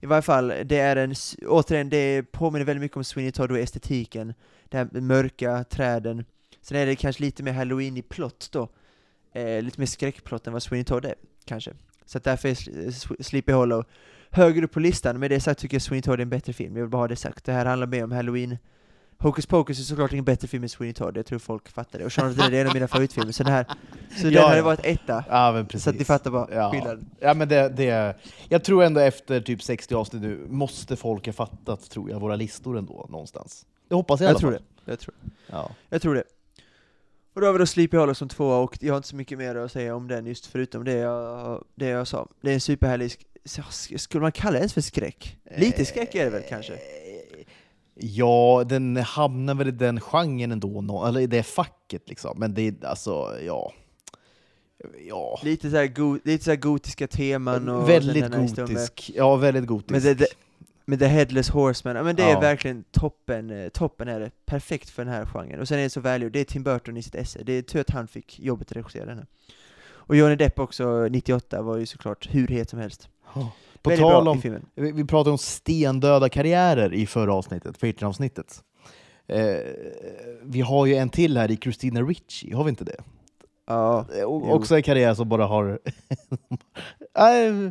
I 0.00 0.06
varje 0.06 0.22
fall, 0.22 0.52
det 0.64 0.78
är 0.78 0.96
en, 0.96 1.14
återigen, 1.46 1.88
det 1.88 2.22
påminner 2.22 2.64
väldigt 2.66 2.80
mycket 2.80 2.96
om 2.96 3.04
Sweeney 3.04 3.32
Todd 3.32 3.50
och 3.50 3.58
estetiken. 3.58 4.34
Det 4.68 4.76
här 4.76 5.00
mörka 5.00 5.64
träden. 5.64 6.24
Sen 6.62 6.76
är 6.76 6.86
det 6.86 6.96
kanske 6.96 7.22
lite 7.22 7.42
mer 7.42 7.52
halloween 7.52 7.96
i 7.96 8.02
plott 8.02 8.48
då. 8.52 8.68
Eh, 9.32 9.62
lite 9.62 9.80
mer 9.80 9.86
skräckplott 9.86 10.46
än 10.46 10.52
vad 10.52 10.62
Sweeney 10.62 10.84
Todd 10.84 11.04
är, 11.04 11.14
kanske. 11.44 11.72
Så 12.06 12.18
att 12.18 12.24
därför 12.24 12.48
är 12.48 12.54
Sw- 12.54 13.22
Sleepy 13.22 13.52
Hollow 13.52 13.84
högre 14.30 14.64
upp 14.64 14.72
på 14.72 14.80
listan. 14.80 15.18
Med 15.18 15.30
det 15.30 15.40
sagt 15.40 15.60
tycker 15.60 15.74
jag 15.74 15.82
Sweeney 15.82 16.02
Todd 16.02 16.18
är 16.20 16.22
en 16.22 16.30
bättre 16.30 16.52
film. 16.52 16.76
Jag 16.76 16.82
vill 16.82 16.90
bara 16.90 17.02
ha 17.02 17.08
det 17.08 17.16
sagt. 17.16 17.44
Det 17.44 17.52
här 17.52 17.66
handlar 17.66 17.86
mer 17.86 18.04
om 18.04 18.12
halloween. 18.12 18.58
Hocus 19.22 19.46
Pocus 19.46 19.78
är 19.78 19.82
såklart 19.82 20.12
ingen 20.12 20.24
bättre 20.24 20.48
film 20.48 20.62
än 20.62 20.68
Sweeney 20.68 20.94
Todd, 20.94 21.16
jag 21.16 21.26
tror 21.26 21.38
folk 21.38 21.68
fattar 21.68 21.98
det. 21.98 22.04
Och 22.04 22.12
Shaun 22.12 22.30
of 22.30 22.36
the 22.36 22.40
Dead 22.42 22.54
är 22.54 22.60
en 22.60 22.66
av 22.66 22.74
mina 22.74 22.88
favoritfilmer, 22.88 23.32
så, 23.32 23.42
det 23.44 23.50
här, 23.50 23.66
så 24.16 24.22
den 24.22 24.32
Ja, 24.32 24.46
hade 24.46 24.56
ja. 24.58 24.64
varit 24.64 24.80
etta. 24.84 25.24
Ja. 25.28 25.66
Så 25.78 25.90
att 25.90 25.98
ni 25.98 26.04
fattar 26.04 26.30
bara 26.30 26.48
Ja. 26.54 26.70
skillnaden. 26.70 27.10
Ja, 27.20 27.34
men 27.34 27.48
det, 27.48 27.68
det, 27.68 28.14
jag 28.48 28.64
tror 28.64 28.82
ändå 28.84 29.00
efter 29.00 29.40
typ 29.40 29.62
60 29.62 29.94
avsnitt 29.94 30.22
nu 30.22 30.46
måste 30.48 30.96
folk 30.96 31.26
ha 31.26 31.32
fattat 31.32 31.90
tror 31.90 32.10
jag, 32.10 32.20
våra 32.20 32.36
listor 32.36 32.78
ändå 32.78 33.06
någonstans. 33.10 33.66
Det 33.88 33.94
hoppas 33.94 34.20
jag 34.20 34.26
i 34.26 34.28
Jag 34.28 34.30
alla 34.30 34.38
tror 34.40 34.50
fall. 34.52 34.62
det. 34.84 34.90
Jag 34.92 35.00
tror, 35.00 35.14
Ja. 35.46 35.70
jag 35.88 36.02
tror 36.02 36.14
det. 36.14 36.24
Och 37.34 37.40
då 37.40 37.46
har 37.46 37.52
vi 37.52 37.58
då 37.58 37.66
Sleepy 37.66 37.96
Hollow 37.96 38.14
som 38.14 38.28
tvåa, 38.28 38.56
och 38.58 38.76
jag 38.80 38.92
har 38.92 38.96
inte 38.96 39.08
så 39.08 39.16
mycket 39.16 39.38
mer 39.38 39.54
att 39.54 39.72
säga 39.72 39.94
om 39.96 40.08
den 40.08 40.26
just 40.26 40.46
förutom 40.46 40.84
det 40.84 40.92
jag, 40.92 41.64
det 41.74 41.86
jag 41.86 42.06
sa. 42.08 42.28
Det 42.40 42.50
är 42.50 42.54
en 42.54 42.60
superhärlig, 42.60 43.08
sk- 43.44 43.62
sk- 43.70 43.96
skulle 43.98 44.22
man 44.22 44.32
kalla 44.32 44.52
det 44.52 44.58
ens 44.58 44.74
för 44.74 44.80
skräck? 44.80 45.36
Lite 45.56 45.84
skräck 45.84 46.14
är 46.14 46.24
det 46.24 46.30
väl 46.30 46.42
kanske? 46.48 46.72
Ja, 48.00 48.64
den 48.68 48.96
hamnar 48.96 49.54
väl 49.54 49.68
i 49.68 49.70
den 49.70 50.00
genren 50.00 50.52
ändå, 50.52 51.04
eller 51.06 51.20
i 51.20 51.26
det 51.26 51.42
facket 51.42 52.08
liksom. 52.08 52.38
Men 52.38 52.54
det 52.54 52.62
är 52.62 52.86
alltså, 52.86 53.38
ja. 53.46 53.72
Ja. 55.08 55.40
Lite 55.42 55.70
såhär, 55.70 55.86
go, 55.86 56.18
lite 56.24 56.44
såhär 56.44 56.56
gotiska 56.56 57.06
teman 57.06 57.68
och 57.68 57.88
väldigt 57.88 58.30
gotisk. 58.30 59.10
Ja, 59.14 59.36
väldigt 59.36 59.66
gotisk. 59.66 59.90
Men 59.90 60.00
det, 60.00 60.14
det, 60.14 60.26
The 60.98 61.06
Headless 61.06 61.48
Horseman, 61.50 62.04
men 62.04 62.16
det 62.16 62.22
är 62.22 62.30
Ja. 62.30 62.40
verkligen 62.40 62.84
toppen, 62.90 63.50
eh, 63.50 63.68
toppen 63.68 64.08
är 64.08 64.20
det. 64.20 64.30
Perfekt 64.46 64.90
för 64.90 65.04
den 65.04 65.14
här 65.14 65.26
genren. 65.26 65.60
Och 65.60 65.68
sen 65.68 65.78
är 65.78 65.82
det 65.82 65.90
så 65.90 66.00
välgjort, 66.00 66.32
det 66.32 66.40
är 66.40 66.44
Tim 66.44 66.62
Burton 66.62 66.96
i 66.96 67.02
sitt 67.02 67.14
esse. 67.14 67.42
Det 67.42 67.52
är 67.52 67.62
tur 67.62 67.80
att 67.80 67.90
han 67.90 68.08
fick 68.08 68.40
jobbet 68.40 68.70
att 68.70 68.76
regissera 68.76 69.04
den. 69.06 69.26
Och 69.90 70.16
Johnny 70.16 70.36
Depp 70.36 70.58
också, 70.58 71.08
98, 71.10 71.62
var 71.62 71.76
ju 71.76 71.86
såklart 71.86 72.28
hur 72.30 72.48
het 72.48 72.70
som 72.70 72.78
helst. 72.78 73.08
Ja. 73.34 73.52
På 73.82 73.90
Väldigt 73.90 74.06
tal 74.06 74.28
om, 74.28 74.42
vi, 74.74 74.92
vi 74.92 75.04
pratade 75.04 75.30
om 75.30 75.38
stendöda 75.38 76.28
karriärer 76.28 76.94
i 76.94 77.06
förra 77.06 77.34
avsnittet, 77.34 77.80
Patreon-avsnittet. 77.80 78.62
Eh, 79.28 79.56
vi 80.42 80.60
har 80.60 80.86
ju 80.86 80.94
en 80.94 81.08
till 81.08 81.36
här 81.36 81.50
i 81.50 81.56
Christina 81.56 82.02
Ricci, 82.02 82.52
har 82.52 82.64
vi 82.64 82.70
inte 82.70 82.84
det? 82.84 82.96
Ja, 83.66 84.06
Eh, 84.12 84.20
Jo. 84.20 84.50
Också 84.50 84.76
en 84.76 84.82
karriär 84.82 85.14
som 85.14 85.28
bara 85.28 85.46
har... 85.46 85.78
äh, 87.18 87.70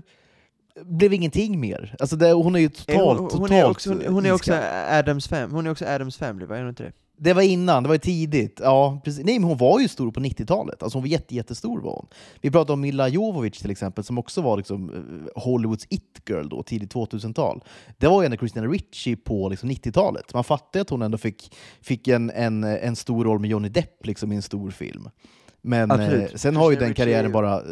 blev 0.84 1.14
ingenting 1.14 1.60
mer. 1.60 1.96
Alltså 2.00 2.16
det, 2.16 2.32
hon 2.32 2.56
är 2.56 2.60
ju 2.60 2.70
totalt, 2.70 3.20
hon, 3.20 3.30
totalt 3.30 3.40
hon, 3.40 3.52
är 3.52 3.70
också, 3.70 3.90
hon, 3.90 4.14
hon 4.14 4.26
är 4.26 4.32
också. 4.32 4.54
Adams 4.90 5.28
fam, 5.28 5.52
hon 5.52 5.68
är 5.68 5.72
också 5.72 5.86
Adams 5.86 6.18
family, 6.18 6.46
va? 6.46 6.56
Är 6.56 6.60
hon 6.60 6.70
inte 6.70 6.84
det? 6.84 6.92
Det 7.20 7.34
var 7.34 7.42
innan, 7.42 7.84
det 7.84 7.90
var 7.90 7.98
tidigt. 7.98 8.60
Ja, 8.64 9.02
precis. 9.04 9.26
Nej, 9.26 9.40
men 9.40 9.50
hon 9.50 9.58
var 9.58 9.80
ju 9.80 9.88
stor 9.88 10.12
på 10.12 10.20
90-talet. 10.20 10.84
Alltså 10.84 10.98
hon 10.98 11.04
var 11.04 11.08
jätte, 11.08 11.36
jättestor 11.36 11.82
var 11.82 11.92
hon. 11.92 12.08
Vi 12.42 12.52
pratade 12.52 12.74
om 12.74 12.82
Mila 12.82 13.08
Jovovich 13.08 13.60
till 13.60 13.72
exempel, 13.72 14.04
som 14.04 14.18
också 14.18 14.42
var 14.42 14.58
liksom 14.58 14.90
eh, 14.90 15.44
Hollywoods 15.44 15.88
it-girl 15.90 16.50
då, 16.50 16.64
tidigt 16.64 16.94
2000-tal. 16.94 17.64
Det 17.98 18.08
var 18.08 18.22
ju 18.22 18.26
ändå 18.26 18.38
Christina 18.38 18.68
Ricci 18.68 19.16
på 19.16 19.50
liksom 19.50 19.72
90-talet. 19.72 20.34
Man 20.34 20.44
fattar 20.44 20.80
att 20.80 20.90
hon 20.90 21.02
ändå 21.02 21.18
fick, 21.18 21.56
fick 21.82 22.08
en, 22.08 22.30
en, 22.30 22.64
en 22.64 22.96
stor 22.96 23.26
roll 23.26 23.40
med 23.40 23.50
Johnny 23.50 23.70
Depp 23.70 24.06
liksom, 24.06 24.32
i 24.32 24.36
en 24.36 24.42
stor 24.42 24.72
film. 24.72 25.10
Men 25.62 25.92
eh, 25.92 26.28
sen 26.36 26.56
har 26.56 26.72
ju 26.72 26.78
den 26.78 26.94
karriären 26.94 27.32
bara 27.32 27.56
eh, 27.56 27.64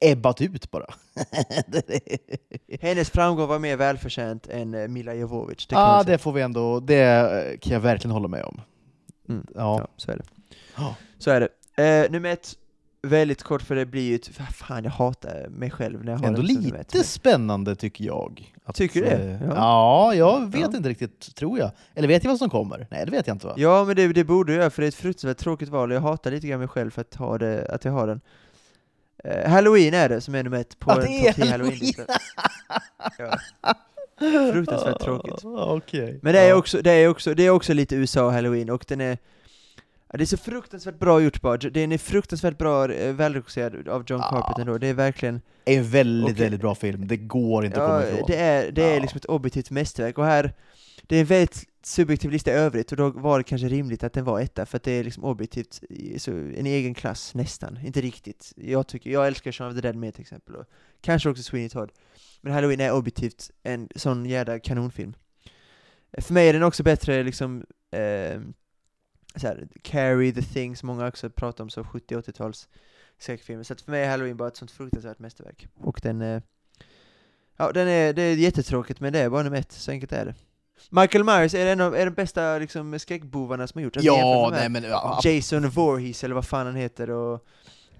ebbat 0.00 0.40
ut 0.40 0.70
bara. 0.70 0.86
Hennes 2.80 3.10
framgång 3.10 3.48
var 3.48 3.58
mer 3.58 3.76
välförtjänt 3.76 4.46
än 4.46 4.74
eh, 4.74 4.88
Mila 4.88 5.14
Jovovich, 5.14 5.66
det 5.66 5.74
Ja, 5.74 6.02
säga. 6.04 6.12
det 6.16 6.18
får 6.22 6.32
vi 6.32 6.42
ändå, 6.42 6.80
det 6.80 7.00
eh, 7.02 7.58
kan 7.58 7.72
jag 7.72 7.80
verkligen 7.80 8.12
hålla 8.12 8.28
med 8.28 8.44
om. 8.44 8.60
Mm. 9.28 9.46
Ja. 9.54 9.78
Ja, 9.80 9.88
så 9.96 10.12
är 10.12 10.16
det. 10.16 10.24
Ja. 10.76 10.94
Så 11.18 11.30
är 11.30 11.40
det. 11.76 12.04
Eh, 12.04 12.10
nummer 12.10 12.30
ett, 12.30 12.54
väldigt 13.02 13.42
kort 13.42 13.62
för 13.62 13.74
det 13.74 13.86
blir 13.86 14.02
ju 14.10 14.18
fan 14.52 14.84
jag 14.84 14.90
hatar 14.90 15.46
mig 15.48 15.70
själv 15.70 16.04
när 16.04 16.12
jag 16.12 16.18
har 16.18 16.26
Ändå 16.26 16.42
lite 16.42 17.04
spännande 17.04 17.76
tycker 17.76 18.04
jag. 18.04 18.52
Att, 18.64 18.74
Tycker 18.76 19.00
du 19.00 19.06
det? 19.06 19.16
eh, 19.16 19.42
Ja. 19.48 19.54
Ja, 19.56 20.14
jag 20.14 20.52
vet 20.52 20.60
Ja. 20.60 20.76
inte 20.76 20.88
riktigt, 20.88 21.34
tror 21.36 21.58
jag. 21.58 21.70
Eller 21.94 22.08
vet 22.08 22.24
jag 22.24 22.30
vad 22.30 22.38
som 22.38 22.50
kommer? 22.50 22.86
Nej, 22.90 23.04
det 23.04 23.10
vet 23.10 23.26
jag 23.26 23.34
inte 23.34 23.46
va? 23.46 23.54
Ja 23.56 23.84
men 23.84 23.96
det, 23.96 24.08
det 24.12 24.24
borde 24.24 24.52
jag 24.54 24.72
för 24.72 24.82
det 24.82 24.86
är 24.86 24.88
ett 24.88 24.94
fruktansvärt 24.94 25.36
tråkigt 25.38 25.68
val 25.68 25.90
och 25.90 25.96
jag 25.96 26.00
hatar 26.00 26.30
lite 26.30 26.46
grann 26.46 26.58
mig 26.58 26.68
själv 26.68 26.90
för 26.90 27.00
att, 27.00 27.14
ha 27.14 27.38
det, 27.38 27.66
att 27.70 27.84
jag 27.84 27.92
har 27.92 28.06
den. 28.06 28.20
Eh, 29.24 29.50
Halloween 29.50 29.94
är 29.94 30.08
det 30.08 30.20
som 30.20 30.34
är 30.34 30.42
nummer 30.42 30.60
ett 30.60 30.78
på 30.78 30.90
topp 30.94 31.04
10 31.06 31.30
Halloween. 31.30 31.50
halloween-lista. 31.52 32.02
ja. 33.18 33.38
Fruktansvärt 34.52 35.00
tråkigt. 35.00 35.44
Okej. 35.44 36.18
Men 36.22 36.32
det 36.32 36.40
är, 36.40 36.54
också, 36.54 36.82
det, 36.82 36.90
är 36.90 37.08
också, 37.08 37.34
det 37.34 37.42
är 37.46 37.50
också 37.50 37.72
lite 37.74 37.96
USA 37.96 38.30
halloween 38.30 38.70
och 38.70 38.84
den 38.88 39.00
är 39.00 39.18
det 40.12 40.22
är 40.22 40.26
så 40.26 40.36
fruktansvärt 40.36 40.98
bra 40.98 41.20
gjort 41.20 41.40
bara, 41.40 41.56
den 41.56 41.92
är 41.92 41.98
fruktansvärt 41.98 42.58
bra 42.58 42.92
eh, 42.92 43.12
välregisserad 43.14 43.88
av 43.88 44.04
John 44.06 44.20
Ja. 44.20 44.30
Carpenter 44.30 44.60
ändå, 44.60 44.78
det 44.78 44.86
är 44.86 44.94
verkligen 44.94 45.40
Det 45.64 45.74
är 45.74 45.78
en 45.78 45.84
väldigt, 45.90 46.32
Okej. 46.32 46.42
väldigt 46.44 46.60
bra 46.60 46.74
film. 46.74 47.06
Det 47.08 47.16
går 47.16 47.64
inte 47.64 47.82
att 47.84 47.90
Ja, 47.90 47.98
komma 48.00 48.12
ifrån. 48.12 48.24
det 48.28 48.36
är, 48.36 48.70
det 48.72 48.82
är 48.82 48.94
Ja. 48.94 49.00
liksom 49.00 49.16
ett 49.16 49.24
objektivt 49.24 49.70
mästerverk, 49.70 50.18
och 50.18 50.24
här, 50.24 50.52
det 51.10 51.16
är 51.16 51.20
en 51.20 51.26
väldigt 51.26 51.68
subjektiv 51.82 52.30
lista 52.30 52.50
i 52.50 52.54
övrigt, 52.54 52.90
och 52.90 52.96
då 52.96 53.10
var 53.10 53.38
det 53.38 53.44
kanske 53.44 53.68
rimligt 53.68 54.04
att 54.04 54.12
den 54.12 54.24
var 54.24 54.40
etta, 54.40 54.66
för 54.66 54.76
att 54.76 54.82
det 54.82 54.92
är 54.92 55.04
liksom 55.04 55.24
objektivt, 55.24 55.80
så, 56.16 56.30
en 56.30 56.66
egen 56.66 56.94
klass, 56.94 57.34
nästan. 57.34 57.78
Inte 57.84 58.00
riktigt. 58.00 58.52
Jag, 58.56 58.86
tycker, 58.86 59.10
jag 59.10 59.26
älskar 59.26 59.52
Shaun 59.52 59.70
of 59.70 59.74
the 59.74 59.80
Dead 59.80 59.96
mer 59.96 60.10
till 60.10 60.20
exempel, 60.20 60.54
och 60.54 60.66
kanske 61.00 61.28
också 61.28 61.42
Sweeney 61.42 61.68
Todd. 61.68 61.92
Men 62.40 62.52
Halloween 62.52 62.80
är 62.80 62.92
objektivt 62.92 63.50
en 63.62 63.88
sån 63.96 64.26
jävla 64.26 64.58
kanonfilm. 64.58 65.14
För 66.18 66.34
mig 66.34 66.48
är 66.48 66.52
den 66.52 66.62
också 66.62 66.82
bättre, 66.82 67.22
liksom, 67.22 67.64
eh, 67.90 68.40
såhär, 69.36 69.68
Carry 69.82 69.82
Carrie, 69.82 70.32
The 70.32 70.42
Thing, 70.42 70.76
som 70.76 70.86
många 70.86 71.08
också 71.08 71.30
pratar 71.30 71.64
om, 71.64 71.70
så 71.70 71.82
70-80-tals 71.82 72.68
skräckfilmer. 73.18 73.64
Så 73.64 73.72
att 73.72 73.80
för 73.80 73.90
mig 73.90 74.04
är 74.04 74.10
Halloween 74.10 74.36
bara 74.36 74.48
ett 74.48 74.56
sånt 74.56 74.70
fruktansvärt 74.70 75.18
mästerverk. 75.18 75.68
Och 75.76 76.00
den 76.02 76.22
eh, 76.22 76.42
Ja, 77.56 77.72
den 77.72 77.88
är, 77.88 78.12
det 78.12 78.22
är 78.22 78.36
jättetråkigt, 78.36 79.00
men 79.00 79.12
det 79.12 79.18
är 79.18 79.30
bara 79.30 79.42
nummer 79.42 79.58
ett, 79.58 79.72
så 79.72 79.90
enkelt 79.90 80.12
är 80.12 80.24
det. 80.24 80.34
Michael 80.90 81.24
Myers 81.24 81.54
är 81.54 81.66
en 81.66 81.80
av 81.80 81.96
är 81.96 82.04
de 82.04 82.10
bästa 82.14 82.58
liksom, 82.58 82.98
skräckbovarna 82.98 83.66
som 83.66 83.78
har 83.78 83.84
gjorts. 83.84 83.96
Alltså, 83.96 84.12
Ja, 84.12 84.48
nej 84.52 84.68
men... 84.68 84.82
Ja, 84.82 85.20
Jason 85.24 85.68
Voorhees, 85.68 86.24
eller 86.24 86.34
vad 86.34 86.46
fan 86.46 86.66
han 86.66 86.76
heter, 86.76 87.10
och... 87.10 87.46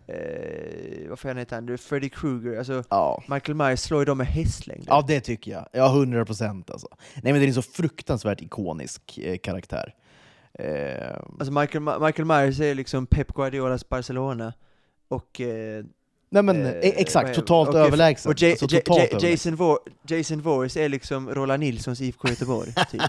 Eh, 0.06 1.08
vad 1.08 1.18
fan 1.18 1.36
heter 1.36 1.56
han? 1.56 1.78
Freddy 1.78 2.08
Krueger, 2.08 2.58
alltså 2.58 2.84
ja. 2.90 3.22
Michael 3.28 3.54
Myers 3.56 3.80
slår 3.80 4.00
ju 4.00 4.04
dem 4.04 4.18
med 4.18 4.26
hästlängder. 4.26 4.86
ja, 4.88 5.04
det 5.06 5.20
tycker 5.20 5.50
jag. 5.50 5.68
Ja, 5.72 5.86
100 5.96 6.24
procent 6.24 6.70
alltså. 6.70 6.88
Nej 7.22 7.32
men 7.32 7.34
det 7.34 7.44
är 7.44 7.48
en 7.48 7.54
så 7.54 7.62
fruktansvärt 7.62 8.40
ikonisk 8.42 9.18
eh, 9.18 9.38
karaktär. 9.38 9.94
Eh, 10.58 11.16
Alltså 11.38 11.52
Michael, 11.52 12.00
Michael 12.00 12.24
Myers 12.24 12.60
är 12.60 12.74
liksom 12.74 13.06
Pep 13.06 13.32
Guardiolas 13.34 13.88
Barcelona, 13.88 14.52
och 15.08 15.40
eh, 15.40 15.84
Nej 16.32 16.42
men 16.42 16.66
Eh, 16.66 16.72
e- 16.72 16.94
exakt, 16.96 17.34
totalt 17.34 17.68
okej, 17.68 17.80
överlägsen. 17.80 18.30
Och 18.32 18.42
J- 18.42 18.50
alltså, 18.50 18.68
totalt. 18.68 19.22
Jason, 19.22 19.56
Vor 19.56 19.78
Jason 20.08 20.40
Voorhees 20.42 20.76
är 20.76 20.88
liksom 20.88 21.30
Roland 21.34 21.60
Nilssons 21.60 22.00
IFK 22.00 22.28
Göteborg, 22.28 22.74
typ. 22.90 23.02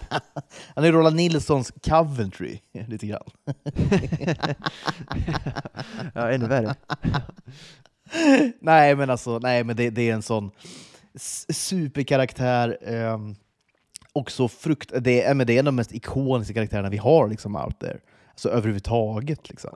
Han 0.75 0.83
är 0.83 0.91
Roland 0.91 1.15
Nilssons 1.15 1.71
Coventry, 1.83 2.59
lite 2.87 3.07
grann. 3.07 3.29
ja, 6.13 6.31
ännu 6.31 6.47
värre. 6.47 6.75
nej 8.59 8.95
men 8.95 9.09
alltså, 9.09 9.39
nej 9.39 9.63
men 9.63 9.75
det, 9.75 9.89
det 9.89 10.09
är 10.09 10.13
en 10.13 10.21
sån 10.21 10.51
superkaraktär. 11.49 12.77
ehm, 12.85 13.35
och 14.13 14.31
så 14.31 14.47
frukt, 14.47 14.91
det, 15.01 15.23
är, 15.23 15.33
men 15.33 15.47
det 15.47 15.53
är 15.53 15.59
en 15.59 15.67
av 15.67 15.73
de 15.73 15.75
mest 15.75 15.93
ikoniska 15.93 16.53
karaktärerna 16.53 16.89
vi 16.89 16.97
har 16.97 17.27
liksom 17.27 17.55
out 17.55 17.79
there. 17.79 17.97
Alltså 18.29 18.49
överhuvudtaget 18.49 19.49
liksom. 19.49 19.75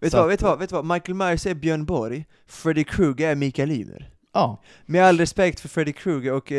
Vet 0.00 0.12
du 0.12 0.18
vad, 0.18 0.28
vet 0.28 0.42
vad, 0.42 0.58
vet 0.58 0.72
vad? 0.72 0.84
Michael 0.84 1.14
Myers 1.14 1.46
är 1.46 1.54
Björn 1.54 1.84
Borg, 1.84 2.24
Freddy 2.46 2.84
Krueger 2.84 3.28
är 3.28 3.34
Mikael 3.34 3.70
Ymer. 3.70 4.10
Ja, 4.32 4.62
Med 4.86 5.04
all 5.04 5.18
respekt 5.18 5.60
för 5.60 5.68
Freddy 5.68 5.92
Krueger 5.92 6.32
och 6.32 6.52
uh, 6.52 6.56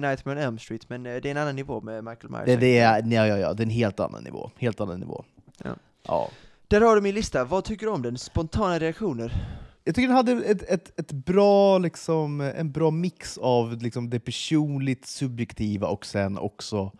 Nightmare 0.00 0.38
on 0.38 0.38
Elm 0.38 0.58
Street, 0.58 0.88
men 0.88 1.06
eh, 1.06 1.14
det 1.14 1.28
är 1.28 1.30
en 1.30 1.36
annan 1.36 1.56
nivå 1.56 1.80
med 1.80 2.04
Michael 2.04 2.30
Myers. 2.30 2.44
det, 2.46 2.56
det, 2.56 2.78
är, 2.78 3.02
ja, 3.06 3.26
ja, 3.26 3.38
ja, 3.38 3.54
det 3.54 3.62
är 3.62 3.64
en 3.64 3.70
helt 3.70 4.00
annan 4.00 4.24
nivå. 4.24 4.50
Helt 4.58 4.80
annan 4.80 5.00
nivå. 5.00 5.24
Ja. 5.64 5.76
ja. 6.06 6.30
Där 6.68 6.80
har 6.80 6.94
du 6.94 7.00
min 7.00 7.14
lista, 7.14 7.44
vad 7.44 7.64
tycker 7.64 7.86
du 7.86 7.92
om 7.92 8.02
den? 8.02 8.18
Spontana 8.18 8.78
reaktioner? 8.78 9.32
Jag 9.84 9.94
tycker 9.94 10.08
den 10.08 10.16
hade 10.16 10.32
ett, 10.32 10.62
ett, 10.62 11.00
ett 11.00 11.12
bra, 11.12 11.78
liksom, 11.78 12.40
en 12.40 12.72
bra 12.72 12.90
mix 12.90 13.38
av 13.38 13.82
liksom, 13.82 14.10
det 14.10 14.20
personligt 14.20 15.06
subjektiva 15.06 15.88
och 15.88 16.06
sen 16.06 16.38
också 16.38 16.92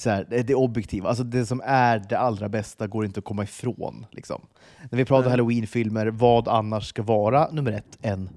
så 0.00 0.10
här, 0.10 0.26
det, 0.30 0.42
det 0.42 0.54
objektiva. 0.54 1.08
Alltså 1.08 1.24
det 1.24 1.46
som 1.46 1.62
är 1.64 1.98
det 2.08 2.18
allra 2.18 2.48
bästa 2.48 2.86
går 2.86 3.04
inte 3.04 3.18
att 3.18 3.24
komma 3.24 3.42
ifrån. 3.42 4.06
Liksom. 4.10 4.46
När 4.90 4.96
vi 4.98 5.04
pratar 5.04 5.30
halloween-filmer, 5.30 6.06
vad 6.06 6.48
annars 6.48 6.88
ska 6.88 7.02
vara 7.02 7.50
nummer 7.52 7.72
ett 7.72 7.98
än 8.02 8.30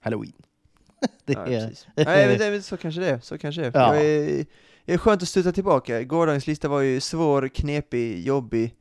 halloween? 0.00 0.32
det 1.24 1.32
Ja, 1.32 1.46
är. 1.46 1.72
Nej, 1.96 2.28
men, 2.28 2.38
det- 2.38 2.50
men 2.50 2.62
så 2.62 2.76
kanske 2.76 3.00
det 3.00 3.08
är. 3.10 3.18
Så 3.20 3.38
kanske 3.38 3.62
det. 3.62 3.70
Ja. 3.74 3.94
Är. 3.96 4.44
Det 4.84 4.92
är 4.94 4.98
skönt 4.98 5.22
att 5.22 5.28
studsa 5.28 5.52
tillbaka. 5.52 6.02
Gårdagens 6.02 6.46
lista 6.46 6.68
var 6.68 6.80
ju 6.80 7.00
svår, 7.00 7.48
knepig, 7.48 8.26
jobbig. 8.26 8.74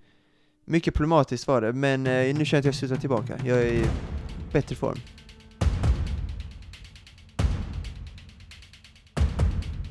Mycket 0.66 0.94
problematiskt 0.94 1.48
var 1.48 1.62
det, 1.62 1.74
men 1.74 2.08
eh, 2.08 2.36
nu 2.36 2.46
känner 2.46 2.46
jag 2.52 2.60
att 2.60 2.66
jag 2.66 2.76
studsar 2.76 2.96
tillbaka. 2.96 3.40
Jag 3.46 3.58
är 3.58 3.66
i 3.66 3.84
bättre 4.54 4.76
form. 4.76 4.98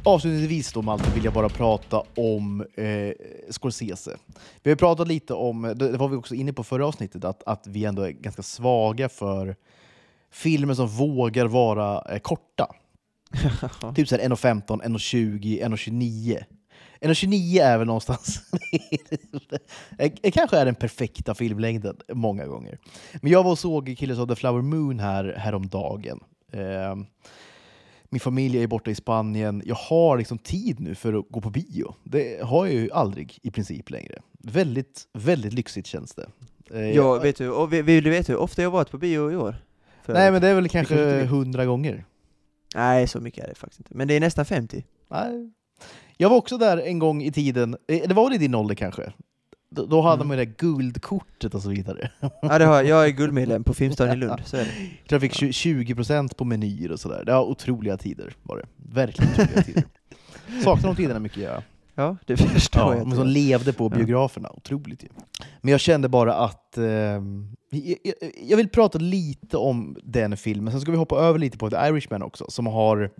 Avslutningsvis 0.09 0.73
då 0.73 0.83
Malte 0.83 1.11
vill 1.15 1.25
jag 1.25 1.35
bara 1.35 1.49
prata 1.49 2.03
om 2.17 2.67
eh, 2.75 3.13
Scorsese. 3.51 4.17
Vi 4.63 4.71
har 4.71 4.77
pratat 4.77 5.09
lite 5.09 5.35
om, 5.35 5.75
det 5.77 5.97
var 5.97 6.09
vi 6.09 6.17
också 6.17 6.35
inne 6.35 6.53
på 6.53 6.65
förra 6.65 6.87
avsnittet, 6.87 7.25
att, 7.25 7.43
att 7.47 7.67
vi 7.67 7.85
ändå 7.85 8.03
är 8.03 8.11
ganska 8.11 8.43
svaga 8.43 9.09
för 9.09 9.57
filmer 10.31 10.75
som 10.75 10.89
vågar 10.89 11.47
vara 11.47 12.03
eh, 12.13 12.19
korta. 12.19 12.75
Typ 13.95 14.09
såhär 14.09 14.29
1.15, 14.29 14.63
1.20, 14.67 15.65
1.29. 15.65 16.45
1.29 17.01 17.63
är 17.63 17.79
väl 17.79 17.87
någonstans... 17.87 18.41
det 20.23 20.31
kanske 20.31 20.59
är 20.59 20.65
den 20.65 20.75
perfekta 20.75 21.35
filmlängden 21.35 21.97
många 22.13 22.47
gånger. 22.47 22.79
Men 23.23 23.33
jag 23.33 23.43
var 23.43 23.51
och 23.51 23.59
såg 23.59 23.97
Killers 23.99 24.19
of 24.19 24.29
the 24.29 24.37
Flower 24.37 24.63
Moon 24.63 25.01
här 25.01 25.35
häromdagen. 25.39 26.21
Eh, 26.53 26.97
min 28.11 28.21
familj 28.21 28.63
är 28.63 28.67
borta 28.67 28.91
i 28.91 28.95
Spanien. 28.95 29.63
Jag 29.65 29.75
har 29.75 30.19
liksom 30.19 30.39
tid 30.39 30.81
nu 30.81 30.95
för 30.95 31.13
att 31.15 31.25
gå 31.31 31.41
på 31.41 31.51
bio. 31.51 31.95
Det 32.05 32.43
har 32.45 32.67
jag 32.67 32.75
ju 32.75 32.91
aldrig 32.91 33.39
i 33.43 33.51
princip 33.51 33.91
längre. 33.91 34.19
Väldigt, 34.39 35.05
väldigt 35.13 35.53
lyxigt 35.53 35.87
känns 35.87 36.15
det. 36.15 36.27
Eh, 36.71 36.91
Ja, 36.91 37.19
vet 37.19 37.37
du, 37.37 37.51
och 37.51 37.73
vi- 37.73 37.83
vill 37.83 38.05
du 38.05 38.11
veta 38.11 38.33
hur 38.33 38.41
ofta 38.41 38.63
jag 38.63 38.71
varit 38.71 38.91
på 38.91 38.99
bio 38.99 39.33
i 39.33 39.37
år? 39.37 39.57
För- 40.03 40.13
Nej 40.13 40.33
men 40.33 40.41
det 40.43 40.49
är 40.49 40.55
väl 40.55 40.69
kanske 40.69 41.25
hundra 41.25 41.67
gånger. 41.67 42.05
Nej, 42.75 43.07
så 43.07 43.21
mycket 43.21 43.45
är 43.45 43.49
det 43.49 43.55
faktiskt 43.55 43.81
inte. 43.81 43.95
Men 43.95 44.09
det 44.09 44.15
är 44.15 44.21
nästan 44.21 44.45
50. 44.45 44.85
Nej. 45.09 45.51
Jag 46.17 46.29
var 46.31 46.37
också 46.37 46.59
där 46.59 46.79
en 46.79 46.99
gång 46.99 47.23
i 47.23 47.33
tiden, 47.33 47.77
Eh, 47.89 48.09
det 48.09 48.15
var 48.15 48.25
väl 48.25 48.35
i 48.35 48.39
din 48.39 48.55
ålder 48.55 48.75
kanske? 48.75 49.13
Då, 49.71 49.87
då 49.87 50.01
hade 50.01 50.15
Mm. 50.15 50.29
man 50.29 50.39
ju 50.39 50.45
det 50.45 50.51
där 50.51 50.57
guldkortet 50.59 51.55
och 51.55 51.63
så 51.63 51.69
vidare. 51.69 52.11
Ja, 52.43 52.59
det 52.59 52.65
har 52.65 52.75
jag. 52.77 52.87
Jag 52.87 53.07
är 53.07 53.11
guldmedlem 53.11 53.65
på 53.65 53.75
Filmstaden 53.75 54.13
i 54.13 54.17
Lund, 54.17 54.41
så 54.45 54.57
är 54.57 54.65
det. 54.65 54.71
Jag 55.15 55.21
fick 55.21 55.33
20% 55.33 56.35
på 56.35 56.45
menyer 56.45 56.93
och 56.93 57.01
sådär. 57.01 57.25
Det 57.25 57.33
var 57.33 57.43
otroliga 57.45 57.97
tider 57.97 58.35
var 58.43 58.57
det. 58.57 58.67
Verkligen 58.77 59.33
otroliga 59.33 59.63
tider. 59.63 59.85
Saknar 60.65 60.89
de 60.91 60.97
tiderna 60.97 61.21
mycket 61.21 61.43
jag. 61.43 61.63
Ja, 61.95 62.17
det 62.27 62.37
förstår 62.55 62.83
Ja, 62.83 62.97
jag. 62.97 63.07
men 63.07 63.17
som 63.17 63.27
levde 63.27 63.73
på 63.73 63.89
biograferna. 63.89 64.51
Otroligt 64.55 65.05
ju. 65.05 65.09
Men 65.61 65.71
jag 65.73 65.81
kände 65.81 66.09
bara 66.09 66.35
att 66.35 66.75
jag, 66.77 67.99
jag, 68.05 68.15
jag 68.43 68.57
vill 68.57 68.69
prata 68.69 68.99
lite 68.99 69.57
om 69.57 69.97
den 70.03 70.37
filmen, 70.37 70.73
sen 70.73 70.81
ska 70.81 70.91
vi 70.91 70.97
hoppa 70.99 71.17
över 71.17 71.39
lite 71.39 71.59
på 71.59 71.71
The 71.71 71.77
Irishman 71.77 72.23
också, 72.23 72.45
som 72.49 72.67
har... 72.67 73.11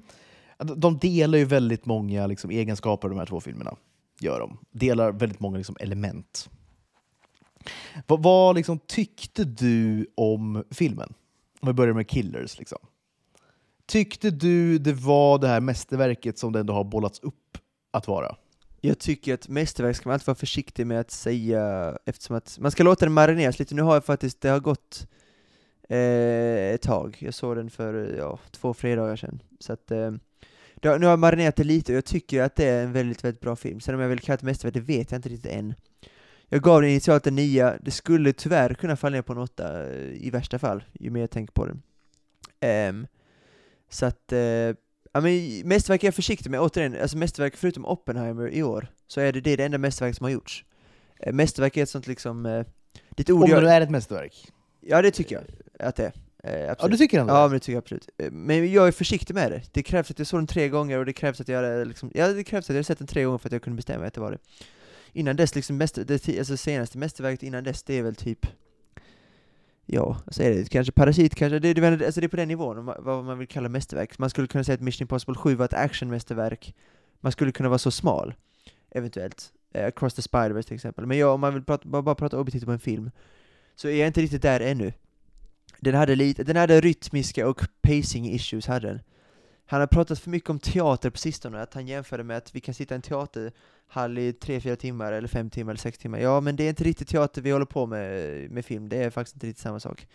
De 0.77 0.99
delar 0.99 1.39
ju 1.39 1.45
väldigt 1.45 1.87
många 1.87 2.27
liksom, 2.27 2.51
egenskaper, 2.51 3.09
de 3.09 3.19
här 3.19 3.27
två 3.27 3.41
filmerna. 3.41 3.75
Gör 4.21 4.41
de. 4.41 4.59
Delar 4.71 5.13
väldigt 5.13 5.41
många 5.41 5.57
liksom, 5.57 5.77
element. 5.81 6.51
Vad, 8.07 8.23
vad 8.23 8.57
liksom, 8.57 8.79
tyckte 8.79 9.45
du 9.45 10.07
om 10.15 10.65
filmen? 10.71 11.15
Om 11.61 11.67
vi 11.67 11.73
börjar 11.73 11.95
med 11.95 12.09
Killers. 12.09 12.59
Liksom. 12.59 12.79
Tyckte 13.87 14.31
du 14.31 14.79
det 14.79 14.93
var 14.93 15.39
det 15.39 15.49
här 15.49 15.61
mästerverket 15.61 16.39
som 16.39 16.53
det 16.53 16.61
ändå 16.61 16.73
har 16.73 16.85
bollats 16.85 17.21
upp 17.21 17.59
att 17.91 18.09
vara? 18.09 18.37
Jag 18.81 18.99
tycker 18.99 19.35
att 19.35 19.49
mästerverk 19.49 19.97
ska 19.97 20.09
man 20.09 20.15
alltid 20.15 20.27
vara 20.27 20.35
försiktig 20.35 20.87
med 20.87 21.01
att 21.01 21.11
säga, 21.11 21.97
eftersom 22.05 22.37
att 22.37 22.59
man 22.61 22.71
ska 22.71 22.83
låta 22.83 23.07
den 23.07 23.13
marineras 23.13 23.59
lite. 23.59 23.75
Nu 23.75 23.83
har 23.83 23.95
jag 23.95 24.05
faktiskt, 24.05 24.41
det 24.41 24.49
har 24.49 24.61
gått 24.61 25.07
eh, 25.89 26.75
ett 26.75 26.83
tag. 26.83 27.17
Jag 27.21 27.35
såg 27.35 27.57
den 27.57 27.71
för 27.71 28.17
ja, 28.19 28.39
två 28.51 28.75
fredagar 28.75 29.17
sedan. 29.17 29.43
Så 29.61 29.73
att, 29.73 29.91
eh, 29.91 30.13
det 30.81 30.89
har, 30.89 30.99
nu 30.99 31.07
har 31.07 31.13
jag 31.13 31.19
marinerat 31.19 31.57
det 31.57 31.65
lite 31.65 31.93
och 31.93 31.97
jag 31.97 32.05
tycker 32.05 32.43
att 32.43 32.57
det 32.57 32.65
är 32.65 32.85
en 32.85 32.93
väldigt, 32.93 33.25
väldigt 33.25 33.41
bra 33.41 33.57
film. 33.57 33.81
Sen 33.81 33.95
om 33.95 34.01
jag 34.01 34.09
vill 34.09 34.21
kalla 34.21 34.37
det 34.37 34.47
mästerverk, 34.47 34.75
det 34.75 34.81
vet 34.81 35.11
jag 35.11 35.19
inte 35.19 35.29
riktigt 35.29 35.53
än. 35.53 35.75
Jag 36.49 36.63
gav 36.63 36.81
den 36.81 36.91
initialt 36.91 37.27
en 37.27 37.35
nia, 37.35 37.79
det 37.81 37.91
skulle 37.91 38.33
tyvärr 38.33 38.75
kunna 38.75 38.97
falla 38.97 39.15
ner 39.15 39.23
på 39.23 39.33
en 39.33 39.39
åtta 39.39 39.89
eh, 39.89 40.27
i 40.27 40.31
värsta 40.31 40.59
fall, 40.59 40.85
ju 40.93 41.11
mer 41.11 41.21
jag 41.21 41.31
tänker 41.31 41.53
på 41.53 41.67
den. 41.67 41.83
Ehm, 42.61 43.07
så 43.89 44.07
att, 44.07 44.33
eh, 44.33 44.41
ja 45.13 45.21
men 45.21 45.63
mästerverk 45.65 46.03
är 46.03 46.07
jag 46.07 46.15
försiktig 46.15 46.51
med, 46.51 46.61
återigen, 46.61 46.97
alltså 47.03 47.17
mästerverk 47.17 47.57
förutom 47.57 47.87
Oppenheimer 47.87 48.49
i 48.49 48.63
år, 48.63 48.89
så 49.07 49.21
är 49.21 49.33
det 49.33 49.41
det, 49.41 49.51
är 49.51 49.57
det 49.57 49.65
enda 49.65 49.79
mästerverk 49.79 50.17
som 50.17 50.25
har 50.25 50.31
gjorts. 50.31 50.65
Eh, 51.21 51.33
mästerverk 51.33 51.77
är 51.77 51.83
ett 51.83 51.89
sånt 51.89 52.07
liksom, 52.07 52.43
det 52.43 52.51
är 53.17 53.21
ett 53.21 53.31
ord 53.31 53.43
Om 53.43 53.49
det 53.49 53.55
jag, 53.55 53.63
nu 53.63 53.69
är 53.69 53.81
ett 53.81 53.91
mästerverk? 53.91 54.53
Ja 54.81 55.03
det 55.03 55.11
tycker 55.11 55.35
jag 55.35 55.45
att 55.89 55.97
det 55.97 56.05
är. 56.05 56.13
Eh, 56.49 56.75
Ja, 56.79 56.89
du 56.89 56.97
tycker 56.97 57.21
ändå 57.21 57.35
Ja, 57.35 57.43
men 57.43 57.53
det 57.53 57.61
tycker 57.61 57.73
jag 57.73 57.83
absolut. 57.83 58.09
Eh, 58.19 58.31
Men 58.31 58.73
jag 58.73 58.89
är 58.89 58.93
försiktig 58.93 59.35
med 59.35 59.51
det. 59.51 59.63
Det 59.73 59.83
krävs 59.83 60.11
att 60.11 60.19
jag 60.19 60.27
såg 60.27 60.41
den 60.41 60.47
tre 60.47 60.69
gånger 60.69 60.99
och 60.99 61.07
det 61.07 61.13
krävs 61.13 61.41
att 61.41 61.49
jag 61.49 61.89
liksom, 61.89 62.11
ja 62.15 62.29
det 62.29 62.45
krävs 62.45 62.65
att 62.65 62.69
jag 62.69 62.75
hade 62.75 62.85
sett 62.85 62.99
den 62.99 63.07
tre 63.07 63.25
gånger 63.25 63.39
för 63.39 63.49
att 63.49 63.53
jag 63.53 63.63
kunde 63.63 63.77
bestämma 63.77 64.07
att 64.07 64.15
det 64.15 64.21
var 64.21 64.31
det. 64.31 64.39
Innan 65.13 65.37
dess, 65.37 65.55
liksom 65.55 65.77
mäster, 65.77 66.05
det 66.05 66.39
alltså 66.39 66.57
senaste 66.57 66.99
mästerverket 66.99 67.43
innan 67.43 67.65
dess, 67.65 67.83
det 67.83 67.95
är 67.95 68.03
väl 68.03 68.15
typ 68.15 68.47
Ja, 69.91 70.17
alltså 70.27 70.43
är 70.43 70.51
det 70.51 70.71
kanske 70.71 70.93
Parasit 70.93 71.35
kanske, 71.35 71.59
det, 71.59 71.75
det, 71.75 72.07
alltså 72.07 72.21
det 72.21 72.27
är 72.27 72.29
på 72.29 72.37
den 72.37 72.49
nivån, 72.49 72.85
vad 72.99 73.25
man 73.25 73.39
vill 73.39 73.49
kalla 73.49 73.69
mästerverk. 73.69 74.19
Man 74.19 74.31
skulle 74.31 74.47
kunna 74.47 74.65
säga 74.65 74.75
att 74.75 74.81
Mission 74.81 75.05
Impossible 75.05 75.35
7 75.35 75.55
var 75.55 75.65
ett 75.65 75.75
actionmästerverk. 75.75 76.75
Man 77.21 77.33
skulle 77.33 77.53
kunna 77.53 77.69
vara 77.69 77.79
så 77.79 77.91
smal, 77.91 78.35
eventuellt. 78.91 79.53
Eh, 79.75 79.87
Across 79.87 80.15
the 80.15 80.23
Spider-Verse 80.23 80.63
till 80.63 80.75
exempel. 80.75 81.07
Men 81.07 81.19
jag, 81.19 81.35
om 81.35 81.41
man 81.41 81.55
vill 81.55 81.65
prata, 81.65 81.89
bara, 81.89 82.03
bara 82.03 82.15
prata 82.15 82.39
objektivt 82.39 82.65
om 82.65 82.73
en 82.73 82.79
film, 82.79 83.11
så 83.77 83.89
är 83.89 83.99
jag 83.99 84.07
inte 84.07 84.21
riktigt 84.21 84.43
där 84.43 84.61
ännu. 84.61 84.93
Den 85.81 85.95
hade 85.95 86.15
lite, 86.15 86.45
den 86.45 86.57
hade 86.57 86.81
rytmiska 86.81 87.49
och 87.49 87.63
pacing 87.83 88.27
issues 88.35 88.67
hade 88.67 88.89
den. 88.89 89.01
Han 89.67 89.81
har 89.81 89.87
pratat 89.87 90.19
för 90.19 90.31
mycket 90.31 90.51
om 90.51 90.59
teater 90.59 91.11
på 91.11 91.19
sistone, 91.19 91.63
att 91.63 91.75
han 91.75 91.87
jämförde 91.87 92.25
med 92.25 92.37
att 92.37 92.55
vi 92.55 92.61
kan 92.61 92.75
sitta 92.75 92.95
i 92.95 92.97
en 92.97 93.03
teaterhall 93.03 94.19
i 94.19 94.33
tre, 94.33 94.61
fyra 94.61 94.77
timmar, 94.77 95.13
eller 95.13 95.29
fem 95.29 95.51
timmar, 95.51 95.73
eller 95.73 95.81
sex 95.81 95.99
timmar. 95.99 96.19
Ja, 96.19 96.41
men 96.41 96.57
det 96.57 96.65
är 96.65 96.69
inte 96.69 96.85
riktigt 96.85 97.09
teater 97.09 97.43
vi 97.43 97.51
håller 97.51 97.67
på 97.67 97.87
med, 97.87 98.51
med 98.51 98.65
film, 98.65 98.89
det 98.89 98.97
är 98.97 99.11
faktiskt 99.11 99.37
inte 99.37 99.47
riktigt 99.47 99.63
samma 99.63 99.81
sak. 99.81 100.07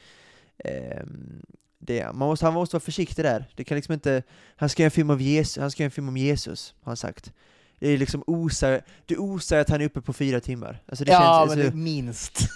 Ehm, 0.57 1.41
det, 1.79 2.05
man 2.05 2.27
måste, 2.27 2.45
han 2.45 2.53
måste 2.53 2.75
vara 2.75 2.81
försiktig 2.81 3.25
där. 3.25 3.45
Det 3.55 3.63
kan 3.63 3.75
liksom 3.75 3.93
inte, 3.93 4.23
han 4.55 4.69
ska 4.69 4.81
göra 4.81 4.87
en 4.87 4.91
film 4.91 5.09
om 5.09 5.19
Jesus, 5.19 5.57
han 5.57 5.71
ska 5.71 5.83
göra 5.83 5.87
en 5.87 5.91
film 5.91 6.07
om 6.07 6.17
Jesus, 6.17 6.75
har 6.81 6.89
han 6.89 6.97
sagt. 6.97 7.33
Det 7.79 7.89
är 7.89 7.97
liksom 7.97 8.23
osar, 8.27 8.81
det 9.05 9.17
osar 9.17 9.57
att 9.57 9.69
han 9.69 9.81
är 9.81 9.85
uppe 9.85 10.01
på 10.01 10.13
fyra 10.13 10.39
timmar. 10.39 10.83
Alltså 10.87 11.05
det 11.05 11.11
ja, 11.11 11.19
känns, 11.19 11.49
men 11.49 11.57
det 11.57 11.65
alltså, 11.65 11.77
minst. 11.77 12.39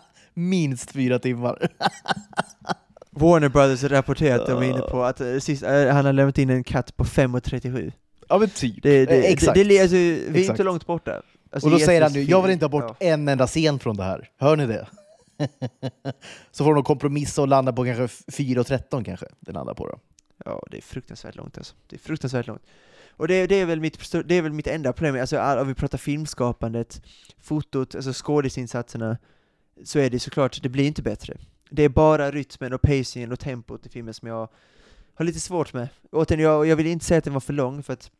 minst 0.48 0.90
fyra 0.90 1.18
timmar. 1.18 1.68
Warner 3.10 3.48
Brothers 3.48 3.84
rapporterat, 3.84 4.46
de 4.46 4.58
är 4.62 4.62
inne 4.70 4.80
på 4.80 5.02
att 5.02 5.20
eh, 5.20 5.38
sist, 5.38 5.62
eh, 5.62 5.86
han 5.86 6.04
har 6.04 6.12
lämnat 6.12 6.38
in 6.38 6.50
en 6.50 6.64
katt 6.64 6.96
på 6.96 7.04
5.37. 7.04 7.92
Ja 8.28 8.38
men 8.38 8.50
typ. 8.50 8.82
Det, 8.82 9.06
det, 9.06 9.18
Eh, 9.18 9.32
Exakt. 9.32 9.54
Det, 9.54 9.64
det, 9.64 9.80
alltså, 9.80 9.96
vi 9.96 10.24
är 10.24 10.30
Exakt. 10.30 10.50
inte 10.50 10.62
långt 10.62 10.86
borta. 10.86 11.22
Alltså, 11.52 11.66
och 11.66 11.72
då 11.72 11.78
säger 11.78 12.02
han 12.02 12.12
nu, 12.12 12.22
jag 12.22 12.42
vill 12.42 12.50
inte 12.50 12.64
ha 12.64 12.70
bort 12.70 12.96
ja. 12.98 13.06
en 13.06 13.28
enda 13.28 13.46
scen 13.46 13.78
från 13.78 13.96
det 13.96 14.02
här. 14.02 14.30
Hör 14.38 14.56
ni 14.56 14.66
det? 14.66 14.86
Så 16.50 16.64
får 16.64 16.74
de 16.74 16.84
kompromissa 16.84 17.42
och 17.42 17.48
landa 17.48 17.72
på 17.72 17.84
kanske 17.84 18.06
4.13 18.06 19.04
kanske, 19.04 19.26
det 19.40 19.52
landar 19.52 19.74
på 19.74 19.86
då. 19.86 19.98
Ja, 20.44 20.62
det 20.70 20.76
är 20.76 20.82
fruktansvärt 20.82 21.36
långt 21.36 21.58
alltså. 21.58 21.74
Det 21.86 21.96
är 21.96 22.00
fruktansvärt 22.00 22.46
långt. 22.46 22.62
Och 23.10 23.28
det, 23.28 23.46
det, 23.46 23.54
är, 23.54 23.66
väl 23.66 23.80
mitt, 23.80 24.12
det 24.24 24.34
är 24.34 24.42
väl 24.42 24.52
mitt 24.52 24.66
enda 24.66 24.92
problem, 24.92 25.20
alltså 25.20 25.38
all- 25.38 25.58
om 25.58 25.68
vi 25.68 25.74
pratar 25.74 25.98
filmskapandet, 25.98 27.02
fotot, 27.40 27.94
alltså 27.94 28.12
skådisinsatserna, 28.14 29.18
så 29.84 29.98
är 29.98 30.10
det 30.10 30.20
såklart, 30.20 30.62
det 30.62 30.68
blir 30.68 30.84
inte 30.84 31.02
bättre. 31.02 31.36
det 31.70 31.82
är 31.82 31.88
bara 31.88 32.30
rytmen 32.30 32.72
och 32.72 32.82
pacingen 32.82 33.32
och 33.32 33.40
tempot 33.40 33.86
i 33.86 33.88
filmen 33.88 34.14
som 34.14 34.28
jag 34.28 34.48
har 35.14 35.24
lite 35.24 35.40
svårt 35.40 35.72
med. 35.72 35.88
Återigen, 36.12 36.44
jag, 36.44 36.66
jag 36.66 36.76
vill 36.76 36.86
inte 36.86 37.04
säga 37.04 37.18
att 37.18 37.24
den 37.24 37.32
var 37.32 37.40
för 37.40 37.52
lång, 37.52 37.82
för 37.82 37.92
att 37.92 38.10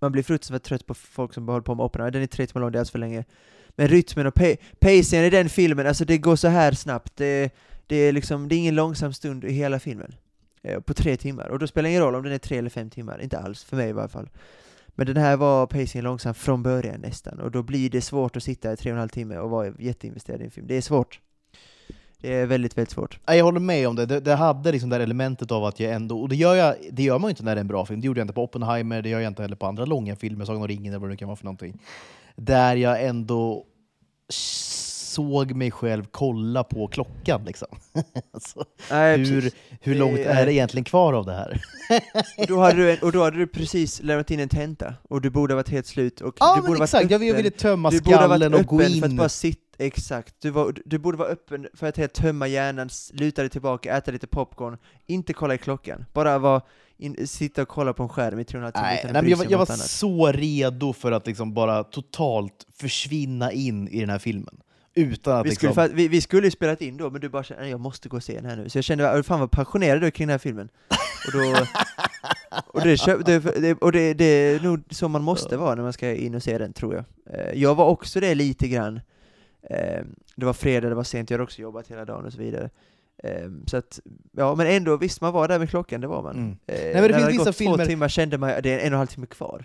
man 0.00 0.12
blir 0.12 0.22
fruktansvärt 0.22 0.62
trött 0.62 0.86
på 0.86 0.94
folk 0.94 1.34
som 1.34 1.48
håller 1.48 1.60
på 1.60 1.74
med 1.74 1.84
operan. 1.84 2.12
Den 2.12 2.22
är 2.22 2.26
tre 2.26 2.46
timmar 2.46 2.60
lång, 2.60 2.72
det 2.72 2.76
är 2.76 2.78
alldeles 2.78 2.90
för 2.90 2.98
länge. 2.98 3.24
Men 3.70 3.88
rytmen 3.88 4.26
och 4.26 4.34
pacingen 4.78 5.24
i 5.24 5.30
den 5.30 5.48
filmen, 5.48 5.86
alltså 5.86 6.04
det 6.04 6.18
går 6.18 6.36
så 6.36 6.48
här 6.48 6.72
snabbt. 6.72 7.16
Det, 7.16 7.54
det, 7.86 7.96
är 7.96 8.12
liksom, 8.12 8.48
det 8.48 8.54
är 8.54 8.58
ingen 8.58 8.74
långsam 8.74 9.12
stund 9.12 9.44
i 9.44 9.52
hela 9.52 9.80
filmen. 9.80 10.14
Eh, 10.62 10.80
på 10.80 10.94
tre 10.94 11.16
timmar. 11.16 11.48
Och 11.48 11.58
då 11.58 11.66
spelar 11.66 11.82
det 11.82 11.90
ingen 11.90 12.02
roll 12.02 12.14
om 12.14 12.22
den 12.22 12.32
är 12.32 12.38
tre 12.38 12.58
eller 12.58 12.70
fem 12.70 12.90
timmar, 12.90 13.22
inte 13.22 13.38
alls, 13.38 13.64
för 13.64 13.76
mig 13.76 13.88
i 13.88 13.92
varje 13.92 14.08
fall. 14.08 14.28
Men 14.98 15.06
den 15.06 15.16
här 15.16 15.36
var 15.36 15.66
pacingen 15.66 16.04
långsam 16.04 16.34
från 16.34 16.62
början 16.62 17.00
nästan, 17.00 17.40
och 17.40 17.50
då 17.50 17.62
blir 17.62 17.90
det 17.90 18.00
svårt 18.00 18.36
att 18.36 18.42
sitta 18.42 18.72
i 18.72 18.76
tre 18.76 18.90
och 18.90 18.94
en 18.94 18.98
halv 18.98 19.08
timme 19.08 19.38
och 19.38 19.50
vara 19.50 19.72
jätteinvesterad 19.78 20.40
i 20.40 20.44
en 20.44 20.50
film. 20.50 20.66
Det 20.66 20.74
är 20.74 20.80
svårt. 20.80 21.20
Det 22.20 22.34
är 22.34 22.46
väldigt, 22.46 22.78
väldigt 22.78 22.90
svårt. 22.90 23.18
Jag 23.26 23.44
håller 23.44 23.60
med 23.60 23.88
om 23.88 23.96
det. 23.96 24.06
Det, 24.06 24.20
det 24.20 24.34
hade 24.34 24.72
liksom 24.72 24.90
det 24.90 24.96
här 24.96 25.00
elementet 25.00 25.50
av 25.52 25.64
att 25.64 25.80
jag 25.80 25.92
ändå, 25.92 26.20
och 26.20 26.28
det 26.28 26.36
gör, 26.36 26.54
jag, 26.54 26.74
det 26.92 27.02
gör 27.02 27.18
man 27.18 27.28
ju 27.28 27.30
inte 27.30 27.42
när 27.42 27.54
det 27.54 27.58
är 27.58 27.60
en 27.60 27.68
bra 27.68 27.86
film, 27.86 28.00
det 28.00 28.06
gjorde 28.06 28.20
jag 28.20 28.24
inte 28.24 28.34
på 28.34 28.42
Oppenheimer, 28.42 29.02
det 29.02 29.08
gör 29.08 29.20
jag 29.20 29.30
inte 29.30 29.42
heller 29.42 29.56
på 29.56 29.66
andra 29.66 29.84
långa 29.84 30.16
filmer, 30.16 30.44
Sagan 30.44 30.62
om 30.62 30.68
ringen 30.68 30.92
eller 30.92 30.98
vad 30.98 31.08
det 31.08 31.12
nu 31.12 31.16
kan 31.16 31.28
vara 31.28 31.36
för 31.36 31.44
någonting. 31.44 31.80
Där 32.36 32.76
jag 32.76 33.04
ändå 33.04 33.64
såg 35.18 35.52
mig 35.54 35.70
själv 35.70 36.04
kolla 36.10 36.64
på 36.64 36.86
klockan. 36.88 37.44
Liksom. 37.44 37.68
alltså, 38.34 38.64
Nej, 38.90 39.18
hur, 39.18 39.40
precis. 39.40 39.58
hur 39.80 39.94
långt 39.94 40.16
Det 40.16 40.24
är 40.24 40.46
det 40.46 40.52
egentligen 40.52 40.84
kvar 40.84 41.12
av 41.12 41.26
det 41.26 41.32
här? 41.32 41.60
Och 42.38 42.46
då, 42.46 42.58
hade 42.60 42.76
du, 42.76 42.92
en- 42.92 42.98
och 43.02 43.12
då 43.12 43.24
hade 43.24 43.38
du 43.38 43.46
precis 43.46 44.02
lämnat 44.02 44.30
in 44.30 44.40
en 44.40 44.48
tenta, 44.48 44.94
och 45.08 45.20
du 45.20 45.30
borde 45.30 45.54
ha 45.54 45.56
varit 45.56 45.68
helt 45.68 45.86
slut, 45.86 46.20
och 46.20 46.34
Ja, 46.40 46.56
du 46.62 46.68
borde 46.68 46.84
exakt. 46.84 47.10
Jag, 47.10 47.18
ville 47.18 47.50
tömma 47.50 47.90
skallen 47.90 48.54
och 48.54 48.66
gå 48.66 48.80
öppen 48.80 48.92
för 49.00 49.06
att 49.06 49.10
in. 49.10 49.16
bara 49.16 49.28
sitta, 49.28 49.84
exakt. 49.84 50.34
Du, 50.40 50.50
var, 50.50 50.74
du 50.84 50.98
borde 50.98 51.18
vara 51.18 51.28
öppen 51.28 51.68
för 51.74 51.86
att 51.86 51.96
helt 51.96 52.12
tömma 52.12 52.46
hjärnan, 52.46 52.88
luta 53.12 53.42
dig 53.42 53.50
tillbaka, 53.50 53.96
äta 53.96 54.10
lite 54.10 54.26
popcorn, 54.26 54.78
inte 55.06 55.32
kolla 55.32 55.54
i 55.54 55.58
klockan. 55.58 56.04
Bara 56.12 56.38
vara 56.38 56.62
in, 56.98 57.26
sitta 57.26 57.62
och 57.62 57.68
kolla 57.68 57.92
på 57.92 58.02
en 58.02 58.08
skärm 58.08 58.38
i 58.40 58.44
tre 58.44 58.58
och 58.60 58.66
en 58.66 58.72
halv 58.72 58.72
timme 58.72 58.86
Nej, 58.86 58.98
utan 59.04 59.12
nej, 59.12 59.18
att 59.18 59.24
men 59.24 59.38
bry 59.38 59.44
jag, 59.44 59.52
jag 59.52 59.58
var 59.58 59.66
annat. 59.72 59.80
så 59.90 60.32
redo 60.32 60.92
för 60.92 61.12
att 61.12 61.26
liksom 61.26 61.54
bara 61.54 61.84
totalt 61.84 62.66
försvinna 62.80 63.52
in 63.52 63.88
i 63.88 64.00
den 64.00 64.10
här 64.10 64.18
filmen. 64.18 64.60
Utan 64.98 65.36
att 65.40 65.46
Vi 65.46 65.54
skulle, 65.54 65.68
liksom... 65.70 65.84
fa- 65.84 65.94
vi, 65.94 66.08
vi 66.08 66.20
skulle 66.20 66.46
ju 66.46 66.50
spelat 66.50 66.80
in 66.80 66.96
då, 66.96 67.10
men 67.10 67.20
du 67.20 67.28
bara 67.28 67.42
kände 67.44 67.62
"Nej, 67.62 67.70
jag 67.70 67.80
måste 67.80 68.08
gå 68.08 68.16
och 68.16 68.22
se 68.24 68.34
den 68.34 68.44
här 68.44 68.56
nu. 68.56 68.68
Så 68.68 68.78
jag 68.78 68.84
kände, 68.84 69.22
fan 69.22 69.40
vad 69.40 69.50
passionerad 69.50 70.00
du 70.00 70.06
är 70.06 70.10
kring 70.10 70.26
den 70.26 70.32
här 70.32 70.38
filmen. 70.38 70.68
Och, 71.26 71.32
då, 71.32 71.66
och, 72.66 72.80
det, 72.80 73.38
det, 73.60 73.74
och 73.74 73.92
det, 73.92 74.14
det 74.14 74.24
är 74.24 74.60
nog 74.60 74.80
så 74.90 75.08
man 75.08 75.22
måste 75.22 75.56
vara 75.56 75.74
när 75.74 75.82
man 75.82 75.92
ska 75.92 76.14
in 76.14 76.34
och 76.34 76.42
se 76.42 76.58
den, 76.58 76.72
tror 76.72 76.94
jag. 76.94 77.04
Eh, 77.34 77.52
Jag 77.62 77.74
var 77.74 77.86
också 77.86 78.20
det 78.20 78.34
lite 78.34 78.68
grann. 78.68 79.00
Eh, 79.70 80.02
Det 80.36 80.46
var 80.46 80.52
fredag, 80.52 80.88
det 80.88 80.94
var 80.94 81.04
sent, 81.04 81.30
jag 81.30 81.34
hade 81.34 81.44
också 81.44 81.62
jobbat 81.62 81.88
hela 81.90 82.04
dagen 82.04 82.24
och 82.26 82.32
så 82.32 82.38
vidare. 82.38 82.70
Eh, 83.24 83.50
Så 83.66 83.76
att, 83.76 84.00
ja 84.36 84.54
men 84.54 84.66
ändå, 84.66 84.96
visst 84.96 85.20
man 85.20 85.32
var 85.32 85.48
där 85.48 85.58
med 85.58 85.70
klockan, 85.70 86.00
det 86.00 86.06
var 86.06 86.22
man. 86.22 86.36
Mm. 86.36 86.50
Eh, 86.66 86.74
det 86.74 86.92
när 86.92 87.02
finns 87.08 87.14
hade 87.22 87.32
vissa 87.32 87.44
gått 87.44 87.56
filmer- 87.56 87.76
två 87.76 87.84
timmar 87.84 88.08
kände 88.08 88.38
man, 88.38 88.50
det 88.62 88.70
är 88.72 88.78
en 88.78 88.80
och 88.80 88.86
en 88.86 88.92
halv 88.92 89.06
timme 89.06 89.26
kvar. 89.26 89.64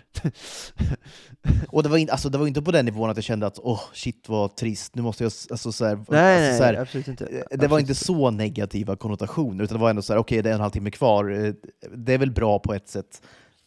Och 1.68 1.82
det 1.82 1.88
var, 1.88 1.98
in, 1.98 2.10
alltså, 2.10 2.28
det 2.28 2.38
var 2.38 2.46
inte 2.46 2.62
på 2.62 2.70
den 2.72 2.84
nivån 2.84 3.10
att 3.10 3.16
jag 3.16 3.24
kände 3.24 3.46
att 3.46 3.58
åh, 3.62 3.80
shit 3.92 4.28
vad 4.28 4.56
trist, 4.56 4.94
nu 4.94 5.02
måste 5.02 5.24
jag... 5.24 5.32
Alltså, 5.50 5.72
så 5.72 5.84
här, 5.84 5.94
nej, 5.94 5.98
alltså, 5.98 6.14
nej, 6.14 6.58
så 6.58 6.64
här, 6.64 6.74
absolut 6.74 7.08
inte. 7.08 7.24
Eh, 7.24 7.30
Det 7.30 7.40
Absolut 7.54 7.70
var 7.70 7.78
inte 7.78 7.94
så 7.94 8.30
negativa 8.30 8.96
konnotationer, 8.96 9.64
utan 9.64 9.76
det 9.78 9.82
var 9.82 9.90
ändå 9.90 10.02
så 10.02 10.12
här, 10.12 10.20
okej 10.20 10.42
det 10.42 10.50
är 10.50 10.54
en 10.54 10.60
halvtimme 10.60 10.90
kvar, 10.90 11.30
eh, 11.44 11.52
det 11.96 12.12
är 12.14 12.18
väl 12.18 12.30
bra 12.30 12.58
på 12.58 12.74
ett 12.74 12.88
sätt. 12.88 13.22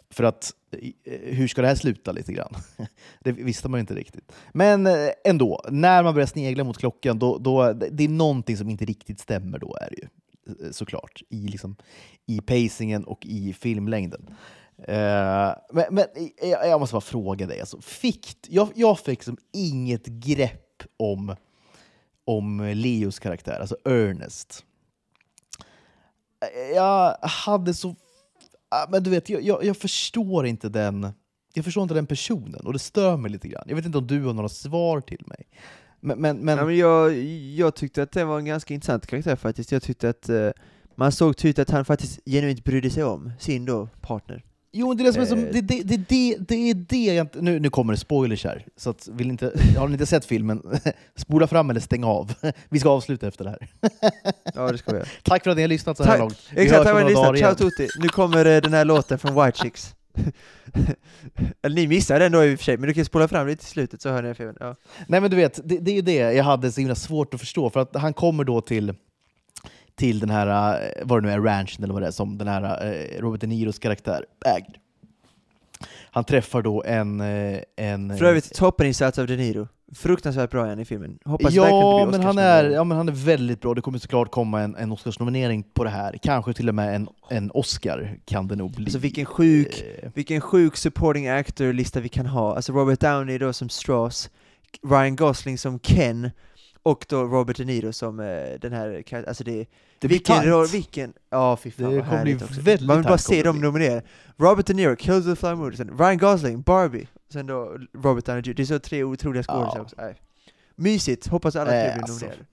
För 0.10 0.24
att, 0.24 0.54
eh, 1.04 1.36
hur 1.36 1.48
ska 1.48 1.62
det 1.62 1.68
här 1.68 1.76
sluta 1.76 2.12
lite 2.12 2.34
grann? 2.34 2.54
Det 3.20 3.32
visste 3.32 3.70
man 3.70 3.78
ju 3.78 3.82
inte 3.82 3.96
riktigt. 3.96 4.32
Men 4.54 4.88
eh, 4.88 5.10
ändå, 5.26 5.66
när 5.70 6.04
man 6.04 6.14
börjar 6.14 6.28
snegla 6.28 6.64
mot 6.64 6.78
klockan, 6.78 7.20
då, 7.20 7.38
då, 7.38 7.74
det 7.74 8.04
är 8.04 8.10
någonting 8.10 8.58
som 8.58 8.70
inte 8.70 8.86
riktigt 8.86 9.20
stämmer 9.20 9.60
då, 9.60 9.78
är 9.82 9.90
det 9.90 9.96
ju. 9.98 10.08
Eh, 10.66 10.72
såklart. 10.72 11.22
I, 11.30 11.48
liksom, 11.48 11.76
i 12.26 12.42
pacingen 12.42 13.04
och 13.04 13.26
i 13.26 13.54
filmlängden. 13.54 14.30
Men 14.88 15.86
men 15.92 16.06
jag, 16.42 16.68
jag 16.68 16.80
måste 16.80 16.94
bara 16.94 17.02
fråga 17.02 17.48
dig, 17.48 17.60
alltså, 17.60 17.82
fick, 17.82 18.38
jag, 18.48 18.70
jag 18.76 19.00
fick 19.00 19.08
liksom 19.08 19.38
inget 19.54 20.06
grepp 20.06 20.84
om 20.98 21.36
om 22.28 22.72
Leos 22.76 23.20
karaktär, 23.20 23.60
alltså 23.60 23.78
Ernest. 23.86 24.66
Jag 26.76 27.18
hade 27.22 27.74
så... 27.74 27.96
Ah, 28.70 28.88
men 28.90 29.04
du 29.04 29.10
vet, 29.10 29.30
jag, 29.30 29.42
jag, 29.42 29.64
jag 29.64 29.78
förstår 29.78 30.46
inte 30.46 30.70
den 30.70 31.14
jag 31.54 31.66
förstår 31.66 31.84
inte 31.84 31.94
den 31.94 32.08
personen 32.08 32.62
och 32.66 32.74
det 32.74 32.80
stör 32.80 33.18
mig 33.18 33.32
lite 33.32 33.48
grann. 33.48 33.64
Jag 33.68 33.76
vet 33.76 33.86
inte 33.86 33.98
om 33.98 34.08
du 34.08 34.24
har 34.24 34.34
några 34.34 34.50
svar 34.50 35.02
till 35.02 35.24
mig. 35.26 35.48
Men, 36.00 36.22
men, 36.22 36.38
men, 36.38 36.58
Ja, 36.58 36.66
men 36.66 36.78
jag, 36.78 37.18
jag 37.56 37.76
tyckte 37.76 38.04
att 38.04 38.12
det 38.12 38.26
var 38.26 38.40
en 38.40 38.46
ganska 38.46 38.74
intressant 38.74 39.08
karaktär 39.08 39.36
faktiskt. 39.36 39.72
Jag 39.72 39.84
tyckte 39.84 40.10
att 40.10 40.30
eh, 40.30 40.50
man 40.96 41.12
såg 41.12 41.38
tydligt 41.38 41.60
att 41.60 41.70
han 41.70 41.86
faktiskt 41.86 42.20
genuint 42.26 42.64
brydde 42.64 42.90
sig 42.90 43.04
om 43.04 43.32
sin 43.40 43.66
då 43.66 43.90
partner. 44.02 44.44
Jo, 44.72 44.88
men 44.88 44.98
det 44.98 45.04
är 45.04 45.06
det 45.06 45.14
som 45.14 45.22
är 45.22 45.26
som, 45.26 45.40
Eh. 45.40 45.46
det, 45.52 45.62
det, 45.62 45.84
det, 45.84 46.36
det, 46.40 46.70
är 46.70 46.74
det 46.74 47.06
jag 47.06 47.24
inte... 47.24 47.42
Nu, 47.42 47.60
nu 47.60 47.70
kommer 47.70 47.94
det 47.94 48.00
spoilers 48.00 48.44
här, 48.44 48.66
så 48.78 48.90
att, 48.90 49.08
vill 49.12 49.30
inte, 49.30 49.52
har 49.78 49.88
ni 49.88 49.94
inte 49.94 50.06
sett 50.06 50.26
filmen, 50.26 50.80
spola 51.16 51.48
fram 51.48 51.70
eller 51.70 51.80
stäng 51.80 52.04
av. 52.04 52.34
Vi 52.70 52.80
ska 52.80 52.90
avsluta 52.90 53.28
efter 53.28 53.44
det 53.44 53.50
här. 53.50 53.68
Ja, 54.56 54.72
det 54.72 54.78
ska 54.78 54.94
vi. 54.94 55.02
Tack 55.24 55.44
för 55.44 55.52
att 55.52 55.58
ni 55.58 55.64
har 55.64 55.70
lyssnat 55.70 55.98
så 55.98 56.04
här 56.04 56.12
Tack. 56.12 56.20
långt. 56.20 56.38
Vi 56.56 56.62
Exakt, 56.62 56.84
tack 56.84 56.92
för 56.92 57.00
att 57.00 57.06
ni 57.06 57.10
lyssnade. 57.10 57.40
dagar 57.40 57.56
Ciao. 57.56 57.70
Tutti! 57.70 57.88
Nu 58.00 58.08
kommer 58.10 58.46
eh, 58.46 58.62
den 58.62 58.74
här 58.74 58.86
låten 58.86 59.20
från 59.20 59.46
White 59.46 59.58
Chicks. 59.58 59.94
Eller 61.62 61.76
ni 61.76 61.88
missade 61.88 62.20
den 62.20 62.32
då 62.32 62.46
i 62.46 62.56
och 62.56 62.60
för 62.60 62.64
sig, 62.66 62.78
men 62.78 62.88
du 62.88 62.94
kan 62.94 63.06
spola 63.06 63.28
fram 63.28 63.48
lite 63.48 63.60
till 63.60 63.72
slutet 63.72 64.02
så 64.02 64.10
hör 64.10 64.22
ni 64.22 64.34
filmen. 64.34 64.56
Ja. 64.60 64.76
Nej 65.08 65.22
men 65.22 65.30
du 65.32 65.38
vet, 65.38 65.60
det, 65.64 65.78
det 65.78 65.92
är 65.92 65.96
ju 65.96 66.02
det 66.02 66.14
jag 66.16 66.44
hade 66.44 66.72
så 66.72 66.80
himla 66.82 66.96
svårt 66.96 67.34
att 67.34 67.40
förstå, 67.40 67.70
för 67.70 67.80
att 67.80 67.96
han 67.96 68.14
kommer 68.14 68.44
då 68.44 68.62
till, 68.62 68.94
till 69.98 70.20
den 70.20 70.30
här, 70.30 70.82
eh, 70.82 71.06
vad 71.06 71.24
det 71.24 71.28
nu 71.28 71.34
är, 71.34 71.40
ranchen 71.40 71.84
eller 71.84 71.94
vad 71.94 72.02
det 72.04 72.08
är, 72.08 72.12
som 72.12 72.38
den 72.38 72.48
här 72.48 72.86
eh, 72.86 73.22
Robert 73.22 73.42
De 73.42 73.48
Niros 73.48 73.80
karaktär 73.80 74.26
äger. 74.46 74.80
Han 76.12 76.24
träffar 76.24 76.62
då 76.62 76.84
en... 76.84 77.22
eh, 77.22 77.60
en 77.76 78.18
För 78.18 78.26
övrigt, 78.26 78.54
toppeninsats 78.54 79.20
av 79.20 79.28
De 79.28 79.36
Niro. 79.38 79.68
Fruktansvärt 79.96 80.52
bra 80.52 80.66
igen 80.66 80.80
i 80.80 80.86
filmen. 80.86 81.20
Hoppas 81.26 81.54
Ja 81.54 82.08
men, 82.12 82.24
han 82.24 82.38
är, 82.38 82.70
ja, 82.70 82.84
men 82.84 82.98
han 82.98 83.10
är 83.10 83.14
väldigt 83.14 83.62
bra. 83.62 83.74
Det 83.74 83.82
kommer 83.82 84.00
såklart 84.00 84.32
komma 84.32 84.62
en, 84.62 84.76
en 84.76 84.92
Oscarsnominering 84.92 85.64
på 85.64 85.84
det 85.84 85.90
här. 85.90 86.18
Kanske 86.22 86.54
till 86.54 86.70
och 86.70 86.76
med 86.76 86.96
en, 86.96 87.08
en 87.30 87.52
Oscar 87.54 88.18
kan 88.26 88.48
det 88.48 88.56
nog 88.56 88.72
bli. 88.72 88.86
Alltså 88.86 89.00
vilken 89.00 89.26
sjuk, 89.26 89.84
vilken 90.14 90.42
sjuk 90.42 90.78
supporting 90.78 91.28
actor-lista 91.28 92.00
vi 92.00 92.10
kan 92.10 92.26
ha. 92.26 92.56
Alltså 92.56 92.74
Robert 92.74 93.00
Downey 93.00 93.38
då 93.38 93.54
som 93.54 93.70
Strauss, 93.70 94.30
Ryan 94.90 95.16
Gosling 95.16 95.58
som 95.58 95.80
Ken, 95.80 96.32
och 96.84 97.06
då 97.10 97.24
Robert 97.24 97.58
De 97.58 97.66
Niro 97.66 97.94
som 97.94 98.20
eh, 98.20 98.26
den 98.62 98.74
här 98.74 99.04
alltså 99.28 99.44
det, 99.44 99.66
det 100.00 100.08
vilken 100.08 100.44
roll, 100.44 100.68
vilken, 100.68 101.14
ja 101.30 101.58
fy 101.58 101.72
fan 101.72 101.90
Det 101.92 101.96
vad 101.98 102.10
kommer 102.10 102.24
bli 102.24 102.32
härligt 102.34 102.42
också. 102.50 102.62
väldigt 102.62 102.88
Man 102.88 102.98
vill 102.98 103.06
bara 103.06 103.18
se 103.18 103.44
dem 103.44 103.62
nominerade. 103.62 104.02
Robert 104.38 104.66
De 104.66 104.74
Niro, 104.74 104.96
Kills 104.96 105.26
of 105.28 105.34
the 105.34 105.36
Flower 105.36 105.56
Moon, 105.56 105.78
sen 105.78 105.98
Ryan 105.98 106.18
Gosling, 106.18 106.62
Barbie, 106.62 107.08
sen 107.34 107.48
då 107.48 107.78
Robert 108.04 108.26
Downey 108.26 108.42
Jr. 108.46 108.54
Det 108.54 108.64
är 108.64 108.66
så 108.66 108.80
tre 108.80 109.04
otroliga 109.04 109.44
skådisar 109.44 109.76
Ja. 109.78 109.82
också. 109.82 109.96
Nej. 109.98 110.16
Mysigt, 110.80 111.28
hoppas 111.28 111.56
alla 111.56 111.70
tre 111.70 111.80
Eh, 111.80 111.94
blir 111.94 112.04
alltså, 112.04 112.26
nominerade. 112.26 112.46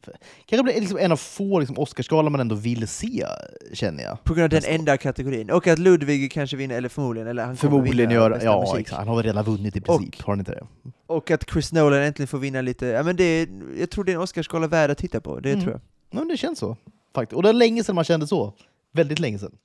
Kanske 0.46 0.62
blir 0.64 0.80
liksom 0.80 0.98
en 0.98 1.12
av 1.12 1.16
få 1.16 1.58
liksom, 1.58 1.78
Oscarsgalan 1.78 2.32
man 2.32 2.40
ändå 2.40 2.54
vill 2.54 2.88
se, 2.88 3.26
känner 3.72 4.02
jag. 4.04 4.24
På 4.24 4.34
grund 4.34 4.44
av 4.54 4.60
den 4.60 4.74
enda 4.74 4.96
kategorin. 4.96 5.50
Och 5.50 5.66
att 5.66 5.78
Ludvig 5.78 6.32
kanske 6.32 6.56
vinner, 6.56 6.76
eller 6.76 6.88
förmodligen, 6.88 7.28
eller 7.28 7.44
han 7.44 7.56
Förmodligen 7.56 7.96
vinna 7.96 8.12
gör 8.14 8.40
ja, 8.44 8.60
musik. 8.60 8.80
exakt. 8.80 8.98
Han 8.98 9.08
har 9.08 9.16
väl 9.16 9.24
redan 9.24 9.44
vunnit 9.44 9.76
i 9.76 9.80
princip, 9.80 10.22
har 10.22 10.32
han 10.32 10.38
inte 10.38 10.52
det? 10.52 10.66
Och 11.06 11.30
att 11.30 11.50
Chris 11.50 11.72
Nolan 11.72 12.00
äntligen 12.02 12.28
får 12.28 12.38
vinna 12.38 12.60
lite, 12.60 12.86
ja 12.86 13.02
men 13.02 13.16
det 13.16 13.24
är, 13.24 13.48
jag 13.78 13.90
tror 13.90 14.04
det 14.04 14.12
är 14.12 14.16
en 14.16 14.22
Oscarsgala 14.22 14.66
värd 14.66 14.90
att 14.90 14.98
titta 14.98 15.20
på, 15.20 15.40
det 15.40 15.48
Mm. 15.50 15.62
tror 15.62 15.72
jag. 15.72 15.80
Ja, 16.10 16.18
men 16.18 16.28
det 16.28 16.36
känns 16.36 16.58
så. 16.58 16.76
Faktiskt. 17.14 17.36
Och 17.36 17.42
det 17.42 17.48
är 17.48 17.52
länge 17.52 17.84
sedan 17.84 17.94
man 17.94 18.04
kände 18.04 18.26
så. 18.26 18.52
Väldigt 18.92 19.18
länge 19.18 19.38
sedan. 19.38 19.56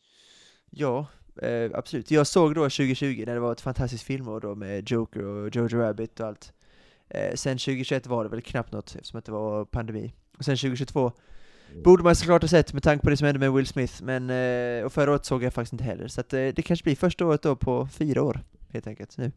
Ja, 0.70 1.06
eh, 1.42 1.72
absolut. 1.74 2.12
Jag 2.12 2.28
såg 2.28 2.56
då 2.56 2.62
2020 2.62 3.24
när 3.28 3.34
det 3.34 3.40
var 3.40 3.52
ett 3.52 3.62
fantastiskt 3.62 4.04
filmår 4.04 4.40
då 4.40 4.56
med 4.56 4.90
Joker 4.92 5.24
och 5.24 5.56
Jojo 5.56 5.80
Rabbit 5.80 6.20
och 6.20 6.28
allt. 6.28 6.54
Eh, 7.10 7.36
sen 7.36 7.58
2021 7.58 8.08
var 8.08 8.24
det 8.24 8.30
väl 8.30 8.42
knappt 8.42 8.72
något 8.72 8.96
eftersom 8.96 9.20
att 9.20 9.26
det 9.26 9.32
var 9.32 9.66
pandemi. 9.66 10.14
Och 10.38 10.46
sen 10.46 10.58
2022 10.58 11.12
borde 11.84 12.04
man 12.04 12.16
såklart 12.16 12.42
ha 12.42 12.48
sett 12.48 12.74
med 12.74 12.84
tanke 12.84 13.04
på 13.04 13.10
det 13.10 13.18
som 13.18 13.26
hände 13.26 13.40
med 13.40 13.54
Will 13.54 13.68
Smith, 13.68 14.04
men 14.04 14.30
eh, 14.30 14.86
och 14.86 14.94
förra 14.94 15.12
året 15.12 15.26
såg 15.26 15.44
jag 15.44 15.54
faktiskt 15.54 15.74
inte 15.74 15.84
heller. 15.84 16.08
Så 16.08 16.22
att, 16.22 16.34
eh, 16.34 16.48
det 16.48 16.62
kanske 16.62 16.84
blir 16.84 16.96
första 16.96 17.26
året 17.26 17.42
då 17.42 17.56
på 17.56 17.88
fyra 17.92 18.24
år, 18.24 18.44
helt 18.70 18.88
enkelt, 18.88 19.18
nu. 19.18 19.32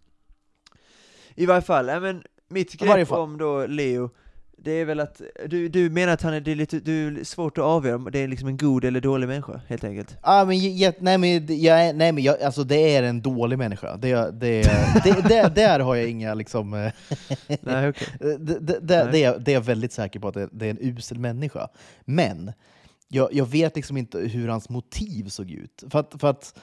I 1.35 1.47
varje 1.47 1.62
fall, 1.62 1.89
ja, 1.89 2.01
men 2.01 2.23
mitt 2.49 2.73
grepp 2.73 3.12
om 3.12 3.39
då 3.39 3.66
Leo, 3.66 4.11
det 4.64 4.70
är 4.72 4.84
väl 4.84 5.00
att, 5.00 5.20
du, 5.46 5.68
du 5.68 5.90
menar 5.90 6.12
att 6.12 6.22
han 6.22 6.34
är, 6.34 6.40
det 6.40 6.50
är 6.50 6.54
lite, 6.54 6.80
du 6.80 7.20
är 7.20 7.24
svårt 7.24 7.58
att 7.58 7.64
avgöra 7.64 7.96
om 7.96 8.08
det 8.12 8.18
är 8.18 8.28
liksom 8.28 8.48
en 8.48 8.56
god 8.56 8.84
eller 8.84 9.00
dålig 9.00 9.26
människa, 9.28 9.60
helt 9.68 9.84
enkelt? 9.84 10.16
Ah, 10.20 10.44
men, 10.44 10.76
jag, 10.78 10.94
nej, 10.98 11.18
men, 11.18 11.46
jag, 11.62 11.84
är- 11.86 11.92
nej, 11.92 12.12
men 12.12 12.22
jag, 12.24 12.42
alltså, 12.42 12.64
det 12.64 12.96
är 12.96 13.02
en 13.02 13.22
dålig 13.22 13.58
människa. 13.58 13.96
Det, 13.96 14.14
det, 14.40 14.62
det, 15.04 15.28
det, 15.28 15.52
där 15.54 15.80
har 15.80 15.94
jag 15.94 16.08
inga 16.08 16.34
liksom... 16.34 16.74
eh, 16.74 16.92
Nej, 17.60 17.88
okej. 17.88 18.08
det, 18.38 18.58
det, 18.58 18.78
det, 18.82 19.04
Nej. 19.12 19.24
är, 19.24 19.38
det 19.38 19.50
är 19.50 19.54
jag 19.54 19.60
väldigt 19.60 19.92
säker 19.92 20.20
på 20.20 20.28
att 20.28 20.34
det, 20.34 20.48
det 20.52 20.66
är 20.66 20.70
en 20.70 20.78
usel 20.80 21.18
människa. 21.18 21.68
Men 22.04 22.52
jag, 23.08 23.34
jag 23.34 23.46
vet 23.46 23.76
liksom 23.76 23.96
inte 23.96 24.18
hur 24.18 24.48
hans 24.48 24.68
motiv 24.68 25.28
såg 25.28 25.50
ut. 25.50 25.84
För 25.90 25.98
att, 25.98 26.14
för 26.20 26.30
att 26.30 26.58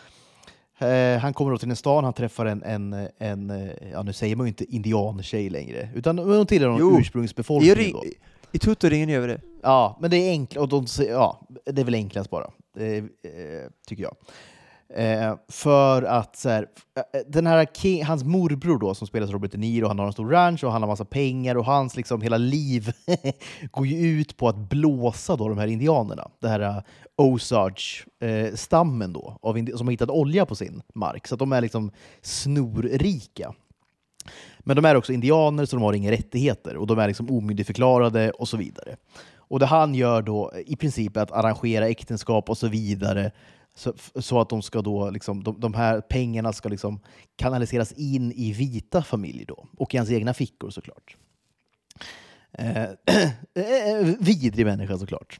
Eh, 0.80 1.20
han 1.20 1.34
kommer 1.34 1.52
då 1.52 1.58
till 1.58 1.70
en 1.70 1.76
stan, 1.76 2.04
han 2.04 2.14
träffar 2.14 2.46
en, 2.46 2.64
en, 2.64 3.08
en 3.18 3.50
eh, 3.50 3.70
ja 3.92 4.04
nu 4.04 4.14
säger 4.14 4.36
man 4.36 4.46
ju 4.46 4.50
inte 4.50 4.76
indiantjej 4.76 5.50
längre, 5.50 5.90
utan 5.96 6.20
hon 6.20 6.46
tillhör 6.46 6.70
någon 6.70 6.80
Jo. 6.80 6.98
I, 6.98 7.02
ursprungsbefolkning. 7.02 7.74
ring, 7.76 7.94
då. 7.94 8.04
i 8.52 8.60
Toto-ringen 8.60 9.10
gör 9.10 9.22
vi 9.22 9.28
det. 9.28 9.42
Ja, 9.62 9.98
men 10.02 10.12
det 10.12 10.18
är 10.18 10.30
enkelt, 10.32 10.62
och 10.62 10.70
de, 10.70 10.86
ja, 11.08 11.48
det 11.66 11.82
är 11.82 11.86
väl 11.86 11.96
enklast 11.96 12.30
bara, 12.30 12.52
eh, 12.78 12.86
eh, 12.88 13.04
tycker 13.88 14.04
jag. 14.04 14.16
Eh, 14.94 15.36
för 15.48 16.04
att 16.04 16.36
så 16.36 16.50
här, 16.50 16.68
eh, 16.96 17.22
den 17.28 17.48
här 17.48 17.66
King, 17.66 18.04
hans 18.06 18.24
morbror 18.24 18.80
då, 18.80 18.96
som 18.96 19.08
spelas 19.08 19.30
av 19.30 19.34
Robert 19.34 19.52
De 19.52 19.58
Niro, 19.58 19.88
han 19.88 20.00
har 20.00 20.06
en 20.06 20.14
stor 20.14 20.30
ranch 20.30 20.64
och 20.64 20.72
han 20.72 20.82
har 20.82 20.90
massa 20.90 21.06
pengar 21.06 21.56
och 21.56 21.66
hans 21.66 21.96
liksom 21.96 22.22
hela 22.22 22.38
liv 22.38 22.92
går 23.72 23.88
ju 23.88 24.20
ut 24.20 24.38
på 24.38 24.48
att 24.48 24.56
blåsa 24.58 25.36
då 25.36 25.50
de 25.50 25.58
här 25.58 25.68
indianerna. 25.68 26.28
Det 26.40 26.48
här 26.48 26.60
eh, 26.60 26.82
Osage-stammen 27.16 29.10
eh, 29.10 29.14
då, 29.14 29.38
av 29.42 29.66
som 29.78 29.88
har 29.88 29.92
hittat 29.92 30.10
olja 30.10 30.46
på 30.46 30.56
sin 30.56 30.82
mark. 30.94 31.28
Så 31.28 31.36
att 31.36 31.40
de 31.40 31.52
är 31.52 31.62
liksom 31.62 31.92
snorrika. 32.22 33.54
Men 34.60 34.76
de 34.76 34.86
är 34.86 34.96
också 34.96 35.14
indianer 35.14 35.66
så 35.66 35.76
de 35.76 35.84
har 35.84 35.94
inga 35.94 36.12
rättigheter 36.12 36.78
och 36.78 36.88
de 36.88 37.00
är 37.00 37.08
liksom 37.08 37.32
omyndigförklarade 37.32 38.32
och 38.32 38.48
så 38.48 38.58
vidare. 38.58 38.96
Och 39.36 39.60
det 39.60 39.66
han 39.66 39.96
gör 39.96 40.22
då 40.22 40.52
i 40.66 40.76
princip 40.76 41.18
är 41.18 41.22
att 41.22 41.32
arrangera 41.32 41.88
äktenskap 41.88 42.50
och 42.50 42.58
så 42.58 42.68
vidare 42.68 43.32
så, 43.80 43.94
så 44.22 44.42
att 44.42 44.50
de, 44.50 44.62
ska 44.62 44.82
då 44.82 45.10
liksom, 45.10 45.44
de, 45.44 45.60
de 45.60 45.74
här 45.74 46.02
pengarna 46.02 46.54
ska 46.54 46.70
liksom 46.70 47.00
kanaliseras 47.36 47.92
in 47.92 48.32
i 48.32 48.54
vita 48.54 49.02
familjer 49.02 49.46
då, 49.46 49.66
och 49.78 49.94
i 49.94 49.98
hans 49.98 50.12
egna 50.12 50.34
fickor 50.34 50.70
såklart. 50.70 51.18
Eh, 52.58 52.84
eh, 53.54 54.06
vidrig 54.20 54.66
människa 54.66 54.98
såklart. 54.98 55.40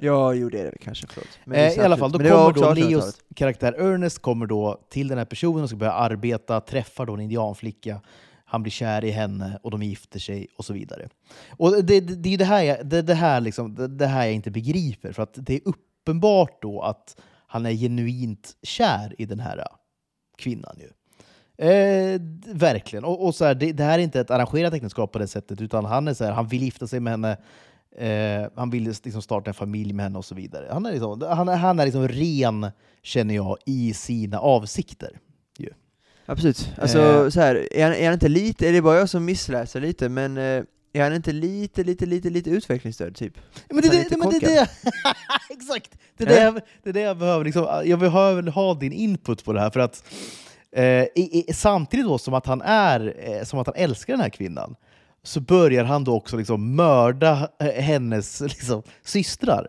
Ja, 0.00 0.34
jo 0.34 0.48
det 0.48 0.60
är 0.60 0.64
det 0.64 0.78
kanske, 0.78 1.06
förlåt. 1.10 1.28
Men 1.44 1.58
Eh, 1.58 1.72
I 1.72 1.80
alla 1.80 1.96
fall, 1.96 2.12
då 2.12 2.18
kommer 2.18 2.30
då 2.30 2.50
1800-talet. 2.50 2.90
Leos 2.90 3.20
karaktär 3.34 3.72
Ernest 3.72 4.18
kommer 4.18 4.46
då 4.46 4.80
till 4.88 5.08
den 5.08 5.18
här 5.18 5.24
personen 5.24 5.62
och 5.62 5.68
ska 5.68 5.76
börja 5.76 5.92
arbeta, 5.92 6.60
träffar 6.60 7.06
då 7.06 7.14
en 7.14 7.20
indianflicka, 7.20 8.00
han 8.44 8.62
blir 8.62 8.70
kär 8.70 9.04
i 9.04 9.10
henne 9.10 9.58
och 9.62 9.70
de 9.70 9.82
gifter 9.82 10.18
sig 10.18 10.46
och 10.56 10.64
så 10.64 10.72
vidare. 10.72 11.08
Och 11.50 11.84
det, 11.84 12.00
det, 12.00 12.14
det 12.14 12.34
är 12.34 12.38
det 12.38 12.44
här, 12.44 12.62
jag, 12.62 12.86
det, 12.86 13.02
det, 13.02 13.14
här 13.14 13.40
liksom, 13.40 13.74
det, 13.74 13.88
det 13.88 14.06
här 14.06 14.24
jag 14.24 14.34
inte 14.34 14.50
begriper, 14.50 15.12
för 15.12 15.22
att 15.22 15.34
det 15.34 15.54
är 15.54 15.60
uppenbart 15.64 16.62
då 16.62 16.80
att 16.80 17.16
han 17.50 17.66
är 17.66 17.72
genuint 17.72 18.56
kär 18.62 19.14
i 19.18 19.26
den 19.26 19.40
här 19.40 19.58
äh, 19.58 19.64
kvinnan. 20.38 20.76
ju. 20.78 20.90
Eh, 21.66 22.20
verkligen. 22.54 23.04
Och, 23.04 23.26
och 23.26 23.34
så 23.34 23.44
här, 23.44 23.54
det, 23.54 23.72
det 23.72 23.84
här 23.84 23.98
är 23.98 24.02
inte 24.02 24.20
ett 24.20 24.30
arrangerat 24.30 24.74
äktenskap 24.74 25.12
på 25.12 25.18
det 25.18 25.26
sättet, 25.26 25.60
utan 25.60 25.84
han, 25.84 26.08
är 26.08 26.14
så 26.14 26.24
här, 26.24 26.32
han 26.32 26.48
vill 26.48 26.62
gifta 26.62 26.86
sig 26.86 27.00
med 27.00 27.12
henne, 27.12 27.36
eh, 27.96 28.50
han 28.56 28.70
vill 28.70 28.84
liksom 28.84 29.22
starta 29.22 29.50
en 29.50 29.54
familj 29.54 29.92
med 29.92 30.04
henne 30.04 30.18
och 30.18 30.24
så 30.24 30.34
vidare. 30.34 30.68
Han 30.72 30.86
är 30.86 30.92
liksom, 30.92 31.22
han 31.22 31.48
han 31.48 31.80
är 31.80 31.84
liksom 31.84 32.08
ren, 32.08 32.66
känner 33.02 33.34
jag, 33.34 33.58
i 33.66 33.94
sina 33.94 34.38
avsikter. 34.38 35.18
Absolut. 36.26 36.72
Alltså, 36.78 36.98
Eh. 36.98 37.28
så 37.28 37.40
här, 37.40 37.68
är, 37.74 37.84
han, 37.84 37.94
är 37.94 38.04
han 38.04 38.14
inte 38.14 38.28
lite, 38.28 38.68
är 38.68 38.72
det 38.72 38.82
bara 38.82 38.98
jag 38.98 39.08
som 39.08 39.24
missläser 39.24 39.80
lite, 39.80 40.08
men 40.08 40.36
eh, 40.36 40.62
är 40.92 41.02
han 41.02 41.14
inte 41.14 41.32
lite, 41.32 41.84
lite, 41.84 42.06
lite, 42.06 42.30
lite 42.30 42.50
utvecklingsstörd 42.50 43.16
typ? 43.16 43.34
Men 43.68 43.82
det, 43.82 43.88
det, 44.08 44.16
men 44.16 44.30
det, 44.30 44.38
det, 44.38 44.68
exakt! 45.50 45.90
Det 46.16 46.24
är 46.24 46.28
det, 46.28 46.42
jag, 46.42 46.54
det 46.82 46.88
är 46.90 46.92
det 46.92 47.00
jag 47.00 47.18
behöver. 47.18 47.44
Liksom, 47.44 47.82
jag 47.84 47.98
behöver 47.98 48.42
ha 48.42 48.74
din 48.74 48.92
input 48.92 49.44
på 49.44 49.52
det 49.52 49.60
här. 49.60 49.70
För 49.70 49.80
att 49.80 50.04
eh, 50.76 50.84
i, 50.84 51.44
i, 51.48 51.52
Samtidigt 51.52 52.06
då 52.06 52.18
som 52.18 52.34
att, 52.34 52.46
han 52.46 52.62
är, 52.62 53.14
eh, 53.18 53.44
som 53.44 53.58
att 53.58 53.66
han 53.66 53.76
älskar 53.76 54.12
den 54.12 54.20
här 54.20 54.28
kvinnan 54.30 54.74
så 55.22 55.40
börjar 55.40 55.84
han 55.84 56.04
då 56.04 56.14
också 56.16 56.36
liksom 56.36 56.76
mörda 56.76 57.48
eh, 57.60 57.66
hennes 57.66 58.40
liksom, 58.40 58.82
systrar. 59.04 59.66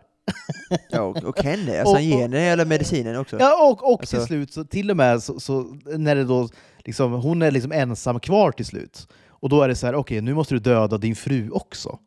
Ja, 0.90 1.00
och, 1.00 1.24
och 1.24 1.42
henne, 1.42 1.72
alltså 1.80 1.90
Och- 1.90 1.96
han 1.96 2.04
ger 2.04 2.18
henne 2.22 2.40
jävla 2.44 2.64
medicinen 2.64 3.16
också. 3.16 3.36
Ja, 3.40 3.70
och, 3.70 3.92
och 3.92 4.00
Alltså- 4.00 4.16
till 4.16 4.26
slut, 4.26 4.52
så, 4.52 4.64
till 4.64 4.90
och 4.90 4.96
med 4.96 5.22
så, 5.22 5.40
så, 5.40 5.76
när 5.84 6.14
det 6.16 6.24
då, 6.24 6.48
liksom, 6.84 7.12
hon 7.12 7.42
är 7.42 7.50
liksom 7.50 7.72
ensam 7.72 8.20
kvar 8.20 8.52
till 8.52 8.66
slut. 8.66 9.08
Och 9.42 9.48
då 9.48 9.62
är 9.62 9.68
det 9.68 9.74
så 9.76 9.86
här, 9.86 9.94
okej 9.94 10.20
nu 10.20 10.34
måste 10.34 10.54
du 10.54 10.58
döda 10.58 10.98
din 10.98 11.16
fru 11.16 11.50
också. 11.50 11.98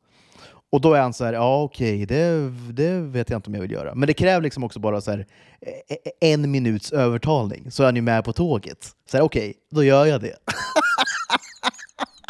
Och 0.72 0.82
då 0.82 0.94
är 0.94 1.02
han 1.02 1.14
så 1.14 1.26
här, 1.26 1.34
ja 1.34 1.62
okej, 1.64 2.06
det, 2.06 2.50
det 2.74 3.00
vet 3.00 3.30
jag 3.30 3.38
inte 3.38 3.48
om 3.50 3.54
jag 3.54 3.62
vill 3.62 3.72
göra. 3.72 3.96
Men 3.96 4.08
det 4.08 4.14
kräver 4.14 4.42
liksom 4.42 4.64
också 4.64 4.80
bara 4.80 5.02
så 5.02 5.12
här, 5.12 5.26
eh, 5.62 5.96
eh, 6.28 6.34
en 6.34 6.52
minuts 6.52 6.92
övertalning, 6.92 7.72
så 7.72 7.84
är 7.84 7.88
han 7.88 7.96
ju 7.96 8.02
med 8.02 8.24
på 8.26 8.34
tåget. 8.34 8.90
Så 9.12 9.18
här, 9.18 9.24
okej, 9.24 9.54
då 9.72 9.84
gör 9.84 10.06
jag 10.06 10.22
det. 10.22 10.36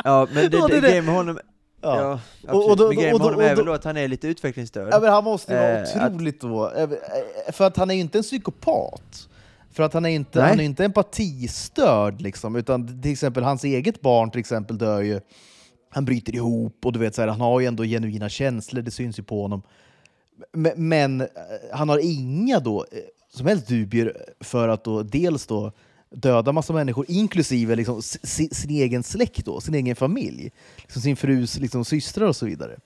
Ja, 0.04 0.28
men 0.34 0.52
det, 0.52 0.58
Ja, 0.58 0.68
det 0.68 0.82
det, 0.82 0.88
det. 0.92 1.02
med 1.02 1.16
honom, 1.16 1.40
Ja. 1.82 1.98
ja, 2.02 2.20
Och- 2.54 2.66
och 2.66 2.72
absolut. 2.72 2.78
då- 2.78 2.88
men 2.88 2.96
grejen 2.98 3.12
med 3.12 3.20
då- 3.22 3.24
honom 3.26 3.40
är 3.40 3.48
väl 3.48 3.58
då- 3.58 3.64
då 3.64 3.74
att 3.74 3.84
han 3.84 3.98
är 3.98 4.08
lite 4.08 4.28
utvecklingsstörd. 4.28 4.90
Ja, 4.92 5.00
men 5.00 5.14
han 5.14 5.24
måste 5.24 5.54
ju 5.54 5.60
vara 5.60 5.70
Eh, 5.84 6.04
att- 6.04 6.12
otroligt 6.14 6.42
då, 6.42 6.70
eh, 6.72 6.84
eh, 6.84 6.90
för 7.54 7.68
att 7.68 7.78
han 7.78 7.90
är 7.90 7.96
ju 7.96 8.02
inte 8.02 8.18
en 8.18 8.24
psykopat. 8.24 9.30
För 9.76 9.84
att 9.84 9.94
han 9.94 10.06
är 10.06 10.10
inte, 10.10 10.40
Nej. 10.40 10.50
han 10.50 10.60
är 10.60 10.64
inte 10.64 10.86
empatistörd, 10.86 12.22
liksom, 12.22 12.56
utan 12.56 13.02
till 13.02 13.12
exempel 13.12 13.44
hans 13.44 13.64
eget 13.64 14.02
barn 14.02 14.32
till 14.32 14.40
exempel 14.40 14.78
dör 14.78 15.02
ju, 15.02 15.20
han 15.90 16.06
bryter 16.06 16.36
ihop 16.36 16.86
och 16.86 16.94
du 16.94 17.00
vet, 17.00 17.16
så 17.16 17.22
här, 17.22 17.28
han 17.28 17.42
har 17.42 17.60
ju 17.60 17.66
ändå 17.66 17.84
genuina 17.84 18.30
känslor, 18.30 18.82
det 18.82 18.92
syns 18.92 19.20
ju 19.20 19.24
på 19.24 19.42
honom. 19.42 19.62
Men, 20.54 20.74
men 20.90 21.22
eh, 21.22 21.28
han 21.74 21.90
har 21.90 22.00
inga 22.04 22.60
då, 22.60 22.86
eh, 22.92 22.98
som 23.30 23.48
helst 23.48 23.68
dubier 23.68 24.18
för 24.40 24.68
att 24.68 24.84
då 24.84 25.04
dels 25.04 25.48
då 25.48 25.72
döda 26.10 26.52
massa 26.52 26.74
människor, 26.74 27.06
inklusive 27.08 27.76
liksom 27.76 28.02
si, 28.02 28.50
sin 28.52 28.70
egen 28.70 29.04
släkt, 29.04 29.46
då, 29.46 29.62
sin 29.62 29.76
egen 29.76 29.96
familj. 29.96 30.52
Liksom 30.78 31.02
sin 31.02 31.16
frus 31.16 31.60
liksom, 31.60 31.86
systrar 31.86 32.28
och 32.28 32.36
så 32.36 32.46
vidare. 32.46 32.78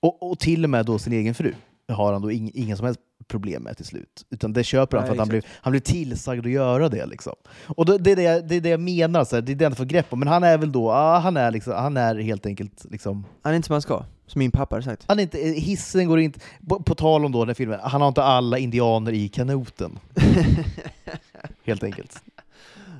Och, 0.00 0.30
och 0.30 0.38
till 0.38 0.64
och 0.64 0.70
med 0.70 0.86
då 0.86 0.98
sin 0.98 1.12
egen 1.12 1.34
fru 1.34 1.54
har 1.88 2.12
han 2.12 2.22
då 2.22 2.32
ing, 2.32 2.50
inga 2.54 2.76
som 2.76 2.86
helst 2.86 3.00
problem 3.28 3.62
med 3.62 3.76
till 3.76 3.86
slut. 3.86 4.26
Utan 4.30 4.52
det 4.52 4.64
köper 4.64 4.96
han 4.96 5.02
Nej, 5.04 5.08
för 5.08 5.14
att 5.14 5.18
han 5.18 5.28
blev, 5.28 5.42
han 5.50 5.70
blev 5.70 5.80
tillsagd 5.80 6.46
att 6.46 6.52
göra 6.52 6.88
det. 6.88 7.06
Liksom. 7.06 7.32
Och 7.66 7.84
då, 7.86 7.98
det, 7.98 8.12
är 8.12 8.16
det, 8.16 8.22
jag- 8.22 8.48
det 8.48 8.54
är 8.56 8.60
det 8.60 8.68
jag 8.68 8.80
menar, 8.80 9.24
så 9.24 9.36
här, 9.36 9.42
det 9.42 9.52
är 9.52 9.56
det 9.56 9.64
jag 9.64 9.70
inte 9.70 9.76
får 9.78 9.84
grepp 9.84 10.06
om. 10.12 10.18
Men 10.18 10.28
han 10.28 10.42
är 10.44 10.58
väl 10.58 10.72
då, 10.72 10.90
ja, 10.90 11.18
han, 11.18 11.36
är 11.36 11.50
liksom, 11.50 11.72
han 11.72 11.96
är 11.96 12.14
helt 12.16 12.46
enkelt 12.46 12.86
liksom, 12.90 13.24
Han 13.42 13.52
är 13.52 13.56
inte 13.56 13.66
som 13.66 13.74
han 13.74 13.82
ska, 13.82 14.04
som 14.26 14.38
min 14.38 14.50
pappa 14.50 14.74
hade 14.76 14.84
sagt. 14.84 15.04
han 15.08 15.18
är 15.18 15.22
inte, 15.22 15.38
hissen 15.38 16.08
går 16.08 16.20
inte... 16.20 16.40
På, 16.68 16.80
på 16.82 16.94
tal 16.94 17.24
om 17.24 17.32
då 17.32 17.44
den 17.44 17.54
filmen, 17.54 17.80
han 17.82 18.00
har 18.00 18.08
inte 18.08 18.22
alla 18.22 18.58
indianer 18.58 19.12
i 19.12 19.28
kanoten. 19.28 19.98
Helt 21.64 21.84
enkelt. 21.84 22.22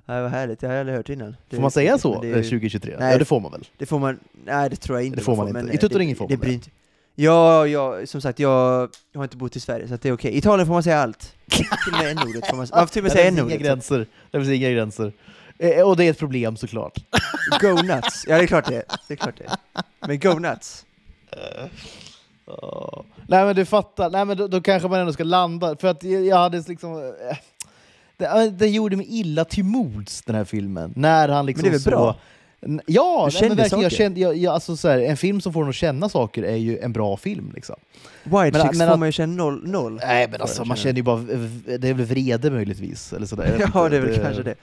Ja, 0.06 0.22
vad 0.22 0.30
härligt, 0.30 0.62
jag 0.62 0.70
har 0.70 0.76
aldrig 0.76 0.96
hört 0.96 1.08
innan. 1.08 1.36
Det- 1.48 1.56
Får 1.56 1.62
man 1.62 1.70
säga 1.70 1.98
så 1.98 2.20
det 2.22 2.28
eh, 2.30 2.36
ju- 2.36 2.42
2023? 2.42 2.96
Nej. 2.98 3.12
ja, 3.12 3.18
det 3.18 3.24
får 3.24 3.40
man 3.40 3.52
väl? 3.52 3.64
Det 3.78 3.86
får 3.86 3.98
man, 3.98 4.18
nej 4.44 4.70
det 4.70 4.76
tror 4.76 4.98
jag 4.98 5.06
inte 5.06 5.18
Det 5.18 5.24
får 5.24 5.36
man 5.36 5.48
får, 5.50 5.60
inte. 5.60 5.74
I 5.74 5.78
Tuttoringen 5.78 6.14
det- 6.14 6.18
får 6.18 6.28
det 6.28 6.36
man 6.36 6.48
det. 6.48 6.70
Ja, 7.14 7.66
ja, 7.66 8.06
som 8.06 8.20
sagt, 8.20 8.38
jag, 8.38 8.88
har 9.14 9.22
inte 9.24 9.36
bott 9.36 9.56
i 9.56 9.60
Sverige 9.60 9.88
så 9.88 9.94
att 9.94 10.02
det 10.02 10.08
är 10.08 10.12
okej. 10.12 10.32
I 10.32 10.38
Italien 10.38 10.66
får 10.66 10.74
man 10.74 10.82
säga 10.82 11.00
allt. 11.02 11.34
till 11.50 11.66
och 11.92 11.98
med 11.98 12.10
n-ordet 12.10 12.46
får 12.50 12.56
man, 12.56 12.66
man 12.70 12.86
får 12.86 12.92
till 12.92 13.00
och 13.00 13.04
med 13.04 13.12
säga 13.12 13.24
finns 13.24 13.38
inga 13.38 13.42
n-ordet. 13.42 13.60
gränser. 13.60 14.06
Det 14.30 14.38
finns 14.38 14.50
inga 14.50 14.70
gränser. 14.70 15.12
Eh, 15.58 15.82
och 15.88 15.96
det 15.96 16.04
är 16.04 16.10
ett 16.10 16.18
problem 16.18 16.56
såklart. 16.56 16.98
Go 17.60 17.68
nuts! 17.82 18.24
Ja 18.28 18.36
det 18.38 18.42
är 18.42 18.46
klart 18.46 18.64
det 18.68 18.82
det 19.08 19.14
är 19.14 19.16
klart 19.16 19.36
det. 19.38 19.56
Men 20.06 20.18
go 20.18 20.38
nuts! 20.38 20.84
Ja. 22.46 23.04
Nej 23.28 23.44
men 23.44 23.56
du 23.56 23.64
fattar, 23.64 24.10
Nej, 24.10 24.24
men 24.24 24.36
då, 24.36 24.48
då 24.48 24.60
kanske 24.60 24.88
man 24.88 25.00
ändå 25.00 25.12
ska 25.12 25.24
landa, 25.24 25.76
för 25.76 25.88
att 25.88 26.02
jag 26.04 26.26
jag 26.26 26.36
hade 26.36 26.64
liksom... 26.68 26.96
eh, 27.30 27.36
Det, 28.16 28.50
det 28.50 28.68
gjorde 28.68 28.96
mig 28.96 29.06
illa 29.08 29.44
till 29.44 29.64
mods 29.64 30.22
den 30.22 30.36
här 30.36 30.44
filmen, 30.44 30.92
när 30.96 31.28
han 31.28 31.46
liksom 31.46 31.62
Men 31.62 31.70
det 31.72 31.76
är 31.76 31.78
väl 31.78 31.80
så... 31.82 31.90
bra? 31.90 32.16
Ja, 32.86 33.28
Du 33.32 33.40
nej, 33.40 33.48
men 33.48 33.56
verkligen, 33.56 33.82
jag 33.82 33.92
kände, 33.92 34.20
jag, 34.20 34.36
jag, 34.36 34.54
alltså, 34.54 34.76
så 34.76 34.88
här, 34.88 34.98
en 34.98 35.16
film 35.16 35.40
som 35.40 35.52
får 35.52 35.62
en 35.62 35.68
att 35.68 35.74
känna 35.74 36.08
saker 36.08 36.42
är 36.42 36.56
ju 36.56 36.78
en 36.78 36.92
bra 36.92 37.16
film. 37.16 37.52
Liksom. 37.54 37.76
White 38.24 38.36
Men- 38.36 38.62
chicks 38.62 38.78
men 38.78 38.88
får 38.90 38.96
man 38.96 39.08
ju 39.08 39.12
känna 39.12 39.34
noll. 39.44 39.68
noll. 39.68 40.00
Nej 40.02 40.28
men 40.30 40.40
alltså, 40.40 40.64
man 40.64 40.76
känner 40.76 40.96
ju 40.96 41.02
bara, 41.02 41.16
det 41.78 41.88
är 41.88 41.94
väl 41.94 42.06
vrede 42.06 42.50
möjligtvis, 42.50 43.12
eller. 43.12 43.28
Jag 43.30 43.58
vet 43.58 43.70
Ja 43.74 43.88
det 43.88 43.96
är 43.96 44.00
väl 44.00 44.16
kanske 44.22 44.42
det. 44.42 44.54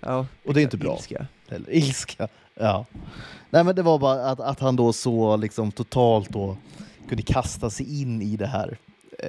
Ja, 0.00 0.26
Och 0.46 0.54
det 0.54 0.60
är 0.60 0.62
inte 0.62 0.76
bra. 0.76 0.94
Ilska. 0.96 1.26
Eller 1.48 1.74
ilska. 1.74 2.28
Ja. 2.54 2.86
Nej 3.50 3.64
men 3.64 3.74
det 3.76 3.82
var 3.82 3.98
bara 3.98 4.30
att, 4.30 4.40
att 4.40 4.60
han 4.60 4.76
då 4.76 4.92
så 4.92 5.36
liksom 5.36 5.72
totalt 5.72 6.28
då 6.28 6.56
kunde 7.08 7.22
kasta 7.22 7.70
sig 7.70 8.00
in 8.00 8.22
i 8.22 8.36
det 8.36 8.46
här. 8.46 8.76
Eh, 9.18 9.28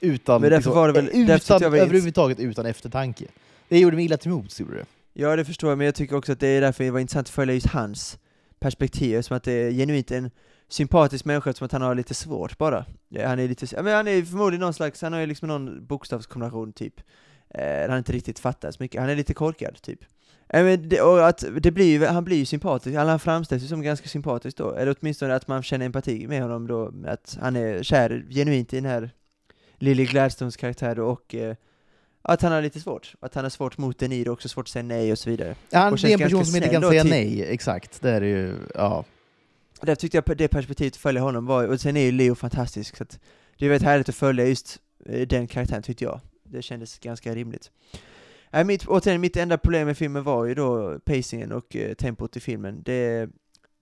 utan, 0.00 0.40
Men 0.40 0.50
därför 0.50 0.56
liksom, 0.56 0.74
var 0.74 0.86
det 0.88 0.92
väl- 1.00 1.06
tyckte 1.06 1.34
utan 1.54 1.70
var- 1.70 1.78
överhuvudtaget 1.78 2.38
utan 2.40 2.66
eftertanke. 2.66 3.24
Det 3.68 3.78
gjorde 3.78 3.96
mig 3.96 4.04
illa 4.04 4.16
till 4.16 4.30
mods, 4.30 4.60
gjorde 4.60 4.74
det. 4.76 4.84
Ja 5.20 5.36
det 5.36 5.44
förstår 5.44 5.70
jag, 5.70 5.78
men 5.78 5.84
jag 5.84 5.94
tycker 5.94 6.16
också 6.16 6.32
att 6.32 6.40
det 6.40 6.46
är 6.48 6.60
därför 6.60 6.84
det 6.84 6.90
var 6.90 7.00
intressant 7.00 7.26
att 7.26 7.34
följa 7.34 7.54
just 7.54 7.66
hans 7.66 8.18
perspektiv, 8.60 9.22
som 9.22 9.36
att 9.36 9.42
det 9.42 9.52
är 9.52 9.70
genuint 9.72 10.10
en 10.10 10.30
sympatisk 10.68 11.24
människa, 11.24 11.52
som 11.52 11.64
att 11.64 11.72
han 11.72 11.82
har 11.82 11.94
lite 11.94 12.14
svårt 12.14 12.58
bara. 12.58 12.84
Han 13.24 13.38
är 13.38 13.48
lite, 13.48 13.82
men 13.82 13.94
han 13.94 14.08
är 14.08 14.22
förmodligen 14.22 14.60
någon 14.60 14.74
slags, 14.74 15.02
han 15.02 15.12
har 15.12 15.20
ju 15.20 15.26
liksom 15.26 15.48
någon 15.48 15.86
bokstavskombination 15.86 16.72
typ, 16.72 16.94
eh, 17.50 17.88
han 17.88 17.98
inte 17.98 18.12
riktigt 18.12 18.38
fattar 18.38 18.70
så 18.70 18.82
mycket, 18.82 19.00
han 19.00 19.10
är 19.10 19.16
lite 19.16 19.34
korkad 19.34 19.82
typ. 19.82 20.00
Eh, 20.48 20.64
men 20.64 20.88
det, 20.88 21.00
och 21.00 21.28
att 21.28 21.44
det 21.60 21.70
blir, 21.70 21.86
ju- 21.86 22.06
han 22.06 22.24
blir 22.24 22.36
ju 22.36 22.44
sympatisk, 22.44 22.94
eller 22.94 23.10
han 23.10 23.20
framställs 23.20 23.62
ju 23.62 23.66
som 23.66 23.82
ganska 23.82 24.08
sympatisk 24.08 24.56
då, 24.56 24.74
eller 24.74 24.96
åtminstone 25.00 25.34
att 25.34 25.48
man 25.48 25.62
känner 25.62 25.86
empati 25.86 26.26
med 26.26 26.42
honom 26.42 26.66
då, 26.66 26.92
att 27.06 27.38
han 27.40 27.56
är 27.56 27.82
kär 27.82 28.26
genuint 28.30 28.72
i 28.72 28.76
den 28.76 28.90
här 28.90 29.10
Lily 29.78 30.04
Gladstones 30.04 30.56
karaktär 30.56 30.94
då, 30.94 31.04
och 31.06 31.34
eh, 31.34 31.56
att 32.22 32.42
han 32.42 32.52
har 32.52 32.62
lite 32.62 32.80
svårt, 32.80 33.14
att 33.20 33.34
han 33.34 33.44
har 33.44 33.50
svårt 33.50 33.78
mot 33.78 33.98
De 33.98 34.08
Niro, 34.08 34.32
också 34.32 34.48
svårt 34.48 34.64
att 34.64 34.68
säga 34.68 34.82
nej 34.82 35.12
och 35.12 35.18
så 35.18 35.30
vidare. 35.30 35.54
Han, 35.72 35.92
Och 35.92 35.98
det 35.98 36.08
är 36.08 36.12
en 36.12 36.18
person 36.18 36.46
som 36.46 36.56
inte 36.56 36.68
kan 36.68 36.82
säga 36.82 37.04
nej, 37.04 37.42
exakt. 37.42 38.02
Det 38.02 38.10
är 38.10 38.20
det 38.20 38.28
ju, 38.28 38.54
ja. 38.74 39.04
Där 39.80 39.94
tyckte 39.94 40.22
jag 40.26 40.36
det 40.36 40.48
perspektivet 40.48 40.92
att 40.92 41.00
följa 41.00 41.20
honom 41.20 41.46
var, 41.46 41.68
och 41.68 41.80
sen 41.80 41.96
är 41.96 42.04
ju 42.04 42.12
Leo 42.12 42.34
fantastisk, 42.34 42.96
så 42.96 43.02
att 43.02 43.18
det 43.58 43.64
är 43.64 43.68
väldigt 43.68 43.86
härligt 43.86 44.08
att 44.08 44.14
följa 44.14 44.46
just 44.46 44.78
eh, 45.06 45.26
den 45.28 45.46
karaktären 45.46 45.82
tyckte 45.82 46.04
jag. 46.04 46.20
Det 46.44 46.62
kändes 46.62 46.98
ganska 46.98 47.34
rimligt. 47.34 47.70
Nej, 48.50 48.64
mitt, 48.64 48.86
återigen, 48.86 49.20
mitt 49.20 49.36
enda 49.36 49.58
problem 49.58 49.86
med 49.86 49.96
filmen 49.96 50.24
var 50.24 50.44
ju 50.44 50.54
då 50.54 50.98
pacingen 51.04 51.52
och 51.52 51.76
eh, 51.76 51.94
tempot 51.94 52.36
i 52.36 52.40
filmen. 52.40 52.82
Det, 52.82 53.28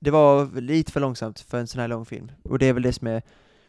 det 0.00 0.10
var 0.10 0.60
lite 0.60 0.92
för 0.92 1.00
långsamt 1.00 1.40
för 1.40 1.58
en 1.58 1.66
sån 1.66 1.80
här 1.80 1.88
lång 1.88 2.06
film. 2.06 2.32
Och 2.42 2.58
det 2.58 2.66
är 2.66 2.72
väl 2.72 2.82
det 2.82 2.92
som 2.92 3.06
är... 3.06 3.22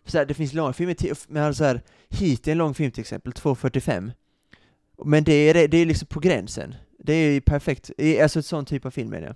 Så 0.05 0.18
här, 0.18 0.26
det 0.26 0.34
finns 0.34 0.53
långa 0.53 0.74
filmer, 0.74 0.95
men 1.28 1.43
alltså 1.43 1.57
så 1.57 1.63
här, 1.63 1.82
Heat 2.09 2.47
är 2.47 2.51
en 2.51 2.57
lång 2.57 2.74
film 2.74 2.91
till 2.91 3.01
exempel, 3.01 3.34
2.45. 3.34 4.11
Men 5.05 5.23
det 5.23 5.33
är, 5.33 5.67
det 5.67 5.77
är 5.77 5.85
liksom 5.85 6.07
på 6.07 6.19
gränsen. 6.19 6.75
Det 6.99 7.13
är 7.13 7.31
ju 7.31 7.41
perfekt, 7.41 7.91
alltså 8.21 8.39
ett 8.39 8.45
sån 8.45 8.65
typ 8.65 8.85
av 8.85 8.91
film 8.91 9.09
menar 9.09 9.27
jag. 9.27 9.35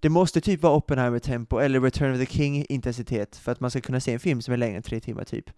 Det 0.00 0.08
måste 0.08 0.40
typ 0.40 0.62
vara 0.62 0.76
Oppenheimer-tempo 0.76 1.58
eller 1.58 1.80
Return 1.80 2.12
of 2.12 2.18
the 2.18 2.26
King-intensitet 2.26 3.36
för 3.36 3.52
att 3.52 3.60
man 3.60 3.70
ska 3.70 3.80
kunna 3.80 4.00
se 4.00 4.12
en 4.12 4.20
film 4.20 4.42
som 4.42 4.54
är 4.54 4.58
längre 4.58 4.76
än 4.76 4.82
tre 4.82 5.00
timmar 5.00 5.24
typ. 5.24 5.50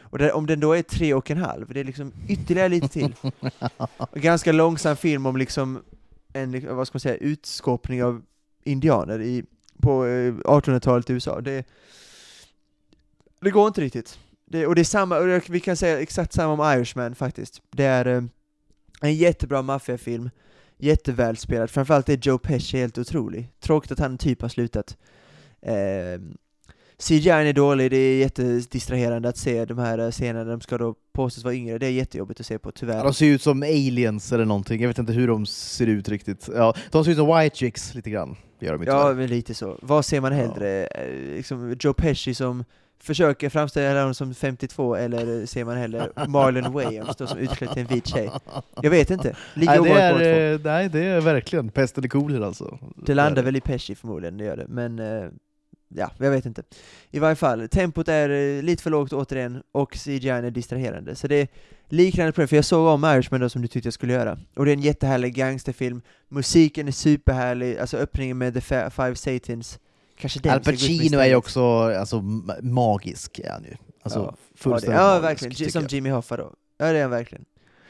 Och 0.00 0.18
det, 0.18 0.32
om 0.32 0.46
den 0.46 0.60
då 0.60 0.72
är 0.72 0.82
tre 0.82 1.14
och 1.14 1.30
en 1.30 1.38
halv, 1.38 1.72
det 1.74 1.80
är 1.80 1.84
liksom 1.84 2.12
ytterligare 2.28 2.68
lite 2.68 2.88
till. 2.88 3.14
Ganska 4.14 4.52
långsam 4.52 4.96
film 4.96 5.26
om 5.26 5.36
liksom 5.36 5.82
en, 6.32 6.76
vad 6.76 6.86
ska 6.86 6.96
man 6.96 7.00
säga, 7.00 7.16
utskåpning 7.16 8.04
av 8.04 8.22
indianer 8.64 9.22
i, 9.22 9.44
på 9.80 10.06
eh, 10.06 10.34
1800-talet 10.34 11.10
i 11.10 11.12
USA. 11.12 11.40
Det, 11.40 11.64
det 13.40 13.50
går 13.50 13.66
inte 13.66 13.80
riktigt. 13.80 14.18
Det, 14.44 14.66
och 14.66 14.74
det 14.74 14.82
är 14.82 14.84
samma, 14.84 15.18
och 15.18 15.50
vi 15.50 15.60
kan 15.60 15.76
säga 15.76 16.00
exakt 16.00 16.32
samma 16.32 16.52
om 16.52 16.78
Irishman 16.78 17.14
faktiskt. 17.14 17.62
Det 17.70 17.84
är 17.84 18.06
eh, 18.06 18.22
en 19.04 19.14
jättebra 19.14 19.62
maffiafilm, 19.62 20.30
jättevälspelad, 20.78 21.70
framförallt 21.70 22.08
är 22.08 22.18
Joe 22.22 22.38
Pesci 22.38 22.78
helt 22.78 22.98
otrolig. 22.98 23.50
Tråkigt 23.60 23.92
att 23.92 23.98
han 23.98 24.18
typ 24.18 24.42
har 24.42 24.48
slutat. 24.48 24.96
Eh, 25.62 26.20
CGI 26.98 27.28
är 27.30 27.52
dålig, 27.52 27.90
det 27.90 27.96
är 27.96 28.18
jättedistraherande 28.18 29.28
att 29.28 29.36
se 29.36 29.64
de 29.64 29.78
här 29.78 29.98
eh, 29.98 30.10
scenerna, 30.10 30.50
de 30.50 30.60
ska 30.60 30.78
då 30.78 30.94
påstås 31.12 31.44
vara 31.44 31.54
yngre, 31.54 31.78
det 31.78 31.86
är 31.86 31.90
jättejobbigt 31.90 32.40
att 32.40 32.46
se 32.46 32.58
på, 32.58 32.72
tyvärr. 32.72 33.04
De 33.04 33.14
ser 33.14 33.26
ut 33.26 33.42
som 33.42 33.62
aliens 33.62 34.32
eller 34.32 34.44
någonting, 34.44 34.80
jag 34.80 34.88
vet 34.88 34.98
inte 34.98 35.12
hur 35.12 35.28
de 35.28 35.46
ser 35.46 35.86
ut 35.86 36.08
riktigt. 36.08 36.48
Ja, 36.54 36.74
de 36.90 37.04
ser 37.04 37.10
ut 37.10 37.16
som 37.16 37.38
white 37.38 37.56
chicks 37.56 37.94
lite 37.94 38.10
grann, 38.10 38.36
gör 38.60 38.72
de 38.72 38.82
ju 38.82 38.88
Ja, 38.88 39.12
men 39.12 39.26
lite 39.26 39.54
så. 39.54 39.78
Vad 39.82 40.04
ser 40.04 40.20
man 40.20 40.32
hellre? 40.32 40.86
Eh, 40.86 41.34
Liksom 41.36 41.76
Joe 41.80 41.92
Pesci 41.92 42.34
som 42.34 42.64
försöker 43.04 43.48
framställa 43.48 44.00
honom 44.00 44.14
som 44.14 44.34
52, 44.34 44.94
eller 44.94 45.46
ser 45.46 45.64
man 45.64 45.76
hellre 45.76 46.08
Marlon 46.28 46.72
Wayans 46.72 47.16
då 47.16 47.26
som 47.26 47.38
utklädd 47.38 47.72
till 47.72 47.82
en 47.82 47.88
vit 47.88 48.06
tjej? 48.06 48.30
Jag 48.82 48.90
vet 48.90 49.10
inte. 49.10 49.36
Nej, 49.54 49.66
det 49.82 49.90
är, 49.90 50.12
två. 50.12 50.64
eh, 50.64 50.72
nej, 50.72 50.88
det 50.88 51.04
är 51.04 51.20
verkligen 51.20 51.68
pest 51.68 51.98
eller 51.98 52.08
kolera 52.08 52.46
alltså. 52.46 52.78
Det 53.06 53.14
landar 53.14 53.42
väl 53.42 53.56
i 53.56 53.60
Pesci 53.60 53.94
förmodligen, 53.94 54.38
det 54.38 54.44
gör 54.44 54.56
det. 54.56 54.66
Men 54.68 54.98
eh, 54.98 55.28
ja, 55.94 56.10
jag 56.18 56.30
vet 56.30 56.46
inte. 56.46 56.62
I 57.10 57.18
varje 57.18 57.36
fall, 57.36 57.68
tempot 57.68 58.08
är 58.08 58.30
eh, 58.30 58.62
lite 58.62 58.82
för 58.82 58.90
lågt 58.90 59.12
återigen, 59.12 59.62
och 59.72 59.92
CGI 59.94 60.28
är 60.28 60.50
distraherande. 60.50 61.14
Så 61.14 61.26
det 61.28 61.34
är 61.40 61.48
liknande 61.88 62.32
problem, 62.32 62.48
för 62.48 62.56
jag 62.56 62.64
såg 62.64 62.86
om 62.86 63.04
Irishman 63.04 63.40
då 63.40 63.48
som 63.48 63.62
du 63.62 63.68
tyckte 63.68 63.86
jag 63.86 63.94
skulle 63.94 64.12
göra. 64.12 64.38
Och 64.56 64.64
det 64.64 64.70
är 64.70 64.76
en 64.76 64.80
jättehärlig 64.80 65.34
gangsterfilm, 65.34 66.02
musiken 66.28 66.88
är 66.88 66.92
superhärlig, 66.92 67.78
alltså 67.78 67.96
öppningen 67.96 68.38
med 68.38 68.54
The 68.54 68.90
Five 68.90 69.14
Satans, 69.14 69.78
kanske 70.28 70.52
Al 70.52 70.60
Pacino 70.60 71.18
är 71.18 71.26
ju 71.26 71.34
också 71.34 71.64
alltså, 71.80 72.16
ma- 72.16 72.62
magisk, 72.62 73.38
är 73.38 73.50
han 73.50 73.64
ju. 73.64 73.76
Alltså, 74.02 74.18
Ja, 74.18 74.24
Ja, 74.24 74.30
det, 74.52 74.58
fullständigt 74.58 75.00
ja 75.00 75.20
magisk, 75.20 75.42
verkligen, 75.42 75.72
som 75.72 75.82
jag. 75.82 75.92
Jimmy 75.92 76.10
Hoffa 76.10 76.36
då. 76.36 76.52
Ja 76.78 76.92
det 76.92 76.98
är 76.98 77.02
han 77.02 77.10
verkligen. 77.10 77.44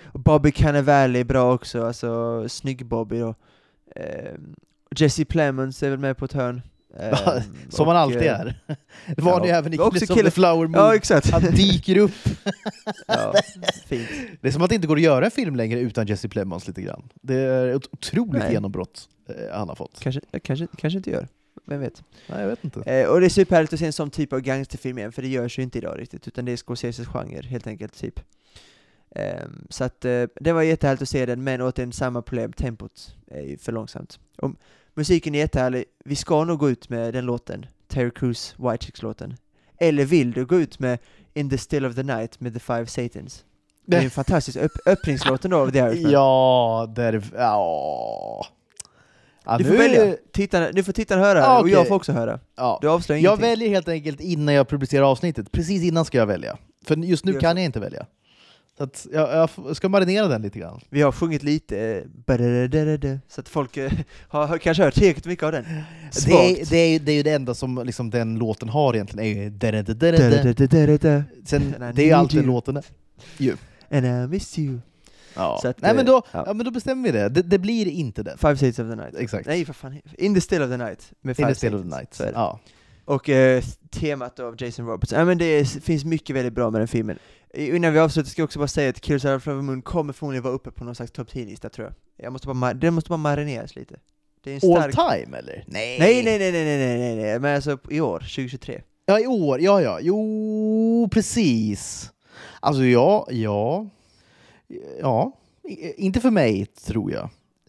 Och 0.05 0.20
Bobby 0.20 0.53
Cannavale 0.53 1.18
är 1.18 1.24
bra 1.24 1.55
också, 1.55 1.87
alltså 1.87 2.45
snygg 2.49 2.87
Bobby 2.87 3.18
då. 3.18 3.35
Ehm, 3.97 4.55
Jesse 4.97 5.24
Plemons 5.24 5.82
är 5.82 5.91
väl 5.91 5.99
med 5.99 6.16
på 6.16 6.24
ett 6.24 6.32
hörn. 6.32 6.62
Ja, 7.01 7.35
Ehm, 7.37 7.43
Som 7.70 7.87
han 7.89 7.97
alltid 7.97 8.22
eh, 8.22 8.41
är. 8.41 8.61
Det 9.16 9.22
var 9.22 9.41
det 9.41 9.47
ja. 9.49 9.53
ju 9.55 9.59
även 9.59 9.74
i 9.74 9.78
Också 9.78 10.07
kille- 10.14 10.22
the 10.24 10.30
Flower 10.30 10.66
Moon. 10.66 10.72
Ja 10.72 10.95
exakt. 10.95 11.30
Han 11.30 11.43
dyker 11.43 11.97
upp. 11.99 12.12
ja, 13.07 13.35
fint. 13.87 14.09
Det 14.41 14.49
är 14.49 14.53
som 14.53 14.62
att 14.62 14.68
det 14.68 14.74
inte 14.74 14.87
går 14.87 14.97
att 14.97 15.03
göra 15.03 15.24
en 15.24 15.30
film 15.30 15.57
längre 15.57 15.80
utan 15.80 16.07
Jesse 16.07 16.28
Plemons 16.28 16.66
lite 16.68 16.82
grann. 16.82 17.09
Det 17.22 17.35
är 17.35 17.66
ett 17.76 17.87
otroligt 17.93 18.43
Nej. 18.43 18.53
genombrott 18.53 19.09
eh, 19.28 19.57
han 19.59 19.68
har 19.68 19.76
fått. 19.76 20.01
Kanske, 20.01 20.20
kanske, 20.43 20.66
kanske 20.76 20.97
inte 20.97 21.11
gör. 21.11 21.28
Vem 21.65 21.81
vet. 21.81 22.03
Nej, 22.27 22.41
jag 22.41 22.49
vet 22.49 22.65
inte. 22.65 22.81
Eh, 22.81 23.09
och 23.09 23.21
det 23.21 23.27
är 23.27 23.31
superhärligt 23.31 23.73
att 23.73 23.79
se 23.79 23.87
en 23.87 23.93
sån 23.93 24.11
typ 24.11 24.33
av 24.33 24.41
gangsterfilm 24.41 24.99
igen, 24.99 25.12
för 25.12 25.23
det 25.23 25.29
görs 25.29 25.59
ju 25.59 25.62
inte 25.62 25.79
idag 25.79 26.01
riktigt, 26.01 26.29
utan 26.29 26.45
det 26.45 26.53
är 26.53 26.57
Scorseses 26.57 27.09
genre 27.09 27.43
helt 27.43 27.67
enkelt, 27.67 27.99
typ. 27.99 28.21
Ehm, 29.15 29.67
så 29.71 29.85
att 29.85 30.05
eh, 30.05 30.25
det 30.41 30.53
var 30.53 30.62
jättehärligt 30.62 31.03
att 31.03 31.09
se 31.09 31.27
den, 31.27 31.45
men 31.45 31.62
återigen 31.62 31.93
samma 31.93 32.23
problem, 32.23 32.53
tempot 32.53 33.15
är 33.27 33.43
ju 33.43 33.59
för 33.59 33.73
långsamt. 33.73 34.19
Och 34.37 34.51
musiken 34.95 35.35
är 35.35 35.39
jättehärlig, 35.39 35.85
vi 36.05 36.17
ska 36.17 36.45
nog 36.45 36.59
gå 36.59 36.71
ut 36.71 36.89
med 36.89 37.15
den 37.15 37.25
låten, 37.27 37.67
Terry 37.89 38.11
Crews 38.11 38.55
White 38.59 38.87
Chicks-låten. 38.87 39.37
Eller 39.79 40.05
vill 40.05 40.33
du 40.33 40.47
gå 40.47 40.61
ut 40.61 40.79
med 40.79 40.99
In 41.35 41.51
the 41.51 41.59
Still 41.59 41.87
of 41.87 41.95
the 41.95 42.03
Night 42.03 42.41
med 42.41 42.55
The 42.55 42.61
Five 42.61 42.87
Satans? 42.87 43.45
Det 43.87 43.97
är 43.97 44.03
en 44.03 44.11
fantastisk 44.21 44.59
öpp 44.59 44.73
öppningslåten 44.87 45.51
då 45.51 45.59
av 45.59 45.71
The 45.71 45.79
Irishman. 45.79 46.12
Ja, 46.12 46.93
där... 46.97 47.25
Ja. 47.35 48.47
Ja 49.45 49.59
Du 49.59 49.64
nu- 49.64 49.70
får 49.70 49.76
välja. 49.78 50.16
Tittarna, 50.32 50.68
nu 50.72 50.82
får 50.82 50.92
tittarna 50.92 51.22
höra, 51.22 51.47
Ah, 51.47 51.61
och 51.61 51.68
jag 51.68 51.88
får 51.88 51.95
också 51.95 52.12
höra. 52.12 52.40
Ja. 52.57 52.78
Du 52.82 52.88
avslöjar 52.88 53.22
Jag 53.22 53.30
ingenting. 53.30 53.51
väljer 53.51 53.68
helt 53.68 53.88
enkelt 53.88 54.20
innan 54.20 54.55
jag 54.55 54.68
publicerar 54.68 55.11
avsnittet. 55.11 55.53
Precis 55.53 55.82
innan 55.82 56.05
ska 56.05 56.18
jag 56.18 56.26
välja. 56.26 56.57
För 56.84 56.97
just 56.97 57.24
nu 57.24 57.32
Gör 57.32 57.40
kan 57.40 57.57
jag 57.57 57.64
inte 57.64 57.80
välja. 57.80 58.07
Så 58.78 58.84
att 58.84 59.07
jag, 59.12 59.49
jag 59.66 59.76
ska 59.76 59.88
marinera 59.88 60.28
den 60.28 60.42
lite 60.42 60.59
grann. 60.59 60.80
Vi 60.90 61.03
har 61.03 61.12
sjungit 61.12 61.42
lite, 61.42 62.05
så 63.28 63.40
att 63.40 63.49
folk 63.49 63.78
har, 64.28 64.59
kanske 64.59 64.82
hört 64.82 64.95
tillräckligt 64.95 65.26
mycket 65.26 65.42
av 65.45 65.53
den. 65.53 65.64
Det 66.26 66.32
är, 66.32 66.70
det, 66.70 66.76
är, 66.76 67.01
det 67.01 67.12
är 67.12 67.16
ju 67.16 67.22
det 67.22 67.30
enda 67.32 67.55
som 67.55 67.82
liksom, 67.84 68.11
den 68.11 68.38
låten 68.38 68.68
har 68.68 68.95
egentligen. 68.95 69.26
Är 69.26 69.42
ju 69.42 69.51
Sen, 71.47 71.74
det 71.95 72.03
är 72.03 72.07
ju 72.07 72.12
allt 72.12 72.34
den 72.34 72.47
låten 72.47 72.76
är. 72.76 72.84
And 73.90 74.07
I 74.07 74.26
miss 74.34 74.59
you. 74.59 74.78
Ja. 75.35 75.59
Så 75.62 75.68
att, 75.68 75.80
Nej, 75.80 75.95
men 75.95 76.07
eh, 76.07 76.12
då, 76.12 76.22
ja. 76.32 76.45
ja. 76.47 76.55
men 76.55 76.64
då 76.64 76.70
bestämmer 76.70 77.03
vi 77.03 77.18
det. 77.18 77.28
det. 77.28 77.43
Det 77.43 77.59
blir 77.59 77.87
inte 77.87 78.22
den. 78.22 78.39
Five 78.39 78.57
States 78.57 78.78
of 78.78 78.91
the 78.91 78.97
Night. 78.97 79.14
Exakt. 79.14 79.47
Nej, 79.47 79.64
för 79.64 79.72
fan. 79.72 80.01
In 80.18 80.35
the 80.35 80.41
Still 80.41 80.62
of 80.62 80.70
the 80.70 80.76
Night. 80.76 81.12
Med 81.20 81.41
In 81.41 81.47
the 81.47 81.55
still 81.55 81.74
of 81.74 81.82
the 81.82 81.89
night. 81.89 82.14
Så 82.14 82.22
det. 82.22 82.32
Ja. 82.35 82.61
Och 83.05 83.28
eh, 83.28 83.62
temat 83.91 84.41
av 84.41 84.62
Jason 84.62 84.87
Roberts. 84.87 85.12
Ja, 85.12 85.24
men 85.24 85.39
det 85.39 85.45
är, 85.45 85.64
finns 85.64 86.05
mycket 86.05 86.37
väldigt 86.37 86.53
bra 86.53 86.70
med 86.70 86.80
den 86.80 86.89
filmen. 86.89 87.18
Innan 87.55 87.93
vi 87.93 87.99
avslutar 87.99 88.30
ska 88.30 88.43
jag 88.43 88.45
också 88.45 88.59
bara 88.59 88.68
säga 88.68 88.91
att 88.91 89.01
Killers 89.01 89.24
of 89.24 89.30
the 89.30 89.41
Flower 89.41 89.62
Moon 89.62 89.82
kommer 89.82 90.12
förmodligen 90.12 90.43
vara 90.43 90.55
uppe 90.55 90.70
på 90.70 90.85
någon 90.85 90.95
slags 90.95 91.12
topp 91.12 91.28
10-lista 91.32 91.68
tror 91.68 91.87
jag. 91.87 92.24
jag 92.24 92.32
måste 92.32 92.49
bara, 92.49 92.74
den 92.74 92.95
måste 92.95 93.09
bara 93.09 93.16
marineras 93.16 93.76
lite. 93.76 93.97
Det 94.45 94.51
är 94.51 94.64
en 94.64 94.76
All 94.76 94.93
stark... 94.93 95.24
time 95.24 95.39
eller? 95.39 95.64
Nej. 95.66 95.99
Nej, 95.99 96.24
nej, 96.24 96.39
nej, 96.39 96.53
nej, 96.53 96.64
nej, 96.64 96.78
nej, 96.78 96.99
nej, 96.99 97.16
nej, 97.16 97.39
men 97.41 97.55
alltså 97.55 97.78
i 97.91 98.01
år, 98.01 98.18
2023. 98.18 98.82
Ja, 99.07 99.20
i 99.20 99.26
år. 99.26 99.61
Ja, 99.61 99.80
ja. 99.82 99.99
Jo, 100.01 101.09
precis. 101.12 102.11
Alltså, 102.61 102.85
ja, 102.85 103.26
ja. 103.30 103.87
Ja. 105.01 105.33
Inte 105.97 106.21
för 106.21 106.31
mig, 106.31 106.67
tror 106.87 107.12
jag. 107.12 107.29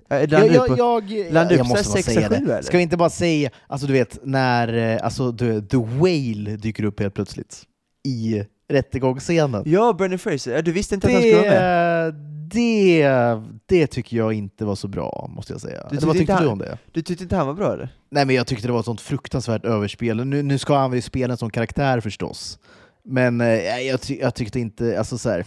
Äh, 0.09 0.17
Jag, 0.19 0.31
landar 0.31 0.53
jag, 0.55 0.67
på, 0.67 0.77
jag, 0.77 1.03
jag 1.11 1.57
på 1.59 1.63
måste 1.65 1.89
bara 1.89 2.01
säga 2.03 2.29
det. 2.29 2.35
eller? 2.35 2.61
Ska 2.61 2.77
vi 2.77 2.83
inte 2.83 2.97
bara 2.97 3.09
säga, 3.09 3.49
alltså 3.67 3.87
du 3.87 3.93
vet, 3.93 4.19
när 4.23 4.73
eh, 4.93 5.03
alltså, 5.05 5.33
the, 5.37 5.61
the 5.61 5.77
Whale 5.77 6.57
dyker 6.57 6.83
upp 6.83 6.99
helt 6.99 7.13
plötsligt 7.13 7.63
i 8.03 8.43
rättegångsscenen. 8.67 9.63
Ja, 9.65 9.93
Brendan 9.93 10.19
Fraser. 10.19 10.61
Du 10.61 10.71
visste 10.71 10.95
inte 10.95 11.07
att 11.07 11.13
han 11.13 11.21
skulle 11.21 11.35
vara 11.37 11.49
med? 11.51 12.13
Det, 12.13 13.03
det, 13.07 13.43
det 13.65 13.87
tycker 13.87 14.17
jag 14.17 14.33
inte 14.33 14.65
var 14.65 14.75
så 14.75 14.87
bra, 14.87 15.29
måste 15.35 15.53
jag 15.53 15.61
säga. 15.61 15.87
Du 15.89 15.97
Eller 15.97 16.07
vad 16.07 16.15
tyckte 16.15 16.19
tyckte 16.19 16.31
inte 16.33 16.43
du 16.43 16.47
han- 16.47 16.53
om 16.53 16.59
det? 16.59 16.77
Du 16.91 17.01
tyckte 17.01 17.23
inte 17.23 17.35
han 17.35 17.47
var 17.47 17.53
bra 17.53 17.73
eller? 17.73 17.89
Nej 18.11 18.25
men 18.25 18.35
jag 18.35 18.47
tyckte 18.47 18.67
det 18.67 18.71
var 18.73 18.79
ett 18.79 18.85
sånt 18.85 19.01
fruktansvärt 19.01 19.65
överspel. 19.65 20.25
Nu, 20.25 20.43
nu 20.43 20.57
ska 20.57 20.77
han 20.77 20.91
väl 20.91 21.01
spela 21.01 21.31
en 21.31 21.37
sån 21.37 21.49
karaktär 21.49 21.99
förstås. 21.99 22.59
Men 23.03 23.41
eh, 23.41 23.47
jag, 23.81 24.01
ty 24.01 24.17
jag 24.21 24.35
tyckte 24.35 24.59
inte, 24.59 24.99
alltså 24.99 25.17
så 25.17 25.29
här, 25.29 25.45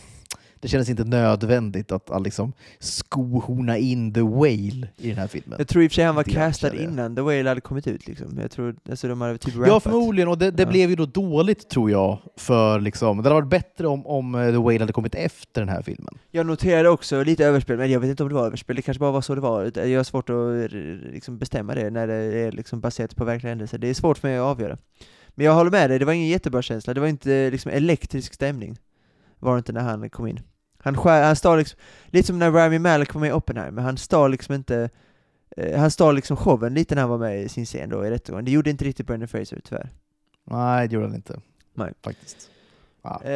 det 0.61 0.69
kändes 0.69 0.89
inte 0.89 1.05
nödvändigt 1.05 1.93
att, 1.93 2.11
att 2.11 2.23
liksom 2.23 2.53
skohorna 2.79 3.79
in 3.79 4.13
the 4.15 4.21
whale 4.21 4.89
i 4.97 5.09
den 5.09 5.19
här 5.19 5.27
filmen. 5.27 5.55
Jag 5.59 5.69
tror 5.69 5.85
i 5.85 5.87
och 5.87 5.91
för 5.91 5.95
sig 5.95 6.05
han 6.05 6.15
var 6.15 6.23
castad 6.23 6.75
innan 6.75 7.17
The 7.17 7.23
Whale 7.23 7.49
hade 7.49 7.61
kommit 7.61 7.87
ut 7.87 8.07
liksom. 8.09 8.39
Jag 8.41 8.51
tror, 8.51 8.77
alltså 8.91 9.09
de 9.09 9.21
hade 9.21 9.39
typ 9.39 9.55
Ja 9.67 9.81
förmodligen, 9.81 10.29
och 10.29 10.39
det, 10.39 10.51
det 10.51 10.63
Ja. 10.63 10.69
blev 10.69 10.91
ju 10.91 10.97
då 10.97 11.07
dåligt 11.07 11.69
tror 11.69 11.91
jag. 11.91 12.19
För 12.37 12.81
liksom, 12.81 13.17
det 13.17 13.23
hade 13.23 13.35
varit 13.35 13.49
bättre 13.51 13.87
om, 13.89 14.07
om 14.07 14.35
eh, 14.35 14.47
The 14.51 14.57
Whale 14.59 14.79
hade 14.79 14.93
kommit 14.93 15.15
efter 15.15 15.61
den 15.61 15.69
här 15.69 15.83
filmen. 15.83 16.19
Jag 16.31 16.47
noterade 16.47 16.89
också 16.89 17.23
lite 17.25 17.45
överspel, 17.45 17.77
men 17.79 17.91
jag 17.91 18.01
vet 18.01 18.11
inte 18.11 18.23
om 18.23 18.29
det 18.29 18.35
var 18.35 18.47
överspel, 18.47 18.77
det 18.77 18.83
kanske 18.83 19.01
bara 19.01 19.11
var 19.13 19.21
så 19.21 19.35
det 19.35 19.41
var. 19.41 19.79
Jag 19.87 19.99
har 19.99 20.05
svårt 20.05 20.31
att 20.31 20.73
liksom, 21.13 21.39
bestämma 21.39 21.75
det 21.75 21.91
när 21.91 22.07
det 22.07 22.15
är 22.15 22.53
liksom, 22.53 22.81
baserat 22.81 23.17
på 23.17 23.25
verkliga 23.25 23.51
händelser. 23.51 23.79
Det 23.79 23.89
är 23.89 23.95
svårt 23.95 24.19
för 24.19 24.29
mig 24.29 24.37
att 24.39 24.43
avgöra. 24.45 24.79
Men 25.29 25.47
jag 25.47 25.55
håller 25.55 25.71
med 25.71 25.91
dig, 25.91 25.99
det 25.99 26.05
var 26.05 26.13
ingen 26.13 26.29
jättebra 26.29 26.63
känsla. 26.63 26.95
Det 26.95 27.01
var 27.01 27.09
inte 27.09 27.51
liksom, 27.51 27.73
elektrisk 27.73 28.35
stämning. 28.35 28.79
Var 29.39 29.53
det 29.55 29.59
inte 29.59 29.73
när 29.73 29.81
han 29.81 30.11
kom 30.11 30.27
in. 30.27 30.41
Han, 30.79 30.97
skär, 30.97 31.23
han 31.23 31.37
stal 31.37 31.59
liksom, 31.59 31.79
lite 32.07 32.27
som 32.27 32.39
när 32.39 32.51
Rami 32.51 32.79
Malek 32.79 33.15
var 33.15 33.21
med 33.21 33.29
i 33.29 33.33
Oppenheimer, 33.33 33.83
han 33.83 33.97
stal 33.99 34.31
liksom 34.31 34.55
inte 34.55 34.91
eh, 35.57 35.81
han 35.81 35.91
stal 35.91 36.15
liksom 36.15 36.37
showen 36.37 36.75
lite 36.75 36.95
när 36.95 37.03
han 37.03 37.11
var 37.11 37.19
med 37.19 37.43
i 37.43 37.49
sin 37.49 37.65
scen 37.67 37.89
då 37.91 38.07
i 38.07 38.11
rättegången. 38.11 38.45
Det 38.45 38.51
gjorde 38.51 38.71
inte 38.71 38.85
riktigt 38.85 39.07
Brendan 39.07 39.29
Fraser 39.29 39.61
tyvärr. 39.65 39.91
Nej, 40.45 40.89
det 40.89 40.95
gjorde 40.95 41.07
han 41.07 41.15
inte. 41.17 41.41
Nej. 41.75 41.93
Faktiskt. 42.05 42.51
Ja. 43.03 43.23
Eh, 43.25 43.31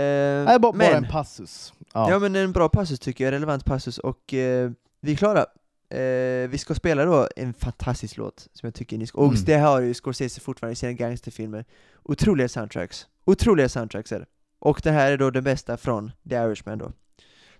Nej, 0.44 0.59
bara, 0.59 0.59
bara 0.59 0.73
men, 0.74 1.05
en 1.05 1.10
passus. 1.10 1.73
Ja. 1.93 2.10
Ja. 2.10 2.19
men 2.19 2.36
en 2.36 2.52
bra 2.52 2.69
passus 2.69 2.98
tycker 3.01 3.24
jag, 3.24 3.32
relevant 3.32 3.64
passus 3.64 3.98
och 3.98 4.35
eh, 4.35 4.70
vi 5.01 5.12
är 5.12 5.16
klara. 5.16 5.47
Eh, 5.90 6.48
vi 6.48 6.59
ska 6.59 6.74
spela 6.74 7.05
då 7.05 7.28
en 7.36 7.55
fantastisk 7.55 8.16
låt 8.16 8.48
som 8.52 8.66
jag 8.66 8.74
tycker 8.74 8.98
ni 8.98 9.06
ska, 9.06 9.19
och 9.19 9.32
Mm. 9.32 9.44
det 9.44 9.55
har 9.59 9.81
ju 9.81 9.94
Scorsese 9.94 10.40
fortfarande 10.40 10.73
i 10.73 10.77
sina 10.77 10.93
gangsterfilmer. 10.93 11.64
Otroliga 12.02 12.48
soundtracks. 12.48 13.06
Otroliga 13.24 13.69
soundtracks 13.69 14.12
är 14.12 14.19
det. 14.20 14.27
Och 14.59 14.81
det 14.85 14.90
här 14.90 15.12
är 15.12 15.16
då 15.19 15.31
det 15.31 15.43
bästa 15.43 15.77
från 15.77 16.12
The 16.28 16.35
Irishman 16.35 16.78
då. 16.78 16.93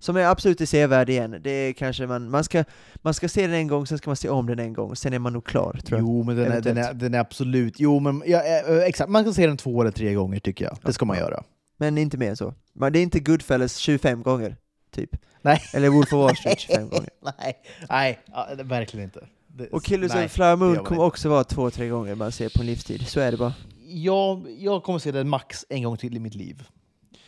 Som 0.03 0.16
är 0.16 0.24
absolut 0.24 0.61
är 0.61 0.66
sevärd 0.66 1.09
igen. 1.09 1.41
Det 1.41 1.51
är 1.51 1.73
kanske 1.73 2.07
man, 2.07 2.31
man 2.31 2.45
ska, 2.45 2.65
man 2.95 3.15
ska 3.15 3.29
se 3.29 3.47
den 3.47 3.55
en 3.55 3.66
gång, 3.66 3.87
sen 3.87 3.99
ska 3.99 4.11
man 4.11 4.16
se 4.16 4.29
om 4.29 4.47
den 4.47 4.59
en 4.59 4.73
gång, 4.73 4.97
sen 4.97 5.12
är 5.12 5.19
man 5.19 5.33
nog 5.33 5.45
klar 5.45 5.81
tror 5.85 5.99
jag. 6.01 6.09
Jo, 6.09 6.23
men 6.23 6.37
den 6.37 6.53
är, 6.53 6.61
den, 6.61 6.79
är, 6.79 6.95
den 6.95 7.15
är 7.15 7.19
absolut... 7.19 7.81
Jo, 7.81 8.01
men 8.01 8.23
ja, 8.27 8.43
eh, 8.43 8.79
exakt. 8.79 9.11
Man 9.11 9.24
kan 9.24 9.35
se 9.35 9.47
den 9.47 9.57
två 9.57 9.81
eller 9.81 9.91
tre 9.91 10.15
gånger 10.15 10.41
tycker 10.41 10.65
jag. 10.65 10.79
Det 10.83 10.93
ska 10.93 11.05
man 11.05 11.16
göra. 11.19 11.43
Men 11.77 11.99
inte 11.99 12.16
mer 12.16 12.31
än 12.31 12.37
så. 12.37 12.55
Men 12.73 12.93
det 12.93 12.99
är 12.99 13.03
inte 13.03 13.20
Goodfellas 13.20 13.77
25 13.77 14.23
gånger, 14.23 14.57
typ. 14.91 15.11
Nej. 15.43 15.62
Eller 15.74 15.89
Wolf 15.89 16.12
of 16.12 16.19
Wall 16.19 16.37
Street 16.37 16.61
25 16.61 16.89
gånger. 16.89 17.11
nej, 17.39 17.55
nej 17.89 18.19
ja, 18.27 18.49
verkligen 18.65 19.05
inte. 19.05 19.27
Det, 19.47 19.69
Och 19.69 19.85
Killers 19.85 20.15
of 20.15 20.33
Flower 20.33 20.57
Moon 20.57 20.85
kommer 20.85 21.03
också 21.03 21.29
vara 21.29 21.45
två, 21.45 21.70
tre 21.70 21.89
gånger 21.89 22.15
man 22.15 22.33
ser 22.33 22.49
på 22.49 22.61
en 22.61 22.66
livstid. 22.66 23.09
Så 23.09 23.20
är 23.20 23.31
det 23.31 23.37
bara. 23.37 23.55
Jag, 23.87 24.47
jag 24.59 24.83
kommer 24.83 24.99
se 24.99 25.12
den 25.12 25.29
max 25.29 25.65
en 25.69 25.83
gång 25.83 25.97
till 25.97 26.16
i 26.16 26.19
mitt 26.19 26.35
liv. 26.35 26.62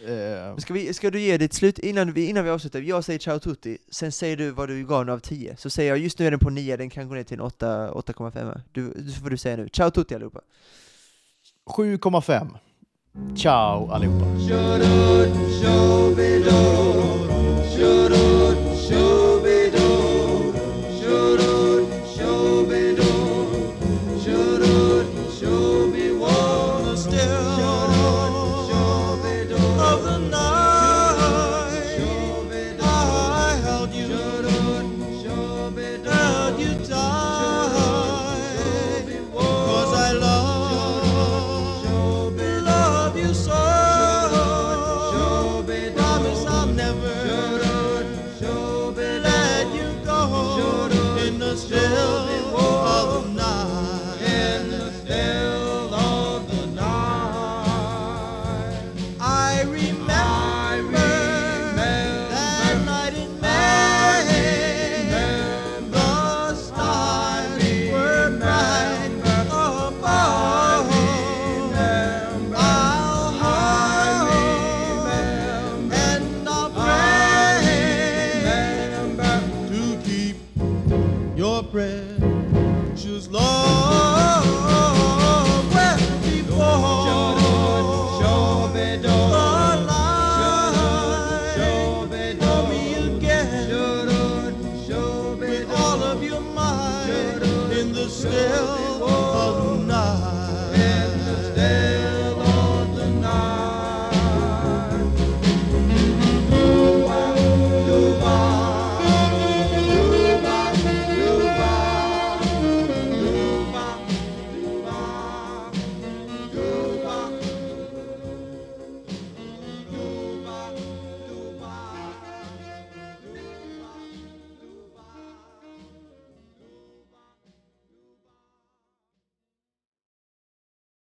Men 0.07 0.61
Ska, 0.61 0.75
vi, 0.75 0.95
ska 0.95 1.11
du 1.11 1.21
ge 1.21 1.39
ditt 1.39 1.53
slut, 1.53 1.79
innan 1.79 2.13
vi, 2.13 2.27
innan 2.27 2.45
vi 2.45 2.51
avslutar, 2.51 2.81
jag 2.81 3.05
säger 3.05 3.19
ciao 3.19 3.39
tutti, 3.39 3.79
sen 3.91 4.13
säger 4.13 4.37
du 4.37 4.51
vad 4.51 4.69
du 4.69 4.87
gav 4.87 5.07
den 5.07 5.15
av 5.15 5.19
10. 5.19 5.57
Så 5.57 5.71
säger 5.71 5.91
jag, 5.91 5.99
just 5.99 6.19
nu 6.19 6.27
är 6.27 6.31
den 6.31 6.41
på 6.41 6.51
9, 6.51 6.77
den 6.77 6.91
kan 6.91 7.09
gå 7.09 7.15
ner 7.15 7.25
till 7.25 7.35
en 7.35 7.41
8 7.41 7.91
8,5. 7.91 8.61
Du, 8.73 8.93
du 8.93 9.13
får 9.13 9.31
du 9.31 9.37
säga 9.37 9.57
nu. 9.57 9.69
Ciao 9.69 9.91
tutti 9.91 10.15
allihopa. 10.15 10.41
7,5. 11.67 12.49
Ciao 13.37 13.91
allihopa. 13.91 14.25